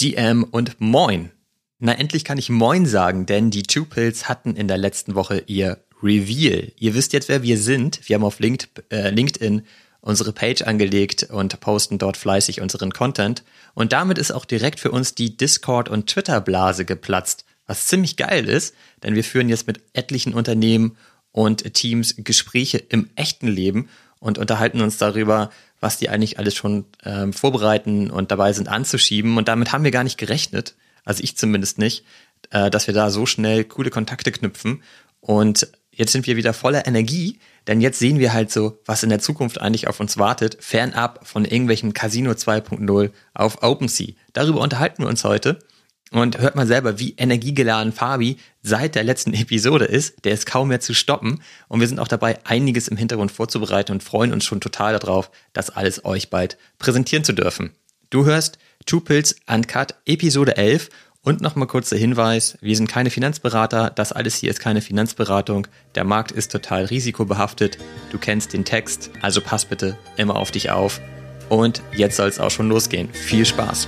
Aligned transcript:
GM 0.00 0.44
und 0.44 0.80
Moin. 0.80 1.30
Na, 1.78 1.92
endlich 1.92 2.24
kann 2.24 2.38
ich 2.38 2.48
Moin 2.48 2.86
sagen, 2.86 3.26
denn 3.26 3.50
die 3.50 3.64
Two 3.64 3.84
Pills 3.84 4.30
hatten 4.30 4.56
in 4.56 4.66
der 4.66 4.78
letzten 4.78 5.14
Woche 5.14 5.44
ihr 5.46 5.84
Reveal. 6.02 6.72
Ihr 6.78 6.94
wisst 6.94 7.12
jetzt, 7.12 7.28
wer 7.28 7.42
wir 7.42 7.58
sind. 7.58 8.08
Wir 8.08 8.14
haben 8.14 8.24
auf 8.24 8.40
äh, 8.40 9.10
LinkedIn 9.10 9.60
unsere 10.00 10.32
Page 10.32 10.62
angelegt 10.62 11.24
und 11.24 11.60
posten 11.60 11.98
dort 11.98 12.16
fleißig 12.16 12.62
unseren 12.62 12.92
Content. 12.92 13.44
Und 13.74 13.92
damit 13.92 14.16
ist 14.16 14.30
auch 14.30 14.46
direkt 14.46 14.80
für 14.80 14.90
uns 14.90 15.14
die 15.14 15.36
Discord- 15.36 15.90
und 15.90 16.06
Twitter-Blase 16.06 16.86
geplatzt, 16.86 17.44
was 17.66 17.86
ziemlich 17.86 18.16
geil 18.16 18.48
ist, 18.48 18.74
denn 19.02 19.14
wir 19.14 19.24
führen 19.24 19.50
jetzt 19.50 19.66
mit 19.66 19.82
etlichen 19.92 20.32
Unternehmen 20.32 20.96
und 21.30 21.74
Teams 21.74 22.14
Gespräche 22.16 22.78
im 22.78 23.10
echten 23.16 23.48
Leben 23.48 23.90
und 24.20 24.38
unterhalten 24.38 24.80
uns 24.80 24.98
darüber, 24.98 25.50
was 25.80 25.98
die 25.98 26.10
eigentlich 26.10 26.38
alles 26.38 26.54
schon 26.54 26.84
ähm, 27.04 27.32
vorbereiten 27.32 28.10
und 28.10 28.30
dabei 28.30 28.52
sind 28.52 28.68
anzuschieben. 28.68 29.36
Und 29.36 29.48
damit 29.48 29.72
haben 29.72 29.82
wir 29.84 29.90
gar 29.90 30.04
nicht 30.04 30.18
gerechnet, 30.18 30.76
also 31.04 31.22
ich 31.24 31.36
zumindest 31.36 31.78
nicht, 31.78 32.04
äh, 32.50 32.70
dass 32.70 32.86
wir 32.86 32.94
da 32.94 33.10
so 33.10 33.26
schnell 33.26 33.64
coole 33.64 33.90
Kontakte 33.90 34.30
knüpfen. 34.30 34.82
Und 35.20 35.68
jetzt 35.90 36.12
sind 36.12 36.26
wir 36.26 36.36
wieder 36.36 36.52
voller 36.52 36.86
Energie, 36.86 37.40
denn 37.66 37.80
jetzt 37.80 37.98
sehen 37.98 38.18
wir 38.18 38.32
halt 38.32 38.52
so, 38.52 38.78
was 38.84 39.02
in 39.02 39.10
der 39.10 39.18
Zukunft 39.18 39.60
eigentlich 39.60 39.88
auf 39.88 40.00
uns 40.00 40.18
wartet, 40.18 40.58
fernab 40.60 41.26
von 41.26 41.44
irgendwelchen 41.44 41.94
Casino 41.94 42.32
2.0 42.32 43.10
auf 43.34 43.62
OpenSea. 43.62 44.14
Darüber 44.32 44.60
unterhalten 44.60 45.02
wir 45.02 45.08
uns 45.08 45.24
heute. 45.24 45.58
Und 46.12 46.38
hört 46.38 46.56
mal 46.56 46.66
selber, 46.66 46.98
wie 46.98 47.14
energiegeladen 47.16 47.92
Fabi 47.92 48.38
seit 48.62 48.96
der 48.96 49.04
letzten 49.04 49.32
Episode 49.34 49.84
ist. 49.84 50.24
Der 50.24 50.32
ist 50.32 50.46
kaum 50.46 50.68
mehr 50.68 50.80
zu 50.80 50.94
stoppen. 50.94 51.40
Und 51.68 51.80
wir 51.80 51.88
sind 51.88 52.00
auch 52.00 52.08
dabei, 52.08 52.38
einiges 52.44 52.88
im 52.88 52.96
Hintergrund 52.96 53.30
vorzubereiten 53.30 53.92
und 53.92 54.02
freuen 54.02 54.32
uns 54.32 54.44
schon 54.44 54.60
total 54.60 54.98
darauf, 54.98 55.30
das 55.52 55.70
alles 55.70 56.04
euch 56.04 56.30
bald 56.30 56.58
präsentieren 56.78 57.24
zu 57.24 57.32
dürfen. 57.32 57.70
Du 58.10 58.24
hörst 58.24 58.58
Two 58.86 59.00
Pills 59.00 59.36
Uncut 59.46 59.94
Episode 60.04 60.56
11 60.56 60.88
und 61.22 61.42
nochmal 61.42 61.68
kurzer 61.68 61.96
Hinweis, 61.96 62.56
wir 62.60 62.74
sind 62.74 62.88
keine 62.88 63.10
Finanzberater, 63.10 63.90
das 63.90 64.10
alles 64.12 64.36
hier 64.36 64.50
ist 64.50 64.58
keine 64.58 64.80
Finanzberatung, 64.80 65.66
der 65.94 66.04
Markt 66.04 66.32
ist 66.32 66.50
total 66.50 66.86
risikobehaftet, 66.86 67.76
du 68.10 68.18
kennst 68.18 68.54
den 68.54 68.64
Text, 68.64 69.10
also 69.20 69.42
pass 69.42 69.66
bitte 69.66 69.98
immer 70.16 70.36
auf 70.36 70.50
dich 70.50 70.70
auf. 70.70 71.00
Und 71.50 71.82
jetzt 71.92 72.16
soll 72.16 72.28
es 72.28 72.40
auch 72.40 72.50
schon 72.50 72.68
losgehen. 72.68 73.12
Viel 73.12 73.44
Spaß! 73.44 73.86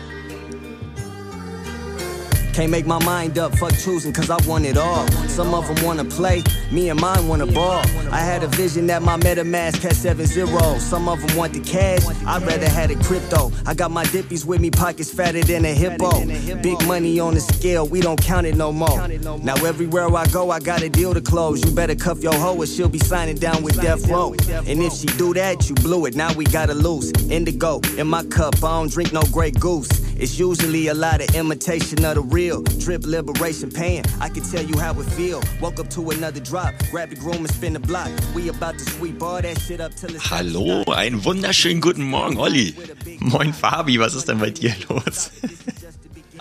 Can't 2.52 2.70
make 2.70 2.84
my 2.84 3.02
mind 3.02 3.38
up, 3.38 3.56
fuck 3.56 3.72
choosing, 3.78 4.12
cause 4.12 4.28
I 4.28 4.36
want 4.46 4.66
it 4.66 4.76
all. 4.76 5.08
Some 5.26 5.54
of 5.54 5.66
them 5.66 5.82
wanna 5.86 6.04
play, 6.04 6.42
me 6.70 6.90
and 6.90 7.00
mine 7.00 7.26
wanna 7.26 7.46
ball. 7.46 7.82
I 8.10 8.18
had 8.18 8.42
a 8.42 8.46
vision 8.46 8.86
that 8.88 9.00
my 9.00 9.16
MetaMask 9.16 9.80
had 9.80 9.96
seven 9.96 10.26
zeros. 10.26 10.82
Some 10.82 11.08
of 11.08 11.26
them 11.26 11.34
want 11.34 11.54
the 11.54 11.60
cash, 11.60 12.02
I'd 12.26 12.42
rather 12.42 12.68
had 12.68 12.90
it 12.90 13.00
crypto. 13.00 13.50
I 13.64 13.72
got 13.72 13.90
my 13.90 14.04
dippies 14.04 14.44
with 14.44 14.60
me, 14.60 14.70
pockets 14.70 15.10
fatter 15.10 15.40
than 15.40 15.64
a 15.64 15.72
hippo. 15.72 16.26
Big 16.60 16.86
money 16.86 17.18
on 17.20 17.32
the 17.32 17.40
scale, 17.40 17.86
we 17.86 18.02
don't 18.02 18.20
count 18.20 18.46
it 18.46 18.54
no 18.54 18.70
more. 18.70 19.08
Now 19.38 19.54
everywhere 19.64 20.14
I 20.14 20.26
go, 20.26 20.50
I 20.50 20.60
got 20.60 20.82
a 20.82 20.90
deal 20.90 21.14
to 21.14 21.22
close. 21.22 21.64
You 21.64 21.74
better 21.74 21.94
cuff 21.94 22.22
your 22.22 22.34
hoe 22.34 22.58
or 22.58 22.66
she'll 22.66 22.90
be 22.90 22.98
signing 22.98 23.36
down 23.36 23.62
with 23.62 23.80
Death 23.80 24.06
Row. 24.08 24.34
And 24.66 24.82
if 24.82 24.92
she 24.92 25.06
do 25.06 25.32
that, 25.34 25.70
you 25.70 25.74
blew 25.76 26.04
it, 26.04 26.14
now 26.14 26.34
we 26.34 26.44
gotta 26.44 26.74
lose. 26.74 27.12
Indigo 27.30 27.80
in 27.96 28.08
my 28.08 28.24
cup, 28.24 28.56
I 28.56 28.78
don't 28.78 28.92
drink 28.92 29.10
no 29.10 29.22
Grey 29.32 29.52
Goose. 29.52 29.88
It's 30.16 30.38
usually 30.38 30.88
a 30.88 30.94
lot 30.94 31.22
of 31.22 31.34
imitation 31.34 32.04
of 32.04 32.16
the 32.16 32.20
real. 32.20 32.41
Drip 32.50 33.06
liberation 33.06 33.70
pain. 33.70 34.02
I 34.20 34.28
can 34.28 34.42
tell 34.42 34.64
you 34.64 34.76
how 34.78 34.98
it 34.98 35.04
feel. 35.12 35.40
Woke 35.60 35.78
up 35.78 35.88
to 35.90 36.10
another 36.10 36.40
drop. 36.40 36.74
Grab 36.90 37.10
the 37.10 37.16
groom 37.16 37.44
and 37.44 37.50
spin 37.50 37.74
the 37.74 37.78
block. 37.78 38.10
We 38.34 38.48
about 38.48 38.78
to 38.78 38.84
sweep 38.84 39.22
all 39.22 39.40
that 39.40 39.60
shit 39.60 39.80
up 39.80 39.94
till 39.94 40.14
it's 40.14 40.30
Hallo, 40.30 40.84
einen 40.92 41.24
wunderschönen 41.24 41.80
guten 41.80 42.02
Morgen, 42.02 42.38
Olli. 42.38 42.74
Moin, 43.20 43.52
Fabi, 43.52 43.98
was 44.00 44.14
ist 44.14 44.28
denn 44.28 44.38
bei 44.38 44.50
dir 44.50 44.74
los? 44.88 45.30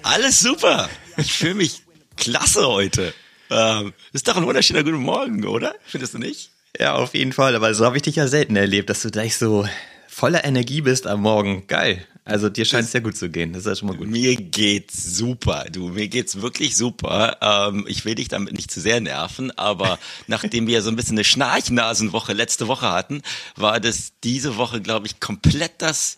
Alles 0.03 0.39
super. 0.39 0.89
Ich 1.17 1.33
fühle 1.33 1.55
mich 1.55 1.83
klasse 2.17 2.67
heute. 2.67 3.13
Ähm, 3.49 3.93
ist 4.13 4.27
doch 4.27 4.37
ein 4.37 4.45
wunderschöner 4.45 4.83
guten 4.83 5.03
Morgen, 5.03 5.45
oder? 5.45 5.75
Findest 5.85 6.15
du 6.15 6.17
nicht? 6.17 6.49
Ja, 6.79 6.95
auf 6.95 7.13
jeden 7.13 7.33
Fall. 7.33 7.55
Aber 7.55 7.73
so 7.75 7.85
habe 7.85 7.97
ich 7.97 8.03
dich 8.03 8.15
ja 8.15 8.27
selten 8.27 8.55
erlebt, 8.55 8.89
dass 8.89 9.01
du 9.01 9.11
gleich 9.11 9.35
so 9.35 9.67
voller 10.07 10.43
Energie 10.45 10.81
bist 10.81 11.05
am 11.05 11.21
Morgen. 11.21 11.67
Geil. 11.67 12.05
Also 12.23 12.49
dir 12.49 12.65
scheint 12.65 12.85
es 12.85 12.91
sehr 12.91 13.01
gut 13.01 13.17
zu 13.17 13.29
gehen. 13.29 13.51
Das 13.51 13.61
ist 13.61 13.67
ja 13.67 13.75
schon 13.75 13.87
mal 13.87 13.97
gut. 13.97 14.07
Mir 14.07 14.35
geht's 14.35 15.15
super. 15.15 15.65
Du, 15.71 15.89
mir 15.89 16.07
geht's 16.07 16.41
wirklich 16.41 16.77
super. 16.77 17.37
Ähm, 17.41 17.85
ich 17.87 18.05
will 18.05 18.15
dich 18.15 18.27
damit 18.27 18.53
nicht 18.53 18.69
zu 18.69 18.79
sehr 18.79 19.01
nerven, 19.01 19.51
aber 19.57 19.97
nachdem 20.27 20.67
wir 20.67 20.81
so 20.83 20.89
ein 20.89 20.95
bisschen 20.95 21.17
eine 21.17 21.23
Schnarchnasenwoche 21.23 22.33
letzte 22.33 22.67
Woche 22.67 22.91
hatten, 22.91 23.21
war 23.55 23.79
das 23.79 24.13
diese 24.23 24.57
Woche, 24.57 24.81
glaube 24.81 25.07
ich, 25.07 25.19
komplett 25.19 25.81
das 25.81 26.17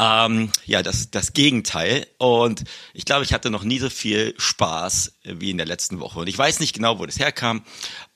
ähm, 0.00 0.52
ja, 0.64 0.82
das, 0.82 1.10
das 1.10 1.32
Gegenteil. 1.32 2.06
Und 2.18 2.64
ich 2.94 3.04
glaube, 3.04 3.24
ich 3.24 3.32
hatte 3.32 3.50
noch 3.50 3.64
nie 3.64 3.80
so 3.80 3.90
viel 3.90 4.34
Spaß 4.38 5.18
wie 5.24 5.50
in 5.50 5.56
der 5.56 5.66
letzten 5.66 5.98
Woche. 5.98 6.20
Und 6.20 6.28
ich 6.28 6.38
weiß 6.38 6.60
nicht 6.60 6.72
genau, 6.72 6.98
wo 6.98 7.06
das 7.06 7.18
herkam. 7.18 7.64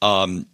Ähm, 0.00 0.46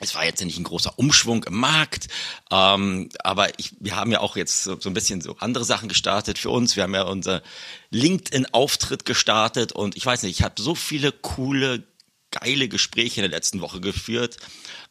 es 0.00 0.14
war 0.14 0.24
jetzt 0.24 0.44
nicht 0.44 0.58
ein 0.58 0.64
großer 0.64 0.98
Umschwung 0.98 1.44
im 1.44 1.54
Markt, 1.54 2.08
ähm, 2.50 3.08
aber 3.22 3.58
ich, 3.58 3.72
wir 3.78 3.96
haben 3.96 4.10
ja 4.10 4.20
auch 4.20 4.36
jetzt 4.36 4.64
so, 4.64 4.78
so, 4.80 4.90
ein 4.90 4.94
bisschen 4.94 5.20
so 5.20 5.36
andere 5.38 5.64
Sachen 5.64 5.88
gestartet 5.88 6.38
für 6.38 6.50
uns. 6.50 6.74
Wir 6.74 6.82
haben 6.82 6.94
ja 6.94 7.02
unser 7.02 7.42
LinkedIn-Auftritt 7.90 9.04
gestartet 9.04 9.72
und 9.72 9.96
ich 9.96 10.04
weiß 10.04 10.24
nicht, 10.24 10.38
ich 10.38 10.44
habe 10.44 10.60
so 10.60 10.74
viele 10.74 11.12
coole, 11.12 11.84
geile 12.30 12.68
Gespräche 12.68 13.20
in 13.20 13.30
der 13.30 13.38
letzten 13.38 13.60
Woche 13.60 13.80
geführt 13.80 14.38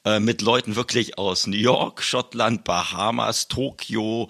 äh, 0.05 0.19
mit 0.19 0.41
Leuten 0.41 0.75
wirklich 0.77 1.17
aus 1.17 1.47
New 1.47 1.57
York, 1.57 2.01
Schottland, 2.01 2.63
Bahamas, 2.63 3.49
Tokio, 3.49 4.29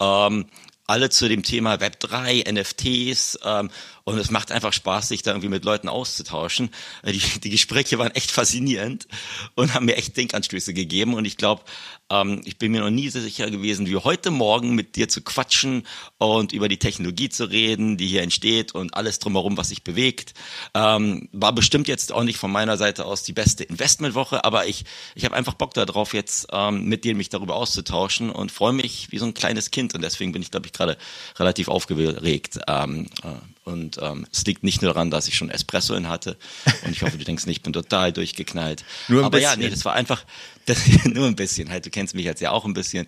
ähm, 0.00 0.46
alle 0.86 1.08
zu 1.08 1.28
dem 1.28 1.44
Thema 1.44 1.76
Web3, 1.76 2.50
NFTs 2.50 3.38
ähm, 3.44 3.70
und 4.10 4.18
es 4.18 4.30
macht 4.30 4.52
einfach 4.52 4.72
Spaß, 4.72 5.08
sich 5.08 5.22
da 5.22 5.30
irgendwie 5.30 5.48
mit 5.48 5.64
Leuten 5.64 5.88
auszutauschen. 5.88 6.70
Äh, 7.02 7.12
die, 7.12 7.40
die 7.40 7.50
Gespräche 7.50 7.98
waren 7.98 8.10
echt 8.12 8.30
faszinierend 8.30 9.06
und 9.54 9.74
haben 9.74 9.86
mir 9.86 9.96
echt 9.96 10.16
Denkanstöße 10.16 10.74
gegeben 10.74 11.14
und 11.14 11.24
ich 11.24 11.36
glaube, 11.36 11.62
ähm, 12.10 12.42
ich 12.44 12.58
bin 12.58 12.72
mir 12.72 12.80
noch 12.80 12.90
nie 12.90 13.08
so 13.08 13.20
sicher 13.20 13.50
gewesen, 13.50 13.86
wie 13.86 13.96
heute 13.96 14.30
Morgen 14.30 14.74
mit 14.74 14.96
dir 14.96 15.08
zu 15.08 15.22
quatschen 15.22 15.86
und 16.18 16.52
über 16.52 16.68
die 16.68 16.78
Technologie 16.78 17.28
zu 17.28 17.44
reden, 17.44 17.96
die 17.96 18.08
hier 18.08 18.22
entsteht 18.22 18.72
und 18.74 18.94
alles 18.94 19.18
drumherum, 19.18 19.56
was 19.56 19.68
sich 19.68 19.84
bewegt. 19.84 20.34
Ähm, 20.74 21.28
war 21.32 21.52
bestimmt 21.52 21.88
jetzt 21.88 22.12
auch 22.12 22.24
nicht 22.24 22.38
von 22.38 22.50
meiner 22.50 22.76
Seite 22.76 23.04
aus 23.04 23.22
die 23.22 23.32
beste 23.32 23.64
Investmentwoche, 23.64 24.44
aber 24.44 24.66
ich, 24.66 24.84
ich 25.14 25.24
habe 25.24 25.36
einfach 25.36 25.54
Bock 25.54 25.74
darauf, 25.74 26.14
jetzt 26.14 26.48
ähm, 26.52 26.84
mit 26.84 27.04
dir 27.04 27.14
mich 27.14 27.28
darüber 27.28 27.54
auszutauschen 27.54 28.30
und 28.30 28.50
freue 28.50 28.72
mich 28.72 29.08
wie 29.10 29.18
so 29.18 29.26
ein 29.26 29.34
kleines 29.34 29.70
Kind 29.70 29.94
und 29.94 30.02
deswegen 30.02 30.32
bin 30.32 30.42
ich, 30.42 30.50
glaube 30.50 30.66
ich, 30.66 30.72
gerade 30.72 30.98
relativ 31.38 31.68
aufgeregt. 31.68 32.58
Ähm, 32.66 33.06
äh, 33.22 33.28
und 33.70 33.98
ähm, 34.02 34.26
es 34.32 34.44
liegt 34.44 34.62
nicht 34.62 34.82
nur 34.82 34.92
daran, 34.92 35.10
dass 35.10 35.28
ich 35.28 35.36
schon 35.36 35.50
Espresso 35.50 35.94
in 35.94 36.08
hatte. 36.08 36.36
Und 36.84 36.92
ich 36.92 37.02
hoffe, 37.02 37.16
du 37.16 37.24
denkst 37.24 37.46
nicht, 37.46 37.58
ich 37.58 37.62
bin 37.62 37.72
total 37.72 38.12
durchgeknallt. 38.12 38.84
Nur 39.08 39.20
ein 39.20 39.24
Aber 39.26 39.38
bisschen. 39.38 39.52
ja, 39.52 39.56
nee, 39.56 39.70
das 39.70 39.84
war 39.84 39.94
einfach 39.94 40.24
das, 40.66 40.78
nur 41.04 41.26
ein 41.26 41.36
bisschen. 41.36 41.70
Halt, 41.70 41.86
du 41.86 41.90
kennst 41.90 42.14
mich 42.14 42.24
jetzt 42.24 42.40
ja 42.40 42.50
auch 42.50 42.64
ein 42.64 42.74
bisschen. 42.74 43.06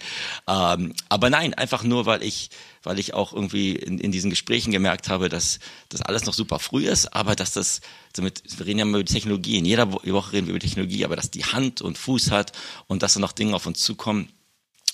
Ähm, 0.48 0.94
aber 1.08 1.30
nein, 1.30 1.54
einfach 1.54 1.84
nur, 1.84 2.06
weil 2.06 2.22
ich, 2.22 2.50
weil 2.82 2.98
ich 2.98 3.14
auch 3.14 3.32
irgendwie 3.32 3.76
in, 3.76 3.98
in 3.98 4.10
diesen 4.10 4.30
Gesprächen 4.30 4.72
gemerkt 4.72 5.08
habe, 5.08 5.28
dass 5.28 5.60
das 5.88 6.02
alles 6.02 6.24
noch 6.24 6.34
super 6.34 6.58
früh 6.58 6.88
ist, 6.88 7.14
aber 7.14 7.36
dass 7.36 7.52
das, 7.52 7.80
damit, 8.14 8.42
wir 8.56 8.66
reden 8.66 8.78
ja 8.78 8.84
immer 8.84 8.98
über 8.98 9.04
die 9.04 9.12
Technologie. 9.12 9.58
In 9.58 9.64
jeder 9.64 9.92
Woche 9.92 10.32
reden 10.32 10.46
wir 10.46 10.54
über 10.54 10.60
Technologie, 10.60 11.04
aber 11.04 11.14
dass 11.14 11.30
die 11.30 11.44
Hand 11.44 11.82
und 11.82 11.98
Fuß 11.98 12.30
hat 12.30 12.52
und 12.88 13.02
dass 13.02 13.14
da 13.14 13.20
noch 13.20 13.32
Dinge 13.32 13.54
auf 13.54 13.66
uns 13.66 13.80
zukommen, 13.82 14.28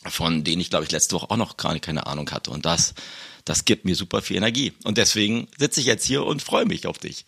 von 0.05 0.45
denen 0.45 0.61
ich, 0.61 0.71
glaube 0.71 0.85
ich, 0.85 0.91
letzte 0.91 1.17
Woche 1.17 1.31
auch 1.31 1.37
noch 1.37 1.57
gar 1.57 1.79
keine 1.79 2.07
Ahnung 2.07 2.31
hatte. 2.31 2.51
Und 2.51 2.67
das, 2.67 2.95
das 3.49 3.65
gibt 3.65 3.85
mir 3.85 3.95
super 3.95 4.23
viel 4.23 4.37
Energie. 4.37 4.73
Und 4.85 4.99
deswegen 4.99 5.49
sitze 5.59 5.81
ich 5.81 5.87
jetzt 5.87 6.05
hier 6.05 6.25
und 6.25 6.43
freue 6.43 6.67
mich 6.67 6.87
auf 6.87 6.99
dich. 6.99 7.25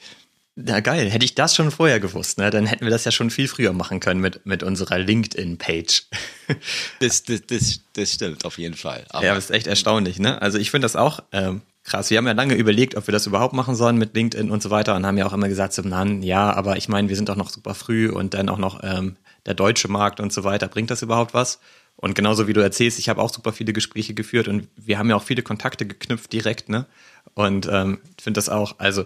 Ja, 0.56 0.80
geil. 0.80 1.10
Hätte 1.10 1.24
ich 1.24 1.34
das 1.34 1.54
schon 1.54 1.70
vorher 1.70 2.00
gewusst, 2.00 2.38
ne? 2.38 2.50
dann 2.50 2.66
hätten 2.66 2.84
wir 2.84 2.90
das 2.90 3.04
ja 3.04 3.12
schon 3.12 3.30
viel 3.30 3.48
früher 3.48 3.72
machen 3.72 4.00
können 4.00 4.20
mit, 4.20 4.44
mit 4.44 4.62
unserer 4.62 4.98
LinkedIn-Page. 4.98 6.04
das, 7.00 7.22
das, 7.22 7.46
das, 7.46 7.80
das 7.94 8.12
stimmt, 8.12 8.44
auf 8.44 8.58
jeden 8.58 8.74
Fall. 8.74 9.04
Aber 9.10 9.24
ja, 9.24 9.34
das 9.34 9.44
ist 9.44 9.50
echt 9.50 9.66
erstaunlich. 9.66 10.18
Ne? 10.18 10.40
Also 10.42 10.58
ich 10.58 10.70
finde 10.70 10.84
das 10.84 10.96
auch 10.96 11.20
ähm, 11.32 11.62
krass. 11.84 12.10
Wir 12.10 12.18
haben 12.18 12.26
ja 12.26 12.32
lange 12.32 12.54
überlegt, 12.54 12.96
ob 12.96 13.06
wir 13.06 13.12
das 13.12 13.26
überhaupt 13.26 13.54
machen 13.54 13.74
sollen 13.74 13.96
mit 13.96 14.14
LinkedIn 14.14 14.50
und 14.50 14.62
so 14.62 14.70
weiter 14.70 14.94
und 14.96 15.06
haben 15.06 15.16
ja 15.16 15.26
auch 15.26 15.32
immer 15.32 15.48
gesagt, 15.48 15.72
so, 15.72 15.82
nein, 15.82 16.22
ja, 16.22 16.52
aber 16.52 16.76
ich 16.76 16.88
meine, 16.88 17.08
wir 17.08 17.16
sind 17.16 17.28
doch 17.28 17.36
noch 17.36 17.50
super 17.50 17.74
früh 17.74 18.10
und 18.10 18.34
dann 18.34 18.48
auch 18.48 18.58
noch 18.58 18.82
ähm, 18.82 19.16
der 19.46 19.54
deutsche 19.54 19.88
Markt 19.88 20.20
und 20.20 20.32
so 20.32 20.44
weiter. 20.44 20.68
Bringt 20.68 20.90
das 20.90 21.02
überhaupt 21.02 21.32
was? 21.32 21.60
Und 22.00 22.14
genauso 22.14 22.48
wie 22.48 22.54
du 22.54 22.62
erzählst, 22.62 22.98
ich 22.98 23.10
habe 23.10 23.20
auch 23.20 23.30
super 23.30 23.52
viele 23.52 23.74
Gespräche 23.74 24.14
geführt 24.14 24.48
und 24.48 24.68
wir 24.74 24.98
haben 24.98 25.10
ja 25.10 25.16
auch 25.16 25.22
viele 25.22 25.42
Kontakte 25.42 25.86
geknüpft 25.86 26.32
direkt, 26.32 26.70
ne? 26.70 26.86
Und 27.34 27.68
ähm, 27.70 28.00
finde 28.18 28.38
das 28.38 28.48
auch, 28.48 28.78
also 28.78 29.04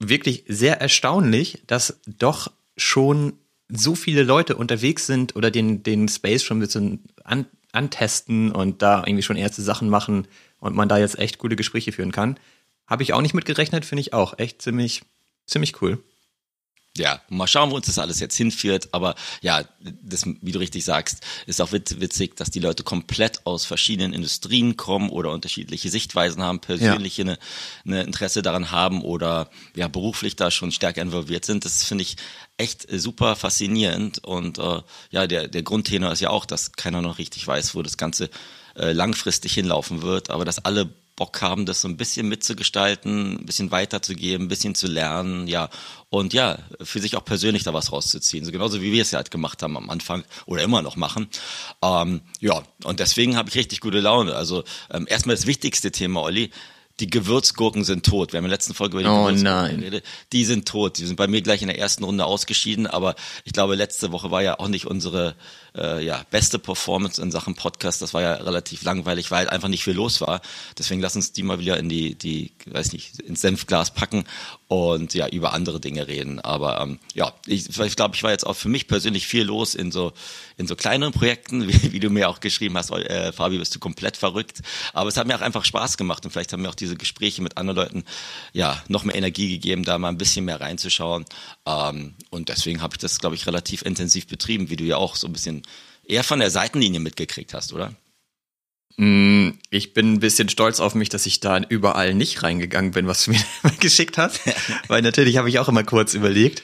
wirklich 0.00 0.42
sehr 0.48 0.80
erstaunlich, 0.80 1.62
dass 1.68 2.00
doch 2.06 2.50
schon 2.76 3.34
so 3.68 3.94
viele 3.94 4.24
Leute 4.24 4.56
unterwegs 4.56 5.06
sind 5.06 5.36
oder 5.36 5.52
den, 5.52 5.84
den 5.84 6.08
Space 6.08 6.42
schon 6.42 6.56
ein 6.56 6.60
bisschen 6.60 7.04
an, 7.22 7.46
antesten 7.70 8.50
und 8.50 8.82
da 8.82 9.04
irgendwie 9.06 9.22
schon 9.22 9.36
erste 9.36 9.62
Sachen 9.62 9.88
machen 9.88 10.26
und 10.58 10.74
man 10.74 10.88
da 10.88 10.98
jetzt 10.98 11.20
echt 11.20 11.38
coole 11.38 11.54
Gespräche 11.54 11.92
führen 11.92 12.10
kann. 12.10 12.40
Habe 12.88 13.04
ich 13.04 13.12
auch 13.12 13.22
nicht 13.22 13.34
mitgerechnet, 13.34 13.84
finde 13.84 14.00
ich 14.00 14.14
auch 14.14 14.36
echt 14.40 14.60
ziemlich, 14.60 15.02
ziemlich 15.46 15.80
cool. 15.80 16.02
Ja, 16.96 17.22
mal 17.30 17.46
schauen, 17.46 17.70
wo 17.70 17.76
uns 17.76 17.86
das 17.86 17.98
alles 17.98 18.20
jetzt 18.20 18.36
hinführt. 18.36 18.88
Aber 18.92 19.14
ja, 19.40 19.64
das, 19.80 20.26
wie 20.26 20.52
du 20.52 20.58
richtig 20.58 20.84
sagst, 20.84 21.22
ist 21.46 21.60
auch 21.60 21.72
witzig, 21.72 22.36
dass 22.36 22.50
die 22.50 22.60
Leute 22.60 22.82
komplett 22.82 23.46
aus 23.46 23.64
verschiedenen 23.64 24.12
Industrien 24.12 24.76
kommen 24.76 25.08
oder 25.08 25.30
unterschiedliche 25.30 25.88
Sichtweisen 25.88 26.42
haben, 26.42 26.60
persönliche 26.60 27.22
ja. 27.22 27.28
eine, 27.28 27.38
eine 27.86 28.02
Interesse 28.02 28.42
daran 28.42 28.70
haben 28.70 29.02
oder 29.02 29.50
ja 29.74 29.88
beruflich 29.88 30.36
da 30.36 30.50
schon 30.50 30.72
stärker 30.72 31.00
involviert 31.00 31.46
sind. 31.46 31.64
Das 31.64 31.84
finde 31.84 32.02
ich 32.02 32.16
echt 32.58 32.86
super 32.90 33.36
faszinierend. 33.36 34.22
Und 34.24 34.58
äh, 34.58 34.82
ja, 35.10 35.26
der, 35.26 35.48
der 35.48 35.62
Grundtenor 35.62 36.12
ist 36.12 36.20
ja 36.20 36.30
auch, 36.30 36.44
dass 36.44 36.72
keiner 36.72 37.00
noch 37.00 37.18
richtig 37.18 37.46
weiß, 37.46 37.74
wo 37.74 37.82
das 37.82 37.96
Ganze 37.96 38.28
äh, 38.76 38.92
langfristig 38.92 39.54
hinlaufen 39.54 40.02
wird, 40.02 40.30
aber 40.30 40.44
dass 40.44 40.64
alle 40.64 40.90
Bock 41.22 41.40
haben, 41.40 41.66
das 41.66 41.80
so 41.80 41.86
ein 41.86 41.96
bisschen 41.96 42.28
mitzugestalten, 42.28 43.34
ein 43.34 43.46
bisschen 43.46 43.70
weiterzugeben, 43.70 44.46
ein 44.46 44.48
bisschen 44.48 44.74
zu 44.74 44.88
lernen, 44.88 45.46
ja. 45.46 45.68
Und 46.10 46.32
ja, 46.32 46.58
für 46.82 46.98
sich 46.98 47.16
auch 47.16 47.24
persönlich 47.24 47.62
da 47.62 47.72
was 47.72 47.92
rauszuziehen. 47.92 48.44
So 48.44 48.50
genauso 48.50 48.82
wie 48.82 48.90
wir 48.90 49.02
es 49.02 49.12
ja 49.12 49.18
halt 49.18 49.30
gemacht 49.30 49.62
haben 49.62 49.76
am 49.76 49.88
Anfang 49.88 50.24
oder 50.46 50.64
immer 50.64 50.82
noch 50.82 50.96
machen. 50.96 51.28
Ähm, 51.80 52.22
ja, 52.40 52.60
und 52.82 52.98
deswegen 52.98 53.36
habe 53.36 53.50
ich 53.50 53.54
richtig 53.54 53.78
gute 53.78 54.00
Laune. 54.00 54.34
Also 54.34 54.64
ähm, 54.90 55.06
erstmal 55.08 55.36
das 55.36 55.46
wichtigste 55.46 55.92
Thema, 55.92 56.22
Olli 56.22 56.50
die 57.00 57.08
Gewürzgurken 57.08 57.84
sind 57.84 58.04
tot. 58.04 58.32
Wir 58.32 58.38
haben 58.38 58.44
in 58.44 58.50
der 58.50 58.56
letzten 58.56 58.74
Folge 58.74 58.98
über 58.98 59.02
die 59.02 59.08
oh, 59.08 59.26
Gewürzgurken 59.26 59.78
geredet. 59.78 60.04
Die 60.32 60.44
sind 60.44 60.68
tot. 60.68 60.98
Die 60.98 61.06
sind 61.06 61.16
bei 61.16 61.26
mir 61.26 61.40
gleich 61.40 61.62
in 61.62 61.68
der 61.68 61.78
ersten 61.78 62.04
Runde 62.04 62.24
ausgeschieden, 62.24 62.86
aber 62.86 63.14
ich 63.44 63.52
glaube, 63.52 63.76
letzte 63.76 64.12
Woche 64.12 64.30
war 64.30 64.42
ja 64.42 64.58
auch 64.58 64.68
nicht 64.68 64.86
unsere 64.86 65.34
äh, 65.76 66.04
ja, 66.04 66.24
beste 66.30 66.58
Performance 66.58 67.20
in 67.20 67.30
Sachen 67.30 67.54
Podcast. 67.54 68.02
Das 68.02 68.14
war 68.14 68.22
ja 68.22 68.34
relativ 68.34 68.82
langweilig, 68.82 69.30
weil 69.30 69.48
einfach 69.48 69.68
nicht 69.68 69.84
viel 69.84 69.94
los 69.94 70.20
war. 70.20 70.40
Deswegen 70.78 71.00
lass 71.00 71.16
uns 71.16 71.32
die 71.32 71.42
mal 71.42 71.58
wieder 71.58 71.78
in 71.78 71.88
die, 71.88 72.14
die, 72.14 72.52
weiß 72.66 72.92
nicht, 72.92 73.20
ins 73.20 73.40
Senfglas 73.40 73.94
packen 73.94 74.24
und 74.68 75.14
ja, 75.14 75.28
über 75.28 75.52
andere 75.52 75.80
Dinge 75.80 76.08
reden. 76.08 76.40
Aber 76.40 76.80
ähm, 76.80 76.98
ja, 77.14 77.32
ich, 77.46 77.78
ich 77.78 77.96
glaube, 77.96 78.14
ich 78.14 78.22
war 78.22 78.30
jetzt 78.30 78.46
auch 78.46 78.56
für 78.56 78.68
mich 78.68 78.88
persönlich 78.88 79.26
viel 79.26 79.44
los 79.44 79.74
in 79.74 79.92
so, 79.92 80.12
in 80.56 80.66
so 80.66 80.76
kleineren 80.76 81.12
Projekten, 81.12 81.68
wie, 81.68 81.92
wie 81.92 82.00
du 82.00 82.10
mir 82.10 82.28
auch 82.28 82.40
geschrieben 82.40 82.76
hast, 82.76 82.90
äh, 82.90 83.32
Fabi, 83.32 83.58
bist 83.58 83.74
du 83.74 83.78
komplett 83.78 84.16
verrückt. 84.16 84.62
Aber 84.92 85.08
es 85.08 85.16
hat 85.16 85.26
mir 85.26 85.36
auch 85.36 85.42
einfach 85.42 85.64
Spaß 85.64 85.96
gemacht 85.96 86.24
und 86.24 86.30
vielleicht 86.30 86.52
haben 86.52 86.62
mir 86.62 86.68
auch 86.68 86.74
diese 86.74 86.96
Gespräche 86.96 87.42
mit 87.42 87.56
anderen 87.56 87.76
Leuten 87.76 88.04
ja 88.52 88.82
noch 88.88 89.04
mehr 89.04 89.16
Energie 89.16 89.48
gegeben, 89.48 89.84
da 89.84 89.98
mal 89.98 90.08
ein 90.08 90.18
bisschen 90.18 90.44
mehr 90.44 90.60
reinzuschauen. 90.60 91.24
Ähm, 91.66 92.14
und 92.30 92.48
deswegen 92.48 92.82
habe 92.82 92.94
ich 92.94 92.98
das, 92.98 93.18
glaube 93.18 93.36
ich, 93.36 93.46
relativ 93.46 93.82
intensiv 93.82 94.26
betrieben, 94.26 94.70
wie 94.70 94.76
du 94.76 94.84
ja 94.84 94.96
auch 94.96 95.16
so 95.16 95.26
ein 95.26 95.32
bisschen 95.32 95.61
eher 96.06 96.24
von 96.24 96.40
der 96.40 96.50
Seitenlinie 96.50 97.00
mitgekriegt 97.00 97.54
hast, 97.54 97.72
oder? 97.72 97.94
Mm, 98.96 99.50
ich 99.70 99.94
bin 99.94 100.14
ein 100.14 100.20
bisschen 100.20 100.48
stolz 100.48 100.80
auf 100.80 100.94
mich, 100.94 101.08
dass 101.08 101.26
ich 101.26 101.40
da 101.40 101.58
überall 101.68 102.14
nicht 102.14 102.42
reingegangen 102.42 102.92
bin, 102.92 103.06
was 103.06 103.24
du 103.24 103.32
mir 103.32 103.42
geschickt 103.80 104.18
hast. 104.18 104.40
Weil 104.88 105.02
natürlich 105.02 105.36
habe 105.36 105.48
ich 105.48 105.58
auch 105.58 105.68
immer 105.68 105.84
kurz 105.84 106.14
überlegt. 106.14 106.62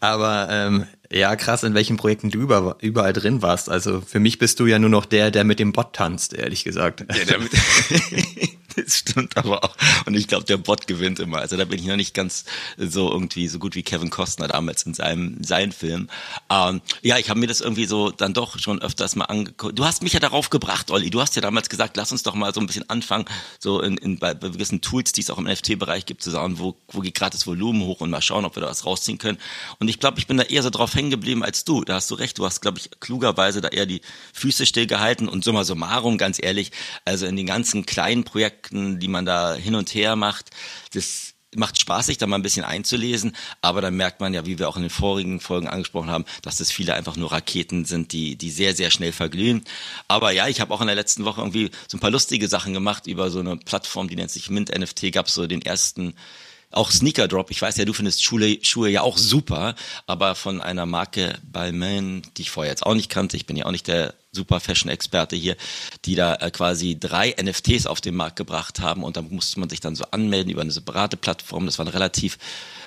Aber 0.00 0.48
ähm, 0.50 0.86
ja, 1.12 1.36
krass, 1.36 1.62
in 1.62 1.74
welchen 1.74 1.98
Projekten 1.98 2.30
du 2.30 2.40
über, 2.40 2.78
überall 2.80 3.12
drin 3.12 3.42
warst. 3.42 3.68
Also 3.68 4.00
für 4.00 4.18
mich 4.18 4.38
bist 4.38 4.58
du 4.60 4.66
ja 4.66 4.78
nur 4.78 4.88
noch 4.88 5.04
der, 5.04 5.30
der 5.30 5.44
mit 5.44 5.58
dem 5.58 5.72
Bot 5.72 5.94
tanzt, 5.94 6.32
ehrlich 6.32 6.64
gesagt. 6.64 7.00
Ja, 7.00 7.24
der 7.24 7.38
mit 7.38 7.52
das 8.76 8.98
stimmt 8.98 9.36
aber 9.36 9.64
auch. 9.64 9.76
Und 10.06 10.14
ich 10.14 10.28
glaube, 10.28 10.44
der 10.44 10.56
Bot 10.56 10.86
gewinnt 10.86 11.18
immer. 11.20 11.38
Also 11.38 11.56
da 11.56 11.64
bin 11.64 11.78
ich 11.78 11.86
noch 11.86 11.96
nicht 11.96 12.14
ganz 12.14 12.44
so 12.76 13.10
irgendwie 13.10 13.48
so 13.48 13.58
gut 13.58 13.74
wie 13.74 13.82
Kevin 13.82 14.10
Costner 14.10 14.48
damals 14.48 14.82
in 14.84 14.94
seinem 14.94 15.42
seinen 15.42 15.72
Film. 15.72 16.08
Ähm, 16.50 16.80
ja, 17.02 17.18
ich 17.18 17.30
habe 17.30 17.40
mir 17.40 17.46
das 17.46 17.60
irgendwie 17.60 17.86
so 17.86 18.10
dann 18.10 18.34
doch 18.34 18.58
schon 18.58 18.80
öfters 18.82 19.16
mal 19.16 19.26
angeguckt. 19.26 19.78
Du 19.78 19.84
hast 19.84 20.02
mich 20.02 20.12
ja 20.12 20.20
darauf 20.20 20.50
gebracht, 20.50 20.90
Olli. 20.90 21.10
Du 21.10 21.20
hast 21.20 21.36
ja 21.36 21.42
damals 21.42 21.68
gesagt, 21.68 21.96
lass 21.96 22.12
uns 22.12 22.22
doch 22.22 22.34
mal 22.34 22.52
so 22.54 22.60
ein 22.60 22.66
bisschen 22.66 22.88
anfangen, 22.88 23.24
so 23.58 23.80
in, 23.80 23.96
in 23.96 24.18
bei, 24.18 24.34
gewissen 24.34 24.80
Tools, 24.80 25.12
die 25.12 25.20
es 25.20 25.30
auch 25.30 25.38
im 25.38 25.44
NFT-Bereich 25.44 26.06
gibt, 26.06 26.22
zu 26.22 26.30
sagen, 26.30 26.58
wo, 26.58 26.76
wo 26.88 27.00
geht 27.00 27.14
gerade 27.14 27.32
das 27.32 27.46
Volumen 27.46 27.82
hoch 27.82 28.00
und 28.00 28.10
mal 28.10 28.22
schauen, 28.22 28.44
ob 28.44 28.56
wir 28.56 28.62
da 28.62 28.68
was 28.68 28.86
rausziehen 28.86 29.18
können. 29.18 29.38
Und 29.78 29.88
ich 29.88 29.98
glaube, 29.98 30.18
ich 30.18 30.26
bin 30.26 30.36
da 30.36 30.44
eher 30.44 30.62
so 30.62 30.70
drauf 30.70 30.94
hängen 30.94 31.10
geblieben 31.10 31.42
als 31.42 31.64
du. 31.64 31.84
Da 31.84 31.94
hast 31.94 32.10
du 32.10 32.14
recht. 32.14 32.38
Du 32.38 32.44
hast, 32.44 32.60
glaube 32.60 32.78
ich, 32.78 32.90
klugerweise 33.00 33.60
da 33.60 33.68
eher 33.68 33.86
die 33.86 34.00
Füße 34.32 34.66
stillgehalten 34.66 35.28
und 35.28 35.44
summa 35.44 35.64
summarum, 35.64 36.18
ganz 36.18 36.40
ehrlich, 36.42 36.72
also 37.04 37.26
in 37.26 37.36
den 37.36 37.46
ganzen 37.46 37.86
kleinen 37.86 38.24
Projekten, 38.24 38.59
die 38.70 39.08
man 39.08 39.24
da 39.24 39.54
hin 39.54 39.74
und 39.74 39.94
her 39.94 40.16
macht, 40.16 40.50
das 40.92 41.34
macht 41.56 41.80
Spaß, 41.80 42.06
sich 42.06 42.18
da 42.18 42.26
mal 42.26 42.36
ein 42.36 42.42
bisschen 42.42 42.64
einzulesen, 42.64 43.34
aber 43.60 43.80
dann 43.80 43.96
merkt 43.96 44.20
man 44.20 44.32
ja, 44.34 44.46
wie 44.46 44.58
wir 44.58 44.68
auch 44.68 44.76
in 44.76 44.82
den 44.82 44.90
vorigen 44.90 45.40
Folgen 45.40 45.68
angesprochen 45.68 46.10
haben, 46.10 46.24
dass 46.42 46.56
das 46.56 46.70
viele 46.70 46.94
einfach 46.94 47.16
nur 47.16 47.32
Raketen 47.32 47.84
sind, 47.84 48.12
die, 48.12 48.36
die 48.36 48.50
sehr, 48.50 48.74
sehr 48.74 48.90
schnell 48.90 49.12
verglühen. 49.12 49.64
Aber 50.06 50.30
ja, 50.30 50.46
ich 50.46 50.60
habe 50.60 50.72
auch 50.72 50.80
in 50.80 50.86
der 50.86 50.96
letzten 50.96 51.24
Woche 51.24 51.40
irgendwie 51.40 51.70
so 51.88 51.96
ein 51.96 52.00
paar 52.00 52.10
lustige 52.10 52.46
Sachen 52.46 52.72
gemacht 52.72 53.06
über 53.06 53.30
so 53.30 53.40
eine 53.40 53.56
Plattform, 53.56 54.08
die 54.08 54.16
nennt 54.16 54.30
sich 54.30 54.50
Mint 54.50 54.76
NFT, 54.76 55.12
gab 55.12 55.28
so 55.28 55.46
den 55.46 55.62
ersten 55.62 56.14
auch 56.70 56.90
Sneaker 56.90 57.28
Drop. 57.28 57.50
Ich 57.50 57.60
weiß 57.60 57.76
ja, 57.76 57.84
du 57.84 57.92
findest 57.92 58.22
Schuhe, 58.22 58.58
Schuhe 58.62 58.90
ja 58.90 59.02
auch 59.02 59.18
super, 59.18 59.74
aber 60.06 60.34
von 60.34 60.60
einer 60.60 60.86
Marke 60.86 61.38
Balmain, 61.42 62.22
die 62.36 62.42
ich 62.42 62.50
vorher 62.50 62.72
jetzt 62.72 62.86
auch 62.86 62.94
nicht 62.94 63.10
kannte, 63.10 63.36
ich 63.36 63.46
bin 63.46 63.56
ja 63.56 63.66
auch 63.66 63.72
nicht 63.72 63.88
der 63.88 64.14
super 64.32 64.60
Fashion-Experte 64.60 65.34
hier, 65.34 65.56
die 66.04 66.14
da 66.14 66.36
äh, 66.36 66.50
quasi 66.50 66.98
drei 66.98 67.34
NFTs 67.40 67.86
auf 67.86 68.00
den 68.00 68.14
Markt 68.14 68.36
gebracht 68.36 68.80
haben 68.80 69.02
und 69.02 69.16
da 69.16 69.22
musste 69.22 69.58
man 69.58 69.68
sich 69.68 69.80
dann 69.80 69.96
so 69.96 70.04
anmelden 70.12 70.52
über 70.52 70.62
eine 70.62 70.70
separate 70.70 71.16
Plattform. 71.16 71.66
Das 71.66 71.78
war 71.78 71.86
ein 71.86 71.88
relativ 71.88 72.38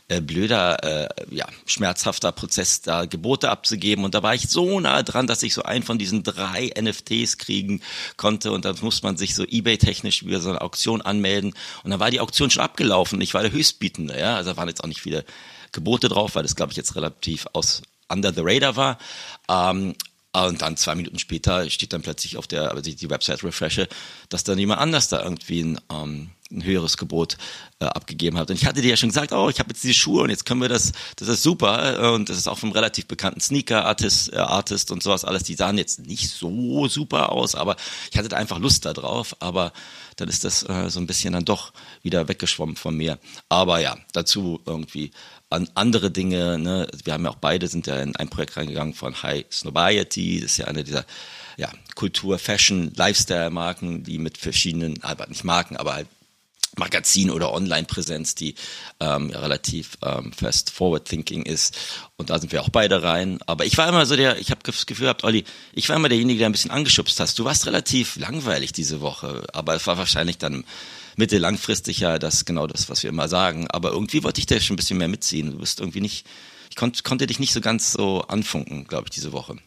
äh, 0.09 0.21
blöder, 0.21 0.83
äh, 0.83 1.07
ja, 1.29 1.47
schmerzhafter 1.65 2.31
Prozess, 2.31 2.81
da 2.81 3.05
Gebote 3.05 3.49
abzugeben. 3.49 4.03
Und 4.03 4.13
da 4.15 4.23
war 4.23 4.35
ich 4.35 4.49
so 4.49 4.79
nah 4.79 5.01
dran, 5.03 5.27
dass 5.27 5.43
ich 5.43 5.53
so 5.53 5.63
einen 5.63 5.83
von 5.83 5.97
diesen 5.97 6.23
drei 6.23 6.71
NFTs 6.79 7.37
kriegen 7.37 7.81
konnte. 8.17 8.51
Und 8.51 8.65
dann 8.65 8.75
musste 8.81 9.05
man 9.05 9.17
sich 9.17 9.33
so 9.33 9.45
Ebay-technisch 9.45 10.21
über 10.21 10.39
so 10.39 10.49
eine 10.49 10.61
Auktion 10.61 11.01
anmelden. 11.01 11.53
Und 11.83 11.91
dann 11.91 11.99
war 11.99 12.11
die 12.11 12.19
Auktion 12.19 12.49
schon 12.49 12.63
abgelaufen. 12.63 13.21
Ich 13.21 13.33
war 13.33 13.41
der 13.41 13.51
Höchstbietende, 13.51 14.19
ja. 14.19 14.35
Also 14.35 14.51
da 14.51 14.57
waren 14.57 14.67
jetzt 14.67 14.83
auch 14.83 14.87
nicht 14.87 15.01
viele 15.01 15.25
Gebote 15.71 16.09
drauf, 16.09 16.35
weil 16.35 16.43
das, 16.43 16.55
glaube 16.55 16.71
ich, 16.71 16.77
jetzt 16.77 16.95
relativ 16.95 17.47
aus 17.53 17.81
under 18.09 18.33
the 18.33 18.41
radar 18.43 18.75
war. 18.75 18.97
Ähm, 19.49 19.95
und 20.35 20.63
dann 20.63 20.77
zwei 20.77 20.95
Minuten 20.95 21.19
später 21.19 21.69
steht 21.69 21.93
dann 21.93 22.01
plötzlich 22.01 22.37
auf 22.37 22.47
der, 22.47 22.71
also 22.71 22.81
die 22.81 23.09
Website 23.09 23.43
refreshe, 23.43 23.87
dass 24.29 24.43
dann 24.43 24.57
jemand 24.57 24.81
anders 24.81 25.07
da 25.07 25.21
irgendwie 25.21 25.61
ein, 25.61 25.79
ähm, 25.91 26.31
ein 26.51 26.63
höheres 26.63 26.97
Gebot 26.97 27.37
äh, 27.79 27.85
abgegeben 27.85 28.37
hat. 28.37 28.49
Und 28.49 28.55
ich 28.55 28.65
hatte 28.65 28.81
dir 28.81 28.89
ja 28.89 28.97
schon 28.97 29.09
gesagt, 29.09 29.31
oh, 29.31 29.49
ich 29.49 29.59
habe 29.59 29.69
jetzt 29.69 29.83
diese 29.83 29.93
Schuhe 29.93 30.23
und 30.23 30.31
jetzt 30.31 30.45
können 30.45 30.61
wir 30.61 30.69
das, 30.69 30.91
das 31.17 31.27
ist 31.27 31.43
super. 31.43 32.13
Und 32.13 32.29
das 32.29 32.37
ist 32.37 32.47
auch 32.47 32.57
vom 32.57 32.71
relativ 32.71 33.05
bekannten 33.05 33.41
Sneaker-Artist 33.41 34.33
äh, 34.33 34.37
Artist 34.37 34.91
und 34.91 35.03
sowas 35.03 35.23
alles. 35.23 35.43
Die 35.43 35.55
sahen 35.55 35.77
jetzt 35.77 35.99
nicht 35.99 36.29
so 36.29 36.87
super 36.87 37.31
aus, 37.31 37.53
aber 37.53 37.75
ich 38.11 38.17
hatte 38.17 38.29
da 38.29 38.37
einfach 38.37 38.57
Lust 38.57 38.85
da 38.85 38.93
drauf. 38.93 39.35
Aber 39.39 39.71
dann 40.15 40.29
ist 40.29 40.43
das 40.43 40.63
äh, 40.63 40.89
so 40.89 40.99
ein 40.99 41.07
bisschen 41.07 41.33
dann 41.33 41.45
doch 41.45 41.73
wieder 42.01 42.27
weggeschwommen 42.27 42.75
von 42.75 42.95
mir. 42.95 43.19
Aber 43.49 43.79
ja, 43.79 43.97
dazu 44.13 44.61
irgendwie 44.65 45.11
an 45.53 45.69
andere 45.75 46.11
Dinge. 46.11 46.57
Ne? 46.57 46.87
Wir 47.03 47.13
haben 47.13 47.23
ja 47.23 47.31
auch 47.31 47.35
beide 47.35 47.67
sind 47.67 47.87
ja 47.87 47.97
in 48.01 48.15
ein 48.15 48.29
Projekt 48.29 48.57
reingegangen 48.57 48.93
von 48.93 49.21
High 49.23 49.45
Snobiety. 49.51 50.41
Das 50.41 50.51
ist 50.51 50.57
ja 50.57 50.65
eine 50.65 50.83
dieser 50.83 51.05
ja, 51.57 51.69
Kultur, 51.95 52.39
Fashion, 52.39 52.91
Lifestyle-Marken, 52.95 54.03
die 54.03 54.17
mit 54.17 54.37
verschiedenen, 54.37 55.01
aber 55.03 55.27
nicht 55.27 55.43
Marken, 55.43 55.77
aber 55.77 55.93
halt 55.93 56.07
Magazin 56.75 57.29
oder 57.29 57.53
Online-Präsenz, 57.53 58.33
die 58.33 58.55
ähm, 58.99 59.29
ja, 59.29 59.39
relativ 59.39 59.97
ähm, 60.03 60.33
fast 60.33 60.71
forward-thinking 60.71 61.43
ist. 61.43 61.77
Und 62.17 62.31
da 62.31 62.39
sind 62.39 62.51
wir 62.51 62.63
auch 62.63 62.69
beide 62.69 63.03
rein. 63.03 63.39
Aber 63.45 63.65
ich 63.65 63.77
war 63.77 63.87
immer 63.87 64.07
so 64.07 64.15
der, 64.15 64.39
ich 64.39 64.49
habe 64.49 64.61
das 64.63 64.87
Gefühl 64.87 65.05
gehabt, 65.05 65.23
Olli, 65.23 65.43
ich 65.73 65.87
war 65.89 65.95
immer 65.95 66.09
derjenige, 66.09 66.39
der 66.39 66.49
ein 66.49 66.51
bisschen 66.51 66.71
angeschubst 66.71 67.19
hast. 67.19 67.37
Du 67.37 67.45
warst 67.45 67.67
relativ 67.67 68.15
langweilig 68.15 68.71
diese 68.71 69.01
Woche, 69.01 69.45
aber 69.53 69.75
es 69.75 69.85
war 69.85 69.99
wahrscheinlich 69.99 70.39
dann 70.39 70.65
mittel 71.17 71.39
langfristig 71.39 71.99
ja 71.99 72.19
das 72.19 72.45
genau 72.45 72.67
das, 72.67 72.89
was 72.89 73.03
wir 73.03 73.09
immer 73.09 73.27
sagen. 73.27 73.67
Aber 73.69 73.91
irgendwie 73.91 74.23
wollte 74.23 74.39
ich 74.39 74.45
da 74.45 74.59
schon 74.59 74.75
ein 74.75 74.77
bisschen 74.77 74.97
mehr 74.97 75.07
mitziehen. 75.07 75.51
Du 75.51 75.59
bist 75.59 75.79
irgendwie 75.79 76.01
nicht, 76.01 76.25
ich 76.69 76.75
konnt, 76.75 77.03
konnte 77.03 77.27
dich 77.27 77.39
nicht 77.39 77.53
so 77.53 77.61
ganz 77.61 77.93
so 77.93 78.21
anfunken, 78.21 78.85
glaube 78.87 79.05
ich, 79.05 79.11
diese 79.11 79.31
Woche. 79.31 79.57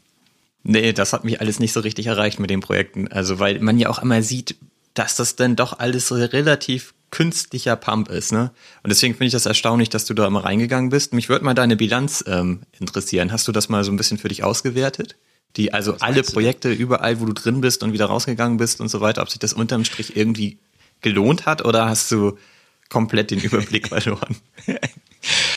Nee, 0.62 0.92
das 0.92 1.12
hat 1.12 1.24
mich 1.24 1.40
alles 1.40 1.60
nicht 1.60 1.72
so 1.72 1.80
richtig 1.80 2.06
erreicht 2.06 2.40
mit 2.40 2.50
den 2.50 2.60
Projekten. 2.60 3.08
Also, 3.08 3.38
weil 3.38 3.60
man 3.60 3.78
ja 3.78 3.88
auch 3.88 4.00
immer 4.00 4.22
sieht, 4.22 4.56
dass 4.94 5.14
das 5.14 5.36
dann 5.36 5.54
doch 5.54 5.78
alles 5.78 6.10
relativ 6.10 6.94
künstlicher 7.10 7.76
Pump 7.76 8.08
ist, 8.08 8.32
ne? 8.32 8.50
Und 8.82 8.90
deswegen 8.90 9.14
finde 9.14 9.26
ich 9.26 9.32
das 9.32 9.46
erstaunlich, 9.46 9.90
dass 9.90 10.06
du 10.06 10.14
da 10.14 10.26
immer 10.26 10.44
reingegangen 10.44 10.90
bist. 10.90 11.12
Mich 11.12 11.28
würde 11.28 11.44
mal 11.44 11.54
deine 11.54 11.76
Bilanz 11.76 12.24
ähm, 12.26 12.62
interessieren. 12.78 13.30
Hast 13.30 13.46
du 13.46 13.52
das 13.52 13.68
mal 13.68 13.84
so 13.84 13.92
ein 13.92 13.96
bisschen 13.96 14.18
für 14.18 14.28
dich 14.28 14.42
ausgewertet? 14.42 15.16
Die, 15.56 15.72
also 15.72 15.94
Was 15.94 16.02
alle 16.02 16.22
Projekte, 16.22 16.72
überall, 16.72 17.20
wo 17.20 17.24
du 17.26 17.32
drin 17.32 17.60
bist 17.60 17.82
und 17.82 17.92
wieder 17.92 18.06
rausgegangen 18.06 18.58
bist 18.58 18.80
und 18.80 18.88
so 18.88 19.00
weiter, 19.00 19.22
ob 19.22 19.30
sich 19.30 19.38
das 19.38 19.52
unterm 19.52 19.84
Strich 19.84 20.16
irgendwie 20.16 20.58
gelohnt 21.00 21.46
hat 21.46 21.64
oder 21.64 21.86
hast 21.86 22.10
du 22.10 22.38
komplett 22.88 23.30
den 23.30 23.40
Überblick 23.40 23.88
verloren? 23.88 24.36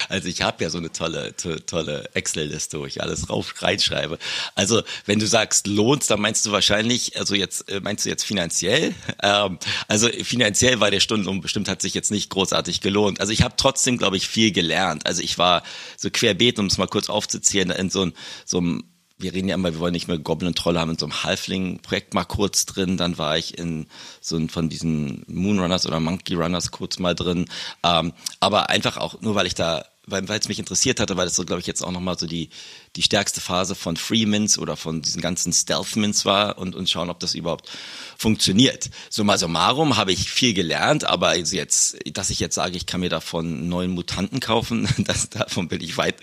Also 0.10 0.28
ich 0.28 0.42
habe 0.42 0.64
ja 0.64 0.70
so 0.70 0.80
eine 0.80 0.92
tolle, 0.92 1.36
to, 1.36 1.56
tolle 1.60 2.10
Excel-Liste, 2.14 2.80
wo 2.80 2.86
ich 2.86 3.02
alles 3.02 3.30
rauf 3.30 3.54
reinschreibe. 3.62 4.18
Also 4.56 4.82
wenn 5.06 5.20
du 5.20 5.28
sagst 5.28 5.68
lohnt, 5.68 6.10
dann 6.10 6.20
meinst 6.20 6.46
du 6.46 6.52
wahrscheinlich, 6.52 7.18
also 7.18 7.36
jetzt 7.36 7.70
äh, 7.70 7.80
meinst 7.80 8.06
du 8.06 8.10
jetzt 8.10 8.24
finanziell? 8.24 8.96
Ähm, 9.22 9.60
also 9.88 10.10
finanziell 10.10 10.80
war 10.80 10.90
der 10.90 11.00
Stundenlohn 11.00 11.42
bestimmt 11.42 11.70
hat 11.70 11.82
sich 11.82 11.94
jetzt 11.94 12.10
nicht 12.10 12.30
großartig 12.30 12.82
gelohnt. 12.82 13.20
Also 13.20 13.32
ich 13.32 13.44
habe 13.44 13.56
trotzdem, 13.58 13.98
glaube 13.98 14.18
ich, 14.18 14.28
viel 14.28 14.52
gelernt. 14.52 15.06
Also 15.06 15.22
ich 15.22 15.38
war 15.38 15.64
so 15.98 16.10
querbeet, 16.10 16.58
um 16.58 16.66
es 16.66 16.78
mal 16.78 16.88
kurz 16.88 17.10
aufzuzählen, 17.10 17.70
in 17.70 17.90
so, 17.90 18.12
so 18.46 18.58
einem 18.58 18.84
wir 19.20 19.34
reden 19.34 19.50
ja 19.50 19.56
immer, 19.56 19.74
wir 19.74 19.80
wollen 19.80 19.94
nicht 19.94 20.08
mehr 20.08 20.18
Goblin 20.18 20.56
Trolle 20.56 20.80
haben 20.80 20.92
in 20.92 20.98
so 20.98 21.06
einem 21.06 21.24
Halfling-Projekt 21.24 22.14
mal 22.14 22.24
kurz 22.24 22.66
drin. 22.66 22.98
Dann 22.98 23.18
war 23.18 23.38
ich 23.38 23.58
in 23.58 23.88
so 24.22 24.38
ein, 24.38 24.50
von 24.50 24.70
diesen 24.70 25.24
Moonrunners 25.28 25.86
oder 25.86 26.00
Monkey 26.00 26.36
Runners 26.36 26.72
kurz 26.72 27.00
mal 27.00 27.16
drin. 27.16 27.46
Ähm, 27.84 28.14
aber 28.40 28.70
einfach 28.70 28.98
auch 28.98 29.22
nur, 29.22 29.36
weil 29.36 29.46
ich 29.46 29.56
da 29.56 29.86
weil 30.12 30.30
es 30.30 30.48
mich 30.48 30.60
interessiert 30.60 31.00
hatte, 31.00 31.18
weil 31.18 31.26
das 31.26 31.36
so, 31.36 31.46
glaube 31.46 31.62
ich, 31.62 31.68
jetzt 31.68 31.82
auch 31.82 31.92
nochmal 31.92 32.18
so 32.18 32.28
die, 32.28 32.50
die 32.96 33.02
stärkste 33.02 33.42
Phase 33.42 33.76
von 33.76 33.98
Freemins 33.98 34.58
oder 34.58 34.76
von 34.76 35.02
diesen 35.02 35.22
ganzen 35.22 35.54
Stealth-Mints 35.54 36.26
war 36.26 36.58
und, 36.58 36.76
und 36.76 36.90
schauen, 36.90 37.10
ob 37.10 37.20
das 37.20 37.36
überhaupt 37.36 37.70
funktioniert. 38.18 38.90
Summa 39.10 39.38
summarum 39.38 39.98
habe 39.98 40.12
ich 40.12 40.30
viel 40.30 40.54
gelernt, 40.54 41.04
aber 41.06 41.36
jetzt, 41.38 41.98
dass 42.14 42.30
ich 42.30 42.40
jetzt 42.40 42.56
sage, 42.56 42.78
ich 42.78 42.86
kann 42.86 43.02
mir 43.02 43.10
davon 43.10 43.70
neuen 43.70 43.92
Mutanten 43.92 44.40
kaufen, 44.40 44.88
das, 44.98 45.30
davon 45.30 45.68
bin 45.68 45.82
ich 45.82 45.98
weit, 45.98 46.16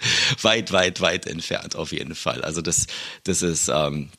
weit, 0.43 0.73
weit, 0.73 1.01
weit 1.01 1.27
entfernt 1.27 1.77
auf 1.77 1.93
jeden 1.93 2.15
Fall. 2.15 2.43
Also 2.43 2.63
das, 2.63 2.87
das 3.25 3.43
ist, 3.43 3.69
ähm, 3.69 4.11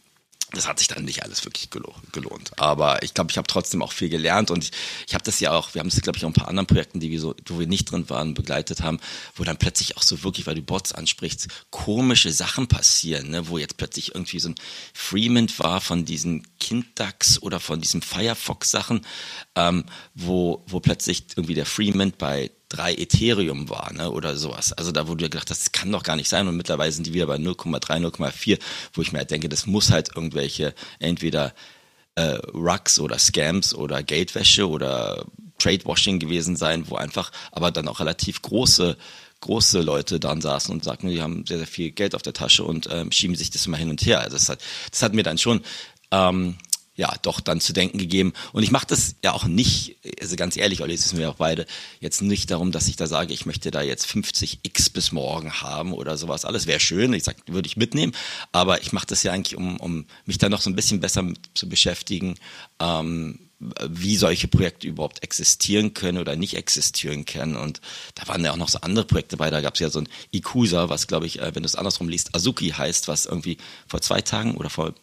das 0.51 0.67
hat 0.67 0.79
sich 0.79 0.87
dann 0.87 1.03
nicht 1.03 1.23
alles 1.23 1.43
wirklich 1.43 1.69
gelohnt. 1.69 2.51
Aber 2.57 3.03
ich 3.03 3.13
glaube, 3.13 3.31
ich 3.31 3.37
habe 3.37 3.47
trotzdem 3.47 3.81
auch 3.81 3.91
viel 3.91 4.07
gelernt 4.07 4.49
und 4.49 4.63
ich, 4.63 4.71
ich 5.07 5.13
habe 5.13 5.23
das 5.23 5.39
ja 5.41 5.51
auch, 5.51 5.73
wir 5.73 5.81
haben 5.81 5.87
es, 5.87 6.01
glaube 6.01 6.17
ich, 6.17 6.23
auch 6.23 6.29
ein 6.29 6.33
paar 6.33 6.47
anderen 6.47 6.67
Projekten, 6.67 7.01
die 7.01 7.11
wir 7.11 7.19
so, 7.19 7.35
wo 7.47 7.59
wir 7.59 7.67
nicht 7.67 7.91
drin 7.91 8.09
waren, 8.09 8.33
begleitet 8.33 8.81
haben, 8.81 8.99
wo 9.35 9.43
dann 9.43 9.57
plötzlich 9.57 9.97
auch 9.97 10.03
so 10.03 10.23
wirklich, 10.23 10.47
weil 10.47 10.55
du 10.55 10.61
Bots 10.61 10.93
ansprichst, 10.93 11.47
komische 11.69 12.31
Sachen 12.31 12.67
passieren, 12.67 13.29
ne? 13.29 13.49
wo 13.49 13.57
jetzt 13.57 13.75
plötzlich 13.77 14.15
irgendwie 14.15 14.39
so 14.39 14.49
ein 14.49 14.55
Freeman 14.93 15.49
war 15.57 15.81
von 15.81 16.05
diesen 16.05 16.47
Kinddax 16.59 17.41
oder 17.41 17.59
von 17.59 17.81
diesen 17.81 18.01
Firefox-Sachen, 18.01 19.05
ähm, 19.55 19.83
wo, 20.15 20.63
wo 20.67 20.79
plötzlich 20.79 21.25
irgendwie 21.35 21.55
der 21.55 21.65
Freeman 21.65 22.13
bei 22.17 22.51
drei 22.69 22.93
Ethereum 22.93 23.69
war, 23.69 23.93
ne, 23.93 24.11
oder 24.11 24.35
sowas. 24.35 24.73
Also 24.73 24.91
da, 24.91 25.03
dir 25.03 25.29
gedacht 25.29 25.49
das 25.49 25.71
kann 25.71 25.91
doch 25.91 26.03
gar 26.03 26.15
nicht 26.15 26.29
sein. 26.29 26.47
Und 26.47 26.57
mittlerweile 26.57 26.91
sind 26.91 27.07
die 27.07 27.13
wieder 27.13 27.27
bei 27.27 27.35
0,3, 27.35 27.79
0,4, 27.79 28.59
wo 28.93 29.01
ich 29.01 29.11
mir 29.11 29.19
halt 29.19 29.31
denke, 29.31 29.49
das 29.49 29.65
muss 29.65 29.91
halt 29.91 30.15
irgendwelche 30.15 30.73
entweder 30.99 31.53
äh, 32.15 32.39
Rucks 32.53 32.99
oder 32.99 33.19
Scams 33.19 33.73
oder 33.73 34.03
Geldwäsche 34.03 34.67
oder 34.67 35.25
Tradewashing 35.59 36.19
gewesen 36.19 36.55
sein, 36.55 36.89
wo 36.89 36.95
einfach 36.95 37.31
aber 37.51 37.71
dann 37.71 37.87
auch 37.87 37.99
relativ 37.99 38.41
große 38.41 38.97
große 39.39 39.81
Leute 39.81 40.19
dann 40.19 40.41
saßen 40.41 40.73
und 40.73 40.83
sagten, 40.83 41.09
die 41.09 41.21
haben 41.21 41.45
sehr, 41.45 41.59
sehr 41.59 41.67
viel 41.67 41.91
Geld 41.91 42.15
auf 42.15 42.23
der 42.23 42.33
Tasche 42.33 42.63
und 42.63 42.89
ähm, 42.91 43.11
schieben 43.11 43.35
sich 43.35 43.51
das 43.51 43.67
immer 43.67 43.77
hin 43.77 43.91
und 43.91 44.03
her. 44.03 44.21
Also 44.21 44.35
das 44.35 44.49
hat, 44.49 44.59
das 44.89 45.03
hat 45.03 45.13
mir 45.13 45.21
dann 45.21 45.37
schon 45.37 45.61
ähm, 46.11 46.57
ja 46.97 47.13
doch 47.21 47.39
dann 47.39 47.61
zu 47.61 47.71
denken 47.71 47.99
gegeben. 47.99 48.33
Und 48.51 48.63
ich 48.63 48.71
mache 48.71 48.87
das 48.87 49.15
ja 49.23 49.31
auch 49.31 49.45
nicht, 49.45 49.97
also 50.19 50.35
ganz 50.35 50.57
ehrlich, 50.57 50.81
Olli, 50.81 50.95
das 50.95 51.05
wissen 51.05 51.19
wir 51.19 51.29
auch 51.29 51.35
beide, 51.35 51.65
jetzt 51.99 52.21
nicht 52.21 52.51
darum, 52.51 52.71
dass 52.71 52.87
ich 52.87 52.95
da 52.97 53.07
sage, 53.07 53.33
ich 53.33 53.45
möchte 53.45 53.71
da 53.71 53.81
jetzt 53.81 54.05
50 54.07 54.59
X 54.63 54.89
bis 54.89 55.11
morgen 55.11 55.53
haben 55.53 55.93
oder 55.93 56.17
sowas. 56.17 56.43
Alles 56.43 56.65
wäre 56.65 56.79
schön, 56.79 57.13
ich 57.13 57.23
sag, 57.23 57.37
würde 57.47 57.67
ich 57.67 57.77
mitnehmen, 57.77 58.13
aber 58.51 58.81
ich 58.81 58.91
mache 58.91 59.05
das 59.05 59.23
ja 59.23 59.31
eigentlich, 59.31 59.55
um, 59.55 59.79
um 59.79 60.05
mich 60.25 60.39
da 60.39 60.49
noch 60.49 60.61
so 60.61 60.69
ein 60.69 60.75
bisschen 60.75 60.99
besser 60.99 61.23
zu 61.53 61.69
beschäftigen, 61.69 62.35
ähm, 62.79 63.39
wie 63.59 64.17
solche 64.17 64.47
Projekte 64.47 64.87
überhaupt 64.87 65.23
existieren 65.23 65.93
können 65.93 66.19
oder 66.19 66.35
nicht 66.35 66.55
existieren 66.55 67.25
können. 67.25 67.55
Und 67.55 67.81
da 68.13 68.27
waren 68.27 68.43
ja 68.43 68.51
auch 68.51 68.57
noch 68.57 68.69
so 68.69 68.79
andere 68.81 69.05
Projekte 69.05 69.37
bei. 69.37 69.49
Da 69.49 69.61
gab 69.61 69.73
es 69.73 69.79
ja 69.79 69.89
so 69.89 69.99
ein 69.99 70.09
Ikusa, 70.31 70.89
was 70.89 71.07
glaube 71.07 71.25
ich, 71.25 71.39
äh, 71.41 71.55
wenn 71.55 71.63
du 71.63 71.67
es 71.67 71.75
andersrum 71.75 72.07
liest, 72.07 72.35
Azuki 72.35 72.69
heißt, 72.69 73.07
was 73.07 73.25
irgendwie 73.25 73.57
vor 73.87 74.01
zwei 74.01 74.21
Tagen 74.21 74.55
oder 74.55 74.69
vor 74.69 74.93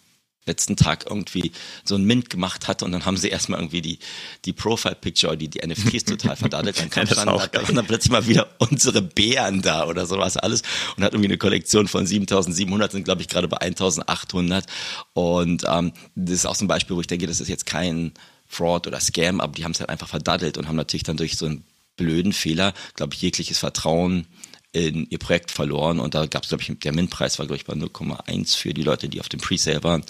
letzten 0.46 0.76
Tag 0.76 1.06
irgendwie 1.08 1.52
so 1.84 1.94
ein 1.94 2.04
Mint 2.04 2.30
gemacht 2.30 2.68
hatte 2.68 2.84
und 2.84 2.92
dann 2.92 3.04
haben 3.04 3.16
sie 3.16 3.28
erstmal 3.28 3.60
irgendwie 3.60 3.82
die, 3.82 3.98
die 4.44 4.52
Profile-Picture, 4.52 5.36
die, 5.36 5.48
die 5.48 5.66
NFTs 5.66 6.04
total 6.04 6.36
verdadelt. 6.36 6.78
Dann 6.78 6.90
kam 6.90 7.06
dann, 7.06 7.26
dann, 7.52 7.74
dann 7.74 7.86
plötzlich 7.86 8.12
mal 8.12 8.26
wieder 8.26 8.48
unsere 8.58 9.02
Bären 9.02 9.62
da 9.62 9.86
oder 9.86 10.06
sowas 10.06 10.36
alles 10.36 10.62
und 10.96 11.04
hat 11.04 11.12
irgendwie 11.12 11.28
eine 11.28 11.38
Kollektion 11.38 11.88
von 11.88 12.06
7700, 12.06 12.92
sind 12.92 13.04
glaube 13.04 13.22
ich 13.22 13.28
gerade 13.28 13.48
bei 13.48 13.58
1800 13.58 14.66
und 15.14 15.64
ähm, 15.66 15.92
das 16.14 16.34
ist 16.34 16.46
auch 16.46 16.54
so 16.54 16.64
ein 16.64 16.68
Beispiel, 16.68 16.96
wo 16.96 17.00
ich 17.00 17.06
denke, 17.06 17.26
das 17.26 17.40
ist 17.40 17.48
jetzt 17.48 17.66
kein 17.66 18.12
Fraud 18.46 18.86
oder 18.86 19.00
Scam, 19.00 19.40
aber 19.40 19.52
die 19.52 19.64
haben 19.64 19.72
es 19.72 19.80
halt 19.80 19.90
einfach 19.90 20.08
verdaddelt 20.08 20.58
und 20.58 20.68
haben 20.68 20.76
natürlich 20.76 21.02
dann 21.02 21.16
durch 21.16 21.36
so 21.36 21.46
einen 21.46 21.64
blöden 21.96 22.32
Fehler, 22.32 22.74
glaube 22.94 23.14
ich, 23.14 23.22
jegliches 23.22 23.58
Vertrauen 23.58 24.26
in 24.74 25.06
ihr 25.08 25.18
Projekt 25.18 25.52
verloren 25.52 26.00
und 26.00 26.14
da 26.14 26.26
gab 26.26 26.42
es, 26.42 26.48
glaube 26.48 26.62
ich, 26.62 26.78
der 26.80 26.92
Mint-Preis 26.92 27.38
war, 27.38 27.46
glaube 27.46 27.58
ich, 27.58 27.64
bei 27.64 27.74
0,1 27.74 28.56
für 28.56 28.74
die 28.74 28.82
Leute, 28.82 29.08
die 29.08 29.20
auf 29.20 29.28
dem 29.28 29.40
Presale 29.40 29.84
waren 29.84 30.04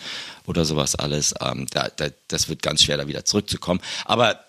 oder 0.47 0.65
sowas 0.65 0.95
alles. 0.95 1.35
Ähm, 1.41 1.67
da, 1.71 1.89
da, 1.95 2.09
das 2.29 2.49
wird 2.49 2.63
ganz 2.63 2.83
schwer, 2.83 2.97
da 2.97 3.07
wieder 3.07 3.25
zurückzukommen. 3.25 3.81
Aber 4.07 4.41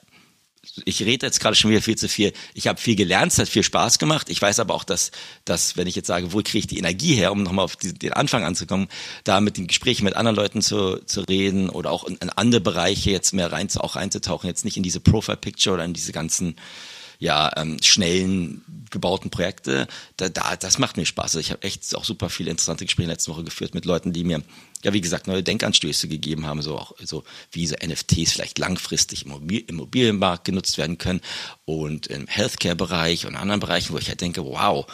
ich 0.86 1.02
rede 1.04 1.26
jetzt 1.26 1.40
gerade 1.40 1.56
schon 1.56 1.70
wieder 1.70 1.82
viel 1.82 1.98
zu 1.98 2.08
viel. 2.08 2.34
Ich 2.54 2.68
habe 2.68 2.80
viel 2.80 2.96
gelernt, 2.96 3.32
es 3.32 3.40
hat 3.40 3.50
viel 3.50 3.64
Spaß 3.64 4.00
gemacht. 4.00 4.30
Ich 4.30 4.42
weiß 4.42 4.60
aber 4.60 4.74
auch, 4.74 4.84
dass, 4.84 5.12
dass 5.44 5.78
wenn 5.78 5.88
ich 5.88 5.96
jetzt 5.96 6.08
sage, 6.08 6.34
wo 6.34 6.38
kriege 6.38 6.60
ich 6.60 6.68
die 6.68 6.78
Energie 6.78 7.16
her, 7.16 7.32
um 7.32 7.44
nochmal 7.44 7.66
auf 7.66 7.76
die, 7.76 7.94
den 7.94 8.14
Anfang 8.14 8.44
anzukommen, 8.44 8.88
da 9.24 9.42
mit 9.42 9.58
den 9.58 9.68
Gesprächen 9.68 10.06
mit 10.06 10.16
anderen 10.16 10.36
Leuten 10.36 10.62
zu, 10.62 11.04
zu 11.06 11.22
reden 11.22 11.70
oder 11.70 11.92
auch 11.92 12.06
in, 12.06 12.16
in 12.16 12.30
andere 12.30 12.62
Bereiche 12.62 13.12
jetzt 13.12 13.34
mehr 13.34 13.52
rein, 13.52 13.68
auch 13.78 13.96
reinzutauchen, 13.96 14.48
jetzt 14.48 14.66
nicht 14.66 14.78
in 14.78 14.84
diese 14.84 15.00
Profile-Picture 15.00 15.74
oder 15.74 15.86
in 15.86 15.94
diese 15.94 16.12
ganzen 16.12 16.56
ja, 17.20 17.52
ähm, 17.58 17.78
schnellen 17.82 18.64
gebauten 18.92 19.30
Projekte, 19.30 19.88
da, 20.18 20.30
da, 20.30 20.56
das 20.56 20.80
macht 20.80 20.98
mir 20.98 21.06
Spaß. 21.06 21.36
Also 21.36 21.40
ich 21.40 21.52
habe 21.52 21.64
echt 21.64 21.96
auch 21.96 22.06
super 22.06 22.30
viele 22.30 22.52
interessante 22.52 22.86
Gespräche 22.86 23.10
letzte 23.10 23.32
Woche 23.32 23.44
geführt 23.44 23.74
mit 23.74 23.86
Leuten, 23.86 24.14
die 24.14 24.24
mir, 24.24 24.42
ja, 24.84 24.94
wie 24.94 25.02
gesagt, 25.02 25.28
neue 25.28 25.44
Denkanstöße 25.44 26.08
gegeben 26.08 26.46
haben, 26.46 26.62
so 26.62 26.78
auch 26.78 26.94
so 27.04 27.24
wie 27.52 27.68
so 27.68 27.76
NFTs 27.76 28.32
vielleicht 28.32 28.58
langfristig 28.58 29.26
im 29.26 29.50
Immobilienmarkt 29.50 30.46
genutzt 30.46 30.78
werden 30.78 30.98
können 30.98 31.22
und 31.66 32.08
im 32.08 32.28
Healthcare-Bereich 32.28 33.26
und 33.26 33.36
anderen 33.36 33.60
Bereichen, 33.60 33.94
wo 33.94 33.98
ich 33.98 34.08
halt 34.08 34.22
denke, 34.22 34.46
wow, 34.46 34.86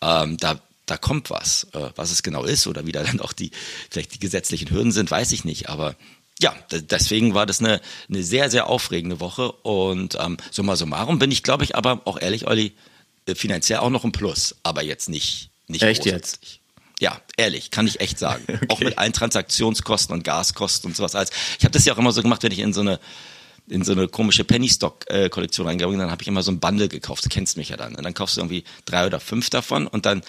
ähm, 0.00 0.36
da 0.38 0.60
da 0.86 0.96
kommt 0.96 1.30
was. 1.30 1.68
Äh, 1.72 1.90
was 1.94 2.10
es 2.10 2.22
genau 2.22 2.44
ist 2.44 2.66
oder 2.66 2.84
wie 2.84 2.92
da 2.92 3.04
dann 3.04 3.20
auch 3.20 3.32
die, 3.32 3.52
vielleicht 3.90 4.14
die 4.14 4.18
gesetzlichen 4.18 4.70
Hürden 4.70 4.92
sind, 4.92 5.10
weiß 5.10 5.32
ich 5.32 5.44
nicht. 5.44 5.68
Aber 5.68 5.94
ja, 6.42 6.54
deswegen 6.70 7.34
war 7.34 7.46
das 7.46 7.60
eine, 7.60 7.80
eine 8.08 8.22
sehr, 8.22 8.50
sehr 8.50 8.68
aufregende 8.68 9.20
Woche. 9.20 9.52
Und 9.52 10.16
ähm, 10.20 10.38
summa 10.50 10.76
summarum 10.76 11.18
bin 11.18 11.30
ich, 11.30 11.42
glaube 11.42 11.64
ich, 11.64 11.76
aber 11.76 12.02
auch 12.06 12.20
ehrlich, 12.20 12.46
Olli, 12.46 12.72
äh, 13.26 13.34
finanziell 13.34 13.80
auch 13.80 13.90
noch 13.90 14.04
ein 14.04 14.12
Plus, 14.12 14.56
aber 14.62 14.82
jetzt 14.82 15.08
nicht, 15.08 15.50
nicht 15.68 15.82
Echt 15.82 16.06
jetzt? 16.06 16.40
Ja, 16.98 17.20
ehrlich, 17.36 17.70
kann 17.70 17.86
ich 17.86 18.00
echt 18.00 18.18
sagen. 18.18 18.44
Okay. 18.48 18.66
Auch 18.68 18.80
mit 18.80 18.98
allen 18.98 19.12
Transaktionskosten 19.12 20.14
und 20.14 20.22
Gaskosten 20.22 20.90
und 20.90 20.96
sowas. 20.96 21.14
Als 21.14 21.30
ich 21.58 21.64
habe 21.64 21.72
das 21.72 21.84
ja 21.84 21.94
auch 21.94 21.98
immer 21.98 22.12
so 22.12 22.22
gemacht, 22.22 22.42
wenn 22.42 22.52
ich 22.52 22.58
in 22.58 22.72
so 22.72 22.80
eine 22.80 23.00
in 23.68 23.84
so 23.84 23.92
eine 23.92 24.08
komische 24.08 24.42
Penny 24.42 24.68
Stock 24.68 25.08
äh, 25.08 25.30
reingegangen 25.32 25.90
bin, 25.90 25.98
dann 25.98 26.10
habe 26.10 26.22
ich 26.22 26.28
immer 26.28 26.42
so 26.42 26.50
ein 26.50 26.58
Bundle 26.58 26.88
gekauft. 26.88 27.24
Du 27.24 27.28
kennst 27.28 27.56
mich 27.56 27.68
ja 27.68 27.76
dann. 27.76 27.94
Und 27.94 28.02
dann 28.02 28.14
kaufst 28.14 28.36
du 28.36 28.40
irgendwie 28.40 28.64
drei 28.84 29.06
oder 29.06 29.20
fünf 29.20 29.48
davon 29.48 29.86
und 29.86 30.06
dann 30.06 30.22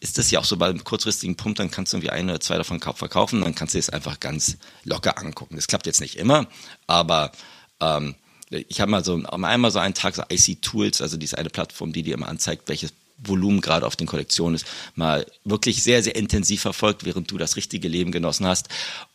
ist 0.00 0.16
das 0.16 0.30
ja 0.30 0.40
auch 0.40 0.44
so 0.44 0.56
bei 0.56 0.68
einem 0.68 0.82
kurzfristigen 0.82 1.36
Punkt, 1.36 1.58
dann 1.58 1.70
kannst 1.70 1.92
du 1.92 1.98
irgendwie 1.98 2.10
ein 2.10 2.28
oder 2.28 2.40
zwei 2.40 2.56
davon 2.56 2.80
verkaufen, 2.80 3.42
dann 3.42 3.54
kannst 3.54 3.74
du 3.74 3.78
es 3.78 3.90
einfach 3.90 4.18
ganz 4.18 4.56
locker 4.84 5.18
angucken. 5.18 5.56
Das 5.56 5.66
klappt 5.66 5.86
jetzt 5.86 6.00
nicht 6.00 6.16
immer, 6.16 6.46
aber 6.86 7.32
ähm, 7.80 8.14
ich 8.50 8.80
habe 8.80 8.90
mal 8.90 9.04
so 9.04 9.22
einmal 9.24 9.70
so 9.70 9.78
einen 9.78 9.94
Tag 9.94 10.16
so 10.16 10.22
IC 10.28 10.62
Tools, 10.62 11.02
also 11.02 11.16
diese 11.16 11.38
eine 11.38 11.50
Plattform, 11.50 11.92
die 11.92 12.02
dir 12.02 12.14
immer 12.14 12.28
anzeigt, 12.28 12.68
welches 12.68 12.92
Volumen 13.22 13.60
gerade 13.60 13.86
auf 13.86 13.96
den 13.96 14.06
Kollektionen 14.06 14.56
ist, 14.56 14.66
mal 14.94 15.26
wirklich 15.44 15.82
sehr, 15.82 16.02
sehr 16.02 16.16
intensiv 16.16 16.62
verfolgt, 16.62 17.04
während 17.04 17.30
du 17.30 17.38
das 17.38 17.56
richtige 17.56 17.86
Leben 17.86 18.12
genossen 18.12 18.46
hast. 18.46 18.68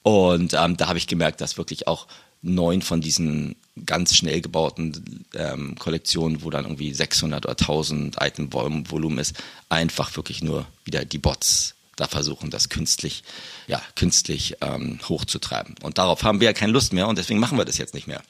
Und 0.03 0.53
ähm, 0.53 0.77
da 0.77 0.87
habe 0.87 0.99
ich 0.99 1.07
gemerkt, 1.07 1.41
dass 1.41 1.57
wirklich 1.57 1.87
auch 1.87 2.07
neun 2.41 2.83
von 2.83 3.01
diesen 3.01 3.55
ganz 3.85 4.15
schnell 4.15 4.41
gebauten 4.41 5.25
ähm, 5.35 5.75
Kollektionen, 5.77 6.43
wo 6.43 6.49
dann 6.49 6.65
irgendwie 6.65 6.93
600 6.93 7.45
oder 7.45 7.57
1000 7.57 8.17
Item 8.21 8.53
Volumen 8.53 9.17
ist, 9.17 9.35
einfach 9.69 10.15
wirklich 10.15 10.41
nur 10.41 10.65
wieder 10.85 11.03
die 11.03 11.17
Bots 11.17 11.75
da 11.95 12.07
versuchen, 12.07 12.49
das 12.49 12.69
künstlich, 12.69 13.23
ja, 13.67 13.81
künstlich 13.95 14.57
ähm, 14.61 14.99
hochzutreiben. 15.07 15.75
Und 15.81 15.97
darauf 15.97 16.23
haben 16.23 16.39
wir 16.39 16.45
ja 16.45 16.53
keine 16.53 16.73
Lust 16.73 16.93
mehr 16.93 17.07
und 17.07 17.17
deswegen 17.17 17.39
machen 17.39 17.57
wir 17.57 17.65
das 17.65 17.77
jetzt 17.77 17.93
nicht 17.93 18.07
mehr. 18.07 18.21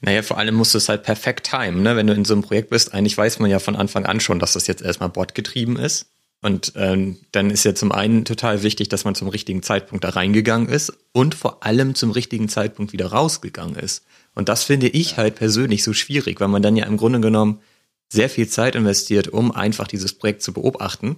Naja, 0.00 0.22
vor 0.22 0.38
allem 0.38 0.54
musst 0.54 0.74
du 0.74 0.78
es 0.78 0.88
halt 0.88 1.02
perfekt 1.02 1.50
timen, 1.50 1.82
ne? 1.82 1.94
Wenn 1.94 2.06
du 2.06 2.14
in 2.14 2.24
so 2.24 2.32
einem 2.32 2.42
Projekt 2.42 2.70
bist, 2.70 2.94
eigentlich 2.94 3.16
weiß 3.16 3.38
man 3.38 3.50
ja 3.50 3.58
von 3.58 3.76
Anfang 3.76 4.06
an 4.06 4.20
schon, 4.20 4.38
dass 4.38 4.54
das 4.54 4.66
jetzt 4.66 4.82
erstmal 4.82 5.10
botgetrieben 5.10 5.76
ist. 5.76 6.06
Und 6.42 6.72
ähm, 6.76 7.18
dann 7.32 7.50
ist 7.50 7.64
ja 7.64 7.74
zum 7.74 7.92
einen 7.92 8.24
total 8.24 8.62
wichtig, 8.62 8.88
dass 8.88 9.04
man 9.04 9.14
zum 9.14 9.28
richtigen 9.28 9.62
Zeitpunkt 9.62 10.04
da 10.04 10.10
reingegangen 10.10 10.70
ist 10.70 10.92
und 11.12 11.34
vor 11.34 11.64
allem 11.64 11.94
zum 11.94 12.12
richtigen 12.12 12.48
Zeitpunkt 12.48 12.94
wieder 12.94 13.06
rausgegangen 13.06 13.76
ist. 13.76 14.04
Und 14.34 14.48
das 14.48 14.64
finde 14.64 14.88
ich 14.88 15.16
halt 15.16 15.34
persönlich 15.36 15.82
so 15.82 15.92
schwierig, 15.92 16.40
weil 16.40 16.48
man 16.48 16.62
dann 16.62 16.76
ja 16.76 16.86
im 16.86 16.96
Grunde 16.96 17.20
genommen 17.20 17.60
sehr 18.08 18.30
viel 18.30 18.48
Zeit 18.48 18.74
investiert, 18.74 19.28
um 19.28 19.52
einfach 19.52 19.86
dieses 19.86 20.12
Projekt 20.12 20.42
zu 20.42 20.52
beobachten. 20.52 21.16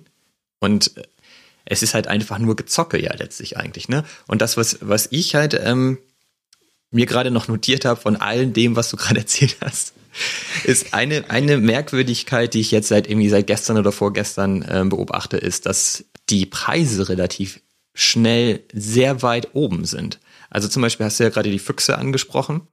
Und 0.60 0.96
äh, 0.96 1.02
es 1.64 1.82
ist 1.82 1.94
halt 1.94 2.08
einfach 2.08 2.38
nur 2.38 2.56
Gezocke 2.56 3.00
ja 3.00 3.14
letztlich 3.14 3.56
eigentlich, 3.56 3.88
ne? 3.88 4.04
Und 4.26 4.42
das, 4.42 4.56
was, 4.56 4.78
was 4.80 5.08
ich 5.10 5.34
halt 5.34 5.58
ähm, 5.62 5.98
mir 6.90 7.06
gerade 7.06 7.30
noch 7.30 7.48
notiert 7.48 7.84
habe 7.84 8.00
von 8.00 8.16
all 8.16 8.46
dem, 8.46 8.76
was 8.76 8.90
du 8.90 8.96
gerade 8.98 9.20
erzählt 9.20 9.56
hast, 9.60 9.94
ist 10.64 10.92
eine, 10.92 11.30
eine 11.30 11.56
Merkwürdigkeit, 11.56 12.52
die 12.52 12.60
ich 12.60 12.70
jetzt 12.70 12.88
seit 12.88 13.08
irgendwie 13.08 13.30
seit 13.30 13.46
gestern 13.46 13.78
oder 13.78 13.92
vorgestern 13.92 14.62
äh, 14.62 14.84
beobachte, 14.86 15.38
ist, 15.38 15.64
dass 15.66 16.04
die 16.28 16.44
Preise 16.44 17.08
relativ 17.08 17.60
schnell 17.94 18.60
sehr 18.72 19.22
weit 19.22 19.54
oben 19.54 19.84
sind. 19.84 20.20
Also 20.50 20.68
zum 20.68 20.82
Beispiel 20.82 21.06
hast 21.06 21.18
du 21.18 21.24
ja 21.24 21.30
gerade 21.30 21.50
die 21.50 21.58
Füchse 21.58 21.96
angesprochen. 21.96 22.68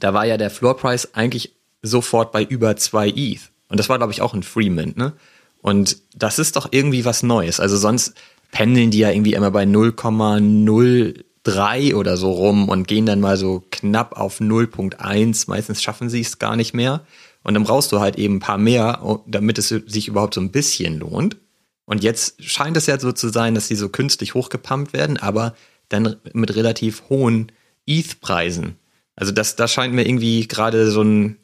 Da 0.00 0.14
war 0.14 0.24
ja 0.26 0.36
der 0.36 0.50
Floorpreis 0.50 1.14
eigentlich 1.14 1.54
sofort 1.82 2.32
bei 2.32 2.42
über 2.42 2.76
zwei 2.76 3.08
ETH. 3.08 3.50
Und 3.68 3.78
das 3.78 3.88
war, 3.88 3.98
glaube 3.98 4.12
ich, 4.12 4.22
auch 4.22 4.34
ein 4.34 4.42
Freemint, 4.42 4.96
ne? 4.96 5.12
Und 5.60 5.96
das 6.14 6.38
ist 6.38 6.56
doch 6.56 6.68
irgendwie 6.70 7.04
was 7.06 7.22
Neues. 7.22 7.58
Also 7.58 7.78
sonst 7.78 8.14
pendeln 8.50 8.90
die 8.90 8.98
ja 8.98 9.10
irgendwie 9.10 9.32
immer 9.32 9.50
bei 9.50 9.64
0,0 9.64 11.24
3 11.44 11.94
oder 11.94 12.16
so 12.16 12.32
rum 12.32 12.68
und 12.68 12.88
gehen 12.88 13.06
dann 13.06 13.20
mal 13.20 13.36
so 13.36 13.64
knapp 13.70 14.18
auf 14.18 14.40
0.1. 14.40 15.44
Meistens 15.48 15.82
schaffen 15.82 16.10
sie 16.10 16.20
es 16.20 16.38
gar 16.38 16.56
nicht 16.56 16.74
mehr. 16.74 17.02
Und 17.42 17.54
dann 17.54 17.64
brauchst 17.64 17.92
du 17.92 18.00
halt 18.00 18.16
eben 18.16 18.36
ein 18.36 18.40
paar 18.40 18.58
mehr, 18.58 19.00
damit 19.26 19.58
es 19.58 19.68
sich 19.68 20.08
überhaupt 20.08 20.34
so 20.34 20.40
ein 20.40 20.50
bisschen 20.50 20.98
lohnt. 20.98 21.36
Und 21.84 22.02
jetzt 22.02 22.42
scheint 22.42 22.76
es 22.78 22.86
ja 22.86 22.98
so 22.98 23.12
zu 23.12 23.28
sein, 23.28 23.54
dass 23.54 23.68
die 23.68 23.74
so 23.74 23.90
künstlich 23.90 24.32
hochgepumpt 24.32 24.94
werden, 24.94 25.18
aber 25.18 25.54
dann 25.90 26.16
mit 26.32 26.56
relativ 26.56 27.02
hohen 27.10 27.52
ETH-Preisen. 27.86 28.76
Also 29.16 29.32
das, 29.32 29.56
das 29.56 29.72
scheint 29.72 29.94
mir 29.94 30.06
irgendwie 30.06 30.46
gerade 30.48 30.90
so 30.90 31.02
ein, 31.02 31.36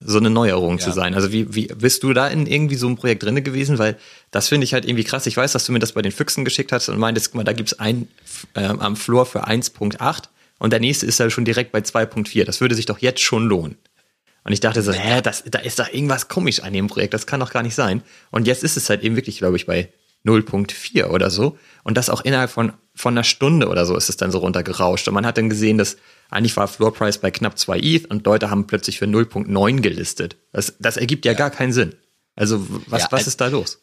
so 0.00 0.18
eine 0.18 0.30
Neuerung 0.30 0.78
ja. 0.78 0.84
zu 0.84 0.92
sein. 0.92 1.14
Also 1.14 1.32
wie, 1.32 1.54
wie 1.54 1.66
bist 1.66 2.02
du 2.02 2.12
da 2.12 2.28
in 2.28 2.46
irgendwie 2.46 2.74
so 2.74 2.86
einem 2.86 2.96
Projekt 2.96 3.22
drinne 3.22 3.42
gewesen? 3.42 3.78
Weil 3.78 3.96
das 4.30 4.48
finde 4.48 4.64
ich 4.64 4.74
halt 4.74 4.84
irgendwie 4.84 5.04
krass. 5.04 5.26
Ich 5.26 5.36
weiß, 5.36 5.52
dass 5.52 5.64
du 5.64 5.72
mir 5.72 5.78
das 5.78 5.92
bei 5.92 6.02
den 6.02 6.12
Füchsen 6.12 6.44
geschickt 6.44 6.72
hast 6.72 6.88
und 6.88 6.98
meintest, 6.98 7.28
guck 7.28 7.36
mal, 7.36 7.44
da 7.44 7.52
gibt's 7.52 7.78
ein 7.78 8.08
äh, 8.54 8.64
am 8.64 8.96
Floor 8.96 9.26
für 9.26 9.46
1.8 9.46 10.24
und 10.58 10.72
der 10.72 10.80
nächste 10.80 11.06
ist 11.06 11.18
ja 11.18 11.30
schon 11.30 11.44
direkt 11.44 11.72
bei 11.72 11.80
2.4. 11.80 12.44
Das 12.44 12.60
würde 12.60 12.74
sich 12.74 12.86
doch 12.86 12.98
jetzt 12.98 13.20
schon 13.20 13.46
lohnen. 13.46 13.76
Und 14.44 14.52
ich 14.52 14.60
dachte 14.60 14.80
so, 14.80 14.92
hä, 14.92 15.20
das, 15.22 15.42
da 15.44 15.58
ist 15.58 15.80
doch 15.80 15.92
irgendwas 15.92 16.28
komisch 16.28 16.60
an 16.60 16.72
dem 16.72 16.86
Projekt, 16.86 17.14
das 17.14 17.26
kann 17.26 17.40
doch 17.40 17.50
gar 17.50 17.64
nicht 17.64 17.74
sein. 17.74 18.02
Und 18.30 18.46
jetzt 18.46 18.62
ist 18.62 18.76
es 18.76 18.88
halt 18.88 19.02
eben 19.02 19.16
wirklich, 19.16 19.38
glaube 19.38 19.56
ich, 19.56 19.66
bei 19.66 19.92
0.4 20.24 21.06
oder 21.06 21.30
so. 21.30 21.58
Und 21.82 21.96
das 21.96 22.10
auch 22.10 22.20
innerhalb 22.20 22.50
von, 22.50 22.72
von 22.94 23.14
einer 23.14 23.24
Stunde 23.24 23.68
oder 23.68 23.84
so 23.86 23.96
ist 23.96 24.08
es 24.08 24.16
dann 24.16 24.30
so 24.30 24.38
runtergerauscht. 24.38 25.08
Und 25.08 25.14
man 25.14 25.26
hat 25.26 25.36
dann 25.36 25.50
gesehen, 25.50 25.78
dass 25.78 25.96
eigentlich 26.30 26.56
war 26.56 26.68
Floor 26.68 26.92
Price 26.92 27.18
bei 27.18 27.30
knapp 27.30 27.58
2 27.58 27.78
ETH 27.78 28.06
und 28.06 28.24
Leute 28.26 28.50
haben 28.50 28.66
plötzlich 28.66 28.98
für 28.98 29.06
0.9 29.06 29.80
gelistet. 29.80 30.36
Das, 30.52 30.74
das 30.78 30.96
ergibt 30.96 31.24
ja, 31.24 31.32
ja, 31.32 31.38
gar 31.38 31.50
keinen 31.50 31.72
Sinn. 31.72 31.94
Also 32.34 32.66
was, 32.88 33.02
ja, 33.02 33.08
was 33.10 33.26
ist 33.26 33.40
da 33.40 33.48
los? 33.48 33.82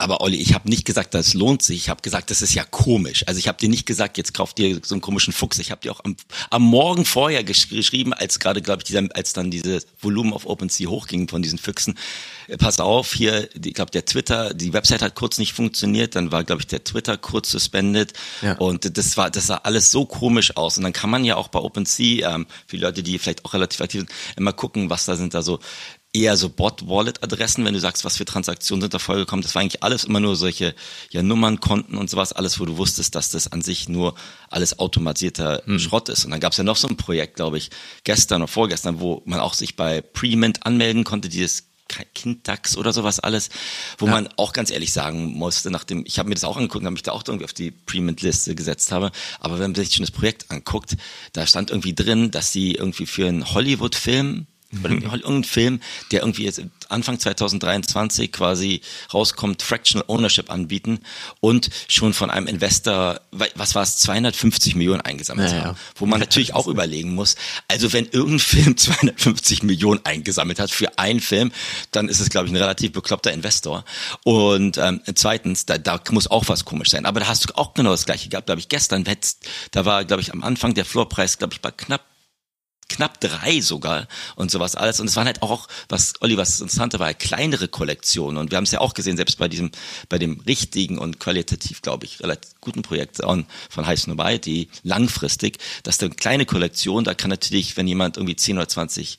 Aber 0.00 0.22
Olli, 0.22 0.38
ich 0.38 0.54
habe 0.54 0.68
nicht 0.68 0.86
gesagt, 0.86 1.12
das 1.12 1.34
lohnt 1.34 1.62
sich. 1.62 1.76
Ich 1.76 1.88
habe 1.90 2.00
gesagt, 2.00 2.30
das 2.30 2.40
ist 2.40 2.54
ja 2.54 2.64
komisch. 2.64 3.22
Also 3.26 3.38
ich 3.38 3.48
habe 3.48 3.58
dir 3.58 3.68
nicht 3.68 3.84
gesagt, 3.84 4.16
jetzt 4.16 4.32
kauft 4.32 4.56
dir 4.56 4.80
so 4.82 4.94
einen 4.94 5.02
komischen 5.02 5.34
Fuchs. 5.34 5.58
Ich 5.58 5.70
habe 5.70 5.82
dir 5.82 5.92
auch 5.92 6.02
am, 6.04 6.16
am 6.48 6.62
Morgen 6.62 7.04
vorher 7.04 7.44
gesch 7.44 7.68
geschrieben, 7.68 8.14
als 8.14 8.38
gerade, 8.38 8.62
glaube 8.62 8.80
ich, 8.80 8.84
dieser, 8.84 9.02
als 9.14 9.34
dann 9.34 9.50
dieses 9.50 9.86
Volumen 10.00 10.32
auf 10.32 10.46
OpenSea 10.46 10.88
hochging 10.88 11.28
von 11.28 11.42
diesen 11.42 11.58
Füchsen. 11.58 11.98
Äh, 12.48 12.56
pass 12.56 12.80
auf, 12.80 13.12
hier, 13.12 13.50
ich 13.54 13.74
glaube, 13.74 13.90
der 13.90 14.06
Twitter, 14.06 14.54
die 14.54 14.72
Website 14.72 15.02
hat 15.02 15.14
kurz 15.14 15.36
nicht 15.36 15.52
funktioniert. 15.52 16.16
Dann 16.16 16.32
war, 16.32 16.44
glaube 16.44 16.62
ich, 16.62 16.66
der 16.66 16.82
Twitter 16.82 17.18
kurz 17.18 17.50
suspended. 17.50 18.14
Ja. 18.40 18.54
Und 18.54 18.96
das 18.96 19.18
war, 19.18 19.30
das 19.30 19.48
sah 19.48 19.56
alles 19.56 19.90
so 19.90 20.06
komisch 20.06 20.56
aus. 20.56 20.78
Und 20.78 20.84
dann 20.84 20.94
kann 20.94 21.10
man 21.10 21.26
ja 21.26 21.36
auch 21.36 21.48
bei 21.48 21.58
OpenSea, 21.58 22.34
ähm, 22.34 22.46
für 22.66 22.76
die 22.76 22.82
Leute, 22.82 23.02
die 23.02 23.18
vielleicht 23.18 23.44
auch 23.44 23.52
relativ 23.52 23.82
aktiv 23.82 24.00
sind, 24.00 24.10
immer 24.36 24.54
gucken, 24.54 24.88
was 24.88 25.04
da 25.04 25.16
sind 25.16 25.34
da 25.34 25.42
so 25.42 25.60
eher 26.12 26.36
so 26.36 26.48
Bot-Wallet-Adressen, 26.48 27.64
wenn 27.64 27.74
du 27.74 27.80
sagst, 27.80 28.04
was 28.04 28.16
für 28.16 28.24
Transaktionen 28.24 28.82
sind 28.82 28.94
da 28.94 28.98
vorgekommen. 28.98 29.42
Das 29.42 29.54
war 29.54 29.62
eigentlich 29.62 29.82
alles 29.82 30.04
immer 30.04 30.18
nur 30.18 30.34
solche 30.34 30.74
ja, 31.10 31.22
Nummern, 31.22 31.60
Konten 31.60 31.96
und 31.96 32.10
sowas, 32.10 32.32
alles, 32.32 32.58
wo 32.58 32.64
du 32.64 32.76
wusstest, 32.78 33.14
dass 33.14 33.30
das 33.30 33.52
an 33.52 33.62
sich 33.62 33.88
nur 33.88 34.14
alles 34.48 34.78
automatisierter 34.78 35.62
hm. 35.64 35.78
Schrott 35.78 36.08
ist. 36.08 36.24
Und 36.24 36.32
dann 36.32 36.40
gab 36.40 36.52
es 36.52 36.58
ja 36.58 36.64
noch 36.64 36.76
so 36.76 36.88
ein 36.88 36.96
Projekt, 36.96 37.36
glaube 37.36 37.58
ich, 37.58 37.70
gestern 38.02 38.42
oder 38.42 38.48
vorgestern, 38.48 39.00
wo 39.00 39.22
man 39.24 39.38
auch 39.38 39.54
sich 39.54 39.76
bei 39.76 40.00
Prement 40.00 40.66
anmelden 40.66 41.04
konnte, 41.04 41.28
dieses 41.28 41.66
Kindtax 42.14 42.76
oder 42.76 42.92
sowas 42.92 43.18
alles, 43.18 43.50
wo 43.98 44.06
ja. 44.06 44.12
man 44.12 44.28
auch 44.36 44.52
ganz 44.52 44.70
ehrlich 44.70 44.92
sagen 44.92 45.32
musste, 45.34 45.70
nachdem, 45.70 46.04
ich 46.06 46.18
habe 46.18 46.28
mir 46.28 46.34
das 46.34 46.44
auch 46.44 46.56
angeguckt, 46.56 46.84
habe 46.84 46.92
mich 46.92 47.02
da 47.02 47.12
auch 47.12 47.24
irgendwie 47.26 47.44
auf 47.44 47.52
die 47.52 47.72
Prement-Liste 47.72 48.54
gesetzt 48.54 48.92
habe, 48.92 49.10
aber 49.40 49.54
wenn 49.54 49.72
man 49.72 49.74
sich 49.74 49.94
schon 49.94 50.04
das 50.04 50.12
Projekt 50.12 50.50
anguckt, 50.50 50.96
da 51.32 51.46
stand 51.46 51.70
irgendwie 51.70 51.94
drin, 51.94 52.30
dass 52.30 52.52
sie 52.52 52.74
irgendwie 52.74 53.06
für 53.06 53.26
einen 53.26 53.52
Hollywood-Film 53.52 54.46
oder 54.84 54.94
irgendein 54.94 55.44
Film, 55.44 55.80
der 56.12 56.20
irgendwie 56.20 56.44
jetzt 56.44 56.62
Anfang 56.88 57.18
2023 57.18 58.32
quasi 58.32 58.80
rauskommt, 59.12 59.62
Fractional 59.62 60.04
Ownership 60.08 60.50
anbieten 60.50 61.00
und 61.40 61.70
schon 61.88 62.12
von 62.12 62.30
einem 62.30 62.46
Investor, 62.46 63.20
was 63.30 63.74
war 63.74 63.82
es, 63.82 63.98
250 63.98 64.76
Millionen 64.76 65.00
eingesammelt 65.00 65.52
ja, 65.52 65.64
haben. 65.64 65.78
Wo 65.96 66.06
man 66.06 66.20
natürlich 66.20 66.54
auch 66.54 66.66
überlegen 66.68 67.14
muss, 67.14 67.36
also 67.68 67.92
wenn 67.92 68.06
irgendein 68.06 68.38
Film 68.38 68.76
250 68.76 69.62
Millionen 69.62 70.00
eingesammelt 70.04 70.60
hat 70.60 70.70
für 70.70 70.98
einen 70.98 71.20
Film, 71.20 71.52
dann 71.90 72.08
ist 72.08 72.20
es, 72.20 72.30
glaube 72.30 72.46
ich, 72.46 72.52
ein 72.52 72.56
relativ 72.56 72.92
bekloppter 72.92 73.32
Investor. 73.32 73.84
Und 74.24 74.78
ähm, 74.78 75.00
zweitens, 75.14 75.66
da, 75.66 75.78
da 75.78 76.00
muss 76.10 76.30
auch 76.30 76.48
was 76.48 76.64
komisch 76.64 76.90
sein. 76.90 77.06
Aber 77.06 77.20
da 77.20 77.28
hast 77.28 77.48
du 77.48 77.56
auch 77.56 77.74
genau 77.74 77.90
das 77.90 78.06
gleiche 78.06 78.28
gehabt, 78.28 78.46
glaube 78.46 78.60
ich, 78.60 78.68
gestern. 78.68 79.04
Da 79.72 79.84
war, 79.84 80.04
glaube 80.04 80.22
ich, 80.22 80.32
am 80.32 80.42
Anfang 80.42 80.74
der 80.74 80.84
Floorpreis, 80.84 81.38
glaube 81.38 81.54
ich, 81.54 81.60
bei 81.60 81.70
knapp 81.70 82.09
knapp 82.90 83.20
drei 83.20 83.60
sogar 83.60 84.06
und 84.36 84.50
sowas 84.50 84.74
alles. 84.74 85.00
Und 85.00 85.06
es 85.06 85.16
waren 85.16 85.26
halt 85.26 85.42
auch, 85.42 85.68
was 85.88 86.14
Olli, 86.20 86.36
was 86.36 86.60
Interessante 86.60 86.98
war, 86.98 87.14
kleinere 87.14 87.68
Kollektionen. 87.68 88.36
Und 88.36 88.50
wir 88.50 88.56
haben 88.56 88.64
es 88.64 88.72
ja 88.72 88.80
auch 88.80 88.92
gesehen, 88.92 89.16
selbst 89.16 89.38
bei 89.38 89.48
diesem, 89.48 89.70
bei 90.08 90.18
dem 90.18 90.40
richtigen 90.40 90.98
und 90.98 91.20
qualitativ, 91.20 91.80
glaube 91.80 92.04
ich, 92.04 92.20
relativ 92.20 92.50
guten 92.60 92.82
Projekt 92.82 93.16
von 93.16 93.46
High 93.86 94.00
die 94.44 94.68
langfristig, 94.82 95.58
dass 95.84 95.98
da 95.98 96.06
eine 96.06 96.14
kleine 96.14 96.44
Kollektion, 96.44 97.04
da 97.04 97.14
kann 97.14 97.30
natürlich, 97.30 97.76
wenn 97.76 97.86
jemand 97.86 98.16
irgendwie 98.16 98.36
10 98.36 98.58
oder 98.58 98.68
20 98.68 99.18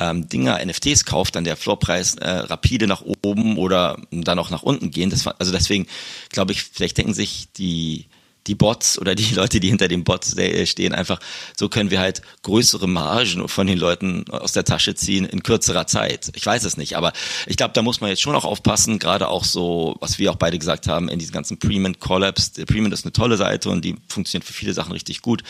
ähm, 0.00 0.28
Dinger, 0.28 0.64
NFTs 0.64 1.04
kauft, 1.04 1.34
dann 1.34 1.44
der 1.44 1.56
Floorpreis 1.56 2.14
äh, 2.16 2.30
rapide 2.30 2.86
nach 2.86 3.02
oben 3.02 3.58
oder 3.58 4.00
dann 4.10 4.38
auch 4.38 4.50
nach 4.50 4.62
unten 4.62 4.90
gehen. 4.90 5.10
Das 5.10 5.26
war, 5.26 5.34
also 5.38 5.52
deswegen 5.52 5.86
glaube 6.30 6.52
ich, 6.52 6.62
vielleicht 6.62 6.98
denken 6.98 7.14
sich 7.14 7.48
die 7.56 8.06
die 8.48 8.54
Bots 8.54 8.98
oder 8.98 9.14
die 9.14 9.34
Leute, 9.34 9.60
die 9.60 9.68
hinter 9.68 9.88
dem 9.88 10.04
Bot 10.04 10.24
stehen, 10.64 10.94
einfach, 10.94 11.20
so 11.56 11.68
können 11.68 11.90
wir 11.90 12.00
halt 12.00 12.22
größere 12.42 12.88
Margen 12.88 13.46
von 13.48 13.66
den 13.66 13.78
Leuten 13.78 14.28
aus 14.30 14.52
der 14.52 14.64
Tasche 14.64 14.94
ziehen 14.94 15.24
in 15.24 15.42
kürzerer 15.42 15.86
Zeit. 15.86 16.30
Ich 16.34 16.44
weiß 16.44 16.64
es 16.64 16.76
nicht, 16.76 16.96
aber 16.96 17.12
ich 17.46 17.56
glaube, 17.56 17.74
da 17.74 17.82
muss 17.82 18.00
man 18.00 18.10
jetzt 18.10 18.22
schon 18.22 18.34
auch 18.34 18.44
aufpassen, 18.44 18.98
gerade 18.98 19.28
auch 19.28 19.44
so, 19.44 19.96
was 20.00 20.18
wir 20.18 20.32
auch 20.32 20.36
beide 20.36 20.58
gesagt 20.58 20.88
haben, 20.88 21.08
in 21.08 21.18
diesen 21.18 21.32
ganzen 21.32 21.58
Premium 21.58 21.98
Collabs. 21.98 22.50
Premium 22.66 22.92
ist 22.92 23.04
eine 23.04 23.12
tolle 23.12 23.36
Seite 23.36 23.70
und 23.70 23.84
die 23.84 23.96
funktioniert 24.08 24.46
für 24.46 24.52
viele 24.52 24.72
Sachen 24.72 24.92
richtig 24.92 25.22
gut, 25.22 25.42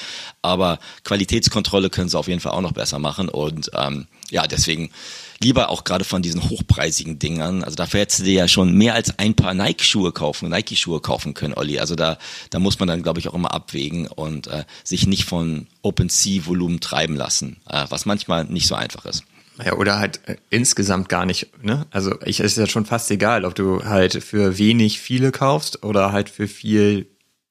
aber 0.42 0.78
Qualitätskontrolle 1.04 1.90
können 1.90 2.08
sie 2.08 2.18
auf 2.18 2.28
jeden 2.28 2.40
Fall 2.40 2.52
auch 2.52 2.60
noch 2.60 2.72
besser 2.72 2.98
machen 2.98 3.28
und 3.28 3.70
ähm, 3.74 4.06
ja, 4.30 4.46
deswegen 4.46 4.90
lieber 5.40 5.70
auch 5.70 5.84
gerade 5.84 6.04
von 6.04 6.22
diesen 6.22 6.48
hochpreisigen 6.48 7.18
Dingern. 7.18 7.62
Also 7.62 7.76
dafür 7.76 8.00
hättest 8.00 8.20
du 8.20 8.24
dir 8.24 8.34
ja 8.34 8.48
schon 8.48 8.72
mehr 8.74 8.94
als 8.94 9.18
ein 9.18 9.34
paar 9.34 9.54
Nike-Schuhe 9.54 10.12
kaufen, 10.12 10.48
Nike-Schuhe 10.48 11.00
kaufen 11.00 11.34
können, 11.34 11.54
Olli. 11.54 11.78
Also 11.78 11.94
da, 11.94 12.18
da 12.50 12.58
muss 12.58 12.78
man 12.78 12.88
dann, 12.88 13.02
glaube 13.02 13.20
ich, 13.20 13.28
auch 13.28 13.34
immer 13.34 13.52
abwägen 13.52 14.06
und 14.06 14.48
äh, 14.48 14.64
sich 14.84 15.06
nicht 15.06 15.24
von 15.24 15.66
OpenSea-Volumen 15.82 16.80
treiben 16.80 17.16
lassen, 17.16 17.58
äh, 17.68 17.86
was 17.88 18.06
manchmal 18.06 18.44
nicht 18.44 18.66
so 18.66 18.74
einfach 18.74 19.04
ist. 19.04 19.24
Ja, 19.64 19.74
oder 19.74 19.98
halt 19.98 20.20
äh, 20.26 20.36
insgesamt 20.50 21.08
gar 21.08 21.26
nicht, 21.26 21.64
ne? 21.64 21.86
Also 21.90 22.14
ich 22.24 22.40
ist 22.40 22.56
ja 22.56 22.66
schon 22.66 22.86
fast 22.86 23.10
egal, 23.10 23.44
ob 23.44 23.54
du 23.54 23.84
halt 23.84 24.22
für 24.22 24.56
wenig 24.58 25.00
viele 25.00 25.32
kaufst 25.32 25.82
oder 25.82 26.12
halt 26.12 26.30
für 26.30 26.46
viel 26.46 27.08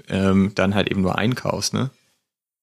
ähm, 0.07 0.53
dann 0.55 0.73
halt 0.73 0.89
eben 0.89 1.01
nur 1.01 1.17
einkaufst, 1.17 1.73
ne? 1.73 1.89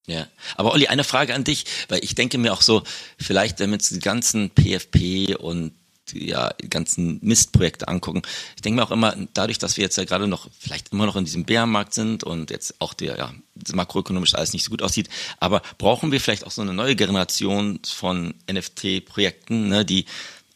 Ja, 0.07 0.27
aber 0.57 0.73
Olli, 0.73 0.87
eine 0.89 1.05
Frage 1.05 1.35
an 1.35 1.45
dich, 1.45 1.65
weil 1.89 2.05
ich 2.05 2.15
denke 2.15 2.37
mir 2.37 2.53
auch 2.53 2.61
so, 2.61 2.83
vielleicht 3.19 3.61
damit 3.61 3.89
die 3.91 4.01
ganzen 4.01 4.51
PFP 4.51 5.37
und 5.37 5.73
ja, 6.13 6.53
die 6.61 6.69
ganzen 6.69 7.19
Mistprojekte 7.23 7.89
angucken. 7.89 8.23
Ich 8.57 8.63
denke 8.63 8.77
mir 8.77 8.87
auch 8.87 8.91
immer, 8.91 9.17
dadurch, 9.33 9.59
dass 9.59 9.79
wir 9.79 9.85
jetzt 9.85 9.97
ja 9.97 10.05
gerade 10.05 10.29
noch, 10.29 10.49
vielleicht 10.59 10.93
immer 10.93 11.07
noch 11.07 11.17
in 11.17 11.25
diesem 11.25 11.45
Bärenmarkt 11.45 11.95
sind 11.95 12.25
und 12.25 12.51
jetzt 12.51 12.75
auch 12.81 12.93
der, 12.93 13.17
ja, 13.17 13.33
makroökonomisch 13.73 14.35
alles 14.35 14.53
nicht 14.53 14.65
so 14.65 14.71
gut 14.71 14.83
aussieht, 14.83 15.09
aber 15.41 15.63
brauchen 15.79 16.13
wir 16.13 16.21
vielleicht 16.21 16.47
auch 16.47 16.51
so 16.51 16.61
eine 16.61 16.75
neue 16.75 16.97
Generation 16.97 17.81
von 17.87 18.35
NFT-Projekten, 18.51 19.69
ne, 19.69 19.85
die 19.85 20.05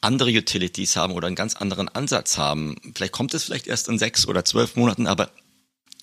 andere 0.00 0.30
Utilities 0.30 0.96
haben 0.96 1.14
oder 1.14 1.26
einen 1.26 1.36
ganz 1.36 1.56
anderen 1.56 1.88
Ansatz 1.88 2.38
haben. 2.38 2.76
Vielleicht 2.94 3.12
kommt 3.12 3.34
es 3.34 3.44
vielleicht 3.44 3.66
erst 3.66 3.88
in 3.88 3.98
sechs 3.98 4.28
oder 4.28 4.44
zwölf 4.44 4.76
Monaten, 4.76 5.06
aber 5.06 5.30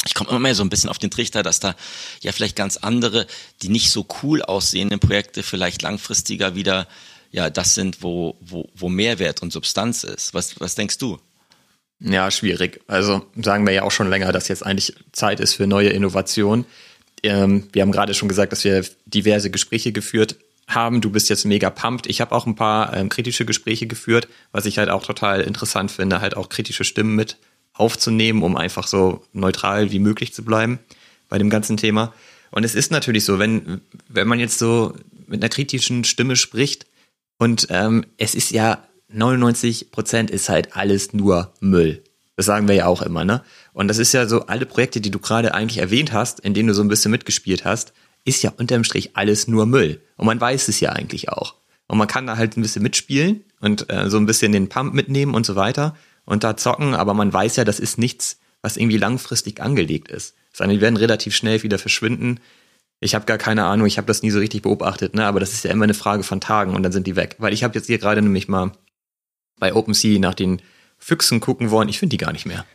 ich 0.06 0.14
komme 0.14 0.30
immer 0.30 0.40
mehr 0.40 0.56
so 0.56 0.64
ein 0.64 0.70
bisschen 0.70 0.90
auf 0.90 1.00
den 1.00 1.12
Trichter, 1.12 1.44
dass 1.44 1.60
da 1.60 1.76
ja 2.22 2.32
vielleicht 2.32 2.56
ganz 2.56 2.78
andere, 2.78 3.28
die 3.62 3.70
nicht 3.70 3.92
so 3.92 4.06
cool 4.22 4.42
aussehenden 4.42 5.00
Projekte 5.00 5.44
vielleicht 5.44 5.82
langfristiger 5.82 6.56
wieder 6.56 6.88
ja 7.32 7.50
das 7.50 7.76
sind, 7.76 8.02
wo, 8.02 8.38
wo, 8.40 8.70
wo 8.76 8.88
Mehrwert 8.88 9.42
und 9.42 9.52
Substanz 9.52 10.04
ist. 10.04 10.34
Was, 10.34 10.60
was 10.60 10.76
denkst 10.76 10.98
du? 11.00 11.20
Ja, 12.00 12.30
schwierig. 12.32 12.82
Also 12.88 13.26
sagen 13.36 13.66
wir 13.66 13.74
ja 13.74 13.84
auch 13.84 13.92
schon 13.92 14.10
länger, 14.10 14.32
dass 14.32 14.48
jetzt 14.48 14.66
eigentlich 14.66 14.96
Zeit 15.12 15.40
ist 15.40 15.54
für 15.54 15.68
neue 15.68 15.90
Innovationen. 15.90 16.66
Ähm, 17.24 17.68
wir 17.74 17.82
haben 17.82 17.92
gerade 17.92 18.14
schon 18.14 18.30
gesagt, 18.30 18.52
dass 18.52 18.64
wir 18.64 18.86
diverse 19.06 19.50
Gespräche 19.50 19.92
geführt 19.92 20.38
haben. 20.68 21.02
Du 21.02 21.10
bist 21.10 21.30
jetzt 21.30 21.46
mega 21.46 21.70
pumped. 21.70 22.08
Ich 22.08 22.22
habe 22.22 22.34
auch 22.34 22.46
ein 22.46 22.56
paar 22.56 22.96
ähm, 22.96 23.10
kritische 23.10 23.46
Gespräche 23.46 23.88
geführt, 23.88 24.28
was 24.52 24.66
ich 24.66 24.78
halt 24.78 24.90
auch 24.90 25.06
total 25.06 25.42
interessant 25.42 25.92
finde, 25.92 26.22
halt 26.22 26.38
auch 26.38 26.50
kritische 26.50 26.84
Stimmen 26.84 27.16
mit 27.16 27.38
aufzunehmen, 27.76 28.42
um 28.42 28.58
einfach 28.58 28.88
so 28.88 29.24
neutral 29.34 29.92
wie 29.92 30.00
möglich 30.00 30.34
zu 30.34 30.44
bleiben 30.44 30.80
bei 31.30 31.38
dem 31.38 31.50
ganzen 31.50 31.78
Thema. 31.78 32.14
Und 32.52 32.64
es 32.64 32.74
ist 32.76 32.92
natürlich 32.92 33.26
so, 33.26 33.38
wenn, 33.38 33.82
wenn 34.08 34.28
man 34.28 34.40
jetzt 34.40 34.58
so 34.58 34.94
mit 35.28 35.42
einer 35.42 35.50
kritischen 35.50 36.04
Stimme 36.04 36.36
spricht 36.36 36.86
und 37.38 37.68
ähm, 37.70 38.06
es 38.18 38.34
ist 38.34 38.52
ja 38.52 38.84
99 39.10 39.92
Prozent 39.92 40.32
ist 40.32 40.50
halt 40.50 40.76
alles 40.76 41.14
nur 41.14 41.54
Müll. 41.60 42.04
Das 42.38 42.46
sagen 42.46 42.68
wir 42.68 42.76
ja 42.76 42.86
auch 42.88 43.02
immer, 43.02 43.24
ne? 43.24 43.44
Und 43.74 43.88
das 43.88 43.98
ist 43.98 44.14
ja 44.14 44.28
so, 44.28 44.48
alle 44.48 44.66
Projekte, 44.66 45.00
die 45.00 45.12
du 45.12 45.20
gerade 45.20 45.54
eigentlich 45.54 45.78
erwähnt 45.78 46.12
hast, 46.12 46.40
in 46.42 46.54
denen 46.54 46.68
du 46.68 46.74
so 46.74 46.82
ein 46.82 46.88
bisschen 46.88 47.12
mitgespielt 47.12 47.64
hast, 47.66 47.94
ist 48.26 48.44
ja 48.44 48.52
unterm 48.58 48.84
Strich 48.84 49.12
alles 49.16 49.48
nur 49.48 49.66
Müll. 49.66 50.02
Und 50.18 50.26
man 50.26 50.42
weiß 50.42 50.68
es 50.68 50.80
ja 50.80 50.92
eigentlich 50.92 51.30
auch. 51.30 51.56
Und 51.88 51.98
man 51.98 52.08
kann 52.08 52.28
da 52.28 52.36
halt 52.36 52.58
ein 52.58 52.62
bisschen 52.62 52.84
mitspielen 52.84 53.44
und 53.62 53.90
äh, 53.90 54.10
so 54.10 54.18
ein 54.18 54.26
bisschen 54.26 54.52
den 54.52 54.70
Pump 54.70 54.94
mitnehmen 54.94 55.34
und 55.34 55.46
so 55.46 55.56
weiter 55.56 55.96
und 56.26 56.44
da 56.44 56.58
zocken, 56.58 56.96
aber 56.96 57.14
man 57.14 57.32
weiß 57.32 57.56
ja, 57.56 57.64
das 57.64 57.80
ist 57.80 57.98
nichts, 57.98 58.40
was 58.62 58.78
irgendwie 58.78 58.98
langfristig 58.98 59.62
angelegt 59.62 60.10
ist. 60.10 60.36
Sondern 60.54 60.78
die 60.78 60.82
werden 60.82 60.98
relativ 60.98 61.36
schnell 61.36 61.62
wieder 61.64 61.78
verschwinden. 61.78 62.40
Ich 63.00 63.14
habe 63.14 63.26
gar 63.26 63.38
keine 63.38 63.66
Ahnung, 63.66 63.88
ich 63.88 63.98
habe 63.98 64.08
das 64.08 64.24
nie 64.24 64.32
so 64.32 64.40
richtig 64.40 64.64
beobachtet, 64.64 65.14
ne? 65.14 65.26
aber 65.26 65.40
das 65.40 65.54
ist 65.54 65.64
ja 65.64 65.72
immer 65.72 65.84
eine 65.84 65.94
Frage 65.94 66.24
von 66.24 66.42
Tagen 66.42 66.76
und 66.76 66.84
dann 66.84 66.92
sind 66.92 67.08
die 67.08 67.16
weg. 67.16 67.36
Weil 67.40 67.54
ich 67.54 67.64
habe 67.64 67.76
jetzt 67.76 67.88
hier 67.88 68.00
gerade 68.00 68.22
nämlich 68.22 68.48
mal 68.48 68.72
bei 69.60 69.74
OpenSea 69.74 70.20
nach 70.20 70.34
den 70.34 70.62
Füchsen 70.98 71.40
gucken 71.40 71.72
wollen, 71.72 71.90
ich 71.90 72.00
finde 72.00 72.12
die 72.12 72.24
gar 72.24 72.32
nicht 72.32 72.46
mehr. 72.46 72.66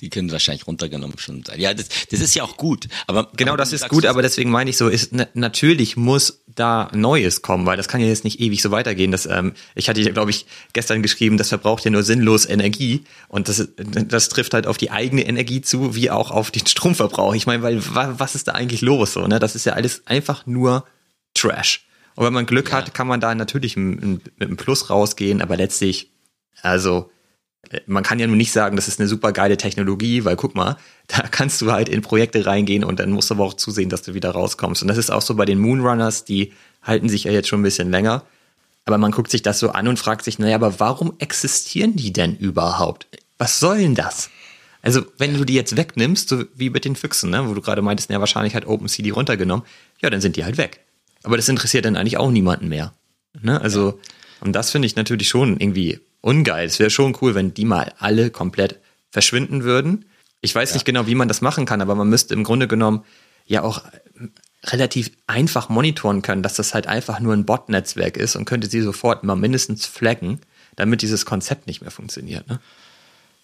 Die 0.00 0.10
können 0.10 0.30
wahrscheinlich 0.30 0.66
runtergenommen 0.66 1.18
schon 1.18 1.42
sein. 1.44 1.60
Ja, 1.60 1.74
das, 1.74 1.88
das 2.10 2.20
ist 2.20 2.34
ja 2.34 2.42
auch 2.42 2.56
gut. 2.56 2.88
Aber 3.06 3.30
genau, 3.36 3.52
aber 3.52 3.58
das 3.58 3.72
ist 3.72 3.88
gut, 3.88 4.06
aber 4.06 4.22
deswegen 4.22 4.50
meine 4.50 4.70
ich 4.70 4.76
so, 4.76 4.88
ist 4.88 5.12
natürlich 5.34 5.96
muss 5.96 6.44
da 6.54 6.90
Neues 6.94 7.42
kommen, 7.42 7.66
weil 7.66 7.76
das 7.76 7.88
kann 7.88 8.00
ja 8.00 8.06
jetzt 8.06 8.24
nicht 8.24 8.40
ewig 8.40 8.62
so 8.62 8.70
weitergehen. 8.70 9.10
Das, 9.10 9.26
ähm, 9.26 9.54
ich 9.74 9.88
hatte 9.88 10.00
ja, 10.00 10.12
glaube 10.12 10.30
ich, 10.30 10.46
gestern 10.72 11.02
geschrieben, 11.02 11.36
das 11.36 11.48
verbraucht 11.48 11.84
ja 11.84 11.90
nur 11.90 12.02
sinnlos 12.02 12.46
Energie 12.46 13.04
und 13.28 13.48
das, 13.48 13.68
das 13.76 14.28
trifft 14.28 14.54
halt 14.54 14.66
auf 14.66 14.76
die 14.76 14.90
eigene 14.90 15.26
Energie 15.26 15.62
zu, 15.62 15.94
wie 15.94 16.10
auch 16.10 16.30
auf 16.30 16.50
den 16.50 16.66
Stromverbrauch. 16.66 17.34
Ich 17.34 17.46
meine, 17.46 17.62
weil 17.62 17.82
was 17.94 18.34
ist 18.34 18.48
da 18.48 18.52
eigentlich 18.52 18.82
los 18.82 19.12
so? 19.12 19.26
Ne, 19.26 19.38
das 19.38 19.54
ist 19.54 19.66
ja 19.66 19.72
alles 19.72 20.02
einfach 20.06 20.46
nur 20.46 20.84
Trash. 21.34 21.86
Und 22.14 22.24
wenn 22.24 22.32
man 22.32 22.46
Glück 22.46 22.70
ja. 22.70 22.76
hat, 22.76 22.94
kann 22.94 23.08
man 23.08 23.20
da 23.20 23.34
natürlich 23.34 23.76
mit 23.76 24.22
einem 24.38 24.56
Plus 24.56 24.90
rausgehen, 24.90 25.42
aber 25.42 25.56
letztlich, 25.56 26.12
also 26.62 27.10
man 27.86 28.02
kann 28.02 28.18
ja 28.18 28.26
nur 28.26 28.36
nicht 28.36 28.52
sagen, 28.52 28.76
das 28.76 28.88
ist 28.88 29.00
eine 29.00 29.08
super 29.08 29.32
geile 29.32 29.56
Technologie, 29.56 30.24
weil 30.24 30.36
guck 30.36 30.54
mal, 30.54 30.76
da 31.06 31.22
kannst 31.30 31.60
du 31.60 31.72
halt 31.72 31.88
in 31.88 32.02
Projekte 32.02 32.46
reingehen 32.46 32.84
und 32.84 33.00
dann 33.00 33.10
musst 33.10 33.30
du 33.30 33.34
aber 33.34 33.44
auch 33.44 33.54
zusehen, 33.54 33.88
dass 33.88 34.02
du 34.02 34.14
wieder 34.14 34.30
rauskommst. 34.30 34.82
Und 34.82 34.88
das 34.88 34.98
ist 34.98 35.10
auch 35.10 35.22
so 35.22 35.34
bei 35.34 35.44
den 35.44 35.58
Moonrunners, 35.58 36.24
die 36.24 36.52
halten 36.82 37.08
sich 37.08 37.24
ja 37.24 37.32
jetzt 37.32 37.48
schon 37.48 37.60
ein 37.60 37.64
bisschen 37.64 37.90
länger. 37.90 38.24
Aber 38.84 38.98
man 38.98 39.12
guckt 39.12 39.30
sich 39.30 39.42
das 39.42 39.58
so 39.58 39.70
an 39.70 39.88
und 39.88 39.98
fragt 39.98 40.24
sich, 40.24 40.38
naja, 40.38 40.56
aber 40.56 40.78
warum 40.78 41.14
existieren 41.18 41.96
die 41.96 42.12
denn 42.12 42.36
überhaupt? 42.36 43.06
Was 43.38 43.58
soll 43.58 43.78
denn 43.78 43.94
das? 43.94 44.30
Also, 44.82 45.02
wenn 45.16 45.34
du 45.34 45.44
die 45.44 45.54
jetzt 45.54 45.76
wegnimmst, 45.78 46.28
so 46.28 46.44
wie 46.54 46.68
mit 46.68 46.84
den 46.84 46.94
Füchsen, 46.94 47.30
ne, 47.30 47.48
wo 47.48 47.54
du 47.54 47.62
gerade 47.62 47.80
meintest, 47.80 48.10
ja, 48.10 48.20
wahrscheinlich 48.20 48.54
hat 48.54 48.66
OpenSea 48.66 49.02
die 49.02 49.10
runtergenommen, 49.10 49.64
ja, 50.02 50.10
dann 50.10 50.20
sind 50.20 50.36
die 50.36 50.44
halt 50.44 50.58
weg. 50.58 50.80
Aber 51.22 51.38
das 51.38 51.48
interessiert 51.48 51.86
dann 51.86 51.96
eigentlich 51.96 52.18
auch 52.18 52.30
niemanden 52.30 52.68
mehr. 52.68 52.92
Ne? 53.40 53.58
Also, 53.58 53.98
und 54.40 54.52
das 54.52 54.70
finde 54.70 54.84
ich 54.86 54.94
natürlich 54.94 55.28
schon 55.28 55.58
irgendwie 55.58 56.00
ungeil. 56.24 56.66
Es 56.66 56.78
wäre 56.78 56.90
schon 56.90 57.16
cool, 57.20 57.34
wenn 57.34 57.54
die 57.54 57.64
mal 57.64 57.92
alle 57.98 58.30
komplett 58.30 58.80
verschwinden 59.10 59.62
würden. 59.62 60.06
Ich 60.40 60.54
weiß 60.54 60.70
ja. 60.70 60.76
nicht 60.76 60.84
genau, 60.84 61.06
wie 61.06 61.14
man 61.14 61.28
das 61.28 61.40
machen 61.40 61.66
kann, 61.66 61.80
aber 61.80 61.94
man 61.94 62.08
müsste 62.08 62.34
im 62.34 62.44
Grunde 62.44 62.66
genommen 62.66 63.04
ja 63.46 63.62
auch 63.62 63.82
relativ 64.64 65.10
einfach 65.26 65.68
monitoren 65.68 66.22
können, 66.22 66.42
dass 66.42 66.54
das 66.54 66.72
halt 66.72 66.86
einfach 66.86 67.20
nur 67.20 67.34
ein 67.34 67.44
Bot-Netzwerk 67.44 68.16
ist 68.16 68.34
und 68.36 68.46
könnte 68.46 68.68
sie 68.68 68.80
sofort 68.80 69.22
mal 69.24 69.36
mindestens 69.36 69.84
flaggen, 69.84 70.40
damit 70.76 71.02
dieses 71.02 71.26
Konzept 71.26 71.66
nicht 71.66 71.82
mehr 71.82 71.90
funktioniert. 71.90 72.48
Ne? 72.48 72.60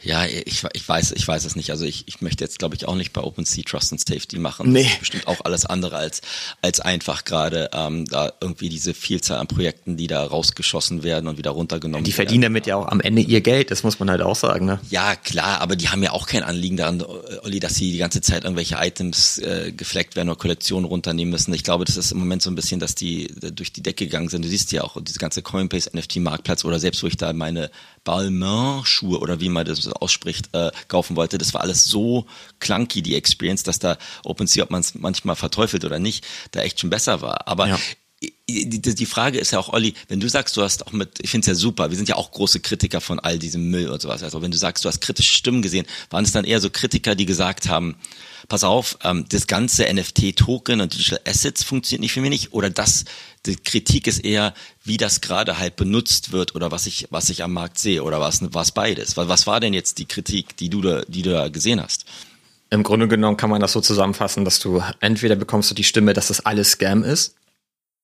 Ja, 0.02 0.24
ich, 0.24 0.64
ich 0.72 0.88
weiß, 0.88 1.12
ich 1.12 1.26
weiß 1.26 1.44
es 1.44 1.56
nicht. 1.56 1.70
Also 1.70 1.84
ich, 1.84 2.04
ich 2.06 2.20
möchte 2.20 2.42
jetzt, 2.42 2.58
glaube 2.58 2.74
ich, 2.74 2.88
auch 2.88 2.94
nicht 2.94 3.12
bei 3.12 3.20
OpenSea 3.20 3.64
Trust 3.64 3.92
and 3.92 4.00
Safety 4.06 4.38
machen. 4.38 4.72
Nee. 4.72 4.84
Das 4.84 4.92
ist 4.92 5.00
bestimmt 5.00 5.26
auch 5.26 5.44
alles 5.44 5.66
andere 5.66 5.96
als, 5.96 6.22
als 6.62 6.80
einfach 6.80 7.24
gerade 7.24 7.70
ähm, 7.72 8.06
da 8.06 8.32
irgendwie 8.40 8.68
diese 8.70 8.94
Vielzahl 8.94 9.38
an 9.38 9.46
Projekten, 9.46 9.96
die 9.96 10.06
da 10.06 10.24
rausgeschossen 10.24 11.02
werden 11.02 11.28
und 11.28 11.36
wieder 11.36 11.50
runtergenommen 11.50 12.00
werden. 12.00 12.04
Die 12.04 12.12
verdienen 12.12 12.42
damit 12.42 12.66
ja 12.66 12.76
auch 12.76 12.88
am 12.88 13.00
Ende 13.00 13.22
ihr 13.22 13.42
Geld, 13.42 13.70
das 13.70 13.82
muss 13.82 13.98
man 13.98 14.10
halt 14.10 14.22
auch 14.22 14.36
sagen. 14.36 14.64
Ne? 14.64 14.80
Ja, 14.88 15.16
klar, 15.16 15.60
aber 15.60 15.76
die 15.76 15.88
haben 15.88 16.02
ja 16.02 16.12
auch 16.12 16.26
kein 16.26 16.42
Anliegen 16.42 16.76
daran, 16.78 17.02
Olli, 17.42 17.60
dass 17.60 17.74
sie 17.74 17.92
die 17.92 17.98
ganze 17.98 18.22
Zeit 18.22 18.44
irgendwelche 18.44 18.76
Items 18.80 19.38
äh, 19.38 19.72
gefleckt 19.72 20.16
werden 20.16 20.30
oder 20.30 20.38
Kollektionen 20.38 20.86
runternehmen 20.86 21.30
müssen. 21.30 21.52
Ich 21.52 21.64
glaube, 21.64 21.84
das 21.84 21.96
ist 21.96 22.12
im 22.12 22.18
Moment 22.18 22.42
so 22.42 22.50
ein 22.50 22.54
bisschen, 22.54 22.80
dass 22.80 22.94
die 22.94 23.28
durch 23.52 23.72
die 23.72 23.82
Decke 23.82 24.06
gegangen 24.06 24.28
sind. 24.28 24.44
Du 24.44 24.48
siehst 24.48 24.72
ja 24.72 24.82
auch 24.82 24.96
diese 25.02 25.18
ganze 25.18 25.42
Coinbase 25.42 25.90
NFT-Marktplatz 25.94 26.64
oder 26.64 26.78
selbst 26.78 27.02
wo 27.02 27.06
ich 27.06 27.16
da 27.16 27.32
meine 27.32 27.70
Balmain-Schuhe 28.04 29.18
oder 29.18 29.40
wie 29.40 29.50
man 29.50 29.66
das 29.66 29.89
ausspricht, 29.92 30.48
äh, 30.53 30.70
kaufen 30.88 31.16
wollte. 31.16 31.38
Das 31.38 31.55
war 31.55 31.61
alles 31.61 31.85
so 31.85 32.26
clunky, 32.59 33.03
die 33.03 33.16
Experience, 33.16 33.62
dass 33.62 33.79
da 33.79 33.98
OpenSea, 34.24 34.64
ob 34.64 34.70
man 34.70 34.81
es 34.81 34.94
manchmal 34.94 35.37
verteufelt 35.37 35.85
oder 35.85 35.98
nicht, 35.98 36.26
da 36.53 36.61
echt 36.61 36.81
schon 36.81 36.90
besser 36.90 37.22
war. 37.22 37.48
Aber 37.48 37.68
ja. 37.68 37.79
Die, 38.22 38.81
die 38.81 39.07
Frage 39.07 39.38
ist 39.38 39.53
ja 39.53 39.59
auch, 39.59 39.72
Olli, 39.72 39.94
wenn 40.09 40.20
du 40.20 40.29
sagst, 40.29 40.55
du 40.57 40.62
hast 40.62 40.87
auch 40.87 40.92
mit, 40.92 41.20
ich 41.22 41.31
finde 41.31 41.44
es 41.44 41.46
ja 41.46 41.55
super, 41.55 41.88
wir 41.88 41.96
sind 41.96 42.09
ja 42.09 42.16
auch 42.16 42.33
große 42.33 42.61
Kritiker 42.61 43.00
von 43.00 43.18
all 43.18 43.38
diesem 43.38 43.70
Müll 43.70 43.88
und 43.88 44.03
sowas. 44.03 44.22
Also 44.22 44.42
wenn 44.42 44.50
du 44.50 44.59
sagst, 44.59 44.85
du 44.85 44.88
hast 44.90 45.00
kritische 45.00 45.33
Stimmen 45.33 45.62
gesehen, 45.62 45.87
waren 46.11 46.24
es 46.24 46.33
dann 46.33 46.44
eher 46.44 46.61
so 46.61 46.68
Kritiker, 46.68 47.14
die 47.14 47.24
gesagt 47.24 47.70
haben, 47.70 47.96
pass 48.48 48.62
auf, 48.62 48.98
ähm, 49.05 49.24
das 49.31 49.46
ganze 49.46 49.90
NFT-Token 49.90 50.83
und 50.83 50.92
Digital 50.92 51.20
Assets 51.26 51.62
funktioniert 51.62 52.03
nicht 52.03 52.12
für 52.12 52.20
mich 52.20 52.31
nicht. 52.31 52.53
Oder 52.53 52.68
das, 52.68 53.07
die 53.46 53.57
Kritik 53.57 54.07
ist 54.07 54.24
eher, 54.24 54.55
wie 54.85 54.96
das 54.96 55.20
gerade 55.20 55.59
halt 55.59 55.76
benutzt 55.76 56.33
wird 56.33 56.55
oder 56.55 56.70
was 56.70 56.87
ich, 56.87 57.09
was 57.11 57.31
ich 57.31 57.42
am 57.42 57.53
Markt 57.53 57.79
sehe 57.79 58.03
oder 58.03 58.20
was, 58.20 58.40
was 58.53 58.72
beides. 58.72 59.16
Was, 59.16 59.46
war 59.46 59.61
denn 59.61 59.72
jetzt 59.72 59.98
die 59.98 60.07
Kritik, 60.07 60.57
die 60.57 60.68
du 60.68 60.83
da, 60.83 61.03
die 61.09 61.22
du 61.22 61.31
da 61.31 61.48
gesehen 61.48 61.83
hast? 61.83 62.05
Im 62.68 62.83
Grunde 62.83 63.09
genommen 63.09 63.37
kann 63.37 63.50
man 63.50 63.61
das 63.61 63.72
so 63.72 63.81
zusammenfassen, 63.81 64.44
dass 64.44 64.59
du 64.59 64.83
entweder 65.00 65.37
bekommst 65.37 65.70
du 65.70 65.74
die 65.74 65.85
Stimme, 65.85 66.12
dass 66.12 66.29
das 66.29 66.44
alles 66.44 66.72
Scam 66.72 67.03
ist, 67.03 67.35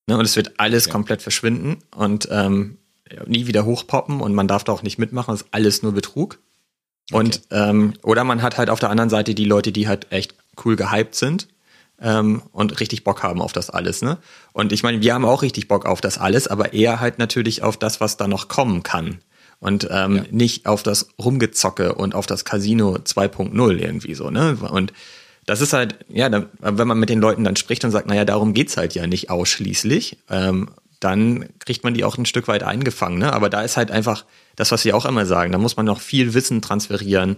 ne, 0.07 0.17
und 0.17 0.25
es 0.25 0.35
wird 0.35 0.59
alles 0.59 0.85
okay. 0.85 0.91
komplett 0.91 1.21
verschwinden 1.21 1.83
und 1.95 2.27
ähm, 2.31 2.77
nie 3.25 3.47
wieder 3.47 3.65
hochpoppen 3.65 4.19
und 4.19 4.33
man 4.33 4.47
darf 4.47 4.63
da 4.63 4.73
auch 4.73 4.83
nicht 4.83 4.97
mitmachen, 4.97 5.33
es 5.33 5.43
ist 5.43 5.47
alles 5.51 5.83
nur 5.83 5.93
Betrug. 5.93 6.39
Und 7.11 7.43
okay. 7.49 7.69
ähm, 7.69 7.93
oder 8.03 8.25
man 8.25 8.41
hat 8.41 8.57
halt 8.57 8.69
auf 8.69 8.79
der 8.79 8.89
anderen 8.89 9.09
Seite 9.09 9.33
die 9.33 9.45
Leute, 9.45 9.71
die 9.71 9.87
halt 9.87 10.11
echt 10.11 10.35
cool 10.65 10.75
gehypt 10.75 11.15
sind 11.15 11.47
ähm, 12.01 12.43
und 12.51 12.79
richtig 12.79 13.03
Bock 13.03 13.23
haben 13.23 13.41
auf 13.41 13.53
das 13.53 13.69
alles, 13.69 14.01
ne? 14.01 14.17
Und 14.53 14.71
ich 14.71 14.83
meine, 14.83 15.01
wir 15.01 15.13
haben 15.13 15.25
auch 15.25 15.41
richtig 15.41 15.67
Bock 15.67 15.85
auf 15.85 16.01
das 16.01 16.17
alles, 16.17 16.47
aber 16.47 16.73
eher 16.73 16.99
halt 16.99 17.19
natürlich 17.19 17.63
auf 17.63 17.77
das, 17.77 18.01
was 18.01 18.17
da 18.17 18.27
noch 18.27 18.47
kommen 18.47 18.83
kann. 18.83 19.19
Und 19.59 19.87
ähm, 19.89 20.15
ja. 20.17 20.23
nicht 20.29 20.67
auf 20.67 20.83
das 20.83 21.09
Rumgezocke 21.17 21.95
und 21.95 22.13
auf 22.13 22.27
das 22.27 22.45
Casino 22.45 22.97
2.0 22.97 23.77
irgendwie 23.77 24.13
so, 24.13 24.29
ne? 24.29 24.55
Und 24.55 24.93
das 25.47 25.61
ist 25.61 25.73
halt, 25.73 25.95
ja, 26.09 26.29
da, 26.29 26.45
wenn 26.59 26.87
man 26.87 26.99
mit 26.99 27.09
den 27.09 27.21
Leuten 27.21 27.43
dann 27.43 27.55
spricht 27.55 27.83
und 27.85 27.91
sagt, 27.91 28.07
naja, 28.07 28.25
darum 28.25 28.53
geht's 28.53 28.77
halt 28.77 28.93
ja 28.93 29.07
nicht 29.07 29.29
ausschließlich, 29.29 30.17
ähm, 30.29 30.69
dann 30.99 31.47
kriegt 31.59 31.83
man 31.83 31.93
die 31.93 32.03
auch 32.03 32.17
ein 32.17 32.25
Stück 32.25 32.47
weit 32.47 32.63
eingefangen. 32.63 33.17
Ne? 33.17 33.31
Aber 33.31 33.49
da 33.49 33.61
ist 33.61 33.77
halt 33.77 33.89
einfach 33.89 34.25
das, 34.55 34.71
was 34.71 34.81
sie 34.81 34.93
auch 34.93 35.05
immer 35.05 35.25
sagen, 35.25 35.51
da 35.51 35.57
muss 35.57 35.77
man 35.77 35.85
noch 35.85 36.01
viel 36.01 36.33
Wissen 36.33 36.61
transferieren 36.61 37.37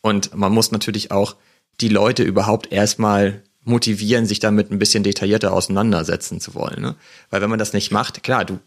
und 0.00 0.34
man 0.34 0.52
muss 0.52 0.72
natürlich 0.72 1.10
auch 1.10 1.36
die 1.80 1.88
Leute 1.88 2.22
überhaupt 2.22 2.72
erstmal 2.72 3.42
motivieren, 3.64 4.26
sich 4.26 4.40
damit 4.40 4.70
ein 4.70 4.78
bisschen 4.78 5.04
detaillierter 5.04 5.52
auseinandersetzen 5.52 6.40
zu 6.40 6.54
wollen. 6.54 6.80
Ne? 6.80 6.96
Weil 7.30 7.42
wenn 7.42 7.50
man 7.50 7.58
das 7.58 7.72
nicht 7.72 7.92
macht, 7.92 8.22
klar, 8.22 8.44
du, 8.44 8.58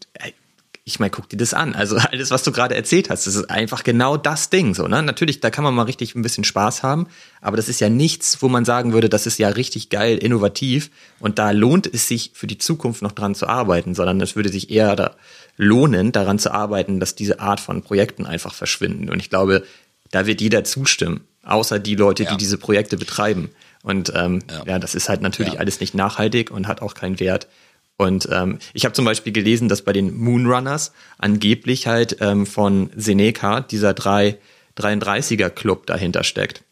ich 0.88 1.00
meine, 1.00 1.10
guck 1.10 1.28
dir 1.28 1.36
das 1.36 1.52
an. 1.52 1.74
Also 1.74 1.96
alles, 2.12 2.30
was 2.30 2.44
du 2.44 2.52
gerade 2.52 2.76
erzählt 2.76 3.10
hast, 3.10 3.26
das 3.26 3.34
ist 3.34 3.50
einfach 3.50 3.82
genau 3.82 4.16
das 4.16 4.50
Ding. 4.50 4.72
So, 4.72 4.86
ne? 4.86 5.02
Natürlich, 5.02 5.40
da 5.40 5.50
kann 5.50 5.64
man 5.64 5.74
mal 5.74 5.82
richtig 5.82 6.14
ein 6.14 6.22
bisschen 6.22 6.44
Spaß 6.44 6.82
haben, 6.84 7.08
aber 7.40 7.56
das 7.56 7.68
ist 7.68 7.80
ja 7.80 7.88
nichts, 7.88 8.40
wo 8.40 8.48
man 8.48 8.64
sagen 8.64 8.92
würde, 8.92 9.08
das 9.08 9.26
ist 9.26 9.38
ja 9.38 9.48
richtig 9.48 9.90
geil, 9.90 10.16
innovativ 10.16 10.90
und 11.18 11.38
da 11.38 11.50
lohnt 11.50 11.92
es 11.92 12.06
sich 12.06 12.30
für 12.34 12.46
die 12.46 12.58
Zukunft 12.58 13.02
noch 13.02 13.12
dran 13.12 13.34
zu 13.34 13.48
arbeiten, 13.48 13.94
sondern 13.94 14.20
es 14.20 14.36
würde 14.36 14.48
sich 14.48 14.70
eher 14.70 14.94
da 14.94 15.16
lohnen, 15.56 16.12
daran 16.12 16.38
zu 16.38 16.52
arbeiten, 16.52 17.00
dass 17.00 17.16
diese 17.16 17.40
Art 17.40 17.58
von 17.58 17.82
Projekten 17.82 18.24
einfach 18.24 18.54
verschwinden. 18.54 19.10
Und 19.10 19.18
ich 19.18 19.28
glaube, 19.28 19.64
da 20.12 20.26
wird 20.26 20.40
jeder 20.40 20.62
zustimmen, 20.62 21.22
außer 21.42 21.80
die 21.80 21.96
Leute, 21.96 22.22
ja. 22.22 22.30
die 22.30 22.36
diese 22.36 22.58
Projekte 22.58 22.96
betreiben. 22.96 23.50
Und 23.86 24.12
ähm, 24.16 24.40
ja. 24.50 24.64
ja 24.66 24.78
das 24.80 24.96
ist 24.96 25.08
halt 25.08 25.22
natürlich 25.22 25.54
ja. 25.54 25.60
alles 25.60 25.78
nicht 25.78 25.94
nachhaltig 25.94 26.50
und 26.50 26.66
hat 26.66 26.82
auch 26.82 26.94
keinen 26.94 27.20
Wert. 27.20 27.46
Und 27.96 28.28
ähm, 28.32 28.58
ich 28.74 28.84
habe 28.84 28.94
zum 28.94 29.04
Beispiel 29.04 29.32
gelesen, 29.32 29.68
dass 29.68 29.82
bei 29.82 29.92
den 29.92 30.14
Moonrunners 30.18 30.92
angeblich 31.18 31.86
halt 31.86 32.16
ähm, 32.20 32.46
von 32.46 32.90
Seneca 32.96 33.60
dieser 33.60 33.94
3, 33.94 34.38
33er 34.76 35.50
Club 35.50 35.86
dahinter 35.86 36.24
steckt. 36.24 36.64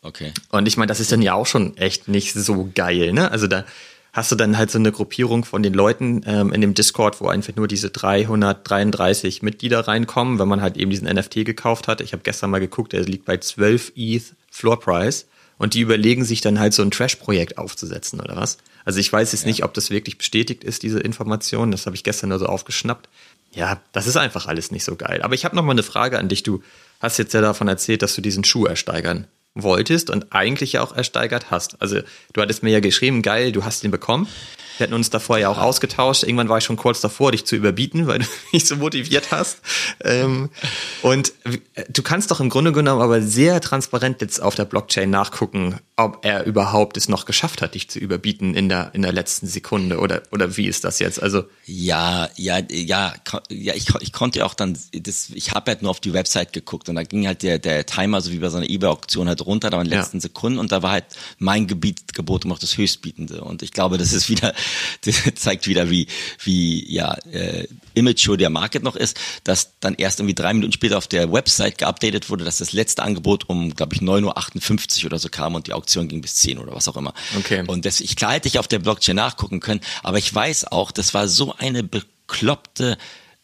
Okay. 0.00 0.32
Und 0.48 0.66
ich 0.66 0.78
meine, 0.78 0.88
das 0.88 1.00
ist 1.00 1.12
dann 1.12 1.20
ja 1.20 1.34
auch 1.34 1.46
schon 1.46 1.76
echt 1.76 2.08
nicht 2.08 2.32
so 2.32 2.70
geil, 2.74 3.12
ne? 3.12 3.30
Also 3.30 3.46
da 3.46 3.66
hast 4.14 4.32
du 4.32 4.36
dann 4.36 4.56
halt 4.56 4.70
so 4.70 4.78
eine 4.78 4.90
Gruppierung 4.90 5.44
von 5.44 5.62
den 5.62 5.74
Leuten 5.74 6.22
ähm, 6.24 6.50
in 6.54 6.62
dem 6.62 6.72
Discord, 6.72 7.20
wo 7.20 7.28
einfach 7.28 7.54
nur 7.56 7.68
diese 7.68 7.90
333 7.90 9.42
Mitglieder 9.42 9.86
reinkommen, 9.86 10.38
wenn 10.38 10.48
man 10.48 10.62
halt 10.62 10.78
eben 10.78 10.90
diesen 10.90 11.08
NFT 11.12 11.44
gekauft 11.44 11.88
hat. 11.88 12.00
Ich 12.00 12.14
habe 12.14 12.22
gestern 12.22 12.48
mal 12.48 12.58
geguckt, 12.58 12.94
der 12.94 13.02
liegt 13.02 13.26
bei 13.26 13.36
12 13.36 13.92
ETH 13.96 14.34
Floor 14.50 14.80
Price 14.80 15.26
und 15.58 15.74
die 15.74 15.80
überlegen 15.80 16.24
sich 16.24 16.40
dann 16.40 16.58
halt 16.58 16.72
so 16.72 16.82
ein 16.82 16.90
Trash-Projekt 16.90 17.58
aufzusetzen 17.58 18.20
oder 18.20 18.36
was. 18.36 18.58
Also 18.84 19.00
ich 19.00 19.12
weiß 19.12 19.32
jetzt 19.32 19.42
ja. 19.42 19.48
nicht, 19.48 19.64
ob 19.64 19.74
das 19.74 19.90
wirklich 19.90 20.16
bestätigt 20.18 20.64
ist, 20.64 20.82
diese 20.82 21.00
Information. 21.00 21.70
Das 21.70 21.86
habe 21.86 21.96
ich 21.96 22.04
gestern 22.04 22.30
nur 22.30 22.38
so 22.38 22.46
aufgeschnappt. 22.46 23.08
Ja, 23.52 23.80
das 23.92 24.06
ist 24.06 24.16
einfach 24.16 24.46
alles 24.46 24.70
nicht 24.70 24.84
so 24.84 24.96
geil. 24.96 25.22
Aber 25.22 25.34
ich 25.34 25.44
habe 25.44 25.56
noch 25.56 25.64
mal 25.64 25.72
eine 25.72 25.82
Frage 25.82 26.18
an 26.18 26.28
dich. 26.28 26.42
Du 26.42 26.62
hast 27.00 27.18
jetzt 27.18 27.34
ja 27.34 27.40
davon 27.40 27.68
erzählt, 27.68 28.02
dass 28.02 28.14
du 28.14 28.20
diesen 28.20 28.44
Schuh 28.44 28.66
ersteigern 28.66 29.26
wolltest 29.62 30.10
und 30.10 30.32
eigentlich 30.32 30.72
ja 30.72 30.82
auch 30.82 30.94
ersteigert 30.94 31.50
hast. 31.50 31.80
Also 31.80 32.00
du 32.32 32.40
hattest 32.40 32.62
mir 32.62 32.70
ja 32.70 32.80
geschrieben, 32.80 33.22
geil, 33.22 33.52
du 33.52 33.64
hast 33.64 33.84
ihn 33.84 33.90
bekommen. 33.90 34.28
Wir 34.78 34.86
hatten 34.86 34.94
uns 34.94 35.10
davor 35.10 35.38
ja 35.38 35.48
auch 35.48 35.58
ausgetauscht. 35.58 36.22
Irgendwann 36.22 36.48
war 36.48 36.58
ich 36.58 36.64
schon 36.64 36.76
kurz 36.76 37.00
davor, 37.00 37.32
dich 37.32 37.44
zu 37.44 37.56
überbieten, 37.56 38.06
weil 38.06 38.20
du 38.20 38.26
mich 38.52 38.64
so 38.66 38.76
motiviert 38.76 39.32
hast. 39.32 39.58
Ähm, 40.04 40.50
und 41.02 41.32
du 41.88 42.02
kannst 42.02 42.30
doch 42.30 42.40
im 42.40 42.48
Grunde 42.48 42.72
genommen 42.72 43.02
aber 43.02 43.20
sehr 43.20 43.60
transparent 43.60 44.20
jetzt 44.20 44.40
auf 44.40 44.54
der 44.54 44.64
Blockchain 44.64 45.10
nachgucken, 45.10 45.80
ob 45.96 46.24
er 46.24 46.44
überhaupt 46.44 46.96
es 46.96 47.08
noch 47.08 47.26
geschafft 47.26 47.60
hat, 47.60 47.74
dich 47.74 47.90
zu 47.90 47.98
überbieten 47.98 48.54
in 48.54 48.68
der, 48.68 48.90
in 48.94 49.02
der 49.02 49.12
letzten 49.12 49.48
Sekunde 49.48 49.98
oder, 49.98 50.22
oder 50.30 50.56
wie 50.56 50.68
ist 50.68 50.84
das 50.84 51.00
jetzt? 51.00 51.20
Also 51.20 51.44
ja, 51.64 52.28
ja, 52.36 52.60
ja, 52.70 53.14
ja, 53.50 53.74
ich, 53.74 53.92
ich 54.00 54.12
konnte 54.12 54.46
auch 54.46 54.54
dann, 54.54 54.78
das, 54.92 55.30
ich 55.30 55.52
habe 55.52 55.72
halt 55.72 55.82
nur 55.82 55.90
auf 55.90 56.00
die 56.00 56.12
Website 56.12 56.52
geguckt 56.52 56.88
und 56.88 56.94
da 56.94 57.02
ging 57.02 57.26
halt 57.26 57.42
der, 57.42 57.58
der 57.58 57.84
Timer 57.84 58.20
so 58.20 58.30
wie 58.30 58.38
bei 58.38 58.48
so 58.48 58.58
einer 58.58 58.70
eBay-Auktion 58.70 59.26
halt 59.26 59.44
runter, 59.48 59.70
da 59.70 59.78
waren 59.78 59.88
die 59.88 59.94
letzten 59.94 60.18
ja. 60.18 60.22
Sekunden 60.22 60.58
und 60.58 60.70
da 60.70 60.82
war 60.82 60.92
halt 60.92 61.04
mein 61.38 61.66
Gebiet 61.66 62.14
Gebot 62.14 62.44
immer 62.44 62.54
noch 62.54 62.60
das 62.60 62.76
höchstbietende. 62.76 63.42
Und 63.42 63.62
ich 63.62 63.72
glaube, 63.72 63.98
das 63.98 64.12
ist 64.12 64.28
wieder, 64.28 64.54
das 65.04 65.16
zeigt 65.34 65.66
wieder, 65.66 65.90
wie, 65.90 66.06
wie 66.44 66.90
ja, 66.92 67.14
äh, 67.32 67.66
Image-Show 67.94 68.36
der 68.36 68.50
Market 68.50 68.82
noch 68.82 68.96
ist, 68.96 69.18
dass 69.44 69.72
dann 69.80 69.94
erst 69.94 70.20
irgendwie 70.20 70.34
drei 70.34 70.52
Minuten 70.52 70.72
später 70.72 70.98
auf 70.98 71.06
der 71.06 71.32
Website 71.32 71.78
geupdatet 71.78 72.30
wurde, 72.30 72.44
dass 72.44 72.58
das 72.58 72.72
letzte 72.72 73.02
Angebot 73.02 73.48
um, 73.48 73.74
glaube 73.74 73.94
ich, 73.94 74.00
9.58 74.00 75.00
Uhr 75.00 75.06
oder 75.06 75.18
so 75.18 75.28
kam 75.28 75.54
und 75.54 75.66
die 75.66 75.72
Auktion 75.72 76.08
ging 76.08 76.20
bis 76.20 76.36
10 76.36 76.58
oder 76.58 76.74
was 76.74 76.88
auch 76.88 76.96
immer. 76.96 77.14
Okay. 77.38 77.64
Und 77.66 77.84
das, 77.84 78.00
ich 78.00 78.16
klar 78.16 78.32
hätte 78.32 78.48
ich 78.48 78.58
auf 78.58 78.68
der 78.68 78.78
Blockchain 78.78 79.16
nachgucken 79.16 79.60
können, 79.60 79.80
aber 80.02 80.18
ich 80.18 80.32
weiß 80.32 80.66
auch, 80.66 80.92
das 80.92 81.14
war 81.14 81.28
so 81.28 81.54
eine 81.56 81.82
bekloppte 81.82 82.98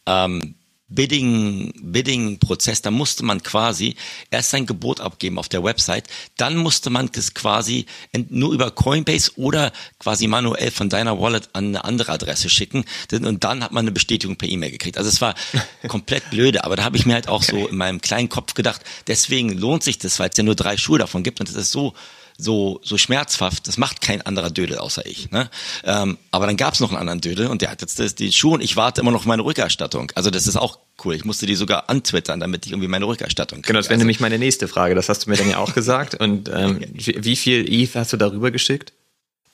ähm, 0.06 0.54
Bidding, 0.94 1.72
Bidding-Prozess, 1.82 2.82
da 2.82 2.90
musste 2.90 3.24
man 3.24 3.42
quasi 3.42 3.96
erst 4.30 4.50
sein 4.50 4.66
Gebot 4.66 5.00
abgeben 5.00 5.38
auf 5.38 5.48
der 5.48 5.64
Website, 5.64 6.08
dann 6.36 6.56
musste 6.56 6.90
man 6.90 7.10
das 7.12 7.34
quasi 7.34 7.86
nur 8.28 8.52
über 8.52 8.70
Coinbase 8.70 9.32
oder 9.36 9.72
quasi 9.98 10.26
manuell 10.26 10.70
von 10.70 10.88
deiner 10.88 11.20
Wallet 11.20 11.50
an 11.52 11.66
eine 11.66 11.84
andere 11.84 12.12
Adresse 12.12 12.48
schicken 12.48 12.84
und 13.12 13.44
dann 13.44 13.62
hat 13.64 13.72
man 13.72 13.84
eine 13.84 13.92
Bestätigung 13.92 14.36
per 14.36 14.48
E-Mail 14.48 14.70
gekriegt. 14.70 14.98
Also 14.98 15.08
es 15.08 15.20
war 15.20 15.34
komplett 15.88 16.30
blöde, 16.30 16.64
aber 16.64 16.76
da 16.76 16.84
habe 16.84 16.96
ich 16.96 17.06
mir 17.06 17.14
halt 17.14 17.28
auch 17.28 17.42
so 17.42 17.66
in 17.66 17.76
meinem 17.76 18.00
kleinen 18.00 18.28
Kopf 18.28 18.54
gedacht, 18.54 18.82
deswegen 19.06 19.50
lohnt 19.50 19.82
sich 19.82 19.98
das, 19.98 20.18
weil 20.18 20.30
es 20.30 20.36
ja 20.36 20.44
nur 20.44 20.54
drei 20.54 20.76
Schuhe 20.76 20.98
davon 20.98 21.22
gibt 21.22 21.40
und 21.40 21.48
es 21.48 21.54
ist 21.54 21.70
so 21.70 21.94
so, 22.36 22.80
so 22.82 22.98
schmerzhaft, 22.98 23.68
das 23.68 23.78
macht 23.78 24.00
kein 24.00 24.22
anderer 24.22 24.50
Dödel 24.50 24.78
außer 24.78 25.06
ich. 25.06 25.30
Ne? 25.30 25.48
Ähm, 25.84 26.18
aber 26.30 26.46
dann 26.46 26.56
gab 26.56 26.74
es 26.74 26.80
noch 26.80 26.90
einen 26.90 26.98
anderen 26.98 27.20
Dödel 27.20 27.46
und 27.46 27.62
der 27.62 27.70
hat 27.70 27.80
jetzt 27.80 27.98
das, 27.98 28.14
die 28.14 28.32
Schuhe 28.32 28.54
und 28.54 28.60
ich 28.60 28.76
warte 28.76 29.00
immer 29.00 29.12
noch 29.12 29.20
auf 29.20 29.26
meine 29.26 29.44
Rückerstattung. 29.44 30.10
Also 30.14 30.30
das 30.30 30.46
ist 30.46 30.56
auch 30.56 30.78
cool. 31.04 31.14
Ich 31.14 31.24
musste 31.24 31.46
die 31.46 31.54
sogar 31.54 31.88
antwittern, 31.88 32.40
damit 32.40 32.66
ich 32.66 32.72
irgendwie 32.72 32.88
meine 32.88 33.06
Rückerstattung 33.06 33.58
kriege. 33.58 33.68
Genau, 33.68 33.78
das 33.78 33.86
wäre 33.86 33.94
also, 33.94 34.02
nämlich 34.02 34.20
meine 34.20 34.38
nächste 34.38 34.68
Frage. 34.68 34.94
Das 34.94 35.08
hast 35.08 35.26
du 35.26 35.30
mir 35.30 35.36
dann 35.36 35.50
ja 35.50 35.58
auch 35.58 35.74
gesagt. 35.74 36.14
Und 36.20 36.50
ähm, 36.52 36.84
wie 36.92 37.36
viel 37.36 37.66
ETH 37.68 37.94
hast 37.94 38.12
du 38.12 38.16
darüber 38.16 38.50
geschickt? 38.50 38.92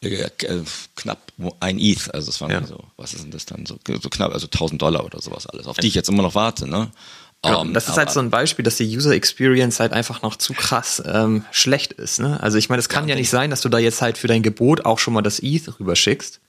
Äh, 0.03 0.31
knapp 0.97 1.31
ein 1.61 1.79
ETH, 1.79 2.15
also 2.15 2.29
das 2.29 2.41
war 2.41 2.51
ja. 2.51 2.65
so, 2.67 2.83
was 2.97 3.13
ist 3.13 3.25
denn 3.25 3.33
das 3.33 3.45
dann 3.45 3.67
so, 3.67 3.79
so 4.01 4.09
knapp, 4.09 4.33
also 4.33 4.47
1000 4.47 4.81
Dollar 4.81 5.05
oder 5.05 5.21
sowas 5.21 5.47
alles, 5.47 5.67
auf 5.67 5.77
die 5.77 5.89
ich 5.89 5.95
jetzt 5.95 6.09
immer 6.09 6.23
noch 6.23 6.35
warte, 6.35 6.67
ne? 6.67 6.91
Genau, 7.43 7.63
um, 7.63 7.75
das 7.75 7.89
ist 7.89 7.97
halt 7.97 8.11
so 8.11 8.21
ein 8.21 8.29
Beispiel, 8.29 8.63
dass 8.63 8.77
die 8.77 8.97
User 8.97 9.13
Experience 9.13 9.81
halt 9.81 9.93
einfach 9.93 10.21
noch 10.21 10.37
zu 10.37 10.53
krass 10.53 11.03
ähm, 11.07 11.45
schlecht 11.51 11.95
ist. 11.95 12.21
Ne? 12.21 12.39
Also 12.43 12.59
ich 12.59 12.69
meine, 12.69 12.81
es 12.81 12.91
kann 12.91 13.09
ja, 13.09 13.15
ja 13.15 13.19
nicht 13.19 13.31
sein, 13.31 13.49
dass 13.49 13.63
du 13.63 13.71
da 13.71 13.79
jetzt 13.79 14.03
halt 14.03 14.19
für 14.19 14.27
dein 14.27 14.43
Gebot 14.43 14.85
auch 14.85 14.99
schon 14.99 15.15
mal 15.15 15.23
das 15.23 15.41
ETH 15.41 15.81
rüberschickst, 15.81 16.41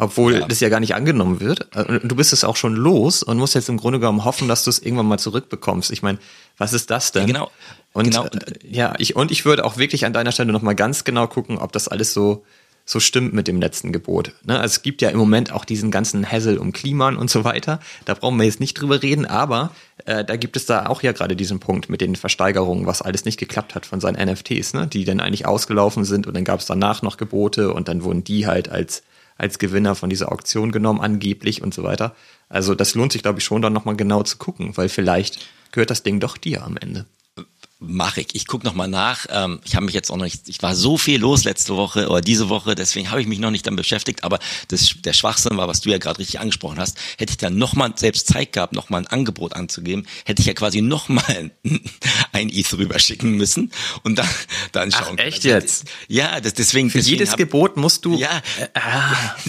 obwohl 0.00 0.40
ja. 0.40 0.46
das 0.46 0.60
ja 0.60 0.68
gar 0.68 0.80
nicht 0.80 0.94
angenommen 0.94 1.40
wird. 1.40 1.68
Äh, 1.76 2.00
du 2.00 2.16
bist 2.16 2.32
es 2.32 2.44
auch 2.44 2.56
schon 2.56 2.74
los 2.74 3.22
und 3.22 3.38
musst 3.38 3.54
jetzt 3.54 3.68
im 3.68 3.76
Grunde 3.76 4.00
genommen 4.00 4.24
hoffen, 4.24 4.48
dass 4.48 4.64
du 4.64 4.70
es 4.70 4.78
irgendwann 4.78 5.06
mal 5.06 5.18
zurückbekommst. 5.18 5.90
Ich 5.90 6.02
meine, 6.02 6.18
was 6.58 6.72
ist 6.72 6.90
das 6.90 7.12
denn? 7.12 7.22
Ja, 7.22 7.26
genau. 7.26 7.50
Und 7.92 8.04
genau. 8.04 8.24
Äh, 8.26 8.30
ja, 8.68 8.94
ich 8.98 9.16
und 9.16 9.30
ich 9.30 9.44
würde 9.44 9.64
auch 9.64 9.76
wirklich 9.76 10.06
an 10.06 10.12
deiner 10.12 10.32
Stelle 10.32 10.52
noch 10.52 10.62
mal 10.62 10.74
ganz 10.74 11.04
genau 11.04 11.26
gucken, 11.26 11.58
ob 11.58 11.72
das 11.72 11.88
alles 11.88 12.12
so 12.14 12.44
so 12.86 12.98
stimmt 12.98 13.32
mit 13.32 13.46
dem 13.46 13.60
letzten 13.60 13.92
Gebot. 13.92 14.32
Ne? 14.42 14.58
Also 14.58 14.72
es 14.72 14.82
gibt 14.82 15.00
ja 15.00 15.10
im 15.10 15.18
Moment 15.18 15.52
auch 15.52 15.64
diesen 15.64 15.90
ganzen 15.92 16.26
Hassel 16.26 16.58
um 16.58 16.72
Kliman 16.72 17.16
und 17.16 17.30
so 17.30 17.44
weiter. 17.44 17.78
Da 18.04 18.14
brauchen 18.14 18.36
wir 18.38 18.46
jetzt 18.46 18.58
nicht 18.58 18.74
drüber 18.74 19.00
reden, 19.00 19.26
aber 19.26 19.70
äh, 20.06 20.24
da 20.24 20.36
gibt 20.36 20.56
es 20.56 20.66
da 20.66 20.86
auch 20.86 21.02
ja 21.02 21.12
gerade 21.12 21.36
diesen 21.36 21.60
Punkt 21.60 21.88
mit 21.88 22.00
den 22.00 22.16
Versteigerungen, 22.16 22.86
was 22.86 23.00
alles 23.00 23.24
nicht 23.24 23.38
geklappt 23.38 23.76
hat 23.76 23.86
von 23.86 24.00
seinen 24.00 24.16
NFTs, 24.28 24.74
ne? 24.74 24.88
die 24.88 25.04
dann 25.04 25.20
eigentlich 25.20 25.46
ausgelaufen 25.46 26.04
sind 26.04 26.26
und 26.26 26.34
dann 26.34 26.44
gab 26.44 26.58
es 26.60 26.66
danach 26.66 27.02
noch 27.02 27.16
Gebote 27.16 27.72
und 27.72 27.86
dann 27.86 28.02
wurden 28.02 28.24
die 28.24 28.46
halt 28.46 28.68
als 28.68 29.04
als 29.40 29.58
Gewinner 29.58 29.94
von 29.94 30.10
dieser 30.10 30.30
Auktion 30.30 30.70
genommen, 30.70 31.00
angeblich 31.00 31.62
und 31.62 31.72
so 31.72 31.82
weiter. 31.82 32.14
Also 32.50 32.74
das 32.74 32.94
lohnt 32.94 33.12
sich, 33.12 33.22
glaube 33.22 33.38
ich, 33.38 33.44
schon 33.44 33.62
dann 33.62 33.72
nochmal 33.72 33.96
genau 33.96 34.22
zu 34.22 34.36
gucken, 34.36 34.76
weil 34.76 34.90
vielleicht 34.90 35.48
gehört 35.72 35.90
das 35.90 36.02
Ding 36.02 36.20
doch 36.20 36.36
dir 36.36 36.62
am 36.62 36.76
Ende 36.76 37.06
mache 37.80 38.20
ich. 38.20 38.28
Ich 38.34 38.46
gucke 38.46 38.66
noch 38.66 38.74
mal 38.74 38.86
nach. 38.86 39.26
Ähm, 39.30 39.60
ich 39.64 39.74
habe 39.74 39.86
mich 39.86 39.94
jetzt 39.94 40.10
auch 40.10 40.16
noch 40.16 40.24
nicht, 40.24 40.48
ich 40.48 40.62
war 40.62 40.76
so 40.76 40.98
viel 40.98 41.18
los 41.18 41.44
letzte 41.44 41.76
Woche 41.76 42.08
oder 42.08 42.20
diese 42.20 42.48
Woche, 42.48 42.74
deswegen 42.74 43.10
habe 43.10 43.20
ich 43.20 43.26
mich 43.26 43.38
noch 43.38 43.50
nicht 43.50 43.66
damit 43.66 43.78
beschäftigt. 43.78 44.22
Aber 44.22 44.38
das, 44.68 44.94
der 45.02 45.14
Schwachsinn 45.14 45.56
war, 45.56 45.66
was 45.66 45.80
du 45.80 45.90
ja 45.90 45.98
gerade 45.98 46.18
richtig 46.18 46.40
angesprochen 46.40 46.78
hast, 46.78 46.98
hätte 47.18 47.32
ich 47.32 47.38
dann 47.38 47.56
noch 47.56 47.74
mal 47.74 47.92
selbst 47.96 48.26
Zeit 48.28 48.52
gehabt, 48.52 48.74
noch 48.74 48.90
mal 48.90 48.98
ein 48.98 49.06
Angebot 49.06 49.54
anzugeben, 49.54 50.06
hätte 50.24 50.40
ich 50.40 50.46
ja 50.46 50.54
quasi 50.54 50.82
noch 50.82 51.08
mal 51.08 51.50
ein 52.32 52.50
ETH 52.50 52.72
rüberschicken 52.74 53.32
müssen 53.32 53.72
und 54.02 54.18
dann 54.18 54.28
dann 54.72 54.92
schauen. 54.92 55.16
Ach, 55.18 55.24
echt 55.24 55.44
jetzt? 55.44 55.84
Ja, 56.08 56.40
das, 56.40 56.54
deswegen. 56.54 56.90
Für 56.90 56.98
deswegen 56.98 57.16
jedes 57.16 57.30
hab, 57.30 57.38
Gebot 57.38 57.76
musst 57.76 58.04
du. 58.04 58.18
Ja. 58.18 58.42
Äh, 58.58 58.68
ah. 58.74 59.36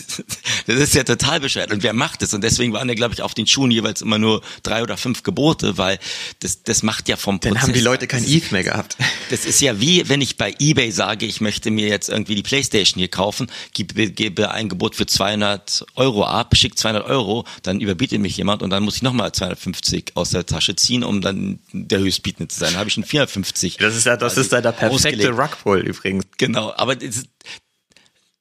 Das 0.67 0.79
ist 0.79 0.93
ja 0.93 1.03
total 1.03 1.39
bescheuert 1.39 1.71
und 1.71 1.81
wer 1.81 1.91
macht 1.91 2.21
das? 2.21 2.33
Und 2.33 2.43
deswegen 2.43 2.71
waren 2.71 2.87
ja, 2.87 2.93
glaube 2.93 3.13
ich, 3.13 3.23
auf 3.23 3.33
den 3.33 3.47
Schuhen 3.47 3.71
jeweils 3.71 4.01
immer 4.01 4.19
nur 4.19 4.41
drei 4.63 4.83
oder 4.83 4.95
fünf 4.95 5.23
Gebote, 5.23 5.77
weil 5.77 5.99
das 6.39 6.63
das 6.63 6.83
macht 6.83 7.09
ja 7.09 7.17
vom 7.17 7.39
Prozess. 7.39 7.53
Dann 7.53 7.61
haben 7.63 7.73
die 7.73 7.81
Leute 7.81 8.07
kein 8.07 8.20
kein 8.23 8.31
ETH 8.31 8.51
mehr 8.51 8.63
gehabt. 8.63 8.97
Das 9.31 9.45
ist 9.45 9.61
ja 9.61 9.79
wie, 9.79 10.09
wenn 10.09 10.19
ich 10.19 10.35
bei 10.35 10.53
eBay 10.59 10.91
sage, 10.91 11.25
ich 11.25 11.39
möchte 11.39 11.71
mir 11.71 11.87
jetzt 11.87 12.09
irgendwie 12.09 12.35
die 12.35 12.43
Playstation 12.43 12.99
hier 12.99 13.07
kaufen, 13.07 13.49
gebe, 13.73 14.11
gebe 14.11 14.51
ein 14.51 14.67
Gebot 14.67 14.97
für 14.97 15.05
200 15.05 15.85
Euro 15.95 16.25
ab, 16.25 16.57
schicke 16.57 16.75
200 16.75 17.05
Euro, 17.05 17.45
dann 17.63 17.79
überbietet 17.79 18.19
mich 18.19 18.35
jemand 18.35 18.61
und 18.61 18.71
dann 18.71 18.83
muss 18.83 18.97
ich 18.97 19.03
nochmal 19.03 19.31
250 19.31 20.17
aus 20.17 20.31
der 20.31 20.45
Tasche 20.45 20.75
ziehen, 20.75 21.05
um 21.05 21.21
dann 21.21 21.59
der 21.71 21.99
Höchstbietende 21.99 22.49
zu 22.49 22.59
sein. 22.59 22.71
Dann 22.71 22.79
habe 22.79 22.89
ich 22.89 22.93
schon 22.95 23.05
450. 23.05 23.77
Das 23.77 23.95
ist 23.95 24.05
ja, 24.05 24.17
das 24.17 24.35
ist 24.35 24.51
ja 24.51 24.59
der 24.59 24.73
perfekte 24.73 25.29
Rugpull 25.29 25.79
übrigens. 25.79 26.25
Genau, 26.37 26.73
aber 26.75 26.97
das, 26.97 27.23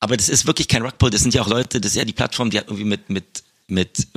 aber 0.01 0.17
das 0.17 0.29
ist 0.29 0.49
wirklich 0.49 0.67
kein 0.67 0.83
Rugpull, 0.83 1.11
das 1.11 1.21
sind 1.21 1.35
ja 1.35 1.43
auch 1.43 1.49
Leute, 1.49 1.81
das 1.81 1.93
ist 1.93 1.99
ja 1.99 2.05
die 2.05 2.13
Plattform, 2.13 2.51
die 2.51 2.59
hat 2.59 2.67
irgendwie 2.67 2.85
mit, 2.85 3.11
mit 3.11 3.45
mit 3.71 4.09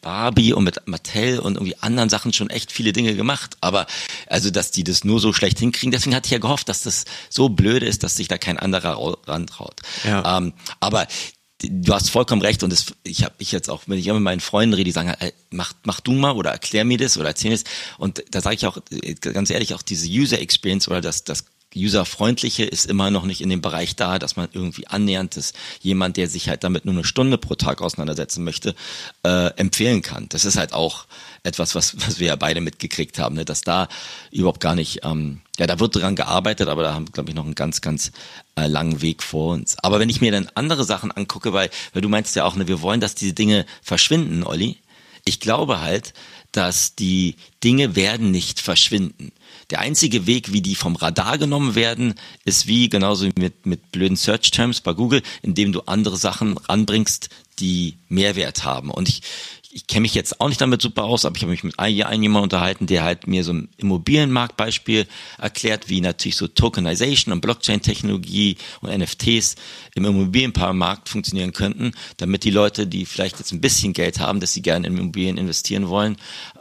Barbie 0.00 0.52
und 0.52 0.64
mit 0.64 0.86
Mattel 0.86 1.38
und 1.38 1.54
irgendwie 1.54 1.76
anderen 1.78 2.08
Sachen 2.08 2.32
schon 2.32 2.50
echt 2.50 2.72
viele 2.72 2.92
Dinge 2.92 3.14
gemacht. 3.14 3.56
Aber 3.60 3.86
also, 4.26 4.50
dass 4.50 4.70
die 4.70 4.84
das 4.84 5.04
nur 5.04 5.20
so 5.20 5.32
schlecht 5.32 5.58
hinkriegen, 5.58 5.90
deswegen 5.90 6.14
hatte 6.14 6.26
ich 6.26 6.32
ja 6.32 6.38
gehofft, 6.38 6.68
dass 6.68 6.82
das 6.82 7.04
so 7.28 7.48
blöde 7.48 7.86
ist, 7.86 8.02
dass 8.02 8.16
sich 8.16 8.28
da 8.28 8.38
kein 8.38 8.58
anderer 8.58 8.98
rantraut. 9.26 9.80
Ja. 10.04 10.38
Ähm, 10.38 10.52
aber 10.80 11.06
du 11.62 11.92
hast 11.92 12.10
vollkommen 12.10 12.42
recht 12.42 12.62
und 12.62 12.72
das, 12.72 12.86
ich 13.04 13.24
habe 13.24 13.34
ich 13.38 13.52
jetzt 13.52 13.68
auch, 13.68 13.82
wenn 13.86 13.98
ich 13.98 14.06
immer 14.06 14.18
mit 14.18 14.24
meinen 14.24 14.40
Freunden 14.40 14.74
rede, 14.74 14.84
die 14.84 14.92
sagen, 14.92 15.14
ey, 15.18 15.32
mach, 15.50 15.72
mach 15.84 16.00
du 16.00 16.12
mal 16.12 16.32
oder 16.32 16.50
erklär 16.50 16.84
mir 16.84 16.98
das 16.98 17.18
oder 17.18 17.28
erzähl 17.28 17.50
mir 17.50 17.58
das. 17.58 17.64
Und 17.98 18.24
da 18.30 18.40
sage 18.40 18.56
ich 18.56 18.66
auch 18.66 18.78
ganz 19.20 19.50
ehrlich, 19.50 19.74
auch 19.74 19.82
diese 19.82 20.08
User 20.08 20.40
Experience 20.40 20.88
oder 20.88 21.00
das, 21.00 21.24
das 21.24 21.44
Userfreundliche 21.76 22.64
ist 22.64 22.86
immer 22.86 23.10
noch 23.10 23.24
nicht 23.24 23.40
in 23.40 23.48
dem 23.48 23.60
Bereich 23.60 23.94
da, 23.94 24.18
dass 24.18 24.36
man 24.36 24.48
irgendwie 24.52 24.88
annähernd 24.88 25.36
ist, 25.36 25.54
jemand, 25.80 26.16
der 26.16 26.28
sich 26.28 26.48
halt 26.48 26.64
damit 26.64 26.84
nur 26.84 26.94
eine 26.94 27.04
Stunde 27.04 27.38
pro 27.38 27.54
Tag 27.54 27.80
auseinandersetzen 27.80 28.42
möchte, 28.42 28.74
äh, 29.22 29.48
empfehlen 29.56 30.02
kann. 30.02 30.28
Das 30.30 30.44
ist 30.44 30.56
halt 30.56 30.72
auch 30.72 31.06
etwas, 31.42 31.74
was, 31.74 31.96
was 32.06 32.18
wir 32.18 32.28
ja 32.28 32.36
beide 32.36 32.60
mitgekriegt 32.60 33.18
haben, 33.18 33.36
ne? 33.36 33.44
dass 33.44 33.62
da 33.62 33.88
überhaupt 34.32 34.60
gar 34.60 34.74
nicht, 34.74 35.00
ähm, 35.04 35.42
ja, 35.58 35.66
da 35.66 35.78
wird 35.78 35.94
dran 35.94 36.16
gearbeitet, 36.16 36.68
aber 36.68 36.82
da 36.82 36.94
haben, 36.94 37.06
glaube 37.06 37.30
ich, 37.30 37.36
noch 37.36 37.44
einen 37.44 37.54
ganz, 37.54 37.80
ganz 37.80 38.10
äh, 38.56 38.66
langen 38.66 39.00
Weg 39.00 39.22
vor 39.22 39.52
uns. 39.52 39.78
Aber 39.78 40.00
wenn 40.00 40.08
ich 40.08 40.20
mir 40.20 40.32
dann 40.32 40.50
andere 40.54 40.84
Sachen 40.84 41.12
angucke, 41.12 41.52
weil, 41.52 41.70
weil 41.92 42.02
du 42.02 42.08
meinst 42.08 42.34
ja 42.34 42.44
auch, 42.44 42.56
ne, 42.56 42.66
wir 42.66 42.82
wollen, 42.82 43.00
dass 43.00 43.14
diese 43.14 43.34
Dinge 43.34 43.64
verschwinden, 43.82 44.42
Olli. 44.42 44.78
Ich 45.24 45.38
glaube 45.38 45.80
halt, 45.80 46.14
dass 46.52 46.96
die 46.96 47.36
Dinge 47.62 47.94
werden 47.94 48.30
nicht 48.30 48.60
verschwinden. 48.60 49.32
Der 49.70 49.80
einzige 49.80 50.26
Weg, 50.26 50.52
wie 50.52 50.62
die 50.62 50.74
vom 50.74 50.96
Radar 50.96 51.38
genommen 51.38 51.74
werden, 51.74 52.14
ist 52.44 52.66
wie 52.66 52.88
genauso 52.88 53.26
wie 53.26 53.32
mit, 53.36 53.66
mit 53.66 53.92
blöden 53.92 54.16
Search 54.16 54.50
Terms 54.50 54.80
bei 54.80 54.92
Google, 54.92 55.22
indem 55.42 55.72
du 55.72 55.82
andere 55.82 56.16
Sachen 56.16 56.58
ranbringst, 56.58 57.28
die 57.60 57.96
Mehrwert 58.08 58.64
haben. 58.64 58.90
Und 58.90 59.08
ich, 59.08 59.22
ich 59.70 59.86
kenne 59.86 60.02
mich 60.02 60.14
jetzt 60.14 60.40
auch 60.40 60.48
nicht 60.48 60.60
damit 60.60 60.82
super 60.82 61.04
aus, 61.04 61.24
aber 61.24 61.36
ich 61.36 61.42
habe 61.42 61.52
mich 61.52 61.62
mit 61.62 61.78
einem 61.78 62.22
jemand 62.22 62.42
unterhalten, 62.42 62.86
der 62.86 63.04
halt 63.04 63.28
mir 63.28 63.44
so 63.44 63.52
ein 63.52 63.68
Immobilienmarktbeispiel 63.76 65.06
erklärt, 65.38 65.88
wie 65.88 66.00
natürlich 66.00 66.36
so 66.36 66.48
Tokenization 66.48 67.32
und 67.32 67.40
Blockchain-Technologie 67.40 68.56
und 68.80 68.90
NFTs 68.90 69.54
im 70.04 70.16
Immobilienmarkt 70.16 71.08
funktionieren 71.08 71.52
könnten, 71.52 71.92
damit 72.16 72.44
die 72.44 72.50
Leute, 72.50 72.86
die 72.86 73.04
vielleicht 73.06 73.38
jetzt 73.38 73.52
ein 73.52 73.60
bisschen 73.60 73.92
Geld 73.92 74.18
haben, 74.18 74.40
dass 74.40 74.52
sie 74.52 74.62
gerne 74.62 74.86
in 74.86 74.96
Immobilien 74.96 75.36
investieren 75.36 75.88
wollen, 75.88 76.16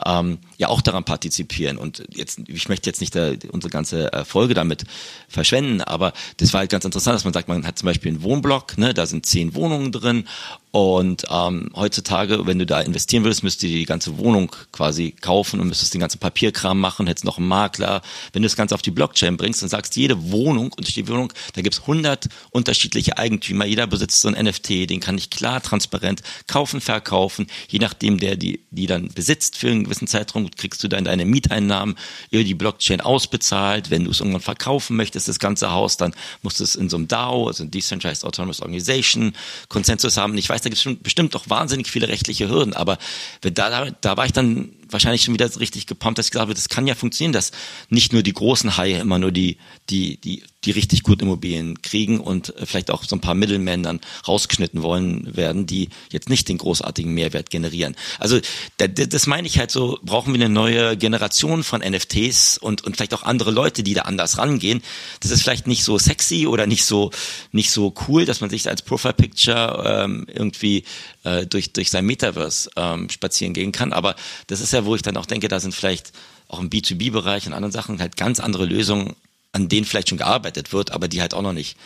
ähm, 0.05 0.39
ja 0.57 0.69
auch 0.69 0.81
daran 0.81 1.03
partizipieren. 1.03 1.77
Und 1.77 2.03
jetzt, 2.09 2.39
ich 2.47 2.69
möchte 2.69 2.89
jetzt 2.89 3.01
nicht 3.01 3.15
da, 3.15 3.31
unsere 3.51 3.71
ganze 3.71 4.11
Folge 4.25 4.53
damit 4.53 4.85
verschwenden, 5.27 5.81
aber 5.81 6.13
das 6.37 6.53
war 6.53 6.59
halt 6.59 6.71
ganz 6.71 6.85
interessant, 6.85 7.15
dass 7.15 7.23
man 7.23 7.33
sagt, 7.33 7.47
man 7.47 7.65
hat 7.65 7.79
zum 7.79 7.87
Beispiel 7.87 8.11
einen 8.11 8.23
Wohnblock, 8.23 8.77
ne, 8.77 8.93
da 8.93 9.05
sind 9.05 9.25
zehn 9.25 9.55
Wohnungen 9.55 9.91
drin 9.91 10.25
und 10.71 11.25
ähm, 11.31 11.71
heutzutage, 11.75 12.45
wenn 12.45 12.59
du 12.59 12.65
da 12.65 12.79
investieren 12.81 13.23
würdest, 13.23 13.41
müsstest 13.41 13.63
du 13.63 13.67
die 13.67 13.85
ganze 13.85 14.19
Wohnung 14.19 14.51
quasi 14.71 15.15
kaufen 15.19 15.59
und 15.59 15.67
müsstest 15.67 15.95
den 15.95 16.01
ganzen 16.01 16.19
Papierkram 16.19 16.79
machen, 16.79 17.07
hättest 17.07 17.25
noch 17.25 17.39
einen 17.39 17.47
Makler. 17.47 18.03
Wenn 18.33 18.43
du 18.43 18.47
das 18.47 18.55
Ganze 18.55 18.75
auf 18.75 18.83
die 18.83 18.91
Blockchain 18.91 19.35
bringst 19.35 19.63
und 19.63 19.69
sagst, 19.69 19.95
jede 19.95 20.31
Wohnung, 20.31 20.75
die 20.77 21.07
Wohnung, 21.07 21.33
da 21.53 21.61
gibt's 21.61 21.81
100 21.81 22.29
unterschiedliche 22.51 23.17
Eigentümer, 23.29 23.65
jeder 23.65 23.85
besitzt 23.85 24.21
so 24.21 24.27
ein 24.27 24.43
NFT, 24.43 24.89
den 24.89 24.99
kann 24.99 25.17
ich 25.17 25.29
klar, 25.29 25.61
transparent 25.61 26.23
kaufen, 26.47 26.81
verkaufen. 26.81 27.45
Je 27.67 27.77
nachdem, 27.77 28.19
der 28.19 28.35
die, 28.35 28.59
die 28.71 28.87
dann 28.87 29.09
besitzt 29.09 29.55
für 29.55 29.69
einen 29.69 29.83
gewissen 29.83 30.07
Zeitraum, 30.07 30.49
kriegst 30.49 30.83
du 30.83 30.87
dann 30.87 31.05
deine 31.05 31.25
Mieteinnahmen 31.25 31.95
über 32.31 32.43
die 32.43 32.55
Blockchain 32.55 33.01
ausbezahlt. 33.01 33.91
Wenn 33.91 34.05
du 34.05 34.11
es 34.11 34.19
irgendwann 34.19 34.41
verkaufen 34.41 34.95
möchtest, 34.95 35.27
das 35.27 35.37
ganze 35.37 35.71
Haus, 35.71 35.97
dann 35.97 36.15
musst 36.41 36.59
du 36.59 36.63
es 36.63 36.75
in 36.75 36.89
so 36.89 36.97
einem 36.97 37.07
DAO, 37.07 37.47
also 37.47 37.63
ein 37.63 37.71
Decentralized 37.71 38.25
Autonomous 38.25 38.61
Organization, 38.61 39.33
Konsensus 39.67 40.17
haben. 40.17 40.35
Ich 40.37 40.49
weiß 40.49 40.61
da 40.61 40.69
gibt 40.69 40.83
es 40.83 40.97
bestimmt 41.03 41.35
doch 41.35 41.49
wahnsinnig 41.49 41.87
viele 41.87 42.07
rechtliche 42.07 42.49
Hürden, 42.49 42.73
aber 42.73 42.97
da, 43.41 43.91
da 44.01 44.17
war 44.17 44.25
ich 44.25 44.33
dann 44.33 44.71
wahrscheinlich 44.89 45.23
schon 45.23 45.33
wieder 45.33 45.49
richtig 45.59 45.87
gepumpt, 45.87 46.17
dass 46.17 46.27
ich 46.27 46.31
gesagt 46.31 46.43
habe, 46.43 46.53
das 46.53 46.69
kann 46.69 46.87
ja 46.87 46.95
funktionieren, 46.95 47.33
dass 47.33 47.51
nicht 47.89 48.13
nur 48.13 48.23
die 48.23 48.33
großen 48.33 48.77
Haie 48.77 48.99
immer 48.99 49.19
nur 49.19 49.31
die, 49.31 49.57
die, 49.89 50.17
die, 50.17 50.43
die 50.65 50.71
richtig 50.71 51.03
gut 51.03 51.21
Immobilien 51.21 51.81
kriegen 51.81 52.19
und 52.19 52.55
äh, 52.57 52.65
vielleicht 52.65 52.91
auch 52.91 53.03
so 53.03 53.15
ein 53.15 53.21
paar 53.21 53.35
Mittelmen 53.35 53.83
dann 53.83 54.01
rausgeschnitten 54.27 54.81
wollen 54.81 55.35
werden, 55.35 55.65
die 55.65 55.89
jetzt 56.11 56.29
nicht 56.29 56.49
den 56.49 56.57
großartigen 56.57 57.13
Mehrwert 57.13 57.49
generieren. 57.49 57.95
Also 58.19 58.39
das 58.77 59.27
meine 59.27 59.47
ich 59.47 59.59
halt 59.59 59.71
so, 59.71 59.99
brauchen 60.03 60.33
wir 60.33 60.43
eine 60.43 60.53
neue 60.53 60.97
Generation 60.97 61.63
von 61.63 61.81
NFTs 61.81 62.57
und, 62.57 62.83
und 62.83 62.95
vielleicht 62.95 63.13
auch 63.13 63.23
andere 63.23 63.51
Leute, 63.51 63.83
die 63.83 63.93
da 63.93 64.01
anders 64.01 64.37
rangehen. 64.37 64.81
Das 65.21 65.31
ist 65.31 65.41
vielleicht 65.41 65.67
nicht 65.67 65.83
so 65.83 65.97
sexy 65.97 66.47
oder 66.47 66.67
nicht 66.67 66.83
so, 66.83 67.11
nicht 67.51 67.71
so 67.71 67.93
cool, 68.07 68.25
dass 68.25 68.41
man 68.41 68.49
sich 68.49 68.67
als 68.67 68.81
Profile 68.81 69.13
Picture 69.13 70.03
ähm, 70.03 70.27
irgendwie 70.33 70.83
äh, 71.23 71.45
durch, 71.45 71.73
durch 71.73 71.89
sein 71.89 72.05
Metaverse 72.05 72.69
ähm, 72.75 73.09
spazieren 73.09 73.53
gehen 73.53 73.71
kann. 73.71 73.93
Aber 73.93 74.15
das 74.47 74.61
ist 74.61 74.73
ja, 74.73 74.85
wo 74.85 74.95
ich 74.95 75.01
dann 75.01 75.17
auch 75.17 75.25
denke, 75.25 75.47
da 75.47 75.59
sind 75.59 75.73
vielleicht 75.73 76.11
auch 76.47 76.59
im 76.59 76.69
B2B-Bereich 76.69 77.47
und 77.47 77.53
anderen 77.53 77.71
Sachen 77.71 77.99
halt 77.99 78.17
ganz 78.17 78.39
andere 78.39 78.65
Lösungen, 78.65 79.15
an 79.51 79.69
denen 79.69 79.85
vielleicht 79.85 80.09
schon 80.09 80.17
gearbeitet 80.17 80.73
wird, 80.73 80.91
aber 80.91 81.07
die 81.07 81.21
halt 81.21 81.33
auch 81.33 81.41
noch 81.41 81.53
nicht 81.53 81.77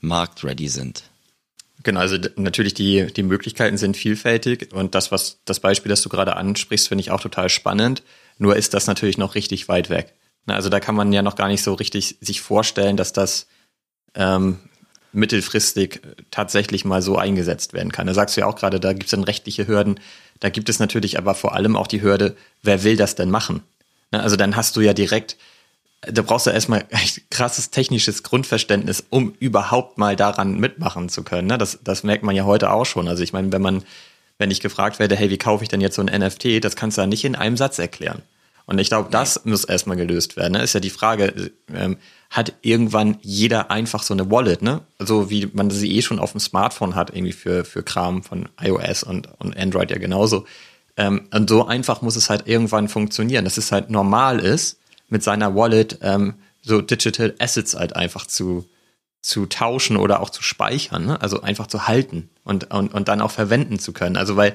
marktready 0.00 0.68
sind. 0.68 1.04
Genau, 1.82 2.00
also 2.00 2.16
natürlich 2.36 2.74
die, 2.74 3.12
die 3.12 3.22
Möglichkeiten 3.22 3.76
sind 3.76 3.96
vielfältig 3.96 4.72
und 4.72 4.94
das, 4.94 5.10
was 5.10 5.38
das 5.44 5.60
Beispiel, 5.60 5.90
das 5.90 6.02
du 6.02 6.08
gerade 6.08 6.36
ansprichst, 6.36 6.88
finde 6.88 7.02
ich 7.02 7.10
auch 7.10 7.20
total 7.20 7.48
spannend. 7.48 8.02
Nur 8.38 8.56
ist 8.56 8.74
das 8.74 8.86
natürlich 8.86 9.18
noch 9.18 9.34
richtig 9.34 9.68
weit 9.68 9.90
weg. 9.90 10.14
Also 10.46 10.68
da 10.68 10.80
kann 10.80 10.94
man 10.94 11.12
ja 11.12 11.22
noch 11.22 11.36
gar 11.36 11.48
nicht 11.48 11.62
so 11.62 11.74
richtig 11.74 12.16
sich 12.20 12.40
vorstellen, 12.40 12.96
dass 12.96 13.12
das 13.12 13.46
ähm, 14.14 14.58
mittelfristig 15.14 16.00
tatsächlich 16.30 16.84
mal 16.84 17.02
so 17.02 17.16
eingesetzt 17.16 17.72
werden 17.72 17.92
kann. 17.92 18.06
Da 18.06 18.14
sagst 18.14 18.36
du 18.36 18.42
ja 18.42 18.46
auch 18.46 18.56
gerade, 18.56 18.80
da 18.80 18.92
gibt 18.92 19.04
es 19.04 19.10
dann 19.10 19.24
rechtliche 19.24 19.66
Hürden. 19.66 20.00
Da 20.40 20.50
gibt 20.50 20.68
es 20.68 20.78
natürlich 20.78 21.18
aber 21.18 21.34
vor 21.34 21.54
allem 21.54 21.76
auch 21.76 21.86
die 21.86 22.02
Hürde, 22.02 22.36
wer 22.62 22.82
will 22.84 22.96
das 22.96 23.14
denn 23.14 23.30
machen? 23.30 23.62
Ne, 24.12 24.20
also 24.20 24.36
dann 24.36 24.56
hast 24.56 24.76
du 24.76 24.80
ja 24.80 24.92
direkt, 24.92 25.36
da 26.02 26.22
brauchst 26.22 26.46
du 26.46 26.50
erstmal 26.50 26.84
echt 26.90 27.30
krasses 27.30 27.70
technisches 27.70 28.22
Grundverständnis, 28.22 29.04
um 29.10 29.34
überhaupt 29.38 29.98
mal 29.98 30.16
daran 30.16 30.58
mitmachen 30.58 31.08
zu 31.08 31.22
können. 31.22 31.48
Ne? 31.48 31.58
Das, 31.58 31.78
das 31.82 32.02
merkt 32.02 32.22
man 32.24 32.36
ja 32.36 32.44
heute 32.44 32.70
auch 32.70 32.86
schon. 32.86 33.08
Also 33.08 33.22
ich 33.22 33.32
meine, 33.32 33.52
wenn 33.52 33.62
man, 33.62 33.82
wenn 34.38 34.50
ich 34.50 34.60
gefragt 34.60 34.98
werde, 34.98 35.16
hey, 35.16 35.30
wie 35.30 35.38
kaufe 35.38 35.62
ich 35.64 35.68
denn 35.68 35.80
jetzt 35.80 35.96
so 35.96 36.02
ein 36.02 36.20
NFT, 36.20 36.62
das 36.62 36.76
kannst 36.76 36.98
du 36.98 37.02
ja 37.02 37.06
nicht 37.06 37.24
in 37.24 37.36
einem 37.36 37.56
Satz 37.56 37.78
erklären. 37.78 38.22
Und 38.66 38.78
ich 38.78 38.88
glaube, 38.88 39.10
das 39.10 39.44
muss 39.44 39.64
erstmal 39.64 39.96
gelöst 39.96 40.36
werden. 40.36 40.52
Ne? 40.52 40.62
Ist 40.62 40.72
ja 40.72 40.80
die 40.80 40.90
Frage, 40.90 41.52
ähm, 41.72 41.98
hat 42.30 42.54
irgendwann 42.62 43.18
jeder 43.20 43.70
einfach 43.70 44.02
so 44.02 44.14
eine 44.14 44.30
Wallet, 44.30 44.62
ne? 44.62 44.80
So 44.98 45.30
wie 45.30 45.50
man 45.52 45.70
sie 45.70 45.94
eh 45.94 46.02
schon 46.02 46.18
auf 46.18 46.32
dem 46.32 46.40
Smartphone 46.40 46.94
hat, 46.94 47.10
irgendwie 47.14 47.32
für, 47.32 47.64
für 47.64 47.82
Kram 47.82 48.22
von 48.22 48.48
iOS 48.60 49.02
und, 49.02 49.28
und 49.38 49.56
Android 49.56 49.90
ja 49.90 49.98
genauso. 49.98 50.46
Ähm, 50.96 51.28
und 51.32 51.48
so 51.48 51.66
einfach 51.66 52.02
muss 52.02 52.16
es 52.16 52.30
halt 52.30 52.48
irgendwann 52.48 52.88
funktionieren, 52.88 53.44
dass 53.44 53.58
es 53.58 53.70
halt 53.70 53.90
normal 53.90 54.40
ist, 54.40 54.78
mit 55.08 55.22
seiner 55.22 55.54
Wallet 55.54 55.98
ähm, 56.02 56.34
so 56.62 56.80
Digital 56.80 57.34
Assets 57.38 57.74
halt 57.74 57.94
einfach 57.94 58.26
zu, 58.26 58.66
zu 59.20 59.46
tauschen 59.46 59.96
oder 59.96 60.20
auch 60.20 60.30
zu 60.30 60.42
speichern, 60.42 61.06
ne? 61.06 61.20
also 61.20 61.42
einfach 61.42 61.66
zu 61.66 61.86
halten 61.86 62.30
und, 62.42 62.72
und, 62.72 62.94
und 62.94 63.08
dann 63.08 63.20
auch 63.20 63.30
verwenden 63.30 63.78
zu 63.78 63.92
können. 63.92 64.16
Also 64.16 64.36
weil 64.36 64.54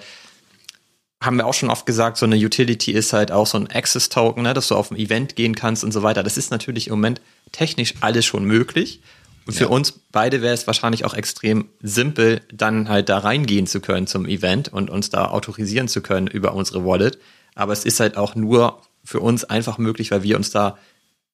haben 1.21 1.37
wir 1.37 1.45
auch 1.45 1.53
schon 1.53 1.69
oft 1.69 1.85
gesagt, 1.85 2.17
so 2.17 2.25
eine 2.25 2.37
Utility 2.37 2.91
ist 2.91 3.11
halt 3.11 3.31
auch 3.31 3.45
so 3.45 3.57
ein 3.57 3.69
Access-Token, 3.69 4.43
ne, 4.43 4.53
dass 4.53 4.69
du 4.69 4.75
auf 4.75 4.89
ein 4.89 4.97
Event 4.97 5.35
gehen 5.35 5.53
kannst 5.53 5.83
und 5.83 5.91
so 5.91 6.01
weiter. 6.01 6.23
Das 6.23 6.37
ist 6.37 6.49
natürlich 6.49 6.87
im 6.87 6.93
Moment 6.93 7.21
technisch 7.51 7.95
alles 7.99 8.25
schon 8.25 8.45
möglich. 8.45 9.01
Und 9.45 9.53
für 9.53 9.65
ja. 9.65 9.69
uns 9.69 9.99
beide 10.11 10.41
wäre 10.41 10.53
es 10.53 10.67
wahrscheinlich 10.67 11.05
auch 11.05 11.13
extrem 11.13 11.69
simpel, 11.81 12.41
dann 12.53 12.87
halt 12.87 13.09
da 13.09 13.17
reingehen 13.17 13.67
zu 13.67 13.81
können 13.81 14.07
zum 14.07 14.25
Event 14.27 14.71
und 14.71 14.89
uns 14.89 15.09
da 15.09 15.25
autorisieren 15.25 15.87
zu 15.87 16.01
können 16.01 16.27
über 16.27 16.53
unsere 16.53 16.85
Wallet. 16.85 17.17
Aber 17.55 17.73
es 17.73 17.83
ist 17.83 17.99
halt 17.99 18.15
auch 18.15 18.35
nur 18.35 18.81
für 19.03 19.19
uns 19.19 19.43
einfach 19.43 19.77
möglich, 19.77 20.11
weil 20.11 20.23
wir 20.23 20.37
uns 20.37 20.51
da 20.51 20.77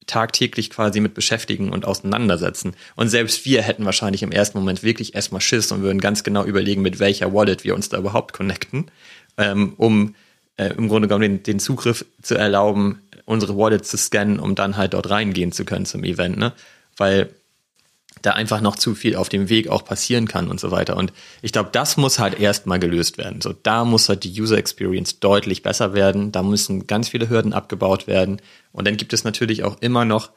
tagtäglich 0.07 0.69
quasi 0.69 0.99
mit 0.99 1.13
beschäftigen 1.13 1.71
und 1.71 1.85
auseinandersetzen. 1.85 2.75
Und 2.95 3.09
selbst 3.09 3.45
wir 3.45 3.61
hätten 3.61 3.85
wahrscheinlich 3.85 4.23
im 4.23 4.31
ersten 4.31 4.57
Moment 4.57 4.83
wirklich 4.83 5.15
erstmal 5.15 5.41
Schiss 5.41 5.71
und 5.71 5.81
würden 5.81 5.99
ganz 5.99 6.23
genau 6.23 6.43
überlegen, 6.43 6.81
mit 6.81 6.99
welcher 6.99 7.33
Wallet 7.33 7.63
wir 7.63 7.75
uns 7.75 7.89
da 7.89 7.97
überhaupt 7.97 8.33
connecten 8.33 8.85
ähm, 9.37 9.73
um 9.77 10.15
äh, 10.57 10.69
im 10.69 10.87
Grunde 10.87 11.07
genommen 11.07 11.21
den, 11.21 11.43
den 11.43 11.59
Zugriff 11.59 12.05
zu 12.21 12.35
erlauben, 12.35 13.01
unsere 13.25 13.57
Wallet 13.57 13.85
zu 13.85 13.97
scannen, 13.97 14.39
um 14.39 14.55
dann 14.55 14.77
halt 14.77 14.93
dort 14.93 15.09
reingehen 15.09 15.51
zu 15.51 15.65
können 15.65 15.85
zum 15.85 16.03
Event, 16.03 16.37
ne? 16.37 16.53
Weil 16.97 17.29
da 18.25 18.31
einfach 18.31 18.61
noch 18.61 18.75
zu 18.75 18.95
viel 18.95 19.15
auf 19.15 19.29
dem 19.29 19.49
Weg 19.49 19.69
auch 19.69 19.85
passieren 19.85 20.27
kann 20.27 20.49
und 20.49 20.59
so 20.59 20.71
weiter. 20.71 20.97
Und 20.97 21.13
ich 21.41 21.51
glaube, 21.51 21.69
das 21.71 21.97
muss 21.97 22.19
halt 22.19 22.39
erstmal 22.39 22.79
gelöst 22.79 23.17
werden. 23.17 23.41
So, 23.41 23.53
da 23.53 23.85
muss 23.85 24.09
halt 24.09 24.23
die 24.23 24.41
User 24.41 24.57
Experience 24.57 25.19
deutlich 25.19 25.63
besser 25.63 25.93
werden. 25.93 26.31
Da 26.31 26.43
müssen 26.43 26.87
ganz 26.87 27.09
viele 27.09 27.29
Hürden 27.29 27.53
abgebaut 27.53 28.07
werden. 28.07 28.41
Und 28.71 28.87
dann 28.87 28.97
gibt 28.97 29.13
es 29.13 29.23
natürlich 29.23 29.63
auch 29.63 29.81
immer 29.81 30.05
noch 30.05 30.31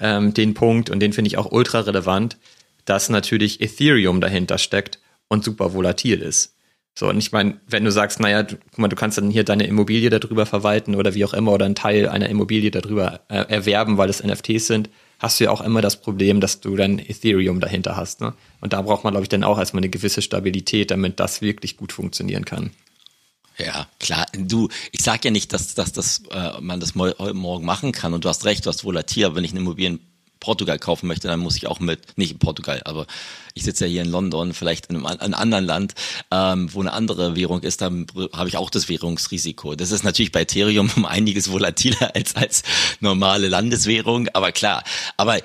ähm, 0.00 0.34
den 0.34 0.54
Punkt, 0.54 0.90
und 0.90 1.00
den 1.00 1.12
finde 1.12 1.28
ich 1.28 1.38
auch 1.38 1.52
ultra 1.52 1.80
relevant, 1.80 2.36
dass 2.84 3.08
natürlich 3.08 3.60
Ethereum 3.60 4.20
dahinter 4.20 4.58
steckt 4.58 4.98
und 5.28 5.44
super 5.44 5.72
volatil 5.72 6.20
ist. 6.20 6.54
So, 6.96 7.08
und 7.08 7.18
ich 7.18 7.32
meine, 7.32 7.60
wenn 7.66 7.84
du 7.84 7.90
sagst, 7.90 8.20
naja, 8.20 8.44
du, 8.44 8.56
guck 8.56 8.78
mal, 8.78 8.88
du 8.88 8.96
kannst 8.96 9.18
dann 9.18 9.30
hier 9.30 9.42
deine 9.42 9.66
Immobilie 9.66 10.10
darüber 10.10 10.46
verwalten 10.46 10.94
oder 10.94 11.14
wie 11.14 11.24
auch 11.24 11.34
immer 11.34 11.52
oder 11.52 11.66
einen 11.66 11.74
Teil 11.74 12.08
einer 12.08 12.28
Immobilie 12.28 12.70
darüber 12.70 13.20
äh, 13.28 13.44
erwerben, 13.48 13.98
weil 13.98 14.10
es 14.10 14.22
NFTs 14.22 14.68
sind, 14.68 14.90
hast 15.24 15.40
du 15.40 15.44
ja 15.44 15.50
auch 15.50 15.60
immer 15.60 15.80
das 15.80 16.00
Problem, 16.00 16.40
dass 16.40 16.60
du 16.60 16.76
dann 16.76 16.98
Ethereum 16.98 17.60
dahinter 17.60 17.96
hast. 17.96 18.20
Ne? 18.20 18.34
Und 18.60 18.72
da 18.72 18.82
braucht 18.82 19.04
man, 19.04 19.12
glaube 19.12 19.24
ich, 19.24 19.28
dann 19.28 19.44
auch 19.44 19.58
erstmal 19.58 19.80
eine 19.80 19.90
gewisse 19.90 20.22
Stabilität, 20.22 20.90
damit 20.90 21.18
das 21.18 21.40
wirklich 21.40 21.76
gut 21.76 21.92
funktionieren 21.92 22.44
kann. 22.44 22.70
Ja, 23.58 23.86
klar. 24.00 24.26
Du, 24.36 24.68
ich 24.92 25.02
sag 25.02 25.24
ja 25.24 25.30
nicht, 25.30 25.52
dass, 25.52 25.74
dass, 25.74 25.92
dass 25.92 26.22
äh, 26.30 26.60
man 26.60 26.80
das 26.80 26.94
morgen 26.94 27.64
machen 27.64 27.92
kann 27.92 28.12
und 28.12 28.24
du 28.24 28.28
hast 28.28 28.44
recht, 28.44 28.66
du 28.66 28.70
hast 28.70 28.84
volatil, 28.84 29.26
aber 29.26 29.36
wenn 29.36 29.44
ich 29.44 29.52
eine 29.52 29.60
Immobilien 29.60 30.00
Portugal 30.44 30.78
kaufen 30.78 31.06
möchte, 31.06 31.26
dann 31.26 31.40
muss 31.40 31.56
ich 31.56 31.66
auch 31.66 31.80
mit, 31.80 32.18
nicht 32.18 32.32
in 32.32 32.38
Portugal, 32.38 32.82
aber 32.84 33.06
ich 33.54 33.64
sitze 33.64 33.86
ja 33.86 33.90
hier 33.90 34.02
in 34.02 34.10
London, 34.10 34.52
vielleicht 34.52 34.86
in 34.86 34.96
einem, 34.96 35.06
einem 35.06 35.34
anderen 35.34 35.64
Land, 35.64 35.94
ähm, 36.30 36.68
wo 36.74 36.80
eine 36.80 36.92
andere 36.92 37.34
Währung 37.34 37.62
ist, 37.62 37.80
dann 37.80 38.06
habe 38.34 38.48
ich 38.48 38.58
auch 38.58 38.68
das 38.68 38.88
Währungsrisiko. 38.90 39.74
Das 39.74 39.90
ist 39.90 40.04
natürlich 40.04 40.32
bei 40.32 40.42
Ethereum 40.42 40.90
um 40.96 41.06
einiges 41.06 41.50
volatiler 41.50 42.14
als 42.14 42.36
als 42.36 42.62
normale 43.00 43.48
Landeswährung, 43.48 44.28
aber 44.34 44.52
klar. 44.52 44.84
Aber 45.16 45.38
äh, 45.38 45.42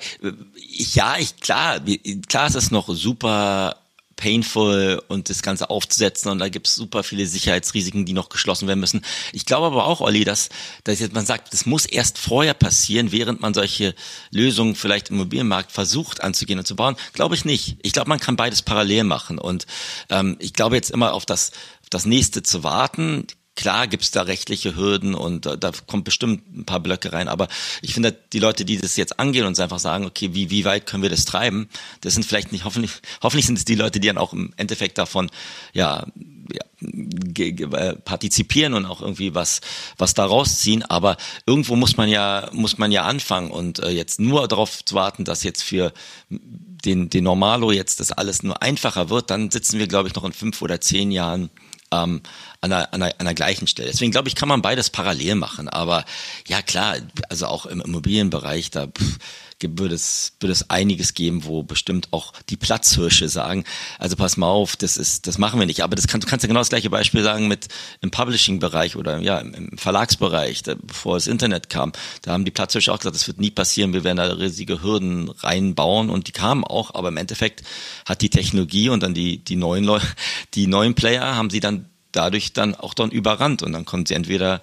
ich, 0.54 0.94
ja, 0.94 1.16
ich 1.18 1.36
klar, 1.40 1.80
klar 2.28 2.46
ist 2.48 2.56
es 2.56 2.70
noch 2.70 2.94
super 2.94 3.79
painful 4.20 5.02
und 5.08 5.30
das 5.30 5.42
Ganze 5.42 5.70
aufzusetzen 5.70 6.30
und 6.30 6.38
da 6.38 6.48
gibt 6.50 6.68
es 6.68 6.74
super 6.74 7.02
viele 7.02 7.26
Sicherheitsrisiken, 7.26 8.04
die 8.04 8.12
noch 8.12 8.28
geschlossen 8.28 8.68
werden 8.68 8.78
müssen. 8.78 9.02
Ich 9.32 9.46
glaube 9.46 9.66
aber 9.66 9.86
auch, 9.86 10.00
Olli, 10.02 10.24
dass, 10.24 10.50
dass 10.84 11.00
jetzt 11.00 11.14
man 11.14 11.24
sagt, 11.24 11.52
das 11.54 11.64
muss 11.64 11.86
erst 11.86 12.18
vorher 12.18 12.52
passieren, 12.52 13.12
während 13.12 13.40
man 13.40 13.54
solche 13.54 13.94
Lösungen 14.30 14.74
vielleicht 14.74 15.08
im 15.08 15.16
Immobilienmarkt 15.16 15.72
versucht 15.72 16.22
anzugehen 16.22 16.58
und 16.58 16.66
zu 16.66 16.76
bauen. 16.76 16.96
Glaube 17.14 17.34
ich 17.34 17.46
nicht. 17.46 17.78
Ich 17.82 17.94
glaube, 17.94 18.10
man 18.10 18.20
kann 18.20 18.36
beides 18.36 18.60
parallel 18.60 19.04
machen 19.04 19.38
und 19.38 19.66
ähm, 20.10 20.36
ich 20.38 20.52
glaube 20.52 20.76
jetzt 20.76 20.90
immer 20.90 21.14
auf 21.14 21.24
das, 21.24 21.52
das 21.88 22.04
nächste 22.04 22.42
zu 22.42 22.62
warten. 22.62 23.26
Klar 23.60 23.88
gibt's 23.88 24.10
da 24.10 24.22
rechtliche 24.22 24.74
Hürden 24.74 25.14
und 25.14 25.44
da, 25.44 25.54
da 25.54 25.70
kommt 25.86 26.04
bestimmt 26.04 26.40
ein 26.56 26.64
paar 26.64 26.80
Blöcke 26.80 27.12
rein, 27.12 27.28
aber 27.28 27.46
ich 27.82 27.92
finde, 27.92 28.16
die 28.32 28.38
Leute, 28.38 28.64
die 28.64 28.78
das 28.78 28.96
jetzt 28.96 29.20
angehen 29.20 29.44
und 29.44 29.60
einfach 29.60 29.78
sagen, 29.78 30.06
okay, 30.06 30.30
wie, 30.32 30.48
wie 30.48 30.64
weit 30.64 30.86
können 30.86 31.02
wir 31.02 31.10
das 31.10 31.26
treiben, 31.26 31.68
das 32.00 32.14
sind 32.14 32.24
vielleicht 32.24 32.52
nicht, 32.52 32.64
hoffentlich, 32.64 32.90
hoffentlich 33.22 33.44
sind 33.44 33.58
es 33.58 33.66
die 33.66 33.74
Leute, 33.74 34.00
die 34.00 34.06
dann 34.06 34.16
auch 34.16 34.32
im 34.32 34.54
Endeffekt 34.56 34.96
davon, 34.96 35.30
ja, 35.74 36.06
ja, 36.50 37.44
äh, 37.44 37.96
partizipieren 37.96 38.72
und 38.72 38.86
auch 38.86 39.02
irgendwie 39.02 39.34
was 39.34 39.60
was 39.98 40.14
da 40.14 40.24
rausziehen. 40.24 40.82
Aber 40.82 41.18
irgendwo 41.44 41.76
muss 41.76 41.98
man 41.98 42.08
ja 42.08 42.48
muss 42.52 42.78
man 42.78 42.90
ja 42.90 43.02
anfangen 43.02 43.50
und 43.50 43.80
äh, 43.80 43.90
jetzt 43.90 44.20
nur 44.20 44.48
darauf 44.48 44.82
zu 44.86 44.94
warten, 44.94 45.26
dass 45.26 45.42
jetzt 45.42 45.62
für 45.62 45.92
den 46.30 47.10
den 47.10 47.24
Normalo 47.24 47.72
jetzt 47.72 48.00
das 48.00 48.10
alles 48.10 48.42
nur 48.42 48.62
einfacher 48.62 49.10
wird, 49.10 49.30
dann 49.30 49.50
sitzen 49.50 49.78
wir 49.78 49.86
glaube 49.86 50.08
ich 50.08 50.14
noch 50.14 50.24
in 50.24 50.32
fünf 50.32 50.62
oder 50.62 50.80
zehn 50.80 51.10
Jahren 51.10 51.50
ähm, 51.92 52.22
an, 52.60 52.72
einer, 52.72 52.92
an, 52.92 53.02
einer, 53.02 53.14
an 53.18 53.26
der 53.26 53.34
gleichen 53.34 53.66
Stelle. 53.66 53.90
Deswegen 53.90 54.12
glaube 54.12 54.28
ich, 54.28 54.34
kann 54.34 54.48
man 54.48 54.62
beides 54.62 54.90
parallel 54.90 55.34
machen. 55.34 55.68
Aber 55.68 56.04
ja 56.46 56.62
klar, 56.62 56.96
also 57.28 57.46
auch 57.46 57.66
im 57.66 57.80
Immobilienbereich, 57.80 58.70
da 58.70 58.86
pff, 58.86 59.18
würde 59.62 59.94
es, 59.94 60.32
würde 60.40 60.52
es 60.52 60.70
einiges 60.70 61.14
geben, 61.14 61.44
wo 61.44 61.62
bestimmt 61.62 62.08
auch 62.12 62.32
die 62.48 62.56
Platzhirsche 62.56 63.28
sagen, 63.28 63.64
also 63.98 64.16
pass 64.16 64.36
mal 64.36 64.46
auf, 64.46 64.76
das 64.76 64.96
ist, 64.96 65.26
das 65.26 65.38
machen 65.38 65.58
wir 65.60 65.66
nicht. 65.66 65.82
Aber 65.82 65.96
das 65.96 66.08
kann, 66.08 66.20
du 66.20 66.26
kannst 66.26 66.44
ja 66.44 66.48
genau 66.48 66.60
das 66.60 66.70
gleiche 66.70 66.90
Beispiel 66.90 67.22
sagen 67.22 67.48
mit 67.48 67.68
im 68.00 68.10
Publishing-Bereich 68.10 68.96
oder 68.96 69.18
ja, 69.18 69.38
im, 69.38 69.76
Verlagsbereich, 69.76 70.62
da, 70.62 70.74
bevor 70.80 71.16
das 71.16 71.26
Internet 71.26 71.68
kam. 71.68 71.92
Da 72.22 72.32
haben 72.32 72.44
die 72.44 72.50
Platzhirsche 72.50 72.92
auch 72.92 72.98
gesagt, 72.98 73.16
das 73.16 73.26
wird 73.26 73.40
nie 73.40 73.50
passieren, 73.50 73.92
wir 73.92 74.04
werden 74.04 74.16
da 74.16 74.24
riesige 74.32 74.82
Hürden 74.82 75.28
reinbauen 75.28 76.10
und 76.10 76.28
die 76.28 76.32
kamen 76.32 76.64
auch, 76.64 76.94
aber 76.94 77.08
im 77.08 77.16
Endeffekt 77.16 77.62
hat 78.06 78.22
die 78.22 78.30
Technologie 78.30 78.88
und 78.88 79.02
dann 79.02 79.14
die, 79.14 79.38
die 79.38 79.56
neuen 79.56 79.84
Leute, 79.84 80.06
die 80.54 80.66
neuen 80.66 80.94
Player 80.94 81.34
haben 81.34 81.50
sie 81.50 81.60
dann 81.60 81.86
dadurch 82.12 82.52
dann 82.52 82.74
auch 82.74 82.94
dann 82.94 83.10
überrannt 83.10 83.62
und 83.62 83.72
dann 83.72 83.84
konnten 83.84 84.06
sie 84.06 84.14
entweder 84.14 84.60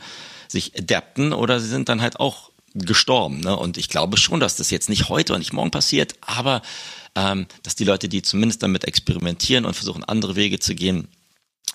sich 0.47 0.77
adapten 0.77 1.33
oder 1.33 1.59
sie 1.59 1.67
sind 1.67 1.89
dann 1.89 2.01
halt 2.01 2.19
auch 2.19 2.51
gestorben. 2.73 3.39
Ne? 3.39 3.55
Und 3.55 3.77
ich 3.77 3.89
glaube 3.89 4.17
schon, 4.17 4.39
dass 4.39 4.55
das 4.55 4.69
jetzt 4.69 4.89
nicht 4.89 5.09
heute 5.09 5.33
und 5.33 5.39
nicht 5.39 5.53
morgen 5.53 5.71
passiert, 5.71 6.15
aber 6.21 6.61
ähm, 7.15 7.47
dass 7.63 7.75
die 7.75 7.83
Leute, 7.83 8.09
die 8.09 8.21
zumindest 8.21 8.63
damit 8.63 8.85
experimentieren 8.85 9.65
und 9.65 9.73
versuchen, 9.73 10.03
andere 10.03 10.35
Wege 10.35 10.59
zu 10.59 10.75
gehen, 10.75 11.07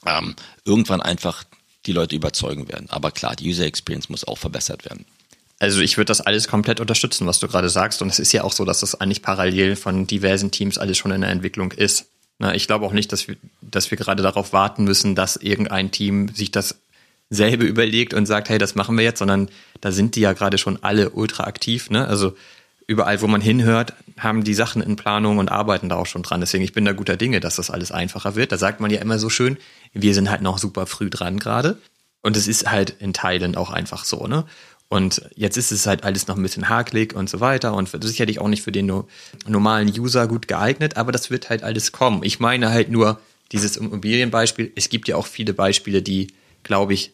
ähm, 0.07 0.37
irgendwann 0.65 1.01
einfach 1.01 1.45
die 1.87 1.93
Leute 1.93 2.15
überzeugen 2.15 2.69
werden. 2.69 2.89
Aber 2.91 3.11
klar, 3.11 3.35
die 3.35 3.49
User 3.49 3.65
Experience 3.65 4.09
muss 4.09 4.25
auch 4.25 4.39
verbessert 4.39 4.85
werden. 4.85 5.05
Also 5.59 5.81
ich 5.81 5.97
würde 5.97 6.07
das 6.07 6.21
alles 6.21 6.49
komplett 6.49 6.81
unterstützen, 6.81 7.27
was 7.27 7.39
du 7.39 7.49
gerade 7.49 7.69
sagst. 7.69 8.03
Und 8.03 8.09
es 8.09 8.19
ist 8.19 8.33
ja 8.33 8.43
auch 8.43 8.53
so, 8.53 8.65
dass 8.65 8.81
das 8.81 9.01
eigentlich 9.01 9.23
parallel 9.23 9.77
von 9.77 10.07
diversen 10.07 10.51
Teams 10.51 10.79
alles 10.79 10.99
schon 10.99 11.13
in 11.13 11.21
der 11.21 11.31
Entwicklung 11.31 11.73
ist. 11.73 12.07
Ich 12.55 12.67
glaube 12.67 12.85
auch 12.87 12.93
nicht, 12.93 13.13
dass 13.13 13.29
wir, 13.29 13.37
dass 13.61 13.91
wir 13.91 13.99
gerade 13.99 14.23
darauf 14.23 14.53
warten 14.53 14.85
müssen, 14.85 15.15
dass 15.15 15.37
irgendein 15.37 15.91
Team 15.93 16.29
sich 16.29 16.51
das 16.51 16.81
selbe 17.31 17.65
überlegt 17.65 18.15
und 18.15 18.27
sagt, 18.27 18.49
hey, 18.49 18.59
das 18.59 18.75
machen 18.75 18.97
wir 18.97 19.05
jetzt, 19.05 19.21
sondern 19.21 19.49
da 19.81 19.91
sind 19.91 20.17
die 20.17 20.21
ja 20.21 20.33
gerade 20.33 20.59
schon 20.59 20.83
alle 20.83 21.11
ultra 21.11 21.45
aktiv. 21.45 21.89
Ne? 21.89 22.07
Also 22.07 22.37
überall, 22.87 23.23
wo 23.23 23.27
man 23.27 23.41
hinhört, 23.41 23.95
haben 24.19 24.45
die 24.45 24.55
Sachen 24.55 24.83
in 24.83 24.97
Planung 24.97 25.39
und 25.39 25.51
arbeiten 25.51 25.89
da 25.89 25.97
auch 25.97 26.07
schon 26.07 26.23
dran. 26.23 26.41
Deswegen, 26.41 26.65
ich 26.65 26.73
bin 26.73 26.85
da 26.85 26.93
guter 26.93 27.17
Dinge, 27.17 27.41
dass 27.41 27.57
das 27.57 27.71
alles 27.71 27.91
einfacher 27.91 28.35
wird. 28.35 28.53
Da 28.53 28.59
sagt 28.59 28.81
man 28.81 28.91
ja 28.91 29.01
immer 29.01 29.19
so 29.19 29.31
schön, 29.31 29.57
wir 29.95 30.15
sind 30.15 30.31
halt 30.31 30.43
noch 30.43 30.59
super 30.59 30.87
früh 30.87 31.09
dran 31.09 31.39
gerade. 31.39 31.79
Und 32.23 32.37
es 32.37 32.47
ist 32.47 32.71
halt 32.71 32.91
in 33.01 33.13
Teilen 33.13 33.57
auch 33.57 33.71
einfach 33.71 34.05
so, 34.05 34.27
ne? 34.27 34.45
Und 34.93 35.23
jetzt 35.35 35.57
ist 35.57 35.73
es 35.73 35.87
halt 35.87 36.05
alles 36.05 36.27
noch 36.27 36.37
ein 36.37 36.43
bisschen 36.43 36.69
hakelig 36.69 37.15
und 37.15 37.31
so 37.31 37.41
weiter 37.41 37.73
und 37.73 37.89
sicherlich 38.05 38.41
auch 38.41 38.49
nicht 38.49 38.61
für 38.61 38.73
den 38.73 38.85
no 38.85 39.09
normalen 39.47 39.89
User 39.89 40.27
gut 40.29 40.49
geeignet, 40.49 40.99
aber 40.99 41.13
das 41.13 41.31
wird 41.31 41.49
halt 41.49 41.63
alles 41.63 41.93
kommen. 41.93 42.23
Ich 42.25 42.41
meine 42.41 42.69
halt 42.69 42.91
nur 42.91 43.19
dieses 43.53 43.79
Immobilienbeispiel. 43.79 44.71
Es 44.77 44.91
gibt 44.91 45.09
ja 45.09 45.17
auch 45.17 45.27
viele 45.27 45.55
Beispiele, 45.55 46.03
die, 46.03 46.35
glaube 46.63 46.93
ich, 46.93 47.13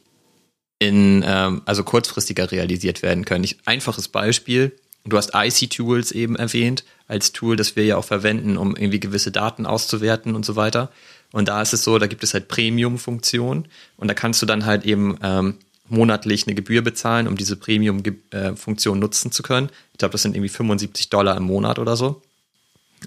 in 0.80 1.22
ähm, 1.24 1.62
also 1.66 1.84
kurzfristiger 1.84 2.50
realisiert 2.50 3.02
werden 3.02 3.24
können. 3.24 3.44
Ich, 3.44 3.58
einfaches 3.64 4.08
Beispiel: 4.08 4.72
Du 5.04 5.16
hast 5.16 5.30
IC 5.32 5.70
Tools 5.70 6.10
eben 6.10 6.34
erwähnt 6.34 6.82
als 7.06 7.30
Tool, 7.30 7.54
das 7.54 7.76
wir 7.76 7.84
ja 7.84 7.96
auch 7.96 8.04
verwenden, 8.04 8.56
um 8.56 8.74
irgendwie 8.74 8.98
gewisse 8.98 9.30
Daten 9.30 9.66
auszuwerten 9.66 10.34
und 10.34 10.44
so 10.44 10.56
weiter. 10.56 10.90
Und 11.30 11.46
da 11.46 11.62
ist 11.62 11.74
es 11.74 11.84
so, 11.84 11.96
da 11.98 12.08
gibt 12.08 12.24
es 12.24 12.34
halt 12.34 12.48
Premium-Funktionen 12.48 13.68
und 13.98 14.08
da 14.08 14.14
kannst 14.14 14.42
du 14.42 14.46
dann 14.46 14.66
halt 14.66 14.84
eben 14.84 15.16
ähm, 15.22 15.58
monatlich 15.88 16.46
eine 16.46 16.54
Gebühr 16.54 16.82
bezahlen, 16.82 17.28
um 17.28 17.36
diese 17.36 17.56
Premium-Funktion 17.56 18.98
nutzen 18.98 19.32
zu 19.32 19.42
können. 19.42 19.70
Ich 19.92 19.98
glaube, 19.98 20.12
das 20.12 20.22
sind 20.22 20.36
irgendwie 20.36 20.48
75 20.48 21.08
Dollar 21.10 21.36
im 21.36 21.44
Monat 21.44 21.78
oder 21.78 21.96
so. 21.96 22.22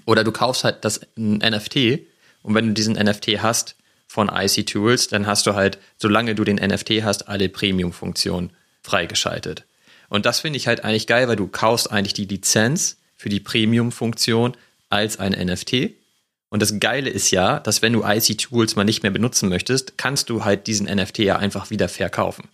Oder 0.06 0.24
du 0.24 0.32
kaufst 0.32 0.64
halt 0.64 0.84
das 0.84 1.00
NFT 1.16 2.00
und 2.42 2.54
wenn 2.54 2.68
du 2.68 2.72
diesen 2.72 2.94
NFT 2.94 3.42
hast 3.42 3.76
von 4.06 4.30
IC 4.32 4.66
Tools, 4.66 5.08
dann 5.08 5.26
hast 5.26 5.46
du 5.46 5.54
halt, 5.54 5.78
solange 5.98 6.34
du 6.34 6.44
den 6.44 6.56
NFT 6.56 7.02
hast, 7.02 7.28
alle 7.28 7.48
Premium-Funktionen 7.48 8.50
freigeschaltet. 8.82 9.64
Und 10.08 10.26
das 10.26 10.40
finde 10.40 10.58
ich 10.58 10.66
halt 10.66 10.84
eigentlich 10.84 11.06
geil, 11.06 11.28
weil 11.28 11.36
du 11.36 11.46
kaufst 11.46 11.90
eigentlich 11.90 12.12
die 12.12 12.26
Lizenz 12.26 12.98
für 13.16 13.28
die 13.28 13.40
Premium-Funktion 13.40 14.54
als 14.90 15.18
ein 15.18 15.32
NFT. 15.32 15.94
Und 16.50 16.60
das 16.60 16.78
Geile 16.80 17.08
ist 17.08 17.30
ja, 17.30 17.60
dass 17.60 17.80
wenn 17.80 17.94
du 17.94 18.04
IC 18.04 18.36
Tools 18.36 18.76
mal 18.76 18.84
nicht 18.84 19.02
mehr 19.02 19.12
benutzen 19.12 19.48
möchtest, 19.48 19.96
kannst 19.96 20.28
du 20.28 20.44
halt 20.44 20.66
diesen 20.66 20.86
NFT 20.86 21.20
ja 21.20 21.36
einfach 21.36 21.70
wieder 21.70 21.88
verkaufen. 21.88 22.48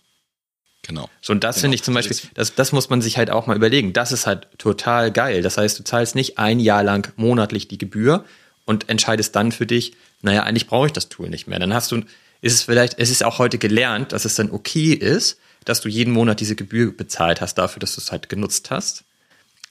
Genau. 0.83 1.09
So, 1.21 1.33
und 1.33 1.43
das 1.43 1.55
genau. 1.55 1.61
finde 1.63 1.75
ich 1.75 1.83
zum 1.83 1.93
Beispiel, 1.93 2.17
das, 2.33 2.55
das 2.55 2.71
muss 2.71 2.89
man 2.89 3.01
sich 3.01 3.17
halt 3.17 3.29
auch 3.29 3.47
mal 3.47 3.55
überlegen. 3.55 3.93
Das 3.93 4.11
ist 4.11 4.25
halt 4.25 4.47
total 4.57 5.11
geil. 5.11 5.41
Das 5.41 5.57
heißt, 5.57 5.77
du 5.77 5.83
zahlst 5.83 6.15
nicht 6.15 6.37
ein 6.37 6.59
Jahr 6.59 6.83
lang 6.83 7.11
monatlich 7.15 7.67
die 7.67 7.77
Gebühr 7.77 8.25
und 8.65 8.89
entscheidest 8.89 9.35
dann 9.35 9.51
für 9.51 9.65
dich, 9.65 9.93
naja, 10.21 10.43
eigentlich 10.43 10.67
brauche 10.67 10.87
ich 10.87 10.93
das 10.93 11.09
Tool 11.09 11.29
nicht 11.29 11.47
mehr. 11.47 11.59
Dann 11.59 11.73
hast 11.73 11.91
du, 11.91 11.97
ist 12.41 12.53
es 12.53 12.63
vielleicht, 12.63 12.97
es 12.97 13.09
ist 13.09 13.23
auch 13.23 13.39
heute 13.39 13.57
gelernt, 13.57 14.11
dass 14.13 14.25
es 14.25 14.35
dann 14.35 14.51
okay 14.51 14.93
ist, 14.93 15.37
dass 15.65 15.81
du 15.81 15.89
jeden 15.89 16.13
Monat 16.13 16.39
diese 16.39 16.55
Gebühr 16.55 16.95
bezahlt 16.95 17.41
hast 17.41 17.55
dafür, 17.55 17.79
dass 17.79 17.95
du 17.95 18.01
es 18.01 18.11
halt 18.11 18.29
genutzt 18.29 18.71
hast. 18.71 19.03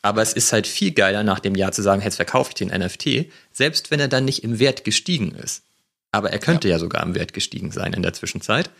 Aber 0.02 0.22
es 0.22 0.32
ist 0.32 0.52
halt 0.52 0.66
viel 0.66 0.92
geiler, 0.92 1.24
nach 1.24 1.40
dem 1.40 1.54
Jahr 1.54 1.72
zu 1.72 1.82
sagen, 1.82 2.02
jetzt 2.02 2.16
verkaufe 2.16 2.50
ich 2.50 2.54
den 2.54 2.68
NFT, 2.68 3.32
selbst 3.52 3.90
wenn 3.90 3.98
er 3.98 4.08
dann 4.08 4.24
nicht 4.24 4.44
im 4.44 4.58
Wert 4.58 4.84
gestiegen 4.84 5.34
ist. 5.34 5.62
Aber 6.12 6.30
er 6.30 6.38
könnte 6.38 6.68
ja, 6.68 6.76
ja 6.76 6.78
sogar 6.78 7.02
im 7.02 7.14
Wert 7.14 7.32
gestiegen 7.32 7.72
sein 7.72 7.92
in 7.92 8.02
der 8.02 8.12
Zwischenzeit 8.12 8.70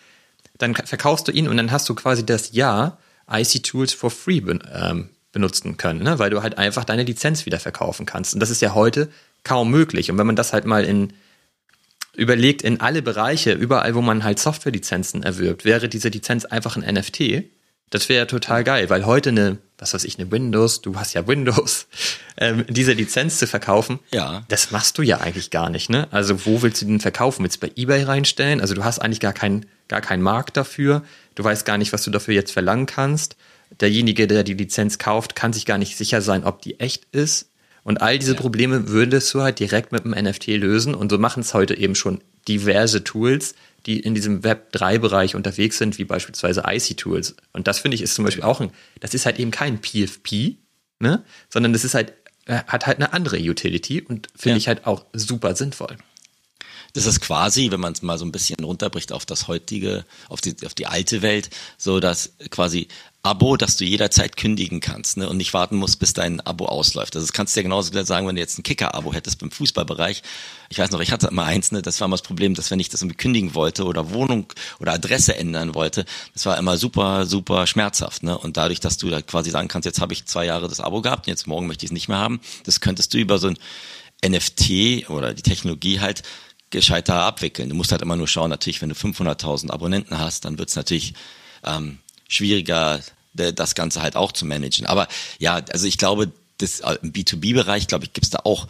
dann 0.59 0.75
verkaufst 0.75 1.29
du 1.29 1.33
ihn 1.33 1.49
und 1.49 1.57
dann 1.57 1.71
hast 1.71 1.89
du 1.89 1.95
quasi 1.95 2.27
das 2.27 2.53
Jahr 2.53 2.99
IC 3.31 3.63
Tools 3.63 3.93
for 3.93 4.11
free 4.11 4.41
ben, 4.41 4.63
ähm, 4.73 5.11
benutzen 5.33 5.77
können, 5.77 6.03
ne? 6.03 6.19
weil 6.19 6.31
du 6.31 6.43
halt 6.43 6.59
einfach 6.59 6.85
deine 6.85 7.05
Lizenz 7.05 7.47
wieder 7.47 7.61
verkaufen 7.61 8.07
kannst. 8.07 8.35
Und 8.35 8.41
das 8.41 8.51
ist 8.51 8.63
ja 8.63 8.75
heute 8.75 9.09
kaum 9.45 9.71
möglich. 9.71 10.11
Und 10.11 10.19
wenn 10.19 10.27
man 10.27 10.37
das 10.37 10.53
halt 10.53 10.65
mal 10.65 10.85
in 10.85 11.13
überlegt, 12.19 12.63
in 12.63 12.81
alle 12.81 13.01
Bereiche, 13.01 13.53
überall, 13.53 13.95
wo 13.95 14.03
man 14.03 14.25
halt 14.25 14.41
Softwarelizenzen 14.41 15.23
erwirbt, 15.23 15.65
wäre 15.65 15.89
diese 15.89 16.09
Lizenz 16.09 16.45
einfach 16.45 16.77
ein 16.77 16.83
NFT. 16.83 17.45
Das 17.91 18.09
wäre 18.09 18.19
ja 18.19 18.27
total 18.27 18.65
geil, 18.65 18.91
weil 18.91 19.07
heute 19.07 19.31
eine, 19.31 19.59
was 19.79 19.95
weiß 19.95 20.05
ich, 20.05 20.19
eine 20.19 20.31
Windows, 20.31 20.83
du 20.83 20.97
hast 20.97 21.15
ja 21.15 21.27
Windows, 21.27 21.87
ähm, 22.37 22.65
diese 22.69 22.93
Lizenz 22.93 23.39
zu 23.39 23.47
verkaufen, 23.47 24.01
ja. 24.11 24.45
das 24.49 24.73
machst 24.73 24.99
du 24.99 25.03
ja 25.03 25.19
eigentlich 25.19 25.51
gar 25.51 25.71
nicht, 25.71 25.89
ne? 25.89 26.09
Also 26.11 26.45
wo 26.45 26.61
willst 26.61 26.83
du 26.83 26.87
den 26.87 27.01
verkaufen? 27.01 27.45
Willst 27.45 27.63
du 27.63 27.67
bei 27.69 27.73
eBay 27.77 28.03
reinstellen? 28.03 28.61
Also 28.61 28.75
du 28.75 28.85
hast 28.85 28.99
eigentlich 28.99 29.21
gar 29.21 29.33
keinen 29.33 29.67
gar 29.89 30.01
keinen 30.01 30.23
Markt 30.23 30.57
dafür. 30.57 31.03
Du 31.35 31.45
weißt 31.45 31.65
gar 31.65 31.79
nicht, 31.79 31.93
was 31.93 32.05
du 32.05 32.11
dafür 32.11 32.35
jetzt 32.35 32.53
verlangen 32.53 32.87
kannst. 32.87 33.37
Derjenige, 33.81 34.27
der 34.27 34.45
die 34.45 34.55
Lizenz 34.55 34.99
kauft, 34.99 35.35
kann 35.35 35.53
sich 35.53 35.67
gar 35.67 35.79
nicht 35.79 35.97
sicher 35.97 36.23
sein, 36.23 36.45
ob 36.45 36.63
die 36.63 36.81
echt 36.81 37.07
ist. 37.13 37.51
Und 37.85 38.03
all 38.03 38.19
diese 38.19 38.35
ja. 38.35 38.41
Probleme 38.41 38.89
würdest 38.89 39.33
du 39.33 39.41
halt 39.41 39.59
direkt 39.61 39.93
mit 39.93 40.05
dem 40.05 40.11
NFT 40.13 40.49
lösen. 40.49 40.95
Und 40.95 41.11
so 41.11 41.19
machen 41.19 41.41
es 41.41 41.55
heute 41.55 41.77
eben 41.77 41.95
schon 41.95 42.21
diverse 42.47 43.05
Tools, 43.05 43.55
die 43.87 44.01
in 44.01 44.15
diesem 44.15 44.45
Web 44.45 44.75
3-Bereich 44.75 45.35
unterwegs 45.35 45.79
sind, 45.79 45.99
wie 45.99 46.05
beispielsweise 46.05 46.65
IC-Tools. 46.67 47.37
Und 47.53 47.67
das 47.67 47.79
finde 47.79 47.95
ich 47.95 48.03
ist 48.03 48.15
zum 48.15 48.25
Beispiel 48.25 48.45
auch 48.45 48.61
ein, 48.61 48.71
das 49.01 49.15
ist 49.15 49.27
halt 49.27 49.39
eben 49.39 49.51
kein 49.51 49.81
PFP, 49.81 50.57
ne? 50.99 51.25
sondern 51.49 51.73
das 51.73 51.85
ist 51.85 51.95
halt, 51.95 52.13
äh, 52.47 52.63
hat 52.67 52.87
halt 52.87 52.99
eine 52.99 53.13
andere 53.13 53.39
Utility 53.39 54.03
und 54.03 54.29
finde 54.35 54.57
ja. 54.57 54.59
ich 54.59 54.69
halt 54.69 54.87
auch 54.87 55.07
super 55.13 55.55
sinnvoll. 55.55 55.97
Das 56.95 57.07
ist 57.07 57.21
quasi, 57.21 57.71
wenn 57.71 57.81
man 57.81 57.93
es 57.93 58.03
mal 58.03 58.19
so 58.19 58.25
ein 58.25 58.33
bisschen 58.33 58.63
runterbricht 58.63 59.13
auf 59.13 59.27
das 59.27 59.49
heutige, 59.49 60.05
auf 60.29 60.41
die, 60.41 60.55
auf 60.65 60.75
die 60.75 60.87
alte 60.87 61.23
Welt, 61.23 61.51
so 61.77 62.01
dass 62.01 62.33
quasi 62.51 62.89
Abo, 63.25 63.57
dass 63.57 63.77
du 63.77 63.85
jederzeit 63.85 64.37
kündigen 64.37 64.81
kannst 64.81 65.17
ne, 65.17 65.29
und 65.29 65.37
nicht 65.37 65.53
warten 65.53 65.77
musst, 65.77 65.99
bis 65.99 66.13
dein 66.13 66.41
Abo 66.41 66.67
ausläuft. 66.67 67.17
Also 67.17 67.27
das 67.27 67.33
kannst 67.33 67.55
du 67.55 67.61
ja 67.61 67.63
genauso 67.65 67.93
sagen, 68.05 68.27
wenn 68.29 68.37
du 68.37 68.41
jetzt 68.41 68.59
ein 68.59 68.63
Kicker-Abo 68.63 69.13
hättest 69.13 69.41
beim 69.41 69.51
Fußballbereich. 69.51 70.23
Ich 70.71 70.79
weiß 70.79 70.93
noch, 70.93 71.01
ich 71.01 71.11
hatte 71.11 71.27
immer 71.27 71.45
eins, 71.45 71.73
ne, 71.73 71.83
das 71.83 72.01
war 72.01 72.07
immer 72.07 72.17
das 72.17 72.23
Problem, 72.23 72.55
dass 72.55 72.71
wenn 72.71 72.79
ich 72.79 72.89
das 72.89 73.03
irgendwie 73.03 73.17
kündigen 73.17 73.55
wollte 73.55 73.85
oder 73.85 74.13
Wohnung 74.13 74.47
oder 74.79 74.93
Adresse 74.93 75.35
ändern 75.35 75.75
wollte, 75.75 76.05
das 76.33 76.47
war 76.47 76.57
immer 76.59 76.79
super, 76.79 77.27
super 77.27 77.67
schmerzhaft. 77.67 78.23
Ne? 78.23 78.39
Und 78.39 78.57
dadurch, 78.57 78.79
dass 78.79 78.99
du 78.99 79.11
da 79.11 79.21
quasi 79.21 79.51
sagen 79.51 79.69
kannst, 79.69 79.85
jetzt 79.85 80.01
habe 80.01 80.13
ich 80.13 80.25
zwei 80.27 80.47
Jahre 80.47 80.69
das 80.69 80.81
Abo 80.81 81.03
gehabt 81.03 81.27
und 81.27 81.31
jetzt 81.31 81.49
morgen 81.49 81.67
möchte 81.67 81.85
ich 81.85 81.91
es 81.91 81.95
nicht 81.95 82.09
mehr 82.09 82.19
haben, 82.19 82.41
das 82.65 82.81
könntest 82.81 83.13
du 83.13 83.19
über 83.19 83.39
so 83.39 83.49
ein 83.49 83.59
NFT 84.25 85.11
oder 85.11 85.35
die 85.35 85.43
Technologie 85.43 86.01
halt 86.01 86.23
gescheiter 86.71 87.15
abwickeln. 87.15 87.69
Du 87.69 87.75
musst 87.75 87.93
halt 87.93 88.03
immer 88.03 88.17
nur 88.17 88.29
schauen, 88.29 88.51
natürlich, 88.51 88.83
wenn 88.83 88.89
du 88.89 88.95
500.000 88.95 89.71
Abonnenten 89.71 90.19
hast, 90.19 90.45
dann 90.45 90.59
wird 90.59 90.69
es 90.69 90.77
natürlich 90.77 91.15
ähm, 91.65 91.99
schwieriger, 92.29 93.01
das 93.35 93.75
Ganze 93.75 94.03
halt 94.03 94.17
auch 94.17 94.33
zu 94.33 94.47
managen. 94.47 94.87
Aber 94.87 95.09
ja, 95.39 95.61
also 95.73 95.87
ich 95.87 95.99
glaube, 95.99 96.33
das, 96.59 96.81
äh, 96.81 96.99
im 97.03 97.13
B2B-Bereich, 97.13 97.87
glaube 97.87 98.05
ich, 98.05 98.13
gibt 98.13 98.27
es 98.27 98.31
da 98.31 98.41
auch 98.45 98.67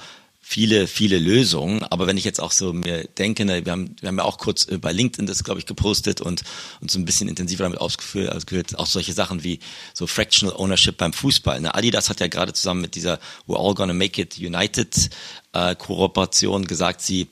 viele, 0.49 0.87
viele 0.87 1.19
Lösungen. 1.19 1.83
Aber 1.83 2.07
wenn 2.07 2.17
ich 2.17 2.25
jetzt 2.25 2.41
auch 2.41 2.53
so 2.53 2.73
mir 2.73 3.05
denke, 3.05 3.45
ne, 3.45 3.67
wir, 3.67 3.73
haben, 3.73 3.97
wir 4.01 4.09
haben 4.09 4.17
ja 4.17 4.25
auch 4.25 4.39
kurz 4.39 4.67
bei 4.81 4.93
LinkedIn 4.93 5.27
das, 5.27 5.45
glaube 5.45 5.61
ich, 5.61 5.67
gepostet 5.67 6.23
und, 6.23 6.43
und 6.81 6.91
so 6.91 6.99
ein 6.99 7.05
bisschen 7.05 7.29
intensiver 7.29 7.65
damit 7.65 7.79
ausgeführt, 7.79 8.35
ausgeführt, 8.35 8.79
auch 8.79 8.87
solche 8.87 9.13
Sachen 9.13 9.45
wie 9.45 9.61
so 9.93 10.07
Fractional 10.07 10.57
Ownership 10.57 10.97
beim 10.97 11.13
Fußball. 11.13 11.61
Ne? 11.61 11.75
Adidas 11.75 12.09
hat 12.09 12.21
ja 12.21 12.29
gerade 12.29 12.55
zusammen 12.55 12.81
mit 12.81 12.95
dieser 12.95 13.19
We're 13.47 13.59
All 13.59 13.75
Gonna 13.75 13.93
Make 13.93 14.23
It 14.23 14.39
United 14.39 15.11
äh, 15.53 15.75
Kooperation 15.75 16.67
gesagt, 16.67 17.03
sie 17.03 17.29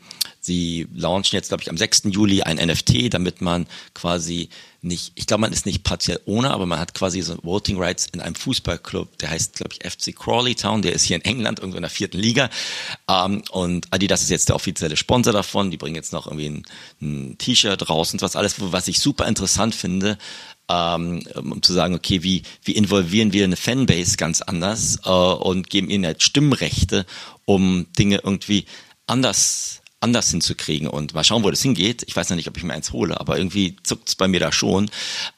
Sie 0.47 0.87
launchen 0.95 1.37
jetzt, 1.37 1.49
glaube 1.49 1.63
ich, 1.63 1.71
am 1.71 1.77
6. 1.77 2.03
Juli 2.07 2.43
ein 2.43 2.57
NFT, 2.57 3.13
damit 3.13 3.41
man 3.41 3.67
quasi 3.95 4.49
nicht, 4.81 5.11
ich 5.17 5.27
glaube, 5.27 5.41
man 5.41 5.53
ist 5.53 5.67
nicht 5.67 5.83
partiell 5.83 6.21
ohne, 6.25 6.53
aber 6.53 6.67
man 6.67 6.79
hat 6.79 6.95
quasi 6.95 7.21
so 7.21 7.37
Voting 7.43 7.79
Rights 7.79 8.07
in 8.13 8.21
einem 8.21 8.37
Fußballclub, 8.37 9.19
der 9.19 9.31
heißt, 9.31 9.55
glaube 9.55 9.75
ich, 9.75 9.91
FC 9.91 10.15
Crawley 10.15 10.55
Town, 10.55 10.83
der 10.83 10.93
ist 10.93 11.03
hier 11.03 11.17
in 11.17 11.25
England, 11.25 11.59
irgendwo 11.59 11.79
in 11.79 11.83
der 11.83 11.91
vierten 11.91 12.19
Liga. 12.19 12.49
Ähm, 13.09 13.43
und 13.51 13.89
Adidas 13.91 14.23
ist 14.23 14.31
jetzt 14.31 14.49
der 14.49 14.55
offizielle 14.55 14.97
Sponsor 14.97 15.33
davon. 15.33 15.73
Die 15.73 15.77
bringen 15.77 15.97
jetzt 15.97 16.13
noch 16.13 16.27
irgendwie 16.27 16.47
ein, 16.47 16.63
ein 17.03 17.39
T-Shirt 17.39 17.91
raus 17.91 18.13
und 18.13 18.23
was 18.23 18.37
alles, 18.37 18.55
was 18.59 18.87
ich 18.87 19.01
super 19.01 19.27
interessant 19.27 19.75
finde, 19.75 20.17
ähm, 20.69 21.27
um 21.35 21.61
zu 21.61 21.73
sagen, 21.73 21.97
okay, 21.97 22.23
wie, 22.23 22.43
wie 22.63 22.73
involvieren 22.73 23.33
wir 23.33 23.43
eine 23.43 23.57
Fanbase 23.57 24.17
ganz 24.17 24.43
anders 24.43 25.01
äh, 25.05 25.11
und 25.11 25.69
geben 25.71 25.91
ihnen 25.91 26.07
halt 26.07 26.23
Stimmrechte, 26.23 27.05
um 27.45 27.87
Dinge 27.99 28.21
irgendwie 28.23 28.67
anders 29.09 29.83
anders 30.07 30.31
hinzukriegen 30.31 30.89
und 30.89 31.15
mal 31.15 31.25
schauen, 31.25 31.43
wo 31.43 31.51
das 31.51 31.63
hingeht. 31.63 32.05
Ich 32.07 32.15
weiß 32.15 32.31
noch 32.31 32.37
nicht, 32.37 32.49
ob 32.49 32.57
ich 32.57 32.63
mir 32.63 32.75
eins 32.75 32.93
hole, 32.93 33.19
aber 33.19 33.37
irgendwie 33.37 33.77
zuckt 33.83 34.09
es 34.09 34.15
bei 34.15 34.29
mir 34.29 34.39
da 34.39 34.53
schon, 34.53 34.89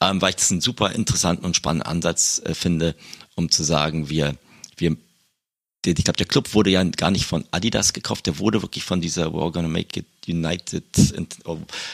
ähm, 0.00 0.20
weil 0.20 0.30
ich 0.30 0.36
das 0.36 0.50
einen 0.50 0.60
super 0.60 0.92
interessanten 0.92 1.46
und 1.46 1.56
spannenden 1.56 1.88
Ansatz 1.88 2.40
äh, 2.44 2.54
finde, 2.54 2.94
um 3.34 3.50
zu 3.50 3.64
sagen, 3.64 4.10
wir, 4.10 4.36
wir 4.76 4.96
ich 5.86 6.04
glaube, 6.04 6.18
der 6.18 6.26
Club 6.26 6.52
wurde 6.54 6.70
ja 6.70 6.84
gar 6.84 7.10
nicht 7.10 7.24
von 7.24 7.44
Adidas 7.50 7.92
gekauft, 7.92 8.26
der 8.26 8.38
wurde 8.38 8.60
wirklich 8.62 8.84
von 8.84 9.00
dieser 9.00 9.28
We're 9.28 9.52
Gonna 9.52 9.68
Make 9.68 10.00
It 10.00 10.06
United 10.26 10.84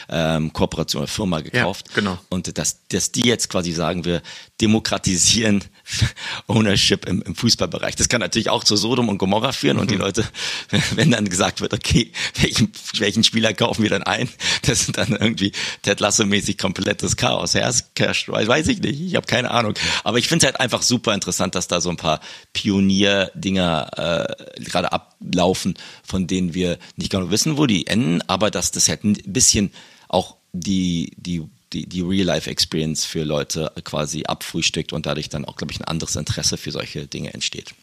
ähm, 0.09 0.51
Kooperation 0.51 1.03
oder 1.03 1.07
Firma 1.07 1.39
gekauft. 1.39 1.85
Ja, 1.89 1.95
genau. 1.95 2.19
Und 2.29 2.57
dass, 2.57 2.85
dass 2.89 3.11
die 3.13 3.23
jetzt 3.23 3.49
quasi 3.49 3.71
sagen, 3.71 4.03
wir 4.03 4.21
demokratisieren 4.59 5.63
Ownership 6.47 7.05
im, 7.05 7.21
im 7.21 7.35
Fußballbereich. 7.35 7.95
Das 7.95 8.09
kann 8.09 8.21
natürlich 8.21 8.49
auch 8.49 8.63
zu 8.63 8.75
Sodom 8.75 9.09
und 9.09 9.17
Gomorra 9.17 9.51
führen 9.51 9.77
und 9.77 9.91
die 9.91 9.95
mhm. 9.95 10.01
Leute, 10.01 10.25
wenn 10.95 11.11
dann 11.11 11.29
gesagt 11.29 11.61
wird, 11.61 11.73
okay, 11.73 12.11
welchen, 12.39 12.71
welchen 12.97 13.23
Spieler 13.23 13.53
kaufen 13.53 13.83
wir 13.83 13.89
dann 13.89 14.03
ein, 14.03 14.29
das 14.63 14.85
sind 14.85 14.97
dann 14.97 15.09
irgendwie 15.09 15.51
Ted 15.81 15.99
Lasso-mäßig 15.99 16.57
komplettes 16.57 17.17
Chaos 17.17 17.53
herrscht, 17.53 18.27
weiß 18.27 18.67
ich 18.67 18.81
nicht, 18.81 18.99
ich 18.99 19.15
habe 19.15 19.27
keine 19.27 19.51
Ahnung. 19.51 19.73
Aber 20.03 20.17
ich 20.17 20.27
finde 20.27 20.45
es 20.45 20.51
halt 20.51 20.59
einfach 20.59 20.81
super 20.81 21.13
interessant, 21.13 21.55
dass 21.55 21.67
da 21.67 21.81
so 21.81 21.89
ein 21.89 21.97
paar 21.97 22.19
Pionier-Dinger 22.53 24.27
äh, 24.57 24.61
gerade 24.63 24.91
ablaufen, 24.91 25.75
von 26.03 26.27
denen 26.27 26.53
wir 26.53 26.77
nicht 26.95 27.11
genau 27.11 27.29
wissen, 27.29 27.57
wo 27.57 27.65
die 27.65 27.87
enden, 27.87 28.21
aber 28.27 28.51
dass 28.51 28.71
das 28.71 28.89
halt 28.89 29.03
ein 29.03 29.17
bisschen 29.25 29.71
auch 30.07 30.37
die, 30.53 31.11
die 31.17 31.43
die, 31.75 31.87
die 31.87 32.01
Real-Life-Experience 32.01 33.03
für 33.03 33.23
Leute 33.23 33.71
quasi 33.83 34.23
abfrühstückt 34.25 34.93
und 34.93 35.05
dadurch 35.05 35.27
dann 35.27 35.43
auch, 35.43 35.57
glaube 35.57 35.73
ich, 35.73 35.79
ein 35.79 35.85
anderes 35.85 36.15
Interesse 36.15 36.57
für 36.57 36.71
solche 36.71 37.05
Dinge 37.05 37.33
entsteht. 37.33 37.75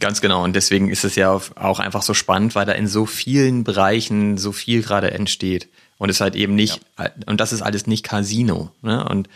Ganz 0.00 0.20
genau. 0.20 0.42
Und 0.42 0.54
deswegen 0.56 0.88
ist 0.88 1.04
es 1.04 1.14
ja 1.14 1.40
auch 1.54 1.78
einfach 1.78 2.02
so 2.02 2.14
spannend, 2.14 2.54
weil 2.54 2.66
da 2.66 2.72
in 2.72 2.88
so 2.88 3.06
vielen 3.06 3.62
Bereichen 3.62 4.38
so 4.38 4.52
viel 4.52 4.82
gerade 4.82 5.12
entsteht. 5.12 5.68
Und 5.98 6.08
es 6.08 6.20
halt 6.20 6.34
eben 6.34 6.56
nicht, 6.56 6.80
ja. 6.98 7.10
und 7.26 7.40
das 7.40 7.52
ist 7.52 7.62
alles 7.62 7.86
nicht 7.86 8.02
Casino. 8.02 8.72
Ne? 8.82 9.04
Und 9.04 9.28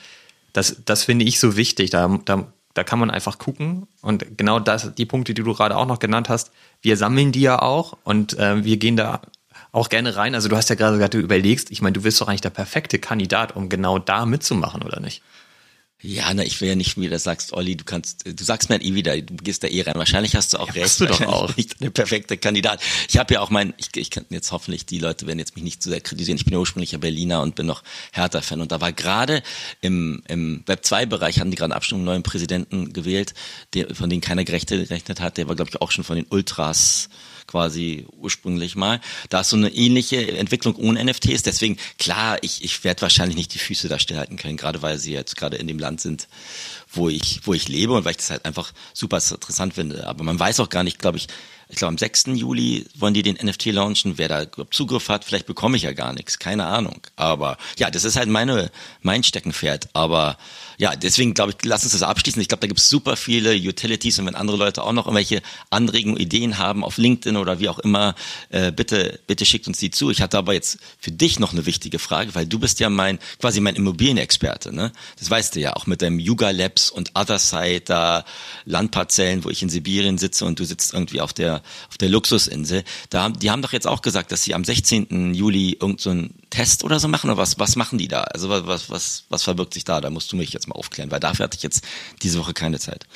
das, 0.53 0.83
das 0.85 1.05
finde 1.05 1.25
ich 1.25 1.39
so 1.39 1.57
wichtig. 1.57 1.91
Da, 1.91 2.19
da, 2.25 2.53
da 2.75 2.85
kann 2.85 2.99
man 2.99 3.11
einfach 3.11 3.39
gucken. 3.39 3.87
Und 4.01 4.37
genau 4.37 4.59
das, 4.59 4.95
die 4.95 5.07
Punkte, 5.07 5.35
die 5.35 5.43
du 5.43 5.55
gerade 5.55 5.77
auch 5.77 5.87
noch 5.87 6.01
genannt 6.01 6.29
hast, 6.29 6.51
wir 6.83 6.97
sammeln 6.97 7.31
die 7.31 7.43
ja 7.43 7.63
auch 7.63 7.97
und 8.03 8.37
äh, 8.39 8.65
wir 8.65 8.79
gehen 8.79 8.97
da 8.97 9.23
auch 9.77 9.91
gerne 9.91 10.17
rein. 10.17 10.35
Also 10.35 10.49
du 10.49 10.57
hast 10.57 10.71
ja 10.71 10.75
gerade 10.75 10.97
gesagt, 10.97 11.15
du 11.15 11.19
überlegst, 11.19 11.71
ich 11.71 11.83
meine, 11.83 11.93
du 11.93 12.03
bist 12.03 12.21
doch 12.21 12.29
eigentlich 12.29 12.41
der 12.41 12.51
perfekte 12.51 12.99
Kandidat, 12.99 13.55
um 13.55 13.69
genau 13.69 13.99
da 13.99 14.25
mitzumachen, 14.25 14.83
oder 14.83 15.01
nicht? 15.01 15.23
Ja, 16.03 16.33
na, 16.35 16.45
ich 16.45 16.61
will 16.61 16.69
ja 16.69 16.75
nicht 16.75 16.99
wieder 16.99 17.19
sagst, 17.19 17.53
Olli, 17.53 17.75
du 17.75 17.85
kannst, 17.85 18.25
du 18.27 18.45
sagst 18.45 18.69
mir 18.69 18.81
eh 18.83 18.95
wieder, 18.95 19.21
du 19.21 19.35
gehst 19.37 19.65
da 19.65 19.69
eh 19.69 19.83
rein. 19.83 19.95
Wahrscheinlich 19.97 20.37
hast 20.37 20.53
du 20.53 20.59
auch 20.59 20.69
ja, 20.69 20.83
recht. 20.83 21.01
Du 21.01 21.07
doch 21.07 21.21
auch. 21.23 21.57
Nicht 21.57 21.81
der 21.83 21.91
perfekte 21.91 22.37
Kandidat. 22.37 22.83
Ich 23.09 23.17
habe 23.17 23.35
ja 23.35 23.41
auch 23.41 23.49
mein, 23.51 23.73
ich, 23.79 23.89
ich 23.97 24.11
kann 24.11 24.25
jetzt 24.29 24.53
hoffentlich, 24.53 24.85
die 24.87 24.99
Leute 24.99 25.27
werden 25.27 25.39
jetzt 25.39 25.57
mich 25.57 25.65
nicht 25.65 25.83
zu 25.83 25.89
sehr 25.89 26.03
kritisieren. 26.03 26.37
Ich 26.37 26.45
bin 26.45 26.53
ja 26.53 26.59
ursprünglicher 26.59 26.99
Berliner 26.99 27.41
und 27.41 27.55
bin 27.55 27.67
noch 27.67 27.83
Hertha-Fan. 28.13 28.61
Und 28.61 28.73
da 28.73 28.81
war 28.81 28.93
gerade 28.93 29.43
im, 29.81 30.23
im 30.29 30.63
Web 30.67 30.83
2-Bereich, 30.85 31.41
haben 31.41 31.51
die 31.51 31.57
gerade 31.57 31.75
Abstimmung 31.75 32.03
einen 32.03 32.07
neuen 32.07 32.23
Präsidenten 32.23 32.93
gewählt, 32.93 33.33
der, 33.73 33.95
von 33.95 34.11
dem 34.11 34.21
keiner 34.21 34.45
gerechnet 34.45 35.21
hat. 35.21 35.39
Der 35.39 35.49
war, 35.49 35.57
glaube 35.57 35.71
ich, 35.71 35.81
auch 35.81 35.91
schon 35.91 36.05
von 36.05 36.17
den 36.17 36.27
Ultras 36.29 37.09
quasi 37.47 38.07
ursprünglich 38.21 38.77
mal. 38.77 39.01
Da 39.29 39.41
ist 39.41 39.51
so 39.51 39.57
eine 39.57 39.71
ähnliche 39.71 40.37
Entwicklung 40.37 40.77
ohne 40.77 41.05
NFTs. 41.05 41.43
Deswegen, 41.43 41.79
klar, 41.99 42.39
ich, 42.43 42.65
ich 42.65 42.85
werde 42.85 43.03
wahrscheinlich 43.03 43.37
nicht 43.37 43.55
die 43.55 43.59
Füße 43.59 43.89
da 43.89 43.99
stillhalten 43.99 44.37
können, 44.37 44.57
gerade 44.57 44.83
weil 44.83 44.99
sie 44.99 45.13
jetzt 45.13 45.37
gerade 45.37 45.57
in 45.57 45.67
dem 45.67 45.79
Land 45.79 46.01
sind, 46.01 46.29
wo 46.93 47.09
ich, 47.09 47.41
wo 47.45 47.55
ich 47.55 47.69
lebe 47.69 47.93
und 47.93 48.05
weil 48.05 48.13
ich 48.13 48.19
das 48.19 48.31
halt 48.31 48.45
einfach 48.45 48.73
super 48.93 49.19
interessant 49.19 49.75
finde. 49.75 50.07
Aber 50.07 50.25
man 50.25 50.39
weiß 50.39 50.61
auch 50.61 50.69
gar 50.69 50.85
nicht, 50.85 50.99
glaube 50.99 51.19
ich, 51.19 51.29
ich 51.69 51.77
glaube 51.77 51.91
am 51.91 51.99
6. 51.99 52.27
Juli 52.35 52.87
wollen 52.95 53.15
die 53.15 53.23
den 53.23 53.37
NFT 53.37 53.67
launchen. 53.67 54.19
Wer 54.19 54.29
da 54.29 54.47
Zugriff 54.71 55.09
hat, 55.09 55.25
vielleicht 55.25 55.47
bekomme 55.47 55.77
ich 55.77 55.83
ja 55.83 55.93
gar 55.93 56.13
nichts, 56.13 56.39
keine 56.39 56.67
Ahnung. 56.67 57.01
Aber 57.17 57.59
ja, 57.77 57.91
das 57.91 58.05
ist 58.05 58.17
halt 58.17 58.29
meine, 58.29 58.71
mein 59.03 59.25
Steckenpferd. 59.25 59.89
Aber 59.93 60.39
ja, 60.79 60.95
deswegen 60.95 61.35
glaube 61.35 61.53
ich, 61.53 61.65
lass 61.65 61.83
uns 61.85 61.93
das 61.93 62.03
abschließen. 62.03 62.41
Ich 62.41 62.49
glaube, 62.49 62.61
da 62.61 62.67
gibt 62.67 62.81
es 62.81 62.89
super 62.89 63.17
viele 63.17 63.55
Utilities 63.55 64.19
und 64.19 64.27
wenn 64.27 64.35
andere 64.35 64.57
Leute 64.57 64.83
auch 64.83 64.93
noch 64.93 65.07
irgendwelche 65.07 65.43
Anregungen, 65.71 66.19
Ideen 66.19 66.59
haben 66.59 66.85
auf 66.85 66.99
LinkedIn 66.99 67.37
oder 67.37 67.61
wie 67.61 67.69
auch 67.69 67.79
immer, 67.79 68.15
äh, 68.51 68.71
bitte, 68.71 69.19
bitte 69.27 69.47
schickt 69.47 69.67
uns 69.67 69.79
die 69.79 69.91
zu. 69.91 70.11
Ich 70.11 70.21
hatte 70.21 70.39
aber 70.39 70.53
jetzt 70.53 70.79
für 71.01 71.11
dich 71.11 71.39
noch 71.39 71.53
eine 71.53 71.67
wichtige 71.67 71.99
Frage, 71.99 72.35
weil 72.35 72.47
du 72.47 72.59
bist 72.59 72.79
ja 72.79 72.91
mein, 72.91 73.19
quasi 73.41 73.61
mein 73.61 73.75
Immobilienexperte, 73.75 74.75
ne? 74.75 74.93
Das 75.19 75.31
weißt 75.31 75.57
du 75.57 75.61
ja, 75.61 75.75
auch 75.75 75.87
mit 75.87 76.03
deinem 76.03 76.19
Yuga 76.19 76.51
Labs 76.51 76.91
und 76.91 77.13
Otherside, 77.15 77.81
da 77.81 78.25
Landparzellen, 78.67 79.45
wo 79.45 79.51
ich 79.51 79.63
in 79.63 79.71
Sibirien 79.71 80.19
sitze 80.19 80.45
und 80.45 80.61
du 80.61 80.65
sitzt 80.65 80.93
irgendwie 80.93 81.21
auf 81.21 81.33
der, 81.33 81.56
auf 81.89 81.99
der 81.99 82.09
Luxusinsel. 82.09 82.85
Da, 83.11 83.29
die 83.29 83.51
haben 83.51 83.63
doch 83.63 83.73
jetzt 83.73 83.87
auch 83.87 84.03
gesagt, 84.03 84.33
dass 84.33 84.43
sie 84.43 84.55
am 84.55 84.65
16. 84.65 85.35
Juli 85.35 85.73
irgendeinen 85.73 85.99
so 85.99 86.11
einen 86.11 86.35
Test 86.51 86.85
oder 86.85 87.01
so 87.01 87.09
machen 87.09 87.31
oder 87.31 87.39
was, 87.39 87.59
was 87.59 87.77
machen 87.77 87.99
die 87.99 88.09
da? 88.09 88.23
Also 88.23 88.49
was, 88.49 88.91
was, 88.91 89.25
was 89.29 89.43
verbirgt 89.43 89.75
sich 89.75 89.85
da? 89.85 90.01
Da 90.01 90.11
musst 90.11 90.33
du 90.33 90.37
mich 90.37 90.53
jetzt 90.53 90.69
mal 90.69 90.75
aufklären, 90.75 91.11
weil 91.11 91.21
dafür 91.21 91.45
hatte 91.45 91.57
ich 91.57 91.63
jetzt 91.63 91.85
diese 92.23 92.39
Woche 92.39 92.55
keine 92.55 92.79
Zeit. 92.79 93.07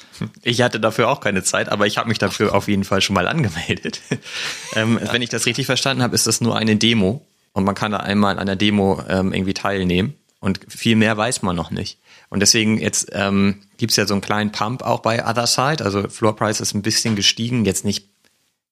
Ich 0.42 0.60
hatte 0.62 0.80
dafür 0.80 1.08
auch 1.08 1.20
keine 1.20 1.42
Zeit, 1.42 1.68
aber 1.68 1.86
ich 1.86 1.98
habe 1.98 2.08
mich 2.08 2.18
dafür 2.18 2.54
auf 2.54 2.68
jeden 2.68 2.84
Fall 2.84 3.00
schon 3.00 3.14
mal 3.14 3.28
angemeldet. 3.28 4.00
ähm, 4.74 4.98
ja. 5.02 5.12
Wenn 5.12 5.22
ich 5.22 5.30
das 5.30 5.46
richtig 5.46 5.66
verstanden 5.66 6.02
habe, 6.02 6.14
ist 6.14 6.26
das 6.26 6.40
nur 6.40 6.56
eine 6.56 6.76
Demo 6.76 7.26
und 7.52 7.64
man 7.64 7.74
kann 7.74 7.92
da 7.92 7.98
einmal 7.98 8.38
an 8.38 8.46
der 8.46 8.56
Demo 8.56 9.02
ähm, 9.08 9.32
irgendwie 9.32 9.54
teilnehmen 9.54 10.14
und 10.40 10.60
viel 10.68 10.96
mehr 10.96 11.16
weiß 11.16 11.42
man 11.42 11.54
noch 11.54 11.70
nicht. 11.70 11.98
Und 12.28 12.40
deswegen 12.40 12.78
jetzt 12.78 13.10
ähm, 13.12 13.62
gibt 13.76 13.96
ja 13.96 14.06
so 14.06 14.14
einen 14.14 14.20
kleinen 14.20 14.52
Pump 14.52 14.82
auch 14.82 15.00
bei 15.00 15.26
Other 15.26 15.46
Side, 15.46 15.84
also 15.84 16.08
Floor 16.08 16.36
Price 16.36 16.60
ist 16.60 16.74
ein 16.74 16.82
bisschen 16.82 17.16
gestiegen, 17.16 17.64
jetzt 17.64 17.84
nicht 17.84 18.08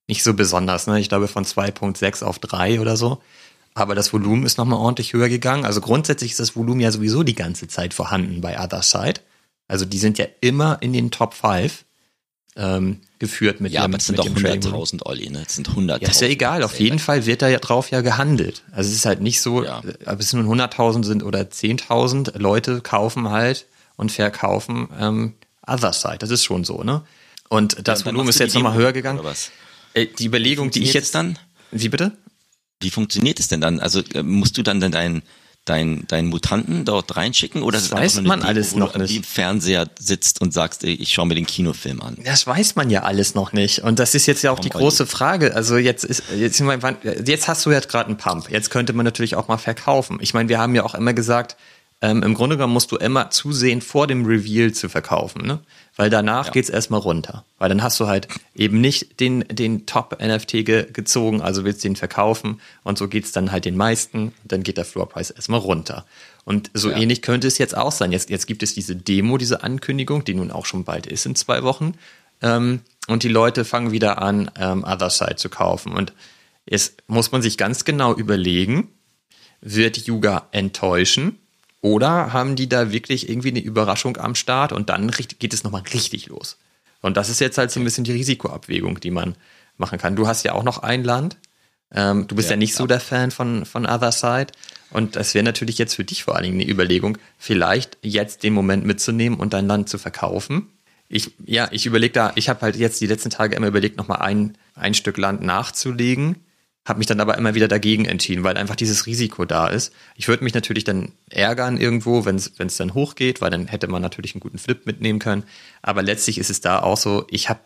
nicht 0.09 0.25
so 0.25 0.35
besonders, 0.35 0.87
ne? 0.87 0.99
Ich 0.99 1.09
glaube 1.09 1.29
von 1.29 1.45
2.6 1.45 2.25
auf 2.25 2.39
3 2.39 2.81
oder 2.81 2.97
so 2.97 3.21
aber 3.79 3.95
das 3.95 4.13
Volumen 4.13 4.45
ist 4.45 4.59
nochmal 4.59 4.79
ordentlich 4.79 5.13
höher 5.13 5.29
gegangen. 5.29 5.65
Also 5.65 5.81
grundsätzlich 5.81 6.33
ist 6.33 6.41
das 6.41 6.57
Volumen 6.57 6.81
ja 6.81 6.91
sowieso 6.91 7.23
die 7.23 7.37
ganze 7.37 7.69
Zeit 7.69 7.95
vorhanden 7.95 8.41
bei 8.41 8.59
Other 8.59 8.83
Side. 8.83 9.21
Also 9.69 9.85
die 9.85 9.99
sind 9.99 10.19
ja 10.19 10.27
immer 10.41 10.79
in 10.81 10.93
den 10.93 11.13
Top 11.13 11.35
5 11.35 11.85
ähm, 12.57 13.01
geführt 13.21 13.61
mit 13.61 13.73
Ja, 13.73 13.83
ihrem, 13.83 13.93
aber 13.93 13.99
es 13.99 14.07
sind 14.07 14.19
doch 14.19 14.27
100.000, 14.27 15.07
Olli, 15.07 15.31
ne? 15.31 15.45
Es 15.47 15.55
sind 15.55 15.69
100.000. 15.69 16.03
Ja, 16.03 16.09
ist 16.09 16.21
ja 16.21 16.27
egal. 16.27 16.65
Auf 16.65 16.81
jeden 16.81 16.99
Fall 16.99 17.25
wird 17.27 17.41
da 17.41 17.49
ja 17.49 17.61
drauf 17.61 17.91
ja 17.93 18.01
gehandelt. 18.01 18.65
Also 18.73 18.91
es 18.91 18.97
ist 18.97 19.07
halt 19.07 19.21
nicht 19.21 19.41
so, 19.41 19.63
ja. 19.63 19.81
ob 20.07 20.19
es 20.19 20.33
nun 20.33 20.47
100.000 20.49 21.05
sind 21.05 21.23
oder 21.23 21.43
10.000 21.43 22.37
Leute 22.37 22.81
kaufen 22.81 23.31
halt 23.31 23.67
und 23.97 24.11
verkaufen 24.11 24.89
ähm, 24.99 25.35
Other 25.65 25.93
Side. 25.93 26.19
Das 26.19 26.31
ist 26.31 26.43
schon 26.43 26.65
so, 26.65 26.83
ne? 26.83 27.03
Und 27.49 27.87
das 27.87 28.01
ja, 28.01 28.07
Volumen 28.07 28.29
ist 28.29 28.41
jetzt 28.41 28.55
nochmal 28.55 28.75
höher 28.75 28.93
gegangen. 28.93 29.25
Äh, 29.25 29.35
die 30.07 30.27
Überlegung, 30.27 30.71
die 30.71 30.83
ich 30.83 30.93
jetzt 30.93 31.15
dann. 31.15 31.39
Wie 31.71 31.89
bitte? 31.89 32.13
Wie 32.81 32.91
funktioniert 32.91 33.41
es 33.41 33.49
denn 33.49 33.61
dann? 33.61 33.81
Also 33.81 34.01
äh, 34.15 34.23
musst 34.23 34.57
du 34.57 34.63
dann 34.63 34.81
deinen 34.81 35.23
dein, 35.69 36.05
dein 36.09 36.27
Mutanten 36.27 36.85
dort 36.85 37.17
reinschicken 37.17 37.63
oder 37.63 37.79
das 37.79 37.91
weiß 37.91 38.23
man 38.23 38.41
Demo, 38.41 38.49
alles 38.49 38.75
noch 38.75 38.97
nicht. 38.97 39.11
Wie 39.11 39.17
im 39.17 39.23
Fernseher 39.23 39.89
sitzt 39.99 40.41
und 40.41 40.53
sagst, 40.53 40.85
ich 40.85 41.13
schaue 41.13 41.27
mir 41.27 41.35
den 41.35 41.47
Kinofilm 41.47 42.01
an. 42.01 42.17
Das 42.25 42.47
weiß 42.47 42.77
man 42.77 42.91
ja 42.91 43.03
alles 43.03 43.35
noch 43.35 43.53
nicht 43.53 43.81
und 43.81 43.99
das 43.99 44.15
ist 44.15 44.27
jetzt 44.27 44.43
ja 44.43 44.51
auch 44.51 44.59
Warum 44.59 44.71
die 44.71 44.77
große 44.77 45.07
Frage. 45.07 45.55
Also 45.55 45.77
jetzt 45.77 46.05
ist 46.05 46.25
jetzt, 46.37 46.63
jetzt 47.25 47.49
hast 47.49 47.67
du 47.67 47.71
jetzt 47.71 47.89
gerade 47.89 48.09
einen 48.09 48.17
Pump. 48.17 48.51
Jetzt 48.51 48.71
könnte 48.71 48.93
man 48.93 49.05
natürlich 49.05 49.37
auch 49.37 49.49
mal 49.49 49.59
verkaufen. 49.59 50.19
Ich 50.21 50.35
meine, 50.35 50.49
wir 50.49 50.59
haben 50.59 50.75
ja 50.75 50.85
auch 50.85 50.95
immer 50.95 51.13
gesagt, 51.13 51.57
ähm, 52.01 52.23
im 52.23 52.35
Grunde 52.35 52.57
genommen 52.57 52.75
musst 52.75 52.93
du 52.93 52.97
immer 52.97 53.31
zusehen, 53.31 53.81
vor 53.81 54.07
dem 54.07 54.25
Reveal 54.25 54.73
zu 54.73 54.89
verkaufen, 54.89 55.45
ne? 55.45 55.61
Weil 55.97 56.11
danach 56.11 56.47
ja. 56.47 56.53
geht's 56.53 56.69
erstmal 56.69 57.01
runter. 57.01 57.45
Weil 57.59 57.69
dann 57.69 57.83
hast 57.83 57.99
du 57.99 58.07
halt 58.07 58.29
eben 58.55 58.81
nicht 58.81 59.19
den, 59.19 59.41
den 59.51 59.85
Top-NFT 59.87 60.65
ge 60.65 60.87
gezogen, 60.93 61.43
also 61.43 61.65
willst 61.65 61.83
den 61.83 61.97
verkaufen 61.97 62.61
und 62.85 62.99
so 62.99 63.09
geht's 63.09 63.33
dann 63.33 63.51
halt 63.51 63.65
den 63.65 63.77
meisten, 63.77 64.33
dann 64.45 64.63
geht 64.63 64.77
der 64.77 64.85
Floorpreis 64.85 65.31
erstmal 65.31 65.59
runter. 65.59 66.07
Und 66.45 66.71
so 66.73 66.91
ja. 66.91 66.99
ähnlich 66.99 67.21
könnte 67.21 67.49
es 67.49 67.59
jetzt 67.59 67.77
auch 67.77 67.91
sein. 67.91 68.13
Jetzt, 68.13 68.31
jetzt 68.31 68.47
gibt 68.47 68.63
es 68.63 68.75
diese 68.75 68.95
Demo, 68.95 69.37
diese 69.37 69.65
Ankündigung, 69.65 70.25
die 70.25 70.35
nun 70.35 70.53
auch 70.53 70.67
schon 70.67 70.85
bald 70.85 71.07
ist 71.07 71.27
in 71.27 71.35
zwei 71.35 71.65
Wochen. 71.65 71.95
Ähm, 72.43 72.81
und 73.09 73.25
die 73.25 73.29
Leute 73.29 73.65
fangen 73.65 73.91
wieder 73.91 74.23
an, 74.23 74.51
ähm, 74.57 74.85
Other 74.85 75.11
Side 75.11 75.37
zu 75.37 75.49
kaufen. 75.49 75.93
Und 75.93 76.13
jetzt 76.65 77.03
muss 77.09 77.33
man 77.33 77.43
sich 77.43 77.59
ganz 77.59 77.85
genau 77.85 78.15
überlegen, 78.15 78.89
wird 79.61 80.07
Yuga 80.07 80.47
enttäuschen? 80.53 81.39
Oder 81.81 82.33
haben 82.33 82.57
die 82.57 82.69
da 82.69 82.91
wirklich 82.91 83.29
irgendwie 83.29 83.51
eine 83.51 83.61
Überraschung 83.61 84.17
am 84.17 84.35
Start 84.35 84.73
und 84.73 84.89
dann 84.89 85.11
geht 85.11 85.55
es 85.55 85.63
nochmal 85.63 85.83
richtig 85.93 86.27
los? 86.27 86.59
Und 87.01 87.17
das 87.17 87.29
ist 87.29 87.41
jetzt 87.41 87.59
halt 87.59 87.71
so 87.71 87.79
ein 87.79 87.85
bisschen 87.85 88.05
die 88.05 88.13
Risikoabwägung, 88.13 88.99
die 88.99 89.13
man 89.13 89.37
machen 89.77 89.99
kann. 89.99 90.17
Du 90.17 90.27
hast 90.27 90.45
ja 90.45 90.53
auch 90.53 90.65
noch 90.65 90.79
ein 90.79 91.05
Land. 91.05 91.37
Ähm, 91.95 92.27
du 92.27 92.35
bist 92.35 92.49
ja, 92.49 92.55
ja 92.55 92.59
nicht 92.59 92.75
so 92.75 92.87
der 92.87 92.99
Fan 92.99 93.31
von, 93.31 93.65
von 93.65 93.87
Other 93.87 94.11
Side. 94.11 94.49
Und 94.91 95.15
das 95.15 95.35
wäre 95.35 95.45
natürlich 95.45 95.79
jetzt 95.79 95.95
für 95.95 96.05
dich 96.05 96.25
vor 96.25 96.35
allen 96.35 96.45
Dingen 96.45 96.61
eine 96.61 96.69
Überlegung, 96.69 97.19
vielleicht 97.39 97.97
jetzt 98.03 98.43
den 98.43 98.55
Moment 98.55 98.85
mitzunehmen 98.85 99.39
und 99.39 99.53
dein 99.53 99.69
Land 99.69 99.89
zu 99.89 99.99
verkaufen. 99.99 100.67
Ich, 101.09 101.33
ja, 101.47 101.69
ich 101.71 101.87
überlege 101.87 102.13
da, 102.13 102.33
ich 102.35 102.49
habe 102.49 102.63
halt 102.63 102.77
jetzt 102.77 103.01
die 103.01 103.07
letzten 103.07 103.31
Tage 103.31 103.55
immer 103.55 103.69
überlegt, 103.69 103.97
nochmal 103.97 104.19
ein, 104.19 104.59
ein 104.75 104.95
Stück 104.95 105.17
Land 105.17 105.43
nachzulegen 105.43 106.37
habe 106.89 106.99
mich 106.99 107.07
dann 107.07 107.21
aber 107.21 107.37
immer 107.37 107.55
wieder 107.55 107.69
dagegen 107.69 108.07
entschieden, 108.07 108.45
weil 108.45 108.57
einfach 108.57 108.77
dieses 108.77 109.07
Risiko 109.07 109.45
da 109.45 109.67
ist. 109.69 109.93
Ich 110.17 110.27
würde 110.27 110.43
mich 110.43 110.55
natürlich 110.55 110.85
dann 110.85 111.13
ärgern 111.29 111.77
irgendwo, 111.77 112.25
wenn 112.25 112.37
es 112.37 112.77
dann 112.77 112.95
hochgeht, 112.95 113.41
weil 113.41 113.51
dann 113.51 113.67
hätte 113.67 113.89
man 113.89 114.01
natürlich 114.01 114.35
einen 114.35 114.41
guten 114.41 114.59
Flip 114.59 114.87
mitnehmen 114.87 115.19
können. 115.19 115.45
Aber 115.83 116.03
letztlich 116.03 116.39
ist 116.39 116.49
es 116.49 116.63
da 116.63 116.81
auch 116.81 116.97
so, 116.97 117.27
ich 117.31 117.51
habe 117.51 117.61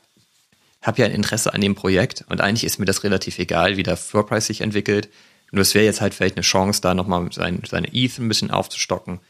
hab 0.83 0.99
ja 0.99 1.07
ein 1.07 1.13
Interesse 1.13 1.55
an 1.55 1.61
dem 1.61 1.77
Projekt 1.77 2.25
und 2.29 2.41
eigentlich 2.41 2.65
ist 2.65 2.81
mir 2.81 2.85
das 2.85 3.05
relativ 3.05 3.39
egal, 3.39 3.77
wie 3.77 3.85
der 3.85 3.97
Floorpreis 3.97 4.47
sich 4.47 4.61
entwickelt. 4.61 5.09
Nur 5.53 5.63
es 5.63 5.75
wäre 5.75 5.85
jetzt 5.85 6.01
halt 6.01 6.15
vielleicht 6.15 6.37
eine 6.37 6.43
Chance, 6.43 6.81
da 6.81 6.95
nochmal 6.95 7.31
sein, 7.31 7.63
seine 7.69 7.95
ETH 7.95 8.19
ein 8.19 8.29
bisschen 8.29 8.51
aufzustocken. 8.51 9.21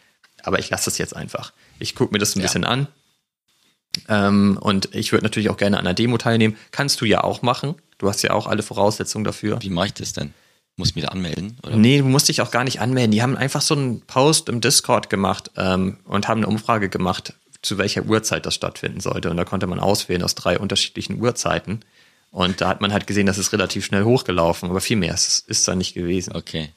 Aber 0.42 0.58
ich 0.58 0.70
lasse 0.70 0.86
das 0.86 0.96
jetzt 0.96 1.14
einfach. 1.14 1.52
Ich 1.78 1.94
gucke 1.94 2.14
mir 2.14 2.18
das 2.18 2.34
ein 2.34 2.40
ja. 2.40 2.46
bisschen 2.46 2.64
an. 2.64 2.86
Ähm, 4.08 4.58
und 4.60 4.94
ich 4.94 5.12
würde 5.12 5.24
natürlich 5.24 5.50
auch 5.50 5.56
gerne 5.56 5.78
an 5.78 5.86
einer 5.86 5.94
Demo 5.94 6.16
teilnehmen. 6.16 6.56
Kannst 6.70 7.00
du 7.00 7.04
ja 7.04 7.22
auch 7.22 7.42
machen. 7.42 7.74
Du 8.02 8.08
hast 8.08 8.20
ja 8.22 8.32
auch 8.32 8.48
alle 8.48 8.64
Voraussetzungen 8.64 9.24
dafür. 9.24 9.62
Wie 9.62 9.70
mache 9.70 9.86
ich 9.86 9.94
das 9.94 10.12
denn? 10.12 10.34
Muss 10.74 10.88
ich 10.88 10.96
mich 10.96 11.04
da 11.04 11.12
anmelden? 11.12 11.56
Oder? 11.62 11.76
Nee, 11.76 11.98
du 11.98 12.04
musst 12.04 12.28
dich 12.28 12.42
auch 12.42 12.50
gar 12.50 12.64
nicht 12.64 12.80
anmelden. 12.80 13.12
Die 13.12 13.22
haben 13.22 13.36
einfach 13.36 13.62
so 13.62 13.76
einen 13.76 14.00
Post 14.00 14.48
im 14.48 14.60
Discord 14.60 15.08
gemacht 15.08 15.52
ähm, 15.56 15.98
und 16.04 16.26
haben 16.26 16.38
eine 16.38 16.48
Umfrage 16.48 16.88
gemacht, 16.88 17.34
zu 17.62 17.78
welcher 17.78 18.04
Uhrzeit 18.04 18.44
das 18.44 18.56
stattfinden 18.56 18.98
sollte. 18.98 19.30
Und 19.30 19.36
da 19.36 19.44
konnte 19.44 19.68
man 19.68 19.78
auswählen 19.78 20.24
aus 20.24 20.34
drei 20.34 20.58
unterschiedlichen 20.58 21.20
Uhrzeiten. 21.20 21.84
Und 22.32 22.60
da 22.60 22.66
hat 22.66 22.80
man 22.80 22.92
halt 22.92 23.06
gesehen, 23.06 23.26
dass 23.26 23.38
es 23.38 23.52
relativ 23.52 23.84
schnell 23.84 24.02
hochgelaufen, 24.02 24.68
aber 24.68 24.80
viel 24.80 24.96
mehr 24.96 25.14
ist, 25.14 25.48
ist 25.48 25.68
da 25.68 25.76
nicht 25.76 25.94
gewesen. 25.94 26.34
Okay. 26.34 26.70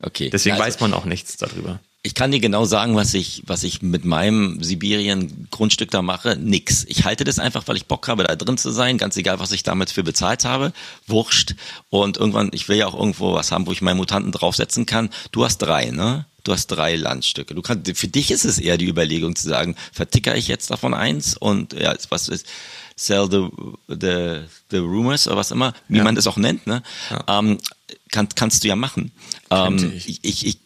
Okay. 0.00 0.30
Deswegen 0.30 0.56
ja, 0.56 0.60
also, 0.60 0.66
weiß 0.66 0.80
man 0.80 0.94
auch 0.94 1.04
nichts 1.04 1.36
darüber. 1.36 1.78
Ich 2.04 2.14
kann 2.14 2.32
dir 2.32 2.40
genau 2.40 2.64
sagen, 2.64 2.96
was 2.96 3.14
ich, 3.14 3.44
was 3.46 3.62
ich 3.62 3.80
mit 3.80 4.04
meinem 4.04 4.60
Sibirien-Grundstück 4.60 5.88
da 5.92 6.02
mache. 6.02 6.36
Nix. 6.36 6.84
Ich 6.88 7.04
halte 7.04 7.22
das 7.22 7.38
einfach, 7.38 7.68
weil 7.68 7.76
ich 7.76 7.86
Bock 7.86 8.08
habe, 8.08 8.24
da 8.24 8.34
drin 8.34 8.58
zu 8.58 8.72
sein. 8.72 8.98
Ganz 8.98 9.16
egal, 9.16 9.38
was 9.38 9.52
ich 9.52 9.62
damals 9.62 9.92
für 9.92 10.02
bezahlt 10.02 10.44
habe. 10.44 10.72
Wurscht. 11.06 11.54
Und 11.90 12.16
irgendwann, 12.16 12.50
ich 12.52 12.68
will 12.68 12.76
ja 12.76 12.88
auch 12.88 12.98
irgendwo 12.98 13.34
was 13.34 13.52
haben, 13.52 13.68
wo 13.68 13.72
ich 13.72 13.82
meinen 13.82 13.98
Mutanten 13.98 14.32
draufsetzen 14.32 14.84
kann. 14.84 15.10
Du 15.30 15.44
hast 15.44 15.58
drei, 15.58 15.92
ne? 15.92 16.26
Du 16.42 16.52
hast 16.52 16.66
drei 16.66 16.96
Landstücke. 16.96 17.54
Du 17.54 17.62
kannst, 17.62 17.96
für 17.96 18.08
dich 18.08 18.32
ist 18.32 18.44
es 18.44 18.58
eher 18.58 18.78
die 18.78 18.88
Überlegung 18.88 19.36
zu 19.36 19.48
sagen, 19.48 19.76
verticker 19.92 20.36
ich 20.36 20.48
jetzt 20.48 20.72
davon 20.72 20.94
eins 20.94 21.36
und 21.36 21.72
ja, 21.72 21.94
was 22.08 22.28
ist, 22.28 22.48
sell 22.96 23.28
the, 23.30 23.48
the, 23.86 24.40
the 24.70 24.78
rumors 24.78 25.28
oder 25.28 25.36
was 25.36 25.52
immer, 25.52 25.72
wie 25.86 25.98
ja. 25.98 26.04
man 26.04 26.16
das 26.16 26.26
auch 26.26 26.36
nennt, 26.36 26.66
ne? 26.66 26.82
Ja. 27.10 27.38
Ähm, 27.38 27.58
kann, 28.10 28.28
kannst 28.34 28.64
du 28.64 28.68
ja 28.68 28.74
machen. 28.74 29.12
Ähm, 29.50 29.92
ich. 29.94 30.24
ich, 30.24 30.46
ich 30.46 30.58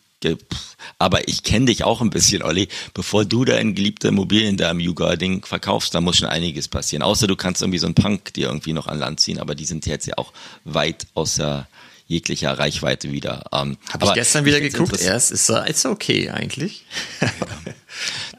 aber 0.98 1.28
ich 1.28 1.42
kenne 1.42 1.66
dich 1.66 1.84
auch 1.84 2.00
ein 2.00 2.10
bisschen, 2.10 2.42
Olli. 2.42 2.68
Bevor 2.94 3.24
du 3.24 3.44
deine 3.44 3.74
geliebte 3.74 4.08
Immobilien 4.08 4.56
da 4.56 4.70
im 4.70 4.80
Yuga-Ding 4.80 5.44
verkaufst, 5.44 5.94
da 5.94 6.00
muss 6.00 6.16
schon 6.16 6.28
einiges 6.28 6.68
passieren. 6.68 7.02
Außer 7.02 7.26
du 7.26 7.36
kannst 7.36 7.62
irgendwie 7.62 7.78
so 7.78 7.86
einen 7.86 7.94
Punk 7.94 8.34
dir 8.34 8.48
irgendwie 8.48 8.72
noch 8.72 8.86
an 8.86 8.98
Land 8.98 9.20
ziehen, 9.20 9.38
aber 9.38 9.54
die 9.54 9.64
sind 9.64 9.86
jetzt 9.86 10.06
ja 10.06 10.14
auch 10.16 10.32
weit 10.64 11.06
außer 11.14 11.68
jeglicher 12.06 12.58
Reichweite 12.58 13.10
wieder. 13.10 13.44
Ähm, 13.52 13.76
Habe 13.90 14.06
ich 14.06 14.14
gestern 14.14 14.44
wieder 14.44 14.60
geguckt 14.60 15.00
erst. 15.00 15.32
Ist, 15.32 15.50
ist 15.50 15.86
okay 15.86 16.30
eigentlich. 16.30 16.84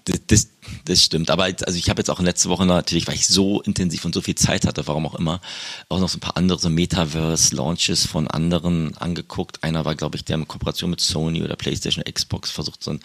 das, 0.06 0.20
das, 0.28 0.48
das 0.86 1.04
stimmt. 1.04 1.30
Aber 1.30 1.44
also 1.44 1.78
ich 1.78 1.90
habe 1.90 2.00
jetzt 2.00 2.10
auch 2.10 2.20
letzte 2.20 2.50
Woche 2.50 2.66
natürlich, 2.66 3.08
weil 3.08 3.16
ich 3.16 3.28
so 3.28 3.62
intensiv 3.62 4.06
und 4.06 4.14
so 4.14 4.22
viel 4.22 4.36
Zeit 4.36 4.66
hatte, 4.66 4.88
warum 4.88 5.06
auch 5.06 5.16
immer, 5.16 5.42
auch 5.90 6.00
noch 6.00 6.10
so 6.10 6.18
ein 6.18 6.22
paar 6.22 6.38
andere 6.38 6.60
so 6.60 6.70
Metaverse-Launches 6.70 8.08
von 8.08 8.28
anderen 8.28 8.98
angeguckt. 8.98 9.64
Einer 9.64 9.86
war, 9.86 9.96
glaube 9.96 10.18
ich, 10.18 10.26
der 10.26 10.36
in 10.38 10.48
Kooperation 10.48 10.90
mit 10.90 11.02
Sony 11.02 11.44
oder 11.44 11.56
PlayStation, 11.56 12.04
Xbox 12.04 12.52
versucht, 12.52 12.84
so 12.84 12.92
ein 12.92 13.00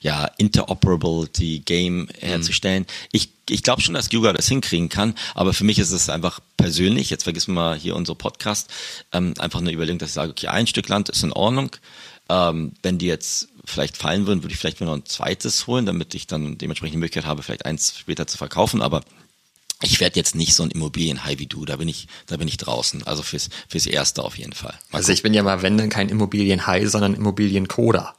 ja, 0.00 0.26
Interoperability-Game 0.38 2.08
herzustellen. 2.18 2.82
Mhm. 2.82 3.08
Ich, 3.12 3.30
ich 3.48 3.62
glaube 3.62 3.82
schon, 3.82 3.94
dass 3.94 4.12
Yuga 4.12 4.32
das 4.32 4.48
hinkriegen 4.48 4.88
kann, 4.88 5.14
aber 5.34 5.52
für 5.52 5.64
mich 5.64 5.78
ist 5.78 5.92
es 5.92 6.08
einfach 6.08 6.40
persönlich, 6.56 7.10
jetzt 7.10 7.24
vergessen 7.24 7.54
wir 7.54 7.60
mal 7.60 7.76
hier 7.76 7.96
unsere 7.96 8.16
Podcast, 8.16 8.70
ähm, 9.12 9.34
einfach 9.38 9.60
eine 9.60 9.72
Überlegung, 9.72 9.98
dass 9.98 10.10
ich 10.10 10.14
sage, 10.14 10.32
okay, 10.32 10.48
ein 10.48 10.66
Stück 10.66 10.88
Land 10.88 11.08
ist 11.08 11.22
in 11.22 11.32
Ordnung. 11.32 11.70
Ähm, 12.28 12.72
wenn 12.82 12.98
die 12.98 13.06
jetzt 13.06 13.48
vielleicht 13.70 13.96
fallen 13.96 14.26
würden, 14.26 14.42
würde 14.42 14.52
ich 14.52 14.58
vielleicht 14.58 14.80
mir 14.80 14.86
noch 14.86 14.94
ein 14.94 15.06
zweites 15.06 15.66
holen, 15.66 15.86
damit 15.86 16.14
ich 16.14 16.26
dann 16.26 16.58
dementsprechend 16.58 16.94
die 16.94 16.98
Möglichkeit 16.98 17.26
habe, 17.26 17.42
vielleicht 17.42 17.66
eins 17.66 17.98
später 17.98 18.26
zu 18.26 18.38
verkaufen. 18.38 18.82
Aber 18.82 19.02
ich 19.82 20.00
werde 20.00 20.16
jetzt 20.16 20.34
nicht 20.34 20.54
so 20.54 20.62
ein 20.62 20.70
Immobilienhai 20.70 21.38
wie 21.38 21.46
du, 21.46 21.64
da 21.64 21.76
bin 21.76 21.88
ich, 21.88 22.08
da 22.26 22.36
bin 22.36 22.48
ich 22.48 22.58
draußen. 22.58 23.06
Also 23.06 23.22
fürs, 23.22 23.48
fürs 23.68 23.86
Erste 23.86 24.22
auf 24.22 24.36
jeden 24.36 24.52
Fall. 24.52 24.74
Mal 24.90 24.98
also 24.98 25.06
gucken. 25.06 25.14
ich 25.14 25.22
bin 25.22 25.34
ja 25.34 25.42
mal, 25.42 25.62
wenn 25.62 25.78
dann 25.78 25.88
kein 25.88 26.08
Immobilienhai, 26.08 26.86
sondern 26.86 27.14
Immobiliencoder. 27.14 28.14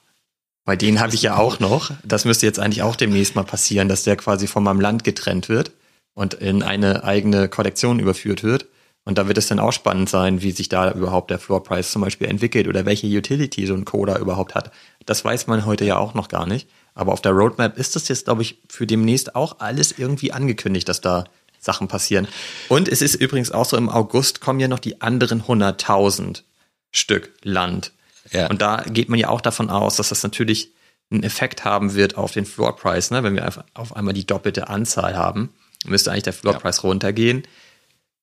Bei 0.64 0.76
denen 0.76 1.00
habe 1.00 1.14
ich 1.16 1.22
ja 1.22 1.38
auch 1.38 1.60
noch. 1.60 1.92
Das 2.04 2.26
müsste 2.26 2.46
jetzt 2.46 2.60
eigentlich 2.60 2.84
auch 2.84 2.96
demnächst 2.96 3.36
mal 3.36 3.44
passieren, 3.44 3.90
dass 3.90 4.04
der 4.04 4.16
quasi 4.16 4.48
von 4.48 4.64
meinem 4.64 4.80
Land 4.80 5.04
getrennt 5.04 5.50
wird 5.50 5.72
und 6.14 6.36
in 6.36 6.64
eine 6.64 7.04
eigene 7.04 7.50
Kollektion 7.50 8.00
überführt 8.00 8.44
wird. 8.44 8.68
Und 9.04 9.18
da 9.18 9.28
wird 9.28 9.38
es 9.38 9.48
dann 9.48 9.60
auch 9.60 9.72
spannend 9.72 10.10
sein, 10.10 10.42
wie 10.42 10.52
sich 10.52 10.70
da 10.70 10.92
überhaupt 10.92 11.32
der 11.32 11.40
Floor 11.40 11.64
Price 11.64 11.92
zum 11.92 12.04
Beispiel 12.04 12.28
entwickelt 12.28 12.68
oder 12.68 12.86
welche 12.86 13.08
Utility 13.08 13.66
so 13.66 13.74
ein 13.74 13.86
Coder 13.86 14.20
überhaupt 14.20 14.54
hat. 14.54 14.72
Das 15.06 15.26
weiß 15.26 15.48
man 15.48 15.66
heute 15.66 15.86
ja 15.86 15.98
auch 15.98 16.14
noch 16.14 16.28
gar 16.28 16.46
nicht. 16.46 16.70
Aber 16.94 17.14
auf 17.14 17.22
der 17.22 17.32
Roadmap 17.32 17.78
ist 17.78 17.96
das 17.96 18.08
jetzt, 18.10 18.26
glaube 18.26 18.44
ich, 18.44 18.60
für 18.70 18.86
demnächst 18.86 19.36
auch 19.36 19.60
alles 19.60 19.98
irgendwie 19.98 20.34
angekündigt, 20.34 20.88
dass 20.88 21.02
da 21.02 21.24
Sachen 21.60 21.88
passieren. 21.88 22.28
Und 22.70 22.90
es 22.90 23.02
ist 23.02 23.16
übrigens 23.16 23.52
auch 23.52 23.66
so, 23.66 23.78
im 23.78 23.90
August 23.90 24.42
kommen 24.42 24.60
ja 24.60 24.68
noch 24.68 24.80
die 24.80 25.02
anderen 25.02 25.44
100.000 25.44 26.44
Stück 26.92 27.32
Land. 27.44 27.94
Ja. 28.32 28.50
Und 28.50 28.62
da 28.62 28.84
geht 28.88 29.10
man 29.10 29.20
ja 29.20 29.30
auch 29.30 29.42
davon 29.42 29.70
aus, 29.70 29.96
dass 29.96 30.10
das 30.10 30.24
natürlich 30.24 30.72
einen 31.12 31.24
Effekt 31.24 31.66
haben 31.66 31.96
wird 31.96 32.18
auf 32.18 32.32
den 32.32 32.46
Floor 32.46 32.76
Price. 32.76 33.12
Ne? 33.12 33.24
Wenn 33.24 33.36
wir 33.36 33.46
einfach 33.46 33.64
auf 33.74 33.96
einmal 33.96 34.14
die 34.14 34.26
doppelte 34.26 34.70
Anzahl 34.70 35.16
haben, 35.16 35.50
müsste 35.86 36.12
eigentlich 36.12 36.24
der 36.24 36.34
Floor 36.34 36.56
Price 36.56 36.78
ja. 36.78 36.90
runtergehen. 36.90 37.44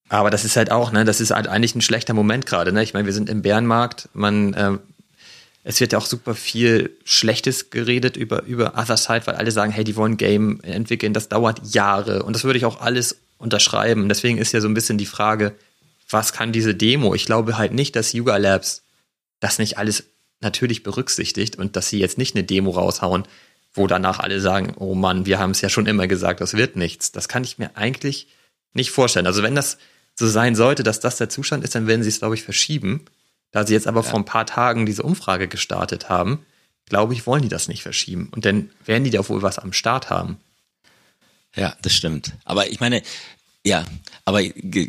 Aber 0.09 0.31
das 0.31 0.45
ist 0.45 0.57
halt 0.57 0.71
auch, 0.71 0.93
ne, 0.93 1.05
das 1.05 1.21
ist 1.21 1.31
halt 1.31 1.49
eigentlich 1.49 1.75
ein 1.75 1.83
schlechter 1.83 2.15
Moment 2.15 2.47
gerade. 2.47 2.73
Ne? 2.73 2.83
Ich 2.83 2.95
meine, 2.95 3.07
wir 3.07 3.13
sind 3.13 3.29
im 3.29 3.43
Bärenmarkt, 3.43 4.09
man, 4.15 4.55
äh, 4.55 4.79
es 5.65 5.81
wird 5.81 5.93
ja 5.93 5.99
auch 5.99 6.07
super 6.07 6.35
viel 6.35 6.97
Schlechtes 7.05 7.71
geredet 7.71 8.17
über, 8.17 8.45
über 8.45 8.79
Other 8.79 8.97
Side, 8.97 9.27
weil 9.27 9.35
alle 9.35 9.51
sagen, 9.51 9.71
hey, 9.71 9.85
die 9.85 9.97
wollen 9.97 10.17
Game 10.17 10.61
entwickeln, 10.63 11.13
das 11.13 11.29
dauert 11.29 11.75
Jahre. 11.75 12.23
Und 12.23 12.35
das 12.35 12.45
würde 12.45 12.59
ich 12.59 12.65
auch 12.65 12.81
alles 12.81 13.19
unterschreiben. 13.37 14.09
Deswegen 14.09 14.39
ist 14.39 14.53
ja 14.53 14.61
so 14.61 14.69
ein 14.69 14.75
bisschen 14.75 14.97
die 14.97 15.07
Frage, 15.07 15.55
was 16.09 16.33
kann 16.33 16.53
diese 16.53 16.75
Demo? 16.75 17.15
Ich 17.15 17.27
glaube 17.27 17.59
halt 17.59 17.73
nicht, 17.73 17.95
dass 17.97 18.15
Yuga 18.15 18.39
Labs 18.39 18.83
das 19.41 19.59
nicht 19.59 19.77
alles 19.77 20.05
natürlich 20.41 20.83
berücksichtigt 20.83 21.57
und 21.57 21.77
dass 21.77 21.91
sie 21.91 21.99
jetzt 21.99 22.17
nicht 22.17 22.35
eine 22.35 22.45
Demo 22.45 22.71
raushauen, 22.71 23.25
wo 23.75 23.87
danach 23.87 24.21
alle 24.21 24.41
sagen, 24.41 24.73
oh 24.79 24.95
Mann, 24.95 25.27
wir 25.27 25.39
haben 25.39 25.51
es 25.51 25.61
ja 25.61 25.69
schon 25.69 25.87
immer 25.87 26.07
gesagt, 26.07 26.41
das 26.41 26.55
wird 26.55 26.77
nichts. 26.77 27.13
Das 27.13 27.29
kann 27.29 27.45
ich 27.45 27.59
mir 27.59 27.77
eigentlich 27.77 28.29
nicht 28.73 28.91
vorstellen. 28.91 29.27
Also 29.27 29.43
wenn 29.43 29.55
das 29.55 29.77
so 30.19 30.27
sein 30.27 30.57
sollte, 30.57 30.83
dass 30.83 30.99
das 30.99 31.17
der 31.17 31.29
Zustand 31.29 31.63
ist, 31.63 31.75
dann 31.75 31.87
werden 31.87 32.03
sie 32.03 32.09
es, 32.09 32.19
glaube 32.19 32.35
ich, 32.35 32.43
verschieben. 32.43 33.05
Da 33.53 33.67
sie 33.67 33.73
jetzt 33.73 33.87
aber 33.87 34.03
ja. 34.03 34.11
vor 34.11 34.19
ein 34.19 34.25
paar 34.25 34.47
Tagen 34.47 34.85
diese 34.85 35.05
Umfrage 35.05 35.47
gestartet 35.47 36.09
haben, 36.09 36.45
glaube 36.87 37.15
ich, 37.15 37.27
wollen 37.27 37.43
die 37.43 37.49
das 37.49 37.69
nicht 37.69 37.83
verschieben. 37.83 38.29
Und 38.35 38.45
dann 38.45 38.71
werden 38.85 39.05
die 39.05 39.11
da 39.11 39.27
wohl 39.29 39.43
was 39.43 39.59
am 39.59 39.73
Start 39.73 40.11
haben. 40.11 40.39
Ja, 41.55 41.77
das 41.83 41.95
stimmt. 41.95 42.33
Aber 42.45 42.69
ich 42.69 42.81
meine, 42.81 43.03
ja, 43.65 43.85
aber 44.25 44.43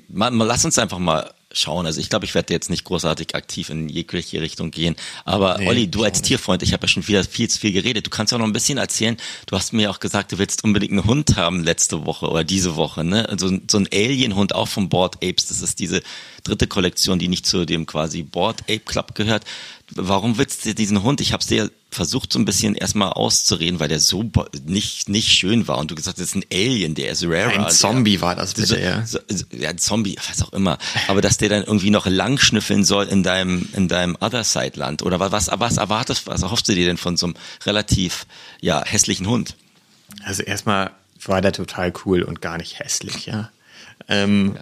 mal, 0.07 0.31
mal, 0.31 0.45
lass 0.45 0.65
uns 0.65 0.79
einfach 0.79 0.99
mal 0.99 1.31
schauen. 1.51 1.85
Also 1.85 1.99
ich 1.99 2.09
glaube, 2.09 2.25
ich 2.25 2.35
werde 2.35 2.53
jetzt 2.53 2.69
nicht 2.69 2.83
großartig 2.83 3.35
aktiv 3.35 3.69
in 3.69 3.89
jegliche 3.89 4.41
Richtung 4.41 4.71
gehen. 4.71 4.95
Aber 5.25 5.57
nee, 5.57 5.67
Olli, 5.67 5.87
du 5.89 6.03
als 6.03 6.21
Tierfreund, 6.21 6.61
ich 6.63 6.73
habe 6.73 6.83
ja 6.83 6.87
schon 6.87 7.07
wieder 7.07 7.23
viel 7.23 7.49
zu 7.49 7.59
viel 7.59 7.71
geredet. 7.71 8.05
Du 8.05 8.09
kannst 8.09 8.31
ja 8.31 8.37
noch 8.37 8.45
ein 8.45 8.53
bisschen 8.53 8.77
erzählen. 8.77 9.17
Du 9.47 9.55
hast 9.55 9.73
mir 9.73 9.89
auch 9.89 9.99
gesagt, 9.99 10.31
du 10.31 10.37
willst 10.37 10.63
unbedingt 10.63 10.91
einen 10.91 11.05
Hund 11.05 11.37
haben 11.37 11.63
letzte 11.63 12.05
Woche 12.05 12.29
oder 12.29 12.43
diese 12.43 12.75
Woche. 12.75 13.03
Ne? 13.03 13.27
Also 13.29 13.49
so 13.69 13.77
ein 13.77 13.87
Alien-Hund 13.91 14.53
auch 14.53 14.67
vom 14.67 14.89
Board 14.89 15.17
Apes. 15.23 15.47
Das 15.47 15.61
ist 15.61 15.79
diese 15.79 16.01
dritte 16.43 16.67
Kollektion, 16.67 17.19
die 17.19 17.27
nicht 17.27 17.45
zu 17.45 17.65
dem 17.65 17.85
quasi 17.85 18.23
Board 18.23 18.61
Ape 18.63 18.79
Club 18.79 19.15
gehört. 19.15 19.43
Warum 19.95 20.37
willst 20.37 20.65
du 20.65 20.75
diesen 20.75 21.03
Hund? 21.03 21.21
Ich 21.21 21.33
habe 21.33 21.43
sehr 21.43 21.69
versucht 21.91 22.31
so 22.31 22.39
ein 22.39 22.45
bisschen 22.45 22.75
erstmal 22.75 23.11
auszureden, 23.13 23.79
weil 23.79 23.87
der 23.87 23.99
so 23.99 24.29
nicht 24.65 25.09
nicht 25.09 25.31
schön 25.31 25.67
war 25.67 25.79
und 25.79 25.89
du 25.89 25.95
gesagt, 25.95 26.19
das 26.19 26.27
ist 26.27 26.35
ein 26.35 26.45
Alien, 26.53 26.93
der 26.93 27.11
ist 27.11 27.23
rare. 27.23 27.65
Ein 27.65 27.71
Zombie 27.71 28.13
der, 28.13 28.21
war 28.21 28.35
das 28.35 28.53
bitte, 28.53 28.67
so, 28.67 28.75
ja. 28.75 29.05
So, 29.05 29.19
ja, 29.51 29.75
Zombie, 29.75 30.15
was 30.29 30.43
auch 30.43 30.53
immer. 30.53 30.77
Aber 31.07 31.21
dass 31.21 31.37
der 31.37 31.49
dann 31.49 31.63
irgendwie 31.63 31.89
noch 31.89 32.05
langschnüffeln 32.05 32.83
soll 32.83 33.07
in 33.07 33.23
deinem 33.23 33.67
in 33.73 33.87
deinem 33.87 34.15
Other 34.19 34.43
Side 34.43 34.73
Land 34.75 35.01
oder 35.01 35.19
was 35.19 35.49
was 35.51 35.77
erwartest, 35.77 36.27
was 36.27 36.43
erhoffst 36.43 36.67
du 36.69 36.75
dir 36.75 36.85
denn 36.85 36.97
von 36.97 37.17
so 37.17 37.27
einem 37.27 37.35
relativ 37.65 38.27
ja 38.61 38.83
hässlichen 38.85 39.27
Hund? 39.27 39.55
Also 40.23 40.43
erstmal 40.43 40.91
war 41.25 41.41
der 41.41 41.53
total 41.53 41.91
cool 42.05 42.21
und 42.21 42.41
gar 42.41 42.57
nicht 42.57 42.79
hässlich, 42.79 43.25
ja. 43.25 43.49
Ähm, 44.07 44.53
ja. 44.55 44.61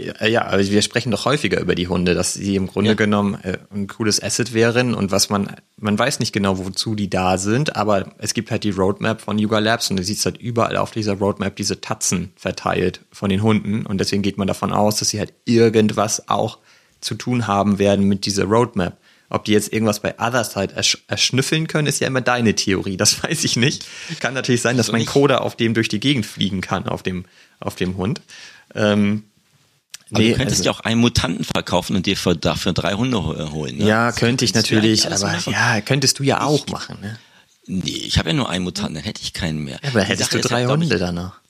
Ja, 0.00 0.42
also 0.42 0.70
wir 0.70 0.82
sprechen 0.82 1.10
doch 1.10 1.24
häufiger 1.24 1.60
über 1.60 1.74
die 1.74 1.88
Hunde, 1.88 2.14
dass 2.14 2.32
sie 2.32 2.54
im 2.54 2.68
Grunde 2.68 2.90
ja. 2.90 2.94
genommen 2.94 3.34
äh, 3.42 3.58
ein 3.74 3.88
cooles 3.88 4.22
Asset 4.22 4.54
wären 4.54 4.94
und 4.94 5.10
was 5.10 5.28
man, 5.28 5.56
man 5.76 5.98
weiß 5.98 6.20
nicht 6.20 6.32
genau, 6.32 6.56
wozu 6.58 6.94
die 6.94 7.10
da 7.10 7.36
sind, 7.36 7.74
aber 7.74 8.12
es 8.18 8.32
gibt 8.32 8.52
halt 8.52 8.62
die 8.62 8.70
Roadmap 8.70 9.20
von 9.20 9.40
Yuga 9.40 9.58
Labs 9.58 9.90
und 9.90 9.96
du 9.96 10.04
siehst 10.04 10.24
halt 10.24 10.38
überall 10.38 10.76
auf 10.76 10.92
dieser 10.92 11.14
Roadmap 11.14 11.56
diese 11.56 11.80
Tatzen 11.80 12.32
verteilt 12.36 13.00
von 13.10 13.28
den 13.28 13.42
Hunden 13.42 13.86
und 13.86 13.98
deswegen 13.98 14.22
geht 14.22 14.38
man 14.38 14.46
davon 14.46 14.72
aus, 14.72 14.98
dass 14.98 15.08
sie 15.08 15.18
halt 15.18 15.32
irgendwas 15.46 16.28
auch 16.28 16.58
zu 17.00 17.16
tun 17.16 17.48
haben 17.48 17.80
werden 17.80 18.04
mit 18.04 18.24
dieser 18.24 18.44
Roadmap. 18.44 18.96
Ob 19.30 19.44
die 19.44 19.52
jetzt 19.52 19.72
irgendwas 19.72 20.00
bei 20.00 20.14
Otherside 20.18 20.74
ersch 20.74 20.98
erschnüffeln 21.08 21.66
können, 21.66 21.88
ist 21.88 22.00
ja 22.00 22.06
immer 22.06 22.20
deine 22.20 22.54
Theorie. 22.54 22.96
Das 22.96 23.22
weiß 23.24 23.42
ich 23.42 23.56
nicht. 23.56 23.84
Kann 24.20 24.34
natürlich 24.34 24.62
sein, 24.62 24.76
dass 24.76 24.92
mein 24.92 25.06
Coder 25.06 25.42
auf 25.42 25.56
dem 25.56 25.74
durch 25.74 25.88
die 25.88 26.00
Gegend 26.00 26.24
fliegen 26.24 26.60
kann, 26.60 26.86
auf 26.86 27.02
dem, 27.02 27.24
auf 27.58 27.74
dem 27.74 27.96
Hund. 27.96 28.20
Ähm, 28.74 29.24
aber 30.10 30.20
nee, 30.20 30.30
du 30.30 30.36
könntest 30.36 30.60
also, 30.60 30.70
ja 30.70 30.72
auch 30.72 30.80
einen 30.80 31.00
Mutanten 31.00 31.44
verkaufen 31.44 31.96
und 31.96 32.06
dir 32.06 32.16
für, 32.16 32.34
dafür 32.34 32.72
drei 32.72 32.94
Hunde 32.94 33.22
holen. 33.52 33.76
Ne? 33.78 33.86
Ja, 33.86 34.12
könnte 34.12 34.44
ich 34.44 34.54
natürlich, 34.54 35.06
aber 35.06 35.32
machen. 35.32 35.52
ja, 35.52 35.80
könntest 35.80 36.18
du 36.18 36.22
ja 36.22 36.42
auch 36.42 36.66
ich, 36.66 36.72
machen. 36.72 36.98
Ne? 37.00 37.18
Nee, 37.66 37.90
ich 37.90 38.18
habe 38.18 38.30
ja 38.30 38.34
nur 38.34 38.48
einen 38.48 38.64
Mutanten, 38.64 38.94
dann 38.94 39.04
hätte 39.04 39.20
ich 39.22 39.32
keinen 39.32 39.58
mehr. 39.58 39.78
Ja, 39.82 39.90
aber 39.90 40.02
hättest 40.02 40.32
du 40.32 40.40
drei 40.40 40.66
Hunde 40.66 40.98
danach. 40.98 41.40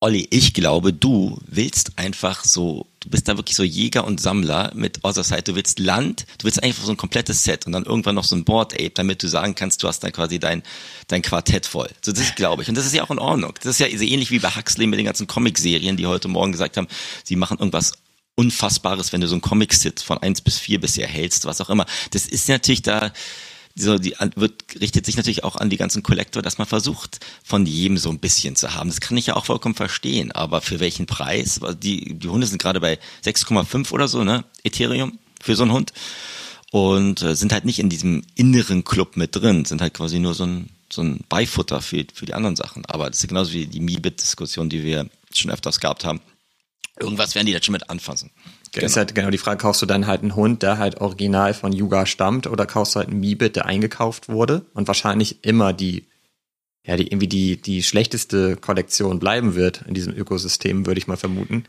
Olli, 0.00 0.28
ich 0.30 0.54
glaube, 0.54 0.92
du 0.92 1.40
willst 1.44 1.98
einfach 1.98 2.44
so, 2.44 2.86
du 3.00 3.10
bist 3.10 3.26
da 3.26 3.36
wirklich 3.36 3.56
so 3.56 3.64
Jäger 3.64 4.04
und 4.04 4.20
Sammler 4.20 4.70
mit 4.76 5.02
Other 5.02 5.24
Du 5.42 5.56
willst 5.56 5.80
Land, 5.80 6.24
du 6.38 6.44
willst 6.44 6.62
einfach 6.62 6.84
so 6.84 6.92
ein 6.92 6.96
komplettes 6.96 7.42
Set 7.42 7.66
und 7.66 7.72
dann 7.72 7.84
irgendwann 7.84 8.14
noch 8.14 8.22
so 8.22 8.36
ein 8.36 8.44
Board 8.44 8.74
Ape, 8.74 8.90
damit 8.90 9.24
du 9.24 9.26
sagen 9.26 9.56
kannst, 9.56 9.82
du 9.82 9.88
hast 9.88 10.04
dann 10.04 10.12
quasi 10.12 10.38
dein, 10.38 10.62
dein 11.08 11.22
Quartett 11.22 11.66
voll. 11.66 11.90
So, 12.00 12.12
das 12.12 12.36
glaube 12.36 12.62
ich. 12.62 12.68
Und 12.68 12.76
das 12.76 12.86
ist 12.86 12.94
ja 12.94 13.02
auch 13.02 13.10
in 13.10 13.18
Ordnung. 13.18 13.54
Das 13.60 13.66
ist 13.66 13.80
ja 13.80 13.88
so 13.98 14.04
ähnlich 14.04 14.30
wie 14.30 14.38
bei 14.38 14.54
Huxley 14.54 14.86
mit 14.86 15.00
den 15.00 15.06
ganzen 15.06 15.26
Comic-Serien, 15.26 15.96
die 15.96 16.06
heute 16.06 16.28
Morgen 16.28 16.52
gesagt 16.52 16.76
haben, 16.76 16.86
sie 17.24 17.34
machen 17.34 17.58
irgendwas 17.58 17.94
Unfassbares, 18.36 19.12
wenn 19.12 19.20
du 19.20 19.26
so 19.26 19.34
ein 19.34 19.40
Comic-Sit 19.40 19.98
von 19.98 20.18
eins 20.18 20.40
bis 20.40 20.60
vier 20.60 20.80
bisher 20.80 21.08
hältst, 21.08 21.44
was 21.44 21.60
auch 21.60 21.70
immer. 21.70 21.86
Das 22.12 22.24
ist 22.24 22.48
natürlich 22.48 22.82
da, 22.82 23.12
so 23.78 23.98
die 23.98 24.14
wird 24.34 24.80
richtet 24.80 25.06
sich 25.06 25.16
natürlich 25.16 25.44
auch 25.44 25.56
an 25.56 25.70
die 25.70 25.76
ganzen 25.76 26.02
Kollektor, 26.02 26.42
dass 26.42 26.58
man 26.58 26.66
versucht 26.66 27.20
von 27.44 27.66
jedem 27.66 27.98
so 27.98 28.10
ein 28.10 28.18
bisschen 28.18 28.56
zu 28.56 28.74
haben. 28.74 28.90
Das 28.90 29.00
kann 29.00 29.16
ich 29.16 29.26
ja 29.26 29.36
auch 29.36 29.46
vollkommen 29.46 29.74
verstehen, 29.74 30.32
aber 30.32 30.60
für 30.60 30.80
welchen 30.80 31.06
Preis? 31.06 31.60
Die 31.82 32.18
die 32.18 32.28
Hunde 32.28 32.46
sind 32.46 32.60
gerade 32.60 32.80
bei 32.80 32.98
6,5 33.24 33.92
oder 33.92 34.08
so, 34.08 34.24
ne? 34.24 34.44
Ethereum 34.64 35.18
für 35.40 35.56
so 35.56 35.62
einen 35.62 35.72
Hund 35.72 35.92
und 36.70 37.22
äh, 37.22 37.34
sind 37.34 37.52
halt 37.52 37.64
nicht 37.64 37.78
in 37.78 37.88
diesem 37.88 38.24
inneren 38.34 38.84
Club 38.84 39.16
mit 39.16 39.34
drin, 39.36 39.64
sind 39.64 39.80
halt 39.80 39.94
quasi 39.94 40.18
nur 40.18 40.34
so 40.34 40.44
ein 40.44 40.70
so 40.90 41.02
ein 41.02 41.24
Beifutter 41.28 41.80
für 41.80 42.04
für 42.12 42.26
die 42.26 42.34
anderen 42.34 42.56
Sachen, 42.56 42.84
aber 42.86 43.08
das 43.08 43.20
ist 43.20 43.28
genauso 43.28 43.52
wie 43.52 43.66
die 43.66 43.80
Mibit 43.80 44.20
Diskussion, 44.20 44.68
die 44.68 44.82
wir 44.82 45.08
schon 45.32 45.50
öfters 45.50 45.80
gehabt 45.80 46.04
haben. 46.04 46.20
Irgendwas 47.00 47.34
werden 47.34 47.46
die 47.46 47.52
da 47.52 47.62
schon 47.62 47.72
mit 47.72 47.88
anfassen. 47.90 48.30
Genau. 48.72 48.86
Ist 48.86 48.96
halt 48.96 49.14
genau 49.14 49.30
die 49.30 49.38
Frage, 49.38 49.58
kaufst 49.58 49.80
du 49.82 49.86
dann 49.86 50.06
halt 50.06 50.22
einen 50.22 50.36
Hund, 50.36 50.62
der 50.62 50.78
halt 50.78 51.00
original 51.00 51.54
von 51.54 51.72
Yuga 51.72 52.06
stammt 52.06 52.46
oder 52.46 52.66
kaufst 52.66 52.94
du 52.94 53.00
halt 53.00 53.08
einen 53.08 53.20
Mibit, 53.20 53.56
der 53.56 53.66
eingekauft 53.66 54.28
wurde 54.28 54.66
und 54.74 54.88
wahrscheinlich 54.88 55.44
immer 55.44 55.72
die, 55.72 56.04
ja, 56.84 56.96
die 56.96 57.06
irgendwie 57.06 57.28
die, 57.28 57.56
die 57.56 57.82
schlechteste 57.82 58.56
Kollektion 58.56 59.18
bleiben 59.18 59.54
wird 59.54 59.82
in 59.86 59.94
diesem 59.94 60.14
Ökosystem, 60.14 60.86
würde 60.86 60.98
ich 60.98 61.06
mal 61.06 61.16
vermuten. 61.16 61.64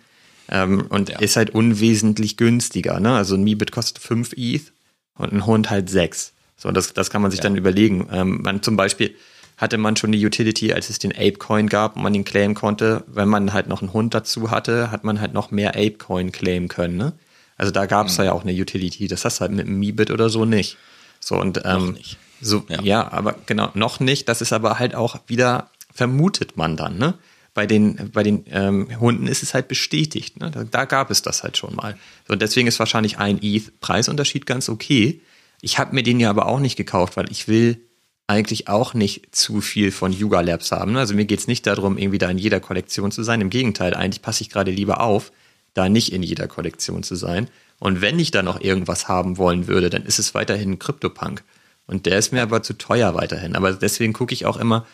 Ähm, 0.50 0.88
und 0.90 1.10
ja. 1.10 1.20
ist 1.20 1.36
halt 1.36 1.52
unwesentlich 1.52 2.38
günstiger, 2.38 3.00
ne? 3.00 3.16
Also 3.16 3.36
ein 3.36 3.44
Mibit 3.44 3.72
kostet 3.72 4.00
5 4.00 4.34
ETH 4.36 4.72
und 5.16 5.32
ein 5.32 5.46
Hund 5.46 5.70
halt 5.70 5.90
6. 5.90 6.34
So, 6.58 6.72
das, 6.72 6.94
das 6.94 7.10
kann 7.10 7.22
man 7.22 7.32
sich 7.32 7.40
ja. 7.40 7.44
dann 7.44 7.56
überlegen. 7.56 8.08
Ähm, 8.12 8.42
man 8.42 8.62
zum 8.64 8.76
Beispiel, 8.76 9.16
hatte 9.60 9.78
man 9.78 9.98
schon 9.98 10.14
die 10.14 10.26
Utility, 10.26 10.74
als 10.74 10.90
es 10.90 11.00
den 11.00 11.12
Ape-Coin 11.12 11.68
gab 11.68 11.98
und 11.98 12.02
man 12.02 12.16
ihn 12.16 12.24
claimen 12.24 12.56
konnte. 12.56 13.04
Wenn 13.08 13.28
man 13.28 13.52
halt 13.52 13.68
noch 13.68 13.82
einen 13.82 13.92
Hund 13.92 14.14
dazu 14.14 14.52
hatte, 14.52 14.90
hat 14.90 15.04
man 15.04 15.20
halt 15.20 15.34
noch 15.34 15.52
mehr 15.52 15.76
Ape-Coin 15.76 16.32
claimen 16.32 16.70
können. 16.70 16.96
Ne? 16.96 17.14
Also 17.58 17.74
da 17.74 17.86
gab 17.86 18.08
es 18.08 18.18
mhm. 18.18 18.24
ja 18.24 18.32
auch 18.32 18.44
eine 18.44 18.54
Utility. 18.54 19.10
Das 19.10 19.26
hast 19.26 19.38
du 19.38 19.42
halt 19.42 19.52
mit 19.52 19.68
einem 19.68 19.78
Mibit 19.78 20.12
oder 20.12 20.30
so 20.30 20.46
nicht. 20.46 20.78
So 21.20 21.36
und 21.36 21.62
ähm, 21.66 21.98
so 22.40 22.64
ja. 22.70 22.82
ja, 22.82 23.12
aber 23.12 23.36
genau 23.46 23.70
noch 23.74 24.00
nicht. 24.00 24.30
Das 24.30 24.40
ist 24.42 24.54
aber 24.54 24.80
halt 24.80 24.96
auch 24.96 25.20
wieder 25.28 25.70
vermutet 25.94 26.56
man 26.56 26.78
dann. 26.78 26.98
Ne? 26.98 27.16
Bei 27.54 27.66
den 27.66 28.12
bei 28.14 28.24
den 28.24 28.46
ähm, 28.50 28.98
Hunden 28.98 29.28
ist 29.28 29.44
es 29.44 29.54
halt 29.54 29.68
bestätigt. 29.68 30.40
Ne? 30.40 30.52
Da, 30.52 30.64
da 30.64 30.86
gab 30.86 31.12
es 31.12 31.22
das 31.22 31.44
halt 31.44 31.58
schon 31.58 31.76
mal. 31.76 31.98
So 32.26 32.32
und 32.32 32.42
deswegen 32.42 32.70
ist 32.70 32.80
wahrscheinlich 32.80 33.18
ein 33.18 33.44
ETH 33.44 33.78
Preisunterschied 33.82 34.46
ganz 34.46 34.70
okay. 34.70 35.20
Ich 35.60 35.78
habe 35.78 35.94
mir 35.94 36.04
den 36.04 36.22
ja 36.22 36.30
aber 36.30 36.46
auch 36.46 36.62
nicht 36.62 36.78
gekauft, 36.78 37.18
weil 37.18 37.30
ich 37.30 37.50
will 37.50 37.89
eigentlich 38.30 38.68
auch 38.68 38.94
nicht 38.94 39.36
zu 39.36 39.60
viel 39.60 39.92
von 39.92 40.14
Yuga 40.14 40.42
Labs 40.42 40.72
haben. 40.72 40.96
Also 40.98 41.16
mir 41.16 41.26
geht 41.26 41.40
es 41.40 41.48
nicht 41.48 41.66
darum, 41.66 41.98
irgendwie 41.98 42.20
da 42.20 42.30
in 42.30 42.38
jeder 42.38 42.60
Kollektion 42.60 43.12
zu 43.12 43.24
sein. 43.24 43.42
Im 43.42 43.50
Gegenteil, 43.50 43.96
eigentlich 43.96 44.22
passe 44.22 44.44
ich 44.44 44.52
gerade 44.52 44.70
lieber 44.70 45.02
auf, 45.02 45.32
da 45.74 45.90
nicht 45.90 46.14
in 46.14 46.22
jeder 46.22 46.48
Kollektion 46.48 47.02
zu 47.02 47.16
sein. 47.16 47.50
Und 47.80 48.02
wenn 48.02 48.20
ich 48.20 48.30
da 48.30 48.44
noch 48.44 48.62
irgendwas 48.62 49.08
haben 49.08 49.38
wollen 49.38 49.68
würde, 49.68 49.90
dann 49.90 50.04
ist 50.04 50.20
es 50.20 50.36
weiterhin 50.36 50.74
ein 50.74 50.80
CryptoPunk. 50.80 51.44
Und 51.88 52.06
der 52.06 52.20
ist 52.20 52.32
mir 52.32 52.44
aber 52.44 52.62
zu 52.62 52.74
teuer 52.78 53.16
weiterhin. 53.16 53.56
Aber 53.56 53.74
deswegen 53.74 54.14
gucke 54.14 54.34
ich 54.34 54.46
auch 54.46 54.58
immer, 54.58 54.86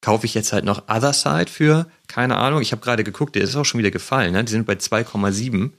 kaufe 0.00 0.26
ich 0.26 0.34
jetzt 0.34 0.52
halt 0.52 0.64
noch 0.64 0.88
Otherside 0.88 1.50
für, 1.50 1.86
keine 2.06 2.36
Ahnung, 2.36 2.62
ich 2.62 2.70
habe 2.70 2.82
gerade 2.82 3.02
geguckt, 3.02 3.34
der 3.34 3.42
ist 3.42 3.56
auch 3.56 3.64
schon 3.64 3.78
wieder 3.78 3.90
gefallen, 3.90 4.34
ne? 4.34 4.44
die 4.44 4.52
sind 4.52 4.66
bei 4.66 4.74
2,7. 4.74 5.72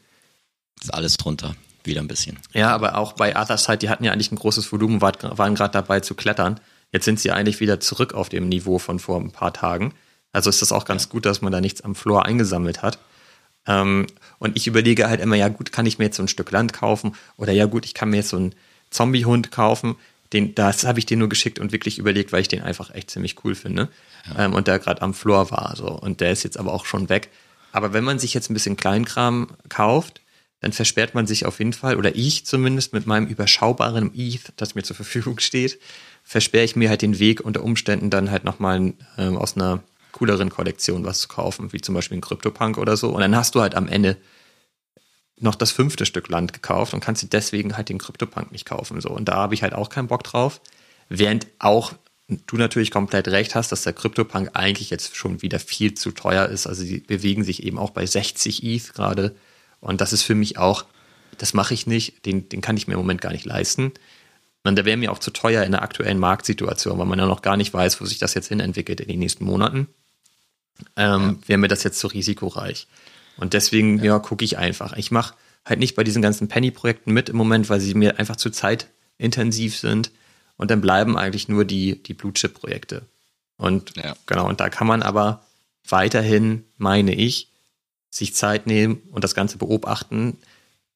Ist 0.82 0.94
alles 0.94 1.16
drunter, 1.16 1.56
wieder 1.86 2.02
ein 2.02 2.10
bisschen. 2.10 2.40
Ja, 2.52 2.74
aber 2.74 2.98
auch 2.98 3.14
bei 3.14 3.40
Otherside, 3.40 3.78
die 3.78 3.90
hatten 3.90 4.04
ja 4.04 4.12
eigentlich 4.12 4.34
ein 4.34 4.38
großes 4.38 4.70
Volumen, 4.70 5.00
waren 5.00 5.56
gerade 5.56 5.72
dabei 5.72 6.02
zu 6.02 6.16
klettern. 6.16 6.60
Jetzt 6.92 7.06
sind 7.06 7.20
sie 7.20 7.32
eigentlich 7.32 7.60
wieder 7.60 7.80
zurück 7.80 8.14
auf 8.14 8.30
dem 8.30 8.48
Niveau 8.50 8.80
von 8.80 9.00
vor 9.00 9.20
ein 9.20 9.32
paar 9.32 9.54
Tagen. 9.54 9.94
Also 10.32 10.50
ist 10.50 10.62
das 10.62 10.72
auch 10.72 10.86
ganz 10.86 11.10
gut, 11.10 11.26
dass 11.26 11.42
man 11.42 11.52
da 11.52 11.62
nichts 11.62 11.82
am 11.82 11.96
Floor 11.96 12.26
eingesammelt 12.26 12.82
hat. 12.82 13.00
Ähm, 13.68 14.08
und 14.40 14.58
ich 14.58 14.68
überlege 14.68 15.08
halt 15.10 15.22
immer, 15.22 15.36
ja 15.36 15.48
gut, 15.48 15.72
kann 15.72 15.86
ich 15.86 15.98
mir 15.98 16.06
jetzt 16.06 16.18
so 16.18 16.24
ein 16.24 16.28
Stück 16.28 16.52
Land 16.52 16.74
kaufen? 16.74 17.16
Oder 17.38 17.52
ja 17.52 17.66
gut, 17.66 17.86
ich 17.86 17.94
kann 17.94 18.10
mir 18.10 18.18
jetzt 18.18 18.30
so 18.30 18.38
einen 18.38 18.56
Zombiehund 18.90 19.52
kaufen. 19.52 19.96
Den, 20.34 20.56
das 20.56 20.84
habe 20.84 21.00
ich 21.00 21.06
dir 21.06 21.18
nur 21.18 21.30
geschickt 21.30 21.60
und 21.60 21.72
wirklich 21.72 22.00
überlegt, 22.00 22.32
weil 22.32 22.42
ich 22.42 22.48
den 22.48 22.62
einfach 22.62 22.94
echt 22.94 23.12
ziemlich 23.12 23.44
cool 23.44 23.56
finde. 23.56 23.90
Ja. 24.28 24.46
Ähm, 24.46 24.54
und 24.54 24.68
der 24.68 24.80
gerade 24.80 25.02
am 25.02 25.14
Floor 25.14 25.52
war. 25.52 25.76
So. 25.76 25.88
Und 25.88 26.22
der 26.22 26.32
ist 26.32 26.44
jetzt 26.44 26.58
aber 26.58 26.74
auch 26.74 26.86
schon 26.86 27.10
weg. 27.10 27.30
Aber 27.72 27.94
wenn 27.94 28.04
man 28.04 28.20
sich 28.20 28.34
jetzt 28.34 28.50
ein 28.50 28.54
bisschen 28.54 28.78
Kleinkram 28.78 29.50
kauft, 29.70 30.22
dann 30.62 30.72
versperrt 30.72 31.14
man 31.14 31.28
sich 31.28 31.46
auf 31.46 31.60
jeden 31.60 31.74
Fall, 31.74 31.98
oder 31.98 32.16
ich 32.16 32.46
zumindest 32.46 32.94
mit 32.94 33.06
meinem 33.06 33.28
überschaubaren 33.28 34.12
ETH, 34.16 34.54
das 34.56 34.74
mir 34.74 34.84
zur 34.84 34.96
Verfügung 34.96 35.40
steht, 35.40 35.80
versperre 36.26 36.66
ich 36.66 36.76
mir 36.76 36.90
halt 36.90 37.04
den 37.04 37.20
Weg 37.20 37.40
unter 37.40 37.64
Umständen 37.64 38.10
dann 38.10 38.32
halt 38.32 38.44
nochmal 38.44 38.94
ähm, 39.18 39.38
aus 39.38 39.56
einer 39.56 39.82
cooleren 40.12 40.50
Kollektion 40.50 41.06
was 41.06 41.22
zu 41.22 41.28
kaufen, 41.28 41.72
wie 41.72 41.82
zum 41.82 41.94
Beispiel 41.94 42.18
ein 42.18 42.22
CryptoPunk 42.22 42.78
oder 42.78 42.98
so. 42.98 43.10
Und 43.10 43.22
dann 43.22 43.36
hast 43.36 43.56
du 43.56 43.62
halt 43.62 43.76
am 43.76 43.88
Ende 43.88 44.18
noch 45.38 45.56
das 45.56 45.72
fünfte 45.72 46.06
Stück 46.06 46.30
Land 46.30 46.54
gekauft 46.54 46.94
und 46.94 47.02
kannst 47.02 47.22
dir 47.22 47.28
deswegen 47.28 47.78
halt 47.78 47.90
den 47.90 48.00
CryptoPunk 48.00 48.52
nicht 48.52 48.66
kaufen. 48.66 49.00
So. 49.02 49.10
Und 49.10 49.26
da 49.26 49.36
habe 49.36 49.54
ich 49.54 49.62
halt 49.62 49.74
auch 49.74 49.90
keinen 49.90 50.08
Bock 50.08 50.24
drauf. 50.24 50.62
Während 51.10 51.48
auch 51.60 51.94
du 52.28 52.58
natürlich 52.58 52.90
komplett 52.90 53.28
recht 53.28 53.54
hast, 53.54 53.72
dass 53.72 53.84
der 53.84 53.94
CryptoPunk 53.94 54.52
eigentlich 54.54 54.90
jetzt 54.90 55.16
schon 55.16 55.42
wieder 55.42 55.60
viel 55.60 55.94
zu 55.94 56.12
teuer 56.12 56.48
ist. 56.48 56.66
Also 56.66 56.84
die 56.84 57.00
bewegen 57.00 57.44
sich 57.44 57.64
eben 57.64 57.78
auch 57.78 57.92
bei 57.92 58.06
60 58.06 58.64
ETH 58.64 58.94
gerade. 58.94 59.36
Und 59.80 60.02
das 60.02 60.14
ist 60.14 60.24
für 60.24 60.34
mich 60.34 60.58
auch, 60.58 60.86
das 61.38 61.54
mache 61.54 61.74
ich 61.74 61.86
nicht, 61.86 62.26
den, 62.26 62.50
den 62.50 62.62
kann 62.62 62.78
ich 62.78 62.88
mir 62.88 62.94
im 62.94 63.00
Moment 63.00 63.22
gar 63.22 63.32
nicht 63.32 63.46
leisten. 63.46 63.92
Und 64.66 64.76
der 64.76 64.86
wäre 64.86 64.98
mir 64.98 65.12
auch 65.12 65.20
zu 65.20 65.32
teuer 65.32 65.64
in 65.64 65.72
der 65.72 65.84
aktuellen 65.84 66.18
Marktsituation, 66.18 66.98
weil 66.98 67.06
man 67.06 67.20
ja 67.20 67.28
noch 67.28 67.44
gar 67.44 67.56
nicht 67.56 67.74
weiß, 67.74 68.02
wo 68.02 68.06
sich 68.06 68.18
das 68.18 68.34
jetzt 68.34 68.48
hin 68.48 68.60
entwickelt 68.60 69.00
in 69.00 69.08
den 69.08 69.20
nächsten 69.20 69.46
Monaten. 69.46 69.88
Ähm, 70.96 71.40
ja. 71.42 71.48
Wäre 71.48 71.58
mir 71.60 71.68
das 71.68 71.84
jetzt 71.84 72.00
zu 72.00 72.08
risikoreich. 72.08 72.88
Und 73.38 73.54
deswegen, 73.54 74.00
ja, 74.00 74.06
ja 74.06 74.20
gucke 74.20 74.44
ich 74.44 74.58
einfach. 74.58 74.94
Ich 74.98 75.12
mache 75.12 75.36
halt 75.64 75.80
nicht 75.80 75.96
bei 75.96 76.04
diesen 76.04 76.22
ganzen 76.22 76.48
Penny-Projekten 76.48 77.12
mit 77.12 77.30
im 77.30 77.38
Moment, 77.38 77.70
weil 77.70 77.80
sie 77.80 77.94
mir 77.94 78.18
einfach 78.18 78.38
zu 78.38 78.50
zeitintensiv 78.50 79.78
sind. 79.78 80.12
Und 80.58 80.72
dann 80.72 80.82
bleiben 80.82 81.16
eigentlich 81.16 81.48
nur 81.48 81.64
die, 81.64 82.02
die 82.02 82.14
Blue-Chip-Projekte. 82.14 83.04
Und 83.58 83.96
ja. 83.98 84.16
genau, 84.26 84.48
und 84.48 84.60
da 84.60 84.70
kann 84.70 84.88
man 84.88 85.04
aber 85.04 85.46
weiterhin, 85.88 86.66
meine 86.78 87.14
ich, 87.14 87.50
sich 88.10 88.34
Zeit 88.34 88.66
nehmen 88.66 89.02
und 89.12 89.24
das 89.24 89.36
Ganze 89.36 89.58
beobachten. 89.58 90.38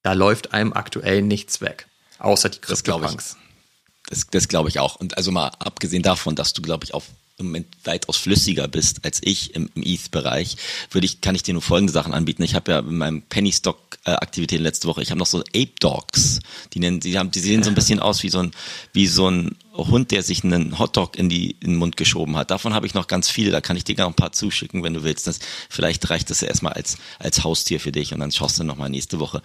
Da 0.02 0.14
läuft 0.14 0.54
einem 0.54 0.74
aktuell 0.74 1.22
nichts 1.22 1.62
weg. 1.62 1.88
Außer 2.18 2.50
die 2.50 2.60
Crypto-Punks. 2.60 3.38
Das, 4.10 4.26
das 4.32 4.48
glaube 4.48 4.70
ich 4.70 4.80
auch. 4.80 4.96
Und 4.96 5.18
also 5.18 5.32
mal 5.32 5.52
abgesehen 5.60 6.02
davon, 6.04 6.36
dass 6.36 6.54
du, 6.54 6.62
glaube 6.62 6.84
ich, 6.84 6.94
auf 6.94 7.06
im 7.38 7.46
Moment 7.46 7.68
weitaus 7.86 8.18
flüssiger 8.18 8.68
bist 8.68 9.06
als 9.06 9.22
ich 9.24 9.56
im, 9.56 9.70
im 9.74 9.84
ETH-Bereich, 9.84 10.58
würde 10.92 11.06
ich, 11.06 11.22
kann 11.22 11.36
ich 11.36 11.44
dir 11.44 11.54
nur 11.54 11.62
folgende 11.62 11.94
Sachen 11.94 12.14
anbieten. 12.14 12.44
Ich 12.44 12.54
habe 12.54 12.72
ja 12.72 12.80
in 12.80 12.98
meinem 12.98 13.22
Penny 13.22 13.54
Stock 13.54 13.80
äh, 14.04 14.12
Aktivitäten 14.12 14.64
letzte 14.64 14.90
Woche, 14.90 15.02
ich 15.02 15.10
habe 15.12 15.20
noch 15.20 15.26
so 15.26 15.40
Ape 15.40 15.72
Dogs. 15.80 16.40
Die 16.74 16.80
nennen, 16.80 17.00
die 17.00 17.18
haben, 17.18 17.32
die 17.32 17.40
sehen 17.40 17.64
so 17.64 17.70
ein 17.70 17.76
bisschen 17.76 18.02
aus 18.02 18.24
wie 18.24 18.30
so 18.30 18.40
ein, 18.40 18.52
wie 18.92 19.08
so 19.08 19.30
ein 19.30 19.56
Hund, 19.88 20.12
der 20.12 20.24
sich 20.24 20.44
einen 20.44 20.78
Hotdog 20.80 21.18
in, 21.18 21.30
die, 21.30 21.52
in 21.60 21.72
den 21.72 21.76
Mund 21.78 21.98
geschoben 21.98 22.36
hat. 22.36 22.52
Davon 22.52 22.74
habe 22.74 22.86
ich 22.86 22.94
noch 22.94 23.08
ganz 23.08 23.30
viele. 23.30 23.52
Da 23.52 23.62
kann 23.62 23.78
ich 23.78 23.84
dir 23.84 23.96
gerne 23.96 24.12
ein 24.12 24.16
paar 24.16 24.32
zuschicken, 24.32 24.84
wenn 24.84 24.94
du 24.94 25.04
willst. 25.04 25.28
Das, 25.28 25.40
vielleicht 25.70 26.10
reicht 26.10 26.30
das 26.30 26.42
ja 26.42 26.48
erstmal 26.48 26.74
als, 26.74 26.98
als 27.20 27.44
Haustier 27.44 27.80
für 27.80 27.92
dich 27.92 28.14
und 28.14 28.20
dann 28.20 28.32
schaust 28.32 28.60
du 28.60 28.64
nochmal 28.64 28.90
nächste 28.90 29.20
Woche, 29.20 29.42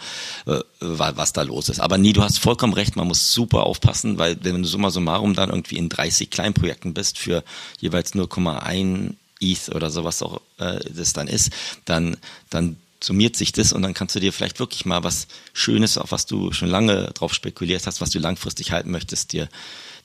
äh, 0.46 0.60
was 0.80 1.32
da 1.32 1.42
los 1.42 1.68
ist. 1.68 1.80
Aber 1.80 1.98
nie, 1.98 2.12
du 2.12 2.22
hast 2.22 2.38
vollkommen 2.38 2.74
recht, 2.74 2.96
man 2.96 3.08
muss 3.08 3.32
super 3.32 3.64
aufpassen, 3.64 4.18
weil 4.18 4.36
wenn 4.42 4.62
du 4.62 4.68
summa 4.68 4.90
summarum 4.90 5.34
dann 5.34 5.50
irgendwie 5.50 5.76
in 5.76 5.88
30 5.88 6.30
Kleinprojekten 6.30 6.94
bist 6.94 7.18
für 7.18 7.44
jeweils 7.80 8.14
0,1 8.14 9.14
ETH 9.40 9.74
oder 9.74 9.90
sowas 9.90 10.22
auch 10.22 10.40
äh, 10.58 10.78
das 10.90 11.12
dann 11.12 11.28
ist, 11.28 11.52
dann, 11.84 12.16
dann 12.50 12.76
summiert 13.04 13.36
sich 13.36 13.52
das 13.52 13.72
und 13.72 13.82
dann 13.82 13.94
kannst 13.94 14.14
du 14.14 14.20
dir 14.20 14.32
vielleicht 14.32 14.58
wirklich 14.58 14.86
mal 14.86 15.04
was 15.04 15.26
Schönes, 15.52 15.98
auf 15.98 16.12
was 16.12 16.26
du 16.26 16.52
schon 16.52 16.68
lange 16.68 17.10
drauf 17.14 17.34
spekuliert 17.34 17.86
hast, 17.86 18.00
was 18.00 18.10
du 18.10 18.18
langfristig 18.18 18.72
halten 18.72 18.90
möchtest, 18.90 19.32
dir 19.32 19.48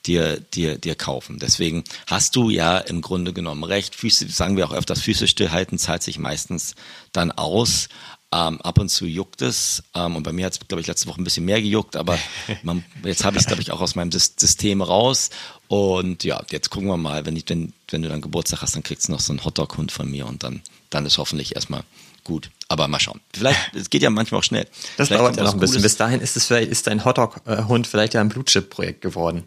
dir, 0.06 0.40
dir, 0.40 0.78
dir 0.78 0.96
kaufen. 0.96 1.40
Deswegen 1.40 1.84
hast 2.08 2.36
du 2.36 2.50
ja 2.50 2.78
im 2.78 3.02
Grunde 3.02 3.34
genommen 3.34 3.64
recht. 3.64 3.96
Füße, 3.96 4.30
sagen 4.30 4.58
wir 4.58 4.66
auch 4.68 4.74
öfters, 4.74 5.02
Füße 5.02 5.28
stillhalten 5.28 5.78
zahlt 5.78 6.04
sich 6.04 6.20
meistens 6.20 6.76
dann 7.12 7.32
aus. 7.32 7.90
Ähm, 8.32 8.62
ab 8.62 8.78
und 8.78 8.90
zu 8.90 9.08
juckt 9.08 9.42
es. 9.42 9.84
Ähm, 9.96 10.16
und 10.16 10.24
bei 10.24 10.32
mir 10.32 10.46
hat 10.46 10.54
es, 10.54 10.60
glaube 10.60 10.82
ich, 10.82 10.88
letzte 10.88 11.08
Woche 11.08 11.20
ein 11.20 11.24
bisschen 11.24 11.46
mehr 11.46 11.62
gejuckt, 11.62 11.96
aber 11.96 12.20
man, 12.64 12.86
jetzt 13.04 13.26
habe 13.26 13.38
ich 13.38 13.42
es, 13.42 13.48
glaube 13.48 13.62
ich, 13.62 13.72
auch 13.72 13.82
aus 13.82 13.96
meinem 13.96 14.12
System 14.12 14.82
raus. 14.82 15.32
Und 15.68 16.24
ja, 16.24 16.42
jetzt 16.52 16.70
gucken 16.70 16.90
wir 16.90 16.98
mal, 16.98 17.26
wenn, 17.26 17.36
ich, 17.36 17.46
wenn, 17.48 17.74
wenn 17.90 18.04
du 18.04 18.10
dann 18.10 18.22
Geburtstag 18.22 18.62
hast, 18.62 18.76
dann 18.76 18.84
kriegst 18.84 19.08
du 19.08 19.14
noch 19.14 19.20
so 19.20 19.34
einen 19.34 19.44
Hotdog-Hund 19.44 19.92
von 19.92 20.10
mir 20.10 20.28
und 20.28 20.44
dann, 20.44 20.62
dann 20.92 21.08
ist 21.08 21.18
hoffentlich 21.18 21.56
erstmal 21.56 21.84
gut. 22.24 22.52
Aber 22.68 22.88
mal 22.88 23.00
schauen. 23.00 23.20
Vielleicht, 23.34 23.74
es 23.74 23.90
geht 23.90 24.04
ja 24.04 24.12
manchmal 24.12 24.40
auch 24.40 24.44
schnell. 24.44 24.68
Das 24.98 25.08
vielleicht 25.08 25.22
dauert 25.22 25.38
ja 25.38 25.44
noch 25.44 25.54
ein 25.54 25.60
bisschen. 25.60 25.82
Bis 25.82 25.98
dahin 25.98 26.22
ist 26.22 26.38
es 26.38 26.46
vielleicht, 26.46 26.70
ist 26.70 26.86
dein 26.86 27.04
Hotdog-Hund 27.04 27.88
vielleicht 27.88 28.14
ja 28.14 28.22
ein 28.22 28.30
Blutchip-Projekt 28.30 29.02
geworden. 29.02 29.46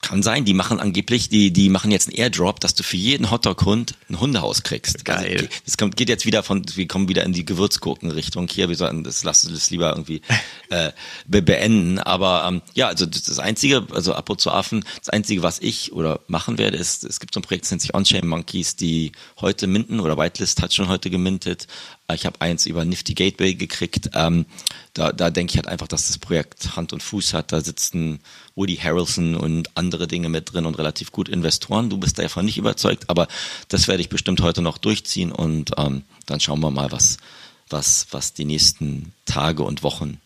Kann 0.00 0.22
sein, 0.22 0.44
die 0.44 0.54
machen 0.54 0.78
angeblich, 0.78 1.28
die, 1.28 1.52
die 1.52 1.68
machen 1.68 1.90
jetzt 1.90 2.08
einen 2.08 2.16
Airdrop, 2.16 2.60
dass 2.60 2.74
du 2.74 2.84
für 2.84 2.96
jeden 2.96 3.32
Hotdog-Hund 3.32 3.94
ein 4.08 4.20
Hundehaus 4.20 4.62
kriegst. 4.62 5.04
Geil. 5.04 5.32
Also, 5.34 5.48
das 5.64 5.76
kommt, 5.76 5.96
geht 5.96 6.08
jetzt 6.08 6.24
wieder 6.24 6.44
von, 6.44 6.64
wir 6.76 6.86
kommen 6.86 7.08
wieder 7.08 7.24
in 7.24 7.32
die 7.32 7.44
Gewürzgurken-Richtung 7.44 8.46
hier, 8.46 8.68
wir 8.68 8.76
sollten 8.76 9.02
das, 9.02 9.24
lassen 9.24 9.52
das 9.52 9.70
lieber 9.70 9.90
irgendwie 9.90 10.22
äh, 10.70 10.92
be 11.26 11.42
beenden. 11.42 11.98
Aber 11.98 12.44
ähm, 12.46 12.62
ja, 12.74 12.86
also 12.86 13.06
das, 13.06 13.24
das 13.24 13.40
Einzige, 13.40 13.88
also 13.92 14.14
Apo 14.14 14.36
zu 14.36 14.52
Affen, 14.52 14.84
das 15.00 15.08
Einzige, 15.08 15.42
was 15.42 15.58
ich 15.58 15.92
oder 15.92 16.20
machen 16.28 16.58
werde, 16.58 16.76
ist, 16.76 17.02
es 17.02 17.18
gibt 17.18 17.34
so 17.34 17.40
ein 17.40 17.42
Projekt, 17.42 17.64
das 17.64 17.72
nennt 17.72 17.82
sich 17.82 17.92
On-Chain 17.92 18.26
Monkeys, 18.26 18.76
die 18.76 19.10
heute 19.40 19.66
minten 19.66 19.98
oder 19.98 20.16
Whitelist 20.16 20.62
hat 20.62 20.72
schon 20.72 20.88
heute 20.88 21.10
gemintet, 21.10 21.66
Ich 22.14 22.24
habe 22.24 22.40
eins 22.40 22.64
über 22.64 22.86
Nifty 22.86 23.12
Gateway 23.12 23.54
gekriegt. 23.54 24.10
Ähm, 24.14 24.46
da 24.94 25.12
da 25.12 25.28
denke 25.28 25.50
ich 25.50 25.56
halt 25.56 25.68
einfach, 25.68 25.88
dass 25.88 26.06
das 26.06 26.16
Projekt 26.16 26.74
Hand 26.74 26.94
und 26.94 27.02
Fuß 27.02 27.34
hat. 27.34 27.52
Da 27.52 27.60
sitzen 27.60 28.20
Woody 28.54 28.76
Harrelson 28.76 29.34
und 29.34 29.76
andere 29.76 30.08
Dinge 30.08 30.30
mit 30.30 30.52
drin 30.52 30.64
und 30.64 30.78
relativ 30.78 31.12
gut 31.12 31.28
Investoren. 31.28 31.90
Du 31.90 31.98
bist 31.98 32.18
davon 32.18 32.46
nicht 32.46 32.56
überzeugt, 32.56 33.10
aber 33.10 33.28
das 33.68 33.88
werde 33.88 34.00
ich 34.00 34.08
bestimmt 34.08 34.40
heute 34.40 34.62
noch 34.62 34.78
durchziehen 34.78 35.32
und 35.32 35.72
ähm, 35.76 36.02
dann 36.24 36.40
schauen 36.40 36.60
wir 36.60 36.70
mal, 36.70 36.90
was, 36.92 37.18
was, 37.68 38.06
was 38.10 38.32
die 38.32 38.46
nächsten 38.46 39.12
Tage 39.26 39.62
und 39.62 39.82
Wochen 39.82 40.18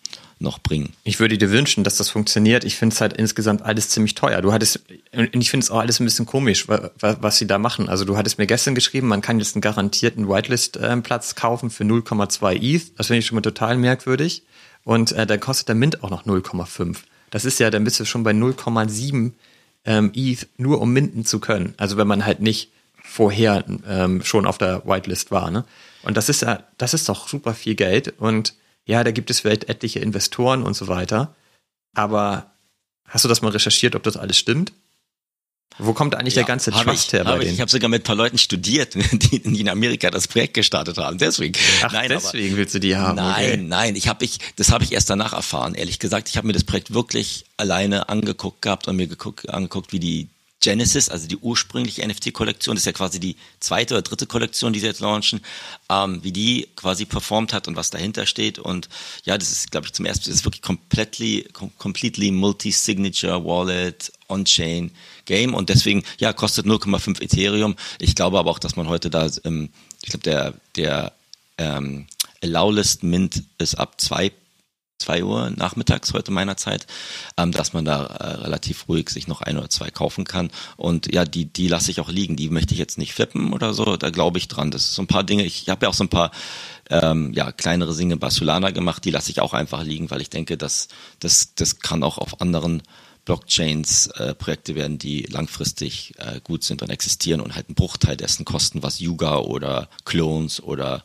noch 0.43 0.59
bringen. 0.59 0.93
Ich 1.05 1.21
würde 1.21 1.39
dir 1.39 1.51
wünschen, 1.51 1.85
dass 1.85 1.97
das 1.97 2.11
funktioniert. 2.11 2.65
Ich 2.65 2.77
finde 2.77 2.95
es 2.95 3.01
halt 3.01 3.15
insgesamt 3.15 3.63
alles 3.63 3.89
ziemlich 3.89 4.15
teuer. 4.15 4.43
Du 4.43 4.53
hattest, 4.53 4.81
und 5.15 5.37
ich 5.37 5.51
finde 5.51 5.65
es 5.65 5.71
auch 5.71 5.79
alles 5.79 6.01
ein 6.01 6.05
bisschen 6.05 6.27
komisch, 6.27 6.67
was, 6.69 7.39
sie 7.39 7.47
da 7.47 7.59
machen. 7.59 7.89
Also 7.89 8.05
du 8.05 8.17
hattest 8.17 8.39
mir 8.39 8.47
gestern 8.47 8.75
geschrieben, 8.75 9.09
man 9.09 9.23
kann 9.23 9.39
jetzt 9.39 9.55
einen 9.55 9.63
garantierten 9.63 10.29
Whitelist-Platz 10.29 11.35
kaufen 11.35 11.71
für 11.71 11.85
0,2 11.85 12.55
ETH. 12.61 12.99
Das 12.99 13.07
finde 13.07 13.21
ich 13.21 13.27
schon 13.27 13.37
mal 13.37 13.43
total 13.43 13.79
merkwürdig. 13.79 14.43
Und 14.85 15.13
äh, 15.13 15.27
dann 15.27 15.41
kostet 15.41 15.69
der 15.69 15.77
Mint 15.77 16.03
auch 16.03 16.11
noch 16.11 16.27
0,5. 16.27 16.97
Das 17.31 17.45
ist 17.45 17.61
ja, 17.61 17.71
dann 17.71 17.85
bist 17.85 17.99
du 18.01 18.05
schon 18.05 18.25
bei 18.25 18.33
0,7 18.33 19.33
ähm, 19.85 20.11
ETH, 20.15 20.47
nur 20.59 20.81
um 20.81 20.93
minden 20.93 21.25
zu 21.25 21.41
können. 21.41 21.75
Also 21.77 21.97
wenn 21.97 22.07
man 22.07 22.27
halt 22.27 22.41
nicht 22.41 22.71
vorher 23.03 23.65
ähm, 23.87 24.23
schon 24.23 24.47
auf 24.47 24.59
der 24.59 24.87
Whitelist 24.87 25.31
war. 25.31 25.51
Ne? 25.51 25.65
Und 26.03 26.17
das 26.17 26.29
ist 26.29 26.43
ja, 26.43 26.63
das 26.79 26.95
ist 26.95 27.09
doch 27.09 27.29
super 27.29 27.55
viel 27.55 27.75
Geld. 27.75 28.15
Und 28.19 28.55
ja, 28.87 29.05
da 29.05 29.11
gibt 29.11 29.31
es 29.31 29.41
vielleicht 29.41 29.69
etliche 29.69 30.01
Investoren 30.01 30.63
und 30.63 30.75
so 30.75 30.89
weiter. 30.89 31.35
Aber 31.95 32.53
hast 33.07 33.25
du 33.25 33.29
das 33.29 33.43
mal 33.43 33.51
recherchiert, 33.51 33.95
ob 33.95 34.03
das 34.03 34.17
alles 34.17 34.37
stimmt? 34.39 34.73
Wo 35.79 35.95
kommt 35.95 36.15
eigentlich 36.15 36.35
ja, 36.35 36.43
der 36.43 36.49
ganze 36.49 36.71
Trust 36.71 37.09
ich, 37.09 37.13
her 37.15 37.25
bei 37.25 37.41
Ich, 37.41 37.53
ich 37.53 37.61
habe 37.61 37.71
sogar 37.71 37.89
mit 37.89 38.03
ein 38.03 38.05
paar 38.05 38.17
Leuten 38.17 38.37
studiert, 38.37 38.95
die, 39.13 39.43
die, 39.43 39.61
in 39.61 39.69
Amerika 39.69 40.11
das 40.11 40.29
Projekt 40.29 40.55
gestartet 40.55 40.99
haben. 40.99 41.19
Deswegen. 41.19 41.55
Ach, 41.83 41.93
nein, 41.93 42.09
deswegen 42.09 42.49
aber, 42.49 42.57
willst 42.59 42.75
du 42.75 42.79
die 42.79 42.97
haben. 42.97 43.17
Nein, 43.17 43.53
okay. 43.53 43.57
nein. 43.57 43.97
Ich 43.97 44.09
habe 44.09 44.25
ich, 44.25 44.39
das 44.57 44.71
habe 44.71 44.85
ich 44.85 44.93
erst 44.93 45.09
danach 45.09 45.33
erfahren. 45.33 45.75
Ehrlich 45.75 45.99
gesagt, 45.99 46.29
ich 46.29 46.37
habe 46.37 46.47
mir 46.47 46.53
das 46.53 46.65
Projekt 46.65 46.93
wirklich 46.93 47.47
alleine 47.57 48.09
angeguckt 48.09 48.63
gehabt 48.63 48.87
und 48.89 48.97
mir 48.97 49.07
geguckt, 49.07 49.49
angeguckt, 49.49 49.93
wie 49.93 50.01
die 50.01 50.29
Genesis, 50.63 51.09
also 51.09 51.27
die 51.27 51.37
ursprüngliche 51.37 52.07
NFT-Kollektion, 52.07 52.77
das 52.77 52.83
ist 52.83 52.87
ja 52.87 52.93
quasi 52.93 53.21
die 53.21 53.37
zweite 53.61 53.95
oder 53.95 54.03
dritte 54.03 54.27
Kollektion, 54.27 54.73
die 54.73 54.81
sie 54.81 54.87
jetzt 54.87 55.01
launchen, 55.01 55.41
ähm, 55.91 56.23
wie 56.23 56.33
die 56.33 56.69
quasi 56.77 57.05
performt 57.05 57.53
hat 57.53 57.69
und 57.69 57.77
was 57.77 57.91
dahinter 57.91 58.25
steht. 58.27 58.59
Und 58.59 58.89
ja, 59.25 59.37
das 59.37 59.51
ist, 59.51 59.71
glaube 59.71 59.87
ich, 59.87 59.93
zum 59.93 60.07
ersten, 60.07 60.27
das 60.27 60.37
ist 60.37 60.45
wirklich 60.45 60.63
completely, 60.63 61.49
completely 61.79 62.31
multi-signature 62.31 63.45
Wallet, 63.45 64.13
On-Chain 64.29 64.93
Game 65.27 65.53
und 65.53 65.69
deswegen, 65.69 66.05
ja, 66.19 66.33
kostet 66.33 66.65
0,5 66.65 67.21
Ethereum. 67.21 67.77
Ich 67.99 68.15
glaube 68.15 68.39
aber 68.39 68.51
auch, 68.51 68.61
dass 68.61 68.77
man 68.77 68.89
heute 68.89 69.11
da, 69.11 69.29
ähm, 69.45 69.69
ich 70.03 70.11
glaube, 70.11 70.23
der, 70.23 70.55
der 70.77 71.13
ähm, 71.59 72.07
Allow-List 72.43 73.03
Mint 73.03 73.43
ist 73.59 73.75
ab 73.75 74.01
zwei 74.01 74.33
zwei 75.03 75.25
Uhr 75.25 75.51
nachmittags 75.51 76.13
heute 76.13 76.33
meiner 76.33 76.57
Zeit, 76.57 76.87
ähm, 77.37 77.53
dass 77.53 77.73
man 77.73 77.85
da 77.85 78.05
äh, 78.05 78.25
relativ 78.43 78.89
ruhig 78.89 79.11
sich 79.11 79.29
noch 79.29 79.43
ein 79.43 79.59
oder 79.59 79.69
zwei 79.69 79.91
kaufen 79.91 80.25
kann. 80.25 80.51
Und 80.77 81.13
ja, 81.13 81.25
die, 81.25 81.45
die 81.45 81.69
lasse 81.69 81.91
ich 81.91 82.01
auch 82.01 82.09
liegen. 82.09 82.37
Die 82.37 82.51
möchte 82.51 82.75
ich 82.75 82.79
jetzt 82.79 82.99
nicht 82.99 83.13
flippen 83.13 83.53
oder 83.53 83.75
so. 83.75 83.97
Da 83.97 84.11
glaube 84.11 84.39
ich 84.39 84.49
dran. 84.49 84.71
Das 84.71 84.85
ist 84.85 84.95
so 84.95 85.03
ein 85.03 85.09
paar 85.09 85.25
Dinge. 85.25 85.45
Ich 85.45 85.69
habe 85.69 85.85
ja 85.85 85.91
auch 85.91 85.95
so 85.95 86.05
ein 86.05 86.09
paar 86.09 86.31
ähm, 86.91 87.33
ja, 87.33 87.53
kleinere 87.53 87.93
Singe 87.93 88.17
Basulana 88.17 88.71
gemacht. 88.71 89.05
Die 89.05 89.11
lasse 89.11 89.31
ich 89.31 89.41
auch 89.41 89.55
einfach 89.55 89.83
liegen, 89.83 90.11
weil 90.11 90.21
ich 90.21 90.31
denke, 90.31 90.57
dass 90.57 90.89
das, 91.21 91.55
das 91.55 91.81
kann 91.81 92.03
auch 92.03 92.19
auf 92.19 92.41
anderen 92.41 92.83
Blockchains 93.25 94.09
äh, 94.09 94.35
Projekte 94.35 94.75
werden, 94.75 94.99
die 94.99 95.23
langfristig 95.23 96.15
äh, 96.19 96.41
gut 96.43 96.65
sind 96.65 96.83
und 96.83 96.91
existieren 96.91 97.41
und 97.41 97.55
halt 97.55 97.69
einen 97.69 97.77
Bruchteil 97.77 98.17
dessen 98.17 98.45
kosten, 98.45 98.83
was 98.83 98.99
Yuga 98.99 99.39
oder 99.39 99.89
Clones 100.05 100.61
oder 100.63 101.05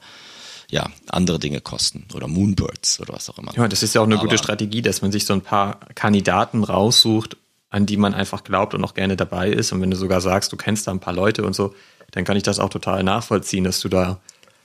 ja, 0.70 0.90
andere 1.08 1.40
Dinge 1.40 1.62
kosten 1.62 2.06
oder 2.14 2.28
Moonbirds 2.28 3.00
oder 3.00 3.14
was 3.14 3.30
auch 3.30 3.38
immer. 3.38 3.54
Ja, 3.56 3.68
das 3.68 3.84
ist 3.84 3.96
ja 3.96 4.02
auch 4.02 4.06
eine 4.06 4.16
Aber, 4.16 4.26
gute 4.26 4.38
Strategie, 4.38 4.82
dass 4.82 5.02
man 5.02 5.12
sich 5.12 5.26
so 5.26 5.34
ein 5.34 5.42
paar 5.42 5.80
Kandidaten 5.96 6.64
raussucht, 6.64 7.38
an 7.70 7.86
die 7.86 7.98
man 7.98 8.14
einfach 8.14 8.44
glaubt 8.44 8.74
und 8.74 8.84
auch 8.84 8.94
gerne 8.94 9.16
dabei 9.16 9.50
ist. 9.50 9.72
Und 9.72 9.82
wenn 9.82 9.92
du 9.92 9.98
sogar 9.98 10.22
sagst, 10.22 10.52
du 10.52 10.58
kennst 10.58 10.88
da 10.88 10.92
ein 10.92 11.00
paar 11.00 11.14
Leute 11.14 11.46
und 11.46 11.54
so, 11.54 11.74
dann 12.12 12.26
kann 12.26 12.38
ich 12.38 12.44
das 12.44 12.60
auch 12.60 12.70
total 12.70 13.04
nachvollziehen, 13.04 13.64
dass 13.64 13.80
du 13.80 13.90
da, 13.90 14.20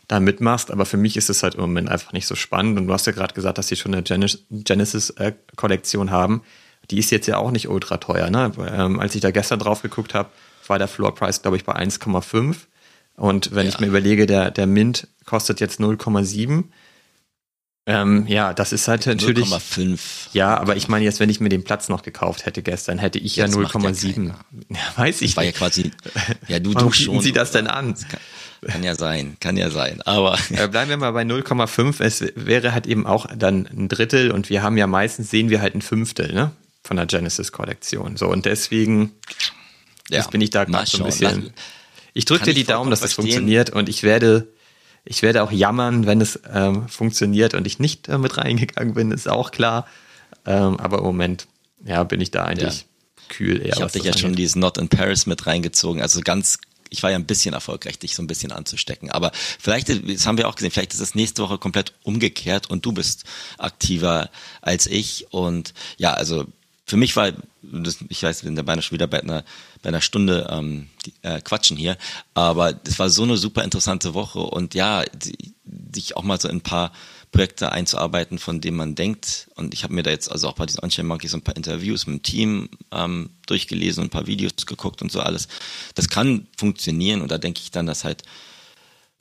da 0.08 0.18
mitmachst. 0.18 0.70
Aber 0.70 0.86
für 0.86 0.96
mich 0.96 1.16
ist 1.16 1.30
es 1.30 1.42
halt 1.42 1.54
im 1.54 1.60
Moment 1.60 1.88
einfach 1.88 2.12
nicht 2.12 2.26
so 2.26 2.34
spannend. 2.34 2.78
Und 2.78 2.88
du 2.88 2.92
hast 2.92 3.06
ja 3.06 3.12
gerade 3.12 3.34
gesagt, 3.34 3.58
dass 3.58 3.68
sie 3.68 3.76
schon 3.76 3.94
eine 3.94 4.02
Genesis-Kollektion 4.02 6.10
haben. 6.10 6.42
Die 6.90 6.98
ist 6.98 7.10
jetzt 7.10 7.26
ja 7.26 7.38
auch 7.38 7.52
nicht 7.52 7.68
ultra 7.68 7.98
teuer. 7.98 8.28
Ne? 8.30 8.52
Ähm, 8.72 8.98
als 8.98 9.14
ich 9.14 9.20
da 9.20 9.30
gestern 9.30 9.60
drauf 9.60 9.82
geguckt 9.82 10.14
habe, 10.14 10.30
war 10.66 10.78
der 10.78 10.88
Floor 10.88 11.14
Price, 11.14 11.42
glaube 11.42 11.56
ich, 11.56 11.64
bei 11.64 11.76
1,5. 11.76 12.56
Und 13.16 13.54
wenn 13.54 13.66
ja. 13.66 13.72
ich 13.72 13.80
mir 13.80 13.86
überlege, 13.86 14.26
der, 14.26 14.50
der 14.50 14.66
Mint 14.66 15.08
kostet 15.24 15.60
jetzt 15.60 15.80
0,7. 15.80 16.64
Ähm, 17.84 18.26
ja, 18.28 18.54
das 18.54 18.72
ist 18.72 18.86
halt 18.86 19.06
natürlich. 19.06 19.48
0,5. 19.48 19.98
Ja, 20.32 20.56
aber 20.56 20.76
ich 20.76 20.86
meine 20.86 21.04
jetzt, 21.04 21.18
wenn 21.18 21.28
ich 21.28 21.40
mir 21.40 21.48
den 21.48 21.64
Platz 21.64 21.88
noch 21.88 22.02
gekauft 22.02 22.46
hätte 22.46 22.62
gestern, 22.62 22.98
hätte 22.98 23.18
ich 23.18 23.34
ja 23.34 23.46
0,7. 23.46 24.28
Ja, 24.28 24.34
ja, 24.68 24.76
weiß 24.96 25.22
ich. 25.22 25.30
Das 25.30 25.36
war 25.36 25.44
ja 25.44 25.52
quasi. 25.52 25.90
Ja, 26.46 26.60
du, 26.60 26.74
Warum 26.74 26.88
du 26.88 26.94
schon. 26.94 27.20
Sie 27.20 27.32
das 27.32 27.50
denn 27.50 27.66
an? 27.66 27.94
Kann, 27.94 28.20
kann, 28.70 28.82
ja 28.84 28.94
sein, 28.94 29.36
kann 29.40 29.56
ja 29.56 29.70
sein. 29.70 30.00
Aber 30.02 30.38
äh, 30.50 30.68
bleiben 30.68 30.90
wir 30.90 30.96
mal 30.96 31.10
bei 31.10 31.22
0,5. 31.22 32.02
Es 32.02 32.24
wäre 32.36 32.72
halt 32.72 32.86
eben 32.86 33.04
auch 33.04 33.26
dann 33.36 33.66
ein 33.66 33.88
Drittel 33.88 34.30
und 34.30 34.48
wir 34.48 34.62
haben 34.62 34.76
ja 34.76 34.86
meistens 34.86 35.30
sehen 35.30 35.50
wir 35.50 35.60
halt 35.60 35.74
ein 35.74 35.82
Fünftel, 35.82 36.32
ne, 36.32 36.52
von 36.84 36.96
der 36.96 37.06
Genesis 37.06 37.50
Kollektion. 37.50 38.16
So 38.16 38.28
und 38.28 38.46
deswegen. 38.46 39.10
Ja, 40.08 40.24
bin 40.28 40.40
ich 40.40 40.50
da 40.50 40.64
gerade 40.64 40.86
so 40.86 40.98
ein 40.98 41.04
bisschen. 41.04 41.52
Ich 42.14 42.24
drücke 42.24 42.44
dir 42.46 42.54
die 42.54 42.64
Daumen, 42.64 42.90
dass 42.90 43.00
das 43.00 43.14
funktioniert 43.14 43.70
und 43.70 43.88
ich 43.88 44.02
werde, 44.02 44.48
ich 45.04 45.22
werde 45.22 45.42
auch 45.42 45.52
jammern, 45.52 46.06
wenn 46.06 46.20
es 46.20 46.40
ähm, 46.52 46.88
funktioniert 46.88 47.54
und 47.54 47.66
ich 47.66 47.78
nicht 47.78 48.08
äh, 48.08 48.18
mit 48.18 48.36
reingegangen 48.36 48.94
bin, 48.94 49.10
ist 49.10 49.28
auch 49.28 49.50
klar. 49.50 49.86
Ähm, 50.44 50.78
aber 50.78 50.98
im 50.98 51.04
Moment, 51.04 51.46
ja, 51.84 52.04
bin 52.04 52.20
ich 52.20 52.30
da 52.30 52.44
eigentlich 52.44 52.80
ja. 52.80 53.24
kühl 53.28 53.60
eher. 53.60 53.74
Ich 53.74 53.80
habe 53.80 53.92
dich 53.92 54.04
ja 54.04 54.16
schon 54.16 54.34
dieses 54.34 54.56
Not 54.56 54.78
in 54.78 54.88
Paris 54.88 55.26
mit 55.26 55.46
reingezogen, 55.46 56.02
also 56.02 56.20
ganz 56.20 56.58
ich 56.92 57.02
war 57.02 57.10
ja 57.10 57.16
ein 57.16 57.24
bisschen 57.24 57.54
erfolgreich, 57.54 57.98
dich 57.98 58.14
so 58.14 58.22
ein 58.22 58.26
bisschen 58.26 58.52
anzustecken. 58.52 59.10
Aber 59.10 59.32
vielleicht, 59.34 59.88
das 59.88 60.26
haben 60.26 60.36
wir 60.36 60.46
auch 60.46 60.54
gesehen, 60.54 60.70
vielleicht 60.70 60.92
ist 60.92 61.00
es 61.00 61.14
nächste 61.14 61.42
Woche 61.42 61.56
komplett 61.56 61.94
umgekehrt 62.02 62.68
und 62.68 62.84
du 62.84 62.92
bist 62.92 63.24
aktiver 63.56 64.30
als 64.60 64.86
ich. 64.86 65.26
Und 65.30 65.72
ja, 65.96 66.12
also 66.12 66.44
für 66.84 66.96
mich 66.96 67.16
war, 67.16 67.32
das, 67.62 67.98
ich 68.08 68.22
weiß, 68.22 68.42
wir 68.42 68.48
sind 68.48 68.56
da 68.56 68.62
beinahe 68.62 68.82
schon 68.82 68.96
wieder 68.96 69.06
bei 69.06 69.22
einer, 69.22 69.44
bei 69.82 69.88
einer 69.88 70.00
Stunde 70.00 70.48
ähm, 70.50 70.88
die, 71.06 71.12
äh, 71.22 71.40
quatschen 71.40 71.76
hier, 71.76 71.96
aber 72.34 72.72
das 72.72 72.98
war 72.98 73.08
so 73.08 73.22
eine 73.22 73.36
super 73.36 73.64
interessante 73.64 74.14
Woche 74.14 74.40
und 74.40 74.74
ja, 74.74 75.04
sich 75.94 76.16
auch 76.16 76.22
mal 76.22 76.40
so 76.40 76.48
in 76.48 76.56
ein 76.56 76.62
paar 76.62 76.92
Projekte 77.30 77.72
einzuarbeiten, 77.72 78.38
von 78.38 78.60
denen 78.60 78.76
man 78.76 78.94
denkt. 78.94 79.48
Und 79.54 79.72
ich 79.72 79.84
habe 79.84 79.94
mir 79.94 80.02
da 80.02 80.10
jetzt 80.10 80.30
also 80.30 80.48
auch 80.48 80.54
bei 80.54 80.66
diesen 80.66 80.84
On-Chain 80.84 81.06
Monkeys 81.06 81.34
ein 81.34 81.40
paar 81.40 81.56
Interviews 81.56 82.06
mit 82.06 82.16
dem 82.16 82.22
Team 82.22 82.68
ähm, 82.92 83.30
durchgelesen 83.46 84.02
und 84.02 84.08
ein 84.08 84.10
paar 84.10 84.26
Videos 84.26 84.66
geguckt 84.66 85.00
und 85.00 85.10
so 85.10 85.20
alles. 85.20 85.48
Das 85.94 86.10
kann 86.10 86.46
funktionieren 86.58 87.22
und 87.22 87.30
da 87.30 87.38
denke 87.38 87.60
ich 87.62 87.70
dann, 87.70 87.86
dass 87.86 88.04
halt 88.04 88.22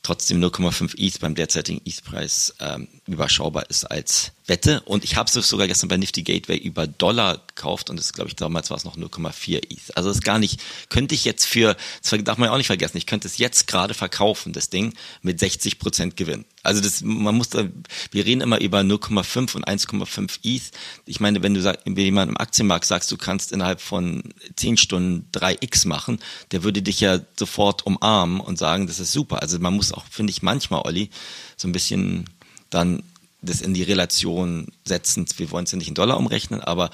trotzdem 0.04 0.44
0,5 0.44 0.98
ETH 0.98 1.20
beim 1.22 1.36
derzeitigen 1.36 1.82
ETH-Preis 1.86 2.56
ähm, 2.60 2.88
überschaubar 3.08 3.70
ist 3.70 3.86
als 3.86 4.34
Wette. 4.52 4.82
Und 4.82 5.06
ich 5.06 5.16
habe 5.16 5.32
es 5.34 5.48
sogar 5.48 5.66
gestern 5.66 5.88
bei 5.88 5.96
Nifty 5.96 6.24
Gateway 6.24 6.58
über 6.58 6.86
Dollar 6.86 7.42
gekauft 7.48 7.90
und 7.90 7.98
das 7.98 8.12
glaube 8.12 8.30
ich 8.30 8.36
damals 8.36 8.70
war 8.70 8.76
es 8.76 8.84
noch 8.84 8.98
0,4 8.98 9.58
ETH. 9.58 9.96
Also 9.96 10.10
das 10.10 10.18
ist 10.18 10.24
gar 10.26 10.40
nicht, 10.40 10.60
könnte 10.90 11.16
ich 11.16 11.24
jetzt 11.24 11.46
für, 11.46 11.78
das 12.02 12.24
darf 12.24 12.38
man 12.38 12.48
ja 12.48 12.54
auch 12.54 12.58
nicht 12.58 12.68
vergessen, 12.68 12.98
ich 12.98 13.06
könnte 13.06 13.30
es 13.30 13.38
jetzt 13.38 13.66
gerade 13.68 13.94
verkaufen, 13.94 14.52
das 14.52 14.70
Ding, 14.70 14.94
mit 15.22 15.40
60 15.40 15.80
Prozent 15.80 16.18
Gewinn. 16.18 16.44
Also 16.64 16.82
das, 16.82 17.02
man 17.02 17.34
muss 17.34 17.50
da, 17.50 17.70
wir 18.12 18.26
reden 18.26 18.42
immer 18.42 18.60
über 18.60 18.82
0,5 18.82 19.56
und 19.56 19.68
1,5 19.68 20.40
ETH. 20.44 20.72
Ich 21.06 21.22
meine, 21.22 21.42
wenn 21.42 21.54
du 21.54 21.62
sagst, 21.62 21.86
wenn 21.86 21.96
jemand 21.96 22.30
im 22.30 22.38
Aktienmarkt 22.38 22.86
sagst, 22.86 23.10
du 23.10 23.16
kannst 23.16 23.54
innerhalb 23.54 23.80
von 23.80 24.34
10 24.58 24.76
Stunden 24.76 25.30
3x 25.32 25.88
machen, 25.88 26.20
der 26.52 26.64
würde 26.64 26.82
dich 26.82 27.00
ja 27.00 27.22
sofort 27.40 27.86
umarmen 27.86 28.42
und 28.42 28.60
sagen, 28.60 28.86
das 28.86 29.00
ist 29.00 29.14
super. 29.14 29.42
Also 29.42 29.60
man 29.60 29.74
muss 29.74 29.94
auch, 29.94 30.04
finde 30.12 30.32
ich, 30.32 30.42
manchmal, 30.42 30.82
Olli, 30.82 31.10
so 31.56 31.70
ein 31.70 31.72
bisschen 31.72 32.26
dann 32.70 33.04
das 33.42 33.62
in 33.62 33.74
die 33.74 33.84
Relation 33.84 34.68
setzen. 34.86 35.26
Wir 35.38 35.52
wollen 35.52 35.66
es 35.66 35.72
ja 35.72 35.78
nicht 35.78 35.88
in 35.88 35.96
Dollar 35.96 36.18
umrechnen, 36.18 36.62
aber 36.62 36.92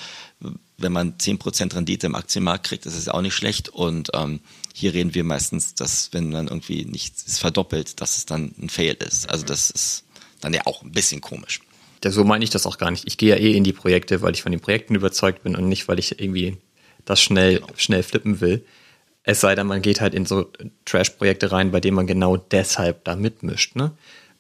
wenn 0.78 0.92
man 0.92 1.18
10% 1.18 1.76
Rendite 1.76 2.08
im 2.08 2.16
Aktienmarkt 2.16 2.68
kriegt, 2.68 2.86
das 2.86 2.96
ist 2.96 3.12
auch 3.12 3.22
nicht 3.22 3.36
schlecht. 3.36 3.70
Und 3.70 4.12
ähm, 4.14 4.40
hier 4.74 4.94
reden 4.94 5.14
wir 5.14 5.24
meistens, 5.24 5.76
dass 5.76 6.10
wenn 6.14 6.30
man 6.30 6.48
irgendwie 6.48 6.86
nichts 6.86 7.40
verdoppelt, 7.40 8.00
dass 8.00 8.18
es 8.18 8.26
dann 8.26 8.54
ein 8.62 8.70
Fail 8.70 8.96
ist. 8.96 9.30
Also 9.30 9.46
das 9.46 9.70
ist 9.70 10.04
dann 10.40 10.54
ja 10.54 10.62
auch 10.66 10.84
ein 10.84 10.92
bisschen 10.92 11.20
komisch. 11.20 11.62
Ja, 12.04 12.12
so 12.12 12.24
meine 12.24 12.44
ich 12.44 12.52
das 12.52 12.66
auch 12.66 12.78
gar 12.78 12.92
nicht. 12.92 13.06
Ich 13.06 13.18
gehe 13.18 13.30
ja 13.30 13.36
eh 13.36 13.52
in 13.52 13.66
die 13.66 13.74
Projekte, 13.74 14.22
weil 14.22 14.34
ich 14.34 14.42
von 14.42 14.54
den 14.54 14.62
Projekten 14.62 14.96
überzeugt 14.96 15.44
bin 15.44 15.58
und 15.58 15.68
nicht, 15.68 15.90
weil 15.90 16.00
ich 16.00 16.22
irgendwie 16.22 16.58
das 17.04 17.22
schnell, 17.22 17.56
genau. 17.56 17.68
schnell 17.76 18.04
flippen 18.04 18.40
will. 18.40 18.66
Es 19.24 19.42
sei 19.42 19.56
denn, 19.56 19.68
man 19.68 19.82
geht 19.82 20.00
halt 20.00 20.14
in 20.14 20.26
so 20.26 20.50
Trash-Projekte 20.86 21.52
rein, 21.52 21.72
bei 21.72 21.82
denen 21.82 21.96
man 21.96 22.08
genau 22.08 22.38
deshalb 22.38 23.04
da 23.04 23.18
mitmischt. 23.18 23.76
Ne? 23.76 23.92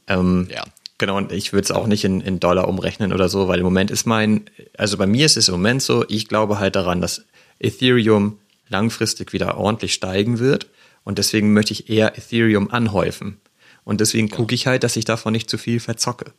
Ähm, 0.08 0.47
ja. 0.49 0.64
Genau, 0.98 1.18
und 1.18 1.32
ich 1.32 1.54
würde 1.54 1.66
es 1.66 1.72
auch 1.72 1.86
nicht 1.86 2.04
in, 2.04 2.22
in 2.22 2.39
Dollar 2.39 2.68
umrechnen 2.68 3.14
oder 3.14 3.30
so, 3.30 3.48
weil 3.48 3.60
im 3.60 3.66
Moment 3.66 3.91
ist 3.91 4.06
mein, 4.06 4.50
also 4.78 4.98
bei 4.98 5.06
mir 5.06 5.26
ist 5.26 5.38
es 5.38 5.48
im 5.48 5.54
Moment 5.54 5.84
so, 5.84 6.04
ich 6.08 6.28
glaube 6.28 6.60
halt 6.60 6.76
daran, 6.76 7.02
dass 7.02 7.26
Ethereum 7.60 8.39
langfristig 8.70 9.32
wieder 9.32 9.58
ordentlich 9.58 9.93
steigen 9.93 10.39
wird 10.39 10.68
und 11.04 11.20
deswegen 11.20 11.54
möchte 11.54 11.74
ich 11.74 11.89
eher 11.89 12.18
Ethereum 12.18 12.72
anhäufen. 12.72 13.39
Und 13.84 14.02
deswegen 14.02 14.30
gucke 14.30 14.54
ich 14.54 14.68
halt, 14.68 14.84
dass 14.84 14.98
ich 14.98 15.06
davon 15.06 15.32
nicht 15.32 15.50
zu 15.50 15.58
viel 15.58 15.80
verzocke. 15.80 16.34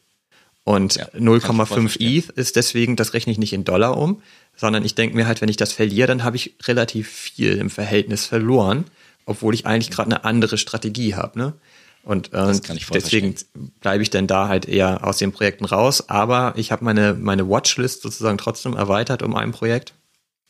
Und 0.64 0.96
ja, 0.96 1.06
0,5 1.16 1.96
ETH 1.98 2.28
ist 2.28 2.56
deswegen, 2.56 2.94
das 2.94 3.14
rechne 3.14 3.32
ich 3.32 3.38
nicht 3.38 3.54
in 3.54 3.64
Dollar 3.64 3.96
um, 3.96 4.20
sondern 4.54 4.84
ich 4.84 4.94
denke 4.94 5.16
mir 5.16 5.26
halt, 5.26 5.40
wenn 5.40 5.48
ich 5.48 5.56
das 5.56 5.72
verliere, 5.72 6.08
dann 6.08 6.24
habe 6.24 6.36
ich 6.36 6.56
relativ 6.64 7.08
viel 7.08 7.56
im 7.56 7.70
Verhältnis 7.70 8.26
verloren, 8.26 8.84
obwohl 9.24 9.54
ich 9.54 9.64
eigentlich 9.64 9.90
gerade 9.90 10.10
eine 10.10 10.24
andere 10.24 10.58
Strategie 10.58 11.14
habe. 11.14 11.38
Ne? 11.38 11.54
Und 12.02 12.32
äh, 12.32 12.58
deswegen 12.92 13.34
bleibe 13.80 14.02
ich 14.02 14.10
dann 14.10 14.26
da 14.26 14.48
halt 14.48 14.66
eher 14.66 15.06
aus 15.06 15.18
den 15.18 15.32
Projekten 15.32 15.66
raus. 15.66 16.08
Aber 16.08 16.54
ich 16.56 16.72
habe 16.72 16.84
meine, 16.84 17.14
meine 17.14 17.48
Watchlist 17.48 18.02
sozusagen 18.02 18.38
trotzdem 18.38 18.74
erweitert 18.74 19.22
um 19.22 19.34
ein 19.36 19.52
Projekt. 19.52 19.92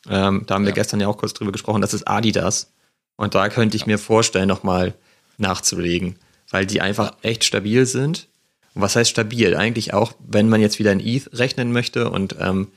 Ähm, 0.09 0.44
da 0.46 0.55
haben 0.55 0.66
wir 0.66 0.72
gestern 0.72 1.01
ja 1.01 1.09
auch 1.09 1.18
kurz 1.18 1.34
drüber 1.34 1.53
gesprochen. 1.53 1.80
Das 1.80 1.94
ist 1.94 2.07
Adidas. 2.07 2.72
Und 3.16 3.34
da 3.34 3.49
könnte 3.49 3.76
ich 3.76 3.82
ja. 3.82 3.88
mir 3.88 3.99
vorstellen, 3.99 4.49
nochmal 4.49 4.94
nachzulegen, 5.38 6.16
weil 6.51 6.66
die 6.66 6.80
einfach 6.80 7.16
echt 7.22 7.44
stabil 7.44 7.86
sind. 7.86 8.28
Und 8.74 8.82
was 8.82 8.94
heißt 8.94 9.11
stabil? 9.11 9.57
Eigentlich 9.57 9.94
auch, 9.94 10.12
wenn 10.20 10.49
man 10.49 10.61
jetzt 10.61 10.78
wieder 10.78 10.92
in 10.92 11.01
ETH 11.01 11.28
rechnen 11.32 11.72
möchte 11.72 12.11
und 12.11 12.36
ähm, 12.38 12.68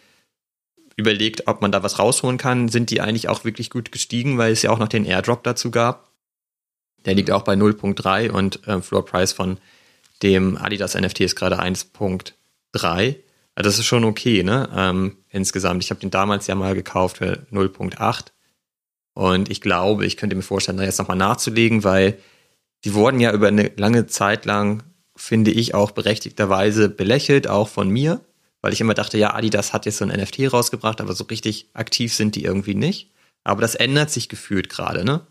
überlegt, 0.96 1.48
ob 1.48 1.62
man 1.62 1.72
da 1.72 1.84
was 1.84 2.00
rausholen 2.00 2.38
kann, 2.38 2.70
sind 2.70 2.90
die 2.90 3.02
eigentlich 3.02 3.30
auch 3.30 3.44
wirklich 3.44 3.70
gut 3.70 3.92
gestiegen, 3.92 4.38
weil 4.38 4.52
es 4.52 4.62
ja 4.62 4.72
auch 4.72 4.80
noch 4.80 4.88
den 4.88 5.06
Airdrop 5.06 5.44
dazu 5.44 5.72
gab. 5.72 6.11
Der 7.06 7.16
liegt 7.16 7.32
auch 7.32 7.44
bei 7.44 7.54
0.3 7.54 8.30
und 8.30 8.68
äh, 8.68 8.82
Floor 8.82 9.06
Price 9.06 9.34
von 9.34 9.58
dem 10.22 10.58
Adidas 10.58 10.96
NFT 10.96 11.22
ist 11.22 11.36
gerade 11.36 11.60
1.3. 11.60 13.16
Also 13.56 13.68
das 13.68 13.80
ist 13.80 13.86
schon 13.86 14.06
okay, 14.06 14.44
ne? 14.44 14.70
Ähm, 14.76 15.18
insgesamt. 15.30 15.84
Ich 15.84 15.90
habe 15.90 16.00
den 16.00 16.12
damals 16.12 16.48
ja 16.48 16.56
mal 16.56 16.76
gekauft 16.76 17.18
für 17.18 17.46
0.8. 17.52 18.28
Und 19.14 19.50
ich 19.50 19.62
glaube, 19.62 20.06
ich 20.06 20.18
könnte 20.18 20.36
mir 20.36 20.42
vorstellen, 20.42 20.78
da 20.78 20.84
jetzt 20.84 21.00
nochmal 21.00 21.18
nachzulegen, 21.18 21.84
weil 21.84 22.18
die 22.86 22.94
wurden 22.94 23.20
ja 23.20 23.32
über 23.34 23.50
eine 23.50 23.72
lange 23.76 24.08
Zeit 24.08 24.46
lang, 24.46 24.84
finde 25.16 25.52
ich, 25.52 25.74
auch 25.74 25.92
berechtigterweise 25.92 26.90
belächelt, 26.90 27.48
auch 27.48 27.68
von 27.68 27.90
mir, 27.90 28.22
weil 28.62 28.74
ich 28.74 28.82
immer 28.82 28.94
dachte, 28.94 29.18
ja, 29.18 29.34
Adidas 29.34 29.74
hat 29.74 29.86
jetzt 29.86 29.98
so 29.98 30.06
ein 30.06 30.20
NFT 30.20 30.52
rausgebracht, 30.52 31.02
aber 31.02 31.14
so 31.14 31.26
richtig 31.26 31.70
aktiv 31.74 32.14
sind 32.14 32.36
die 32.36 32.44
irgendwie 32.44 32.76
nicht. 32.76 33.12
Aber 33.44 33.62
das 33.62 33.76
ändert 33.76 34.12
sich 34.12 34.30
gefühlt 34.30 34.70
gerade, 34.70 35.04
ne? 35.04 35.26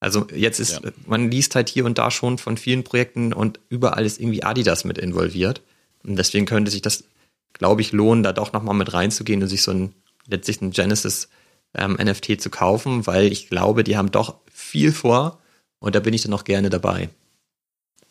Also 0.00 0.26
jetzt 0.34 0.60
ist, 0.60 0.82
ja. 0.84 0.90
man 1.06 1.30
liest 1.30 1.54
halt 1.54 1.68
hier 1.68 1.84
und 1.84 1.98
da 1.98 2.10
schon 2.10 2.38
von 2.38 2.56
vielen 2.56 2.84
Projekten 2.84 3.32
und 3.32 3.60
überall 3.68 4.04
ist 4.04 4.20
irgendwie 4.20 4.42
Adidas 4.42 4.84
mit 4.84 4.98
involviert. 4.98 5.62
Und 6.04 6.16
deswegen 6.16 6.46
könnte 6.46 6.70
sich 6.70 6.82
das, 6.82 7.04
glaube 7.52 7.80
ich, 7.80 7.92
lohnen, 7.92 8.22
da 8.22 8.32
doch 8.32 8.52
nochmal 8.52 8.74
mit 8.74 8.92
reinzugehen 8.92 9.42
und 9.42 9.48
sich 9.48 9.62
so 9.62 9.72
ein, 9.72 9.94
letztlich 10.26 10.60
ein 10.60 10.70
Genesis 10.70 11.28
ähm, 11.74 11.96
NFT 12.00 12.40
zu 12.40 12.50
kaufen, 12.50 13.06
weil 13.06 13.32
ich 13.32 13.48
glaube, 13.48 13.84
die 13.84 13.96
haben 13.96 14.10
doch 14.10 14.36
viel 14.52 14.92
vor 14.92 15.40
und 15.78 15.94
da 15.94 16.00
bin 16.00 16.14
ich 16.14 16.22
dann 16.22 16.32
auch 16.34 16.44
gerne 16.44 16.70
dabei. 16.70 17.08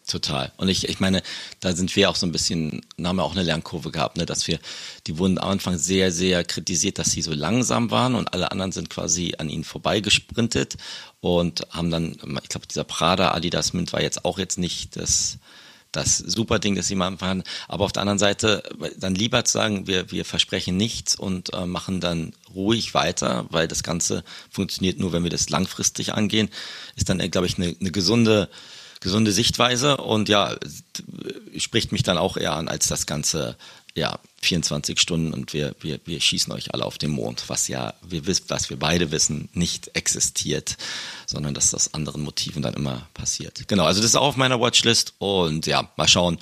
Total. 0.07 0.51
Und 0.57 0.69
ich, 0.69 0.87
ich 0.87 0.99
meine, 0.99 1.23
da 1.61 1.73
sind 1.73 1.95
wir 1.95 2.11
auch 2.11 2.15
so 2.15 2.27
ein 2.27 2.31
bisschen, 2.31 2.85
haben 3.03 3.15
wir 3.15 3.23
auch 3.23 3.31
eine 3.31 3.41
Lernkurve 3.41 3.89
gehabt, 3.89 4.17
ne, 4.17 4.27
dass 4.27 4.45
wir, 4.45 4.59
die 5.07 5.17
wurden 5.17 5.39
am 5.39 5.49
Anfang 5.49 5.79
sehr, 5.79 6.11
sehr 6.11 6.43
kritisiert, 6.43 6.99
dass 6.99 7.09
sie 7.09 7.23
so 7.23 7.33
langsam 7.33 7.89
waren 7.89 8.13
und 8.13 8.31
alle 8.31 8.51
anderen 8.51 8.71
sind 8.71 8.91
quasi 8.91 9.33
an 9.39 9.49
ihnen 9.49 9.63
vorbeigesprintet 9.63 10.77
und 11.21 11.65
haben 11.71 11.89
dann, 11.89 12.17
ich 12.43 12.49
glaube, 12.49 12.67
dieser 12.67 12.83
Prada 12.83 13.33
Adidas 13.33 13.73
Mint 13.73 13.93
war 13.93 14.01
jetzt 14.01 14.25
auch 14.25 14.37
jetzt 14.37 14.59
nicht 14.59 14.95
das, 14.95 15.39
das 15.91 16.17
super 16.17 16.59
Ding, 16.59 16.75
das 16.75 16.87
sie 16.87 16.93
mal 16.93 17.07
anfangen. 17.07 17.43
Aber 17.67 17.85
auf 17.85 17.91
der 17.91 18.01
anderen 18.01 18.19
Seite 18.19 18.61
dann 18.97 19.15
lieber 19.15 19.43
zu 19.43 19.53
sagen, 19.53 19.87
wir, 19.87 20.11
wir 20.11 20.23
versprechen 20.23 20.77
nichts 20.77 21.15
und 21.15 21.51
äh, 21.55 21.65
machen 21.65 21.99
dann 21.99 22.33
ruhig 22.53 22.93
weiter, 22.93 23.47
weil 23.49 23.67
das 23.67 23.81
Ganze 23.81 24.23
funktioniert 24.51 24.99
nur, 24.99 25.13
wenn 25.13 25.23
wir 25.23 25.31
das 25.31 25.49
langfristig 25.49 26.13
angehen, 26.13 26.49
ist 26.95 27.09
dann, 27.09 27.19
äh, 27.19 27.29
glaube 27.29 27.47
ich, 27.47 27.57
eine, 27.57 27.75
eine 27.79 27.91
gesunde 27.91 28.49
gesunde 29.05 29.31
Sichtweise 29.31 29.97
und 29.97 30.29
ja, 30.29 30.55
spricht 31.57 31.91
mich 31.91 32.01
dann 32.01 32.17
auch 32.17 32.37
eher 32.37 32.53
an 32.53 32.67
als 32.67 32.87
das 32.87 33.05
Ganze, 33.05 33.55
ja, 33.93 34.17
24 34.41 34.99
Stunden 34.99 35.31
und 35.31 35.53
wir, 35.53 35.75
wir, 35.79 35.99
wir 36.05 36.19
schießen 36.19 36.51
euch 36.51 36.73
alle 36.73 36.83
auf 36.85 36.97
den 36.97 37.11
Mond, 37.11 37.43
was 37.47 37.67
ja, 37.67 37.93
wir 38.01 38.23
was 38.47 38.71
wir 38.71 38.77
beide 38.77 39.11
wissen, 39.11 39.47
nicht 39.53 39.91
existiert, 39.95 40.77
sondern 41.27 41.53
dass 41.53 41.69
das 41.69 41.93
anderen 41.93 42.23
Motiven 42.23 42.63
dann 42.63 42.73
immer 42.73 43.07
passiert. 43.13 43.67
Genau, 43.67 43.85
also 43.85 44.01
das 44.01 44.09
ist 44.09 44.15
auch 44.15 44.29
auf 44.29 44.37
meiner 44.37 44.59
Watchlist 44.59 45.13
und 45.19 45.67
ja, 45.67 45.87
mal 45.97 46.07
schauen, 46.07 46.39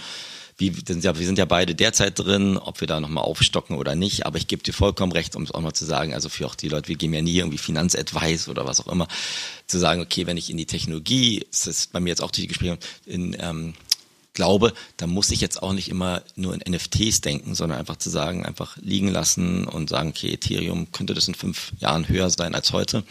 wie, 0.72 0.99
ja, 0.99 1.18
wir 1.18 1.26
sind 1.26 1.38
ja 1.38 1.45
beide 1.45 1.76
derzeit 1.76 2.18
drin, 2.20 2.57
ob 2.57 2.80
wir 2.80 2.88
da 2.88 2.99
nochmal 2.99 3.24
aufstocken 3.24 3.78
oder 3.78 3.95
nicht, 3.95 4.26
aber 4.26 4.38
ich 4.38 4.47
gebe 4.47 4.64
dir 4.64 4.74
vollkommen 4.74 5.11
recht, 5.11 5.36
um 5.36 5.43
es 5.43 5.51
auch 5.51 5.61
mal 5.61 5.74
zu 5.74 5.86
sagen, 5.86 6.14
also 6.14 6.30
für 6.30 6.45
auch 6.45 6.55
die 6.55 6.70
Leute, 6.70 6.88
wir 6.88 6.95
geben 6.95 7.14
ja 7.14 7.22
nie 7.22 7.38
irgendwie 7.38 7.57
Finanzadvice 7.57 8.47
oder 8.47 8.66
was 8.66 8.80
auch 8.80 8.88
immer, 8.88 9.07
zu 9.68 9.80
sagen, 9.80 10.01
okay, 10.01 10.28
wenn 10.28 10.38
ich 10.38 10.49
in 10.49 10.57
die 10.57 10.66
Technologie, 10.66 11.45
das 11.51 11.68
ist 11.68 11.91
bei 11.91 11.99
mir 11.99 12.09
jetzt 12.09 12.22
auch 12.22 12.32
die 12.32 12.47
Gespräche, 12.47 12.78
in, 13.05 13.36
ähm, 13.39 13.74
glaube, 14.34 14.74
da 14.97 15.07
muss 15.07 15.32
ich 15.32 15.41
jetzt 15.41 15.61
auch 15.61 15.74
nicht 15.74 15.89
immer 15.89 16.24
nur 16.36 16.53
in 16.53 16.74
NFTs 16.74 17.22
denken, 17.22 17.55
sondern 17.55 17.80
einfach 17.80 17.97
zu 17.97 18.09
sagen, 18.09 18.45
einfach 18.45 18.78
liegen 18.78 19.09
lassen 19.09 19.68
und 19.68 19.89
sagen, 19.89 20.09
okay, 20.09 20.34
Ethereum 20.34 20.91
könnte 20.91 21.14
das 21.14 21.28
in 21.28 21.36
fünf 21.36 21.72
Jahren 21.80 22.07
höher 22.07 22.30
sein 22.30 22.55
als 22.55 22.74
heute 22.74 23.03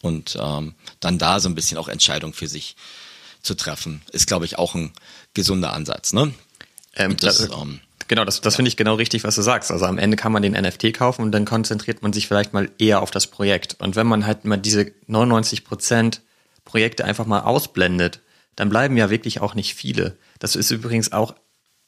und 0.00 0.38
ähm, 0.40 0.74
dann 1.00 1.18
da 1.18 1.40
so 1.40 1.48
ein 1.48 1.54
bisschen 1.54 1.78
auch 1.78 1.88
Entscheidungen 1.88 2.32
für 2.32 2.48
sich 2.48 2.76
zu 3.42 3.54
treffen, 3.54 4.02
ist, 4.12 4.26
glaube 4.26 4.44
ich, 4.44 4.58
auch 4.58 4.74
ein 4.74 4.92
gesunder 5.34 5.72
Ansatz. 5.72 6.12
Ne? 6.12 6.32
Ähm, 6.98 7.16
das, 7.16 7.38
das, 7.38 7.50
ähm, 7.50 7.80
genau, 8.08 8.24
das, 8.24 8.40
das 8.40 8.54
ja. 8.54 8.56
finde 8.56 8.68
ich 8.68 8.76
genau 8.76 8.94
richtig, 8.94 9.24
was 9.24 9.36
du 9.36 9.42
sagst. 9.42 9.70
Also 9.70 9.86
am 9.86 9.98
Ende 9.98 10.16
kann 10.16 10.32
man 10.32 10.42
den 10.42 10.52
NFT 10.52 10.92
kaufen 10.92 11.22
und 11.22 11.32
dann 11.32 11.44
konzentriert 11.44 12.02
man 12.02 12.12
sich 12.12 12.26
vielleicht 12.26 12.52
mal 12.52 12.70
eher 12.78 13.00
auf 13.00 13.10
das 13.10 13.28
Projekt. 13.28 13.76
Und 13.78 13.96
wenn 13.96 14.06
man 14.06 14.26
halt 14.26 14.44
mal 14.44 14.56
diese 14.56 14.92
99 15.06 15.64
Prozent 15.64 16.20
Projekte 16.64 17.04
einfach 17.04 17.24
mal 17.24 17.40
ausblendet, 17.40 18.20
dann 18.56 18.68
bleiben 18.68 18.96
ja 18.96 19.08
wirklich 19.08 19.40
auch 19.40 19.54
nicht 19.54 19.74
viele. 19.74 20.16
Das 20.38 20.56
ist 20.56 20.70
übrigens 20.70 21.12
auch 21.12 21.34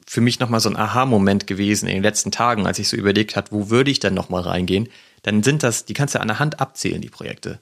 für 0.07 0.21
mich 0.21 0.41
nochmal 0.41 0.61
so 0.61 0.69
ein 0.69 0.77
Aha-Moment 0.77 1.47
gewesen 1.47 1.87
in 1.87 1.95
den 1.95 2.03
letzten 2.03 2.31
Tagen, 2.31 2.67
als 2.67 2.79
ich 2.79 2.89
so 2.89 2.97
überlegt 2.97 3.37
habe, 3.37 3.49
wo 3.51 3.71
würde 3.71 3.91
ich 3.91 4.01
denn 4.01 4.15
nochmal 4.15 4.43
reingehen? 4.43 4.89
Dann 5.23 5.43
sind 5.43 5.63
das, 5.63 5.85
die 5.85 5.95
kannst 5.95 6.15
du 6.15 6.21
an 6.21 6.29
der 6.29 6.39
Hand 6.39 6.61
abzählen, 6.61 7.01
die 7.01 7.11
Projekte. 7.11 7.61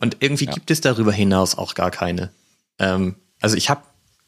Und 0.00 0.18
irgendwie 0.20 0.46
ja. 0.46 0.52
gibt 0.52 0.70
es 0.70 0.80
darüber 0.80 1.12
hinaus 1.12 1.56
auch 1.56 1.74
gar 1.74 1.90
keine. 1.90 2.30
Ähm, 2.78 3.16
also 3.40 3.56
ich 3.56 3.70
habe 3.70 3.82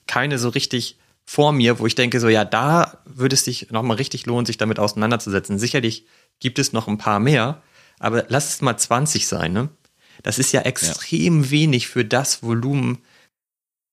keine 0.06 0.38
so 0.38 0.48
richtig 0.48 0.96
vor 1.30 1.52
mir, 1.52 1.78
wo 1.78 1.86
ich 1.86 1.94
denke, 1.94 2.18
so 2.18 2.28
ja, 2.28 2.44
da 2.44 2.98
würde 3.04 3.34
es 3.34 3.44
sich 3.44 3.70
nochmal 3.70 3.98
richtig 3.98 4.26
lohnen, 4.26 4.46
sich 4.46 4.56
damit 4.56 4.80
auseinanderzusetzen. 4.80 5.60
Sicherlich 5.60 6.04
gibt 6.40 6.58
es 6.58 6.72
noch 6.72 6.88
ein 6.88 6.98
paar 6.98 7.20
mehr, 7.20 7.62
aber 8.00 8.24
lass 8.26 8.48
es 8.52 8.62
mal 8.62 8.76
20 8.76 9.28
sein, 9.28 9.52
ne? 9.52 9.68
Das 10.24 10.40
ist 10.40 10.50
ja 10.50 10.62
extrem 10.62 11.44
ja. 11.44 11.50
wenig 11.52 11.86
für 11.86 12.04
das 12.04 12.42
Volumen, 12.42 12.98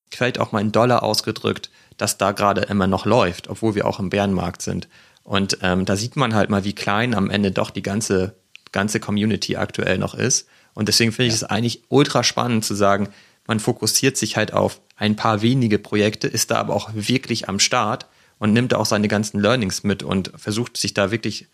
vielleicht 0.10 0.40
auch 0.40 0.52
mal 0.52 0.62
in 0.62 0.72
Dollar 0.72 1.04
ausgedrückt, 1.04 1.70
das 1.98 2.18
da 2.18 2.32
gerade 2.32 2.62
immer 2.62 2.88
noch 2.88 3.06
läuft, 3.06 3.50
obwohl 3.50 3.76
wir 3.76 3.86
auch 3.86 4.00
im 4.00 4.10
Bärenmarkt 4.10 4.64
sind. 4.64 4.88
Und 5.22 5.60
ähm, 5.62 5.86
da 5.86 5.96
sieht 5.96 6.16
man 6.16 6.34
halt 6.34 6.50
mal, 6.50 6.64
wie 6.64 6.74
klein 6.74 7.14
am 7.14 7.30
Ende 7.30 7.52
doch 7.52 7.70
die 7.70 7.84
ganze, 7.84 8.36
ganze 8.72 9.00
Community 9.00 9.58
aktuell 9.58 10.00
noch 10.00 10.16
ist. 10.16 10.48
Und 10.74 10.88
deswegen 10.88 11.12
finde 11.12 11.28
ich 11.28 11.36
es 11.36 11.44
eigentlich 11.44 11.84
ultra 11.90 12.24
spannend 12.24 12.66
zu 12.66 12.74
sagen, 12.74 13.10
man 13.48 13.60
fokussiert 13.60 14.18
sich 14.18 14.38
halt 14.38 14.54
auf 14.54 14.82
ein 14.96 15.16
paar 15.16 15.42
wenige 15.42 15.80
Projekte, 15.80 16.28
ist 16.28 16.52
da 16.52 16.58
aber 16.58 16.76
auch 16.76 16.90
wirklich 16.94 17.50
am 17.50 17.60
Start 17.60 18.08
und 18.40 18.54
nimmt 18.54 18.74
auch 18.74 18.86
seine 18.86 19.08
ganzen 19.08 19.40
Learnings 19.40 19.84
mit 19.84 20.04
und 20.04 20.32
versucht 20.36 20.78
sich 20.78 20.94
da 20.94 21.12
wirklich 21.12 21.48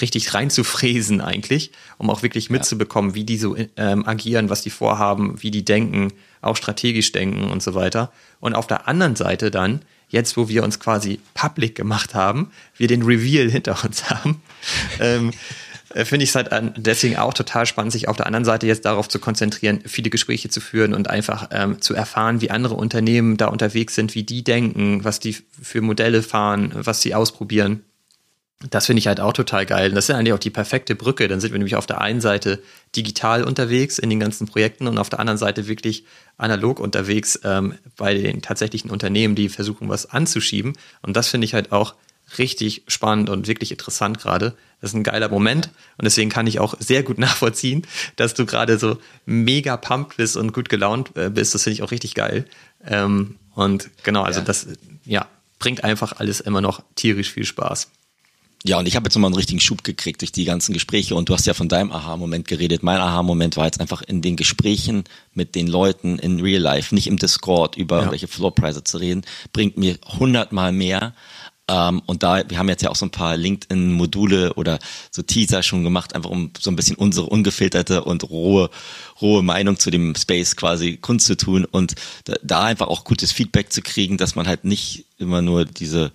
richtig 0.00 0.34
reinzufräsen 0.34 1.20
eigentlich, 1.20 1.72
um 1.98 2.10
auch 2.10 2.22
wirklich 2.22 2.50
mitzubekommen, 2.50 3.14
wie 3.14 3.24
die 3.24 3.38
so 3.38 3.56
ähm, 3.76 4.06
agieren, 4.06 4.50
was 4.50 4.62
die 4.62 4.70
vorhaben, 4.70 5.42
wie 5.42 5.50
die 5.50 5.64
denken, 5.64 6.12
auch 6.42 6.56
strategisch 6.56 7.12
denken 7.12 7.50
und 7.50 7.62
so 7.62 7.74
weiter. 7.74 8.12
Und 8.40 8.54
auf 8.54 8.66
der 8.66 8.88
anderen 8.88 9.16
Seite 9.16 9.50
dann, 9.50 9.80
jetzt 10.08 10.36
wo 10.36 10.48
wir 10.48 10.64
uns 10.64 10.80
quasi 10.80 11.20
public 11.34 11.74
gemacht 11.74 12.14
haben, 12.14 12.50
wir 12.76 12.88
den 12.88 13.02
Reveal 13.02 13.50
hinter 13.50 13.82
uns 13.84 14.04
haben, 14.10 14.42
ähm, 15.00 15.30
äh, 15.30 15.32
finde 15.94 16.24
ich 16.24 16.30
es 16.30 16.34
halt 16.34 16.50
deswegen 16.76 17.16
auch 17.16 17.32
total 17.32 17.66
spannend, 17.66 17.92
sich 17.92 18.08
auf 18.08 18.16
der 18.16 18.26
anderen 18.26 18.44
Seite 18.44 18.66
jetzt 18.66 18.84
darauf 18.84 19.08
zu 19.08 19.18
konzentrieren, 19.18 19.80
viele 19.86 20.10
Gespräche 20.10 20.48
zu 20.48 20.60
führen 20.60 20.94
und 20.94 21.08
einfach 21.08 21.48
ähm, 21.52 21.80
zu 21.80 21.94
erfahren, 21.94 22.40
wie 22.40 22.50
andere 22.50 22.74
Unternehmen 22.74 23.36
da 23.36 23.46
unterwegs 23.46 23.94
sind, 23.94 24.14
wie 24.14 24.24
die 24.24 24.42
denken, 24.42 25.04
was 25.04 25.20
die 25.20 25.36
für 25.62 25.80
Modelle 25.80 26.22
fahren, 26.22 26.72
was 26.74 27.02
sie 27.02 27.14
ausprobieren. 27.14 27.82
Das 28.70 28.86
finde 28.86 29.00
ich 29.00 29.06
halt 29.06 29.20
auch 29.20 29.34
total 29.34 29.66
geil. 29.66 29.90
Das 29.92 30.08
ist 30.08 30.14
eigentlich 30.14 30.32
auch 30.32 30.38
die 30.38 30.50
perfekte 30.50 30.94
Brücke. 30.94 31.28
Dann 31.28 31.40
sind 31.40 31.52
wir 31.52 31.58
nämlich 31.58 31.76
auf 31.76 31.86
der 31.86 32.00
einen 32.00 32.22
Seite 32.22 32.62
digital 32.96 33.44
unterwegs 33.44 33.98
in 33.98 34.08
den 34.08 34.18
ganzen 34.18 34.46
Projekten 34.46 34.86
und 34.86 34.96
auf 34.96 35.10
der 35.10 35.20
anderen 35.20 35.36
Seite 35.36 35.68
wirklich 35.68 36.04
analog 36.38 36.80
unterwegs 36.80 37.38
ähm, 37.44 37.74
bei 37.96 38.14
den 38.14 38.40
tatsächlichen 38.40 38.90
Unternehmen, 38.90 39.34
die 39.34 39.50
versuchen, 39.50 39.90
was 39.90 40.06
anzuschieben. 40.06 40.72
Und 41.02 41.16
das 41.16 41.28
finde 41.28 41.44
ich 41.44 41.52
halt 41.52 41.70
auch 41.70 41.94
richtig 42.38 42.82
spannend 42.88 43.30
und 43.30 43.46
wirklich 43.46 43.70
interessant 43.70 44.18
gerade. 44.18 44.56
Das 44.80 44.90
ist 44.90 44.94
ein 44.94 45.04
geiler 45.04 45.28
Moment 45.28 45.70
und 45.96 46.04
deswegen 46.04 46.30
kann 46.30 46.46
ich 46.46 46.58
auch 46.58 46.74
sehr 46.78 47.02
gut 47.02 47.18
nachvollziehen, 47.18 47.86
dass 48.16 48.34
du 48.34 48.46
gerade 48.46 48.78
so 48.78 48.98
mega 49.24 49.76
pumped 49.76 50.16
bist 50.16 50.36
und 50.36 50.52
gut 50.52 50.68
gelaunt 50.68 51.16
äh, 51.16 51.30
bist. 51.30 51.54
Das 51.54 51.62
finde 51.62 51.74
ich 51.74 51.82
auch 51.82 51.90
richtig 51.90 52.14
geil. 52.14 52.44
Ähm, 52.84 53.36
und 53.54 53.90
genau, 54.02 54.22
also 54.22 54.40
ja. 54.40 54.44
das 54.44 54.66
ja, 55.04 55.26
bringt 55.58 55.84
einfach 55.84 56.18
alles 56.18 56.40
immer 56.40 56.60
noch 56.60 56.82
tierisch 56.94 57.32
viel 57.32 57.44
Spaß. 57.44 57.88
Ja, 58.64 58.78
und 58.78 58.86
ich 58.86 58.96
habe 58.96 59.04
jetzt 59.04 59.14
nochmal 59.14 59.28
einen 59.28 59.36
richtigen 59.36 59.60
Schub 59.60 59.84
gekriegt 59.84 60.22
durch 60.22 60.32
die 60.32 60.44
ganzen 60.44 60.72
Gespräche 60.72 61.14
und 61.14 61.28
du 61.28 61.34
hast 61.34 61.46
ja 61.46 61.54
von 61.54 61.68
deinem 61.68 61.92
Aha-Moment 61.92 62.48
geredet. 62.48 62.82
Mein 62.82 62.98
Aha-Moment 62.98 63.56
war 63.56 63.66
jetzt 63.66 63.80
einfach 63.80 64.02
in 64.02 64.22
den 64.22 64.34
Gesprächen 64.34 65.04
mit 65.34 65.54
den 65.54 65.68
Leuten 65.68 66.18
in 66.18 66.40
Real 66.40 66.60
Life, 66.60 66.92
nicht 66.92 67.06
im 67.06 67.16
Discord 67.16 67.76
über 67.76 67.96
ja. 67.96 68.02
irgendwelche 68.02 68.26
Floorpreise 68.26 68.82
zu 68.82 68.98
reden, 68.98 69.22
bringt 69.52 69.76
mir 69.76 69.98
hundertmal 70.18 70.72
mehr. 70.72 71.14
Ähm, 71.68 72.00
und 72.06 72.22
da, 72.22 72.48
wir 72.48 72.58
haben 72.58 72.68
jetzt 72.68 72.82
ja 72.82 72.90
auch 72.90 72.96
so 72.96 73.06
ein 73.06 73.10
paar 73.10 73.36
LinkedIn-Module 73.36 74.54
oder 74.54 74.78
so 75.10 75.22
Teaser 75.22 75.62
schon 75.62 75.82
gemacht, 75.82 76.14
einfach 76.14 76.30
um 76.30 76.52
so 76.58 76.70
ein 76.70 76.76
bisschen 76.76 76.96
unsere 76.96 77.26
ungefilterte 77.26 78.04
und 78.04 78.28
rohe, 78.30 78.70
rohe 79.20 79.42
Meinung 79.42 79.78
zu 79.78 79.90
dem 79.90 80.14
Space 80.14 80.54
quasi 80.56 80.96
kundzutun 80.96 81.64
und 81.64 81.94
da, 82.24 82.34
da 82.42 82.64
einfach 82.64 82.86
auch 82.86 83.04
gutes 83.04 83.32
Feedback 83.32 83.72
zu 83.72 83.82
kriegen, 83.82 84.16
dass 84.16 84.36
man 84.36 84.46
halt 84.46 84.64
nicht 84.64 85.06
immer 85.18 85.42
nur 85.42 85.64
diese 85.64 86.12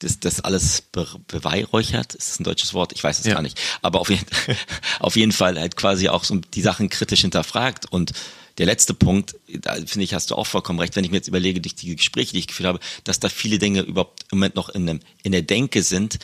das, 0.00 0.20
das 0.20 0.40
alles 0.40 0.82
be 0.82 1.06
beweihräuchert, 1.28 2.14
ist 2.14 2.30
das 2.30 2.40
ein 2.40 2.44
deutsches 2.44 2.74
Wort? 2.74 2.92
Ich 2.92 3.02
weiß 3.02 3.18
es 3.18 3.26
ja. 3.26 3.34
gar 3.34 3.42
nicht. 3.42 3.58
Aber 3.80 4.00
auf 4.00 4.10
jeden, 4.10 4.26
auf 5.00 5.16
jeden 5.16 5.32
Fall 5.32 5.58
halt 5.58 5.76
quasi 5.76 6.08
auch 6.08 6.24
so 6.24 6.36
die 6.36 6.62
Sachen 6.62 6.88
kritisch 6.90 7.22
hinterfragt. 7.22 7.86
Und 7.90 8.12
der 8.58 8.66
letzte 8.66 8.94
Punkt, 8.94 9.36
da 9.48 9.74
finde 9.74 10.02
ich, 10.02 10.14
hast 10.14 10.30
du 10.30 10.36
auch 10.36 10.46
vollkommen 10.46 10.78
recht, 10.78 10.94
wenn 10.96 11.04
ich 11.04 11.10
mir 11.10 11.16
jetzt 11.16 11.28
überlege, 11.28 11.60
durch 11.60 11.74
die 11.74 11.96
Gespräche, 11.96 12.32
die 12.32 12.38
ich 12.38 12.46
geführt 12.46 12.68
habe, 12.68 12.80
dass 13.04 13.20
da 13.20 13.28
viele 13.28 13.58
Dinge 13.58 13.82
überhaupt 13.82 14.24
im 14.30 14.38
Moment 14.38 14.54
noch 14.54 14.68
in, 14.68 14.88
einem, 14.88 15.00
in 15.22 15.32
der 15.32 15.42
Denke 15.42 15.82
sind, 15.82 16.18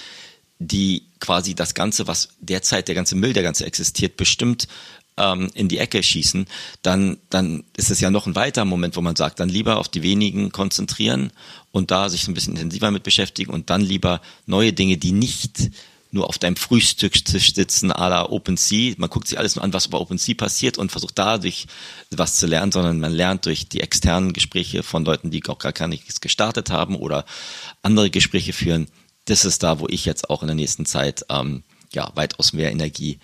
die 0.59 1.05
quasi 1.21 1.55
das 1.55 1.75
Ganze, 1.75 2.07
was 2.07 2.31
derzeit 2.41 2.89
der 2.89 2.95
ganze 2.95 3.17
Müll, 3.17 3.33
der 3.33 3.43
ganze 3.43 3.65
existiert, 3.65 4.17
bestimmt 4.17 4.69
ähm, 5.17 5.51
in 5.55 5.69
die 5.69 5.79
Ecke 5.79 6.03
schießen, 6.03 6.47
dann, 6.83 7.19
dann 7.31 7.65
ist 7.77 7.91
es 7.91 8.01
ja 8.01 8.11
noch 8.11 8.27
ein 8.27 8.35
weiterer 8.35 8.65
Moment, 8.65 8.97
wo 8.97 9.01
man 9.01 9.17
sagt, 9.17 9.41
dann 9.41 9.49
lieber 9.49 9.79
auf 9.79 9.89
die 9.89 10.03
wenigen 10.03 10.53
konzentrieren 10.53 11.33
und 11.73 11.91
da 11.91 12.09
sich 12.09 12.29
ein 12.29 12.35
bisschen 12.35 12.55
intensiver 12.55 12.91
mit 12.91 13.03
beschäftigen 13.03 13.53
und 13.53 13.71
dann 13.71 13.81
lieber 13.81 14.21
neue 14.47 14.73
Dinge, 14.73 14.99
die 14.99 15.13
nicht 15.13 15.71
nur 16.13 16.29
auf 16.29 16.39
deinem 16.39 16.57
Frühstückstisch 16.57 17.55
sitzen 17.55 17.93
à 17.93 18.09
la 18.09 18.29
OpenSea. 18.29 18.95
Man 18.99 19.11
guckt 19.11 19.29
sich 19.29 19.39
alles 19.39 19.57
nur 19.57 19.65
an, 19.65 19.73
was 19.73 19.87
über 19.87 20.01
OpenSea 20.01 20.35
passiert 20.35 20.79
und 20.79 20.91
versucht 20.91 21.19
dadurch 21.19 21.67
was 22.11 22.37
zu 22.37 22.47
lernen, 22.47 22.73
sondern 22.73 23.01
man 23.01 23.13
lernt 23.13 23.47
durch 23.47 23.69
die 23.69 23.81
externen 23.81 24.33
Gespräche 24.33 24.83
von 24.83 25.05
Leuten, 25.05 25.31
die 25.31 25.43
auch 25.47 25.59
gar 25.59 25.89
nichts 25.89 26.21
gestartet 26.21 26.71
haben 26.71 26.97
oder 26.97 27.25
andere 27.83 28.11
Gespräche 28.11 28.53
führen. 28.53 28.89
Das 29.27 29.45
ist 29.45 29.63
da, 29.63 29.79
wo 29.79 29.87
ich 29.89 30.05
jetzt 30.05 30.31
auch 30.31 30.43
in 30.43 30.49
der 30.49 30.57
nächsten 30.57 30.87
Zeit 30.87 31.25
ähm, 31.29 31.63
ja 31.93 32.11
weitaus 32.15 32.53
mehr 32.53 32.73
Energie 32.73 33.19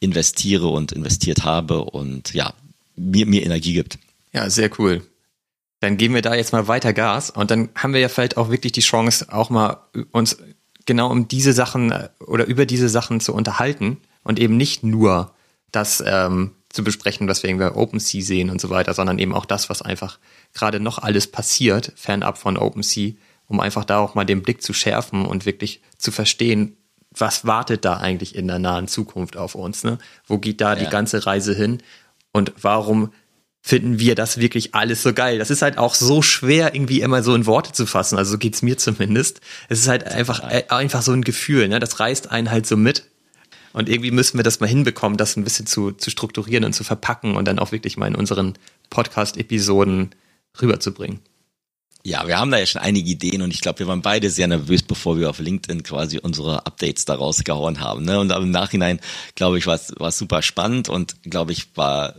investiere 0.00 0.66
und 0.66 0.92
investiert 0.92 1.44
habe 1.44 1.84
und 1.84 2.34
ja, 2.34 2.54
mir, 2.96 3.26
mir 3.26 3.44
Energie 3.44 3.74
gibt. 3.74 3.98
Ja, 4.32 4.50
sehr 4.50 4.70
cool. 4.78 5.06
Dann 5.80 5.96
geben 5.96 6.14
wir 6.14 6.22
da 6.22 6.34
jetzt 6.34 6.52
mal 6.52 6.68
weiter 6.68 6.92
Gas 6.92 7.30
und 7.30 7.50
dann 7.50 7.70
haben 7.74 7.92
wir 7.92 8.00
ja 8.00 8.08
vielleicht 8.08 8.36
auch 8.36 8.50
wirklich 8.50 8.72
die 8.72 8.80
Chance, 8.80 9.26
auch 9.32 9.50
mal 9.50 9.78
uns 10.12 10.38
genau 10.86 11.10
um 11.10 11.28
diese 11.28 11.52
Sachen 11.52 11.92
äh, 11.92 12.08
oder 12.26 12.46
über 12.46 12.66
diese 12.66 12.88
Sachen 12.88 13.20
zu 13.20 13.34
unterhalten 13.34 13.98
und 14.22 14.38
eben 14.38 14.56
nicht 14.56 14.82
nur 14.82 15.34
das 15.70 16.02
ähm, 16.06 16.52
zu 16.68 16.84
besprechen, 16.84 17.28
was 17.28 17.42
wir 17.42 17.50
irgendwie 17.50 17.66
OpenSea 17.66 18.22
sehen 18.22 18.50
und 18.50 18.60
so 18.60 18.70
weiter, 18.70 18.94
sondern 18.94 19.18
eben 19.18 19.34
auch 19.34 19.44
das, 19.44 19.68
was 19.68 19.82
einfach 19.82 20.18
gerade 20.54 20.80
noch 20.80 20.98
alles 20.98 21.26
passiert, 21.26 21.92
fernab 21.96 22.38
von 22.38 22.56
OpenSea, 22.56 23.12
um 23.46 23.60
einfach 23.60 23.84
da 23.84 23.98
auch 23.98 24.14
mal 24.14 24.24
den 24.24 24.42
Blick 24.42 24.62
zu 24.62 24.72
schärfen 24.72 25.26
und 25.26 25.44
wirklich 25.44 25.82
zu 25.98 26.10
verstehen, 26.10 26.76
was 27.10 27.44
wartet 27.44 27.84
da 27.84 27.98
eigentlich 27.98 28.34
in 28.34 28.48
der 28.48 28.58
nahen 28.58 28.88
Zukunft 28.88 29.36
auf 29.36 29.54
uns? 29.54 29.84
Ne? 29.84 29.98
Wo 30.26 30.38
geht 30.38 30.62
da 30.62 30.74
ja. 30.74 30.78
die 30.78 30.90
ganze 30.90 31.26
Reise 31.26 31.54
hin? 31.54 31.82
Und 32.32 32.54
warum 32.60 33.12
finden 33.62 34.00
wir 34.00 34.16
das 34.16 34.38
wirklich 34.38 34.74
alles 34.74 35.02
so 35.02 35.14
geil? 35.14 35.38
Das 35.38 35.50
ist 35.50 35.62
halt 35.62 35.78
auch 35.78 35.94
so 35.94 36.20
schwer, 36.20 36.74
irgendwie 36.74 37.00
immer 37.00 37.22
so 37.22 37.34
in 37.34 37.46
Worte 37.46 37.72
zu 37.72 37.86
fassen. 37.86 38.18
Also 38.18 38.32
so 38.32 38.38
geht's 38.38 38.60
mir 38.60 38.76
zumindest. 38.76 39.40
Es 39.68 39.78
ist 39.78 39.88
halt 39.88 40.04
einfach, 40.04 40.42
äh, 40.50 40.64
einfach 40.68 41.02
so 41.02 41.12
ein 41.12 41.22
Gefühl, 41.22 41.68
ne? 41.68 41.78
Das 41.78 42.00
reißt 42.00 42.30
einen 42.30 42.50
halt 42.50 42.66
so 42.66 42.76
mit. 42.76 43.04
Und 43.72 43.88
irgendwie 43.88 44.10
müssen 44.10 44.36
wir 44.36 44.44
das 44.44 44.60
mal 44.60 44.66
hinbekommen, 44.68 45.16
das 45.16 45.36
ein 45.36 45.44
bisschen 45.44 45.66
zu, 45.66 45.92
zu 45.92 46.10
strukturieren 46.10 46.64
und 46.64 46.74
zu 46.74 46.84
verpacken 46.84 47.36
und 47.36 47.46
dann 47.46 47.58
auch 47.58 47.72
wirklich 47.72 47.96
mal 47.96 48.08
in 48.08 48.16
unseren 48.16 48.54
Podcast-Episoden 48.90 50.10
rüberzubringen. 50.60 51.20
Ja, 52.04 52.26
wir 52.26 52.38
haben 52.38 52.50
da 52.50 52.58
ja 52.58 52.66
schon 52.66 52.82
einige 52.82 53.08
Ideen 53.08 53.42
und 53.42 53.54
ich 53.54 53.60
glaube, 53.60 53.78
wir 53.78 53.86
waren 53.86 54.02
beide 54.02 54.28
sehr 54.28 54.48
nervös, 54.48 54.82
bevor 54.82 55.18
wir 55.18 55.30
auf 55.30 55.38
LinkedIn 55.38 55.84
quasi 55.84 56.18
unsere 56.18 56.66
Updates 56.66 57.04
da 57.04 57.14
rausgehauen 57.14 57.78
haben. 57.78 58.04
Ne? 58.04 58.18
Und 58.18 58.32
im 58.32 58.50
Nachhinein, 58.50 58.98
glaube 59.36 59.56
ich, 59.58 59.68
war 59.68 59.76
es 59.76 60.18
super 60.18 60.42
spannend 60.42 60.88
und 60.88 61.22
glaube 61.22 61.52
ich, 61.52 61.76
war 61.76 62.16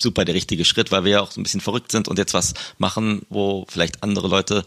super 0.00 0.24
der 0.24 0.34
richtige 0.34 0.64
Schritt, 0.64 0.90
weil 0.90 1.04
wir 1.04 1.12
ja 1.12 1.20
auch 1.20 1.30
so 1.30 1.40
ein 1.40 1.44
bisschen 1.44 1.60
verrückt 1.60 1.92
sind 1.92 2.08
und 2.08 2.18
jetzt 2.18 2.34
was 2.34 2.54
machen, 2.78 3.22
wo 3.28 3.66
vielleicht 3.68 4.02
andere 4.02 4.28
Leute 4.28 4.64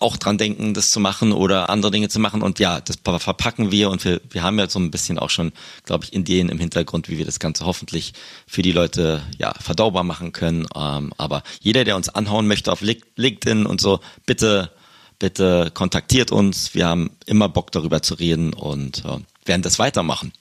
auch 0.00 0.16
dran 0.16 0.38
denken, 0.38 0.74
das 0.74 0.90
zu 0.90 1.00
machen 1.00 1.32
oder 1.32 1.70
andere 1.70 1.90
Dinge 1.90 2.08
zu 2.08 2.18
machen. 2.18 2.42
Und 2.42 2.58
ja, 2.58 2.80
das 2.80 2.98
verpacken 3.02 3.70
wir 3.70 3.90
und 3.90 4.04
wir, 4.04 4.20
wir 4.30 4.42
haben 4.42 4.58
ja 4.58 4.68
so 4.68 4.78
ein 4.78 4.90
bisschen 4.90 5.18
auch 5.18 5.30
schon, 5.30 5.52
glaube 5.84 6.04
ich, 6.04 6.12
Ideen 6.12 6.48
im 6.48 6.58
Hintergrund, 6.58 7.08
wie 7.08 7.18
wir 7.18 7.24
das 7.24 7.40
Ganze 7.40 7.64
hoffentlich 7.66 8.12
für 8.46 8.62
die 8.62 8.72
Leute 8.72 9.22
ja 9.38 9.52
verdaubar 9.54 10.04
machen 10.04 10.32
können. 10.32 10.66
Ähm, 10.74 11.12
aber 11.16 11.42
jeder, 11.60 11.84
der 11.84 11.96
uns 11.96 12.08
anhauen 12.08 12.46
möchte 12.46 12.72
auf 12.72 12.82
LinkedIn 12.82 13.66
und 13.66 13.80
so, 13.80 14.00
bitte, 14.26 14.70
bitte 15.18 15.70
kontaktiert 15.72 16.32
uns. 16.32 16.74
Wir 16.74 16.86
haben 16.86 17.10
immer 17.26 17.48
Bock 17.48 17.72
darüber 17.72 18.02
zu 18.02 18.14
reden 18.14 18.52
und 18.52 19.04
äh, 19.04 19.18
werden 19.44 19.62
das 19.62 19.78
weitermachen. 19.78 20.32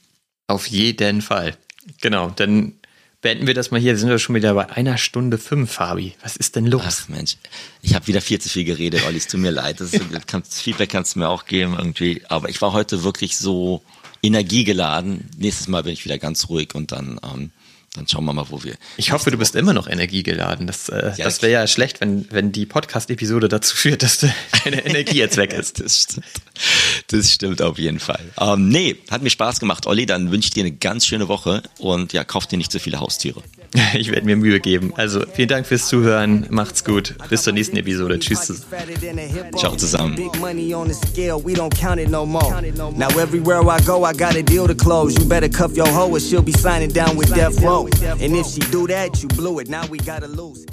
Auf 0.48 0.68
jeden 0.68 1.22
Fall. 1.22 1.58
Genau, 2.02 2.30
denn 2.30 2.79
beenden 3.22 3.48
wir 3.48 3.54
das 3.54 3.72
mal 3.72 3.80
hier. 3.80 3.94
Wir 3.94 3.98
sind 3.98 4.10
ja 4.10 4.20
schon 4.20 4.36
wieder 4.36 4.54
bei 4.54 4.70
einer 4.70 4.98
Stunde 4.98 5.38
fünf, 5.38 5.74
Fabi. 5.74 6.16
Was 6.22 6.36
ist 6.36 6.56
denn 6.56 6.66
los? 6.66 6.82
Ach 6.86 7.10
Mensch, 7.10 7.38
ich 7.82 7.96
habe 7.96 8.08
wieder 8.08 8.22
viel 8.22 8.40
zu 8.40 8.50
viel 8.50 8.64
geredet, 8.64 9.06
Olli. 9.06 9.18
Es 9.18 9.28
tut 9.28 9.40
mir 9.40 9.52
leid. 9.52 9.82
Das, 9.82 9.94
ist, 9.94 10.28
kannst, 10.28 10.54
Feedback 10.62 10.90
kannst 10.90 11.16
du 11.16 11.20
mir 11.20 11.30
auch 11.30 11.46
geben 11.46 11.76
irgendwie. 11.78 12.24
Aber 12.30 12.50
ich 12.50 12.62
war 12.62 12.74
heute 12.74 13.04
wirklich 13.04 13.38
so 13.38 13.82
energiegeladen. 14.22 15.30
Nächstes 15.38 15.68
Mal 15.68 15.84
bin 15.84 15.94
ich 15.94 16.06
wieder 16.06 16.18
ganz 16.18 16.50
ruhig 16.50 16.76
und 16.76 16.92
dann 16.92 17.20
ähm, 17.24 17.52
dann 17.94 18.08
schauen 18.08 18.26
wir 18.26 18.34
mal, 18.34 18.46
wo 18.50 18.64
wir. 18.64 18.76
Ich 18.98 19.12
hoffe, 19.12 19.32
du 19.32 19.38
bist 19.38 19.56
immer 19.56 19.74
noch 19.74 19.88
energiegeladen. 19.88 20.68
Das, 20.68 20.90
äh, 20.90 21.14
ja, 21.18 21.26
das 21.26 21.42
wäre 21.42 21.52
ja 21.52 21.68
schlecht, 21.68 22.02
wenn, 22.02 22.28
wenn 22.32 22.52
die 22.52 22.66
Podcast-Episode 22.66 23.48
dazu 23.48 23.76
führt, 23.76 24.04
dass 24.04 24.20
deine 24.64 24.86
Energie 24.86 25.18
jetzt 25.18 25.38
weg 25.38 25.54
ist. 25.54 25.80
das, 25.80 26.02
stimmt. 26.04 26.26
das 27.08 27.32
stimmt 27.32 27.62
auf 27.62 27.80
jeden 27.80 28.00
Fall. 28.00 28.24
Ähm, 28.40 28.70
nee, 28.70 28.98
hat 29.10 29.24
mir 29.24 29.30
Spaß 29.30 29.60
gemacht, 29.60 29.88
Olli. 29.88 30.06
Dann 30.06 30.32
wünsche 30.32 30.48
ich 30.48 30.54
dir 30.54 30.64
eine 30.64 30.72
ganz 30.72 31.06
schöne 31.06 31.28
Woche 31.28 31.64
und 31.80 32.14
ja, 32.14 32.24
kauf 32.24 32.46
dir 32.46 32.58
nicht 32.58 32.72
so 32.72 32.80
viele 32.80 33.00
Haustiere. 33.00 33.42
Ich 33.94 34.12
werde 34.12 34.26
mir 34.26 34.36
Mühe 34.36 34.60
geben. 34.60 34.94
Also 34.96 35.24
vielen 35.34 35.50
Dank 35.50 35.66
fürs 35.68 35.88
Zuhören. 35.88 36.46
Macht's 36.50 36.84
gut. 36.84 37.16
Bis 37.30 37.44
zur 37.44 37.54
nächsten 37.54 37.78
Episode. 37.78 38.20
Tschüss. 38.20 38.66
Ciao 39.58 39.76
zusammen. 39.76 40.16
Now 42.98 43.10
everywhere 43.20 43.62
I 43.62 43.80
go, 43.86 44.06
I 44.06 44.14
got 44.14 44.36
a 44.36 44.42
deal 44.42 44.68
to 44.68 44.76
close. 44.76 45.16
You 45.18 45.26
better 45.26 45.50
cuff 45.50 45.76
your 45.76 45.88
hoe 45.88 46.10
or 46.10 46.20
she'll 46.20 46.42
be 46.42 46.52
signing 46.54 46.92
down 46.92 47.18
with 47.18 47.34
Death 47.34 47.62
Row. 47.62 47.88
And 48.22 48.36
if 48.36 48.48
she 48.48 48.60
do 48.72 48.88
that, 48.88 49.22
you 49.22 49.28
blew 49.30 49.60
it. 49.60 49.70
Now 49.70 49.86
we 49.88 49.98
gotta 50.00 50.28
lose. 50.28 50.66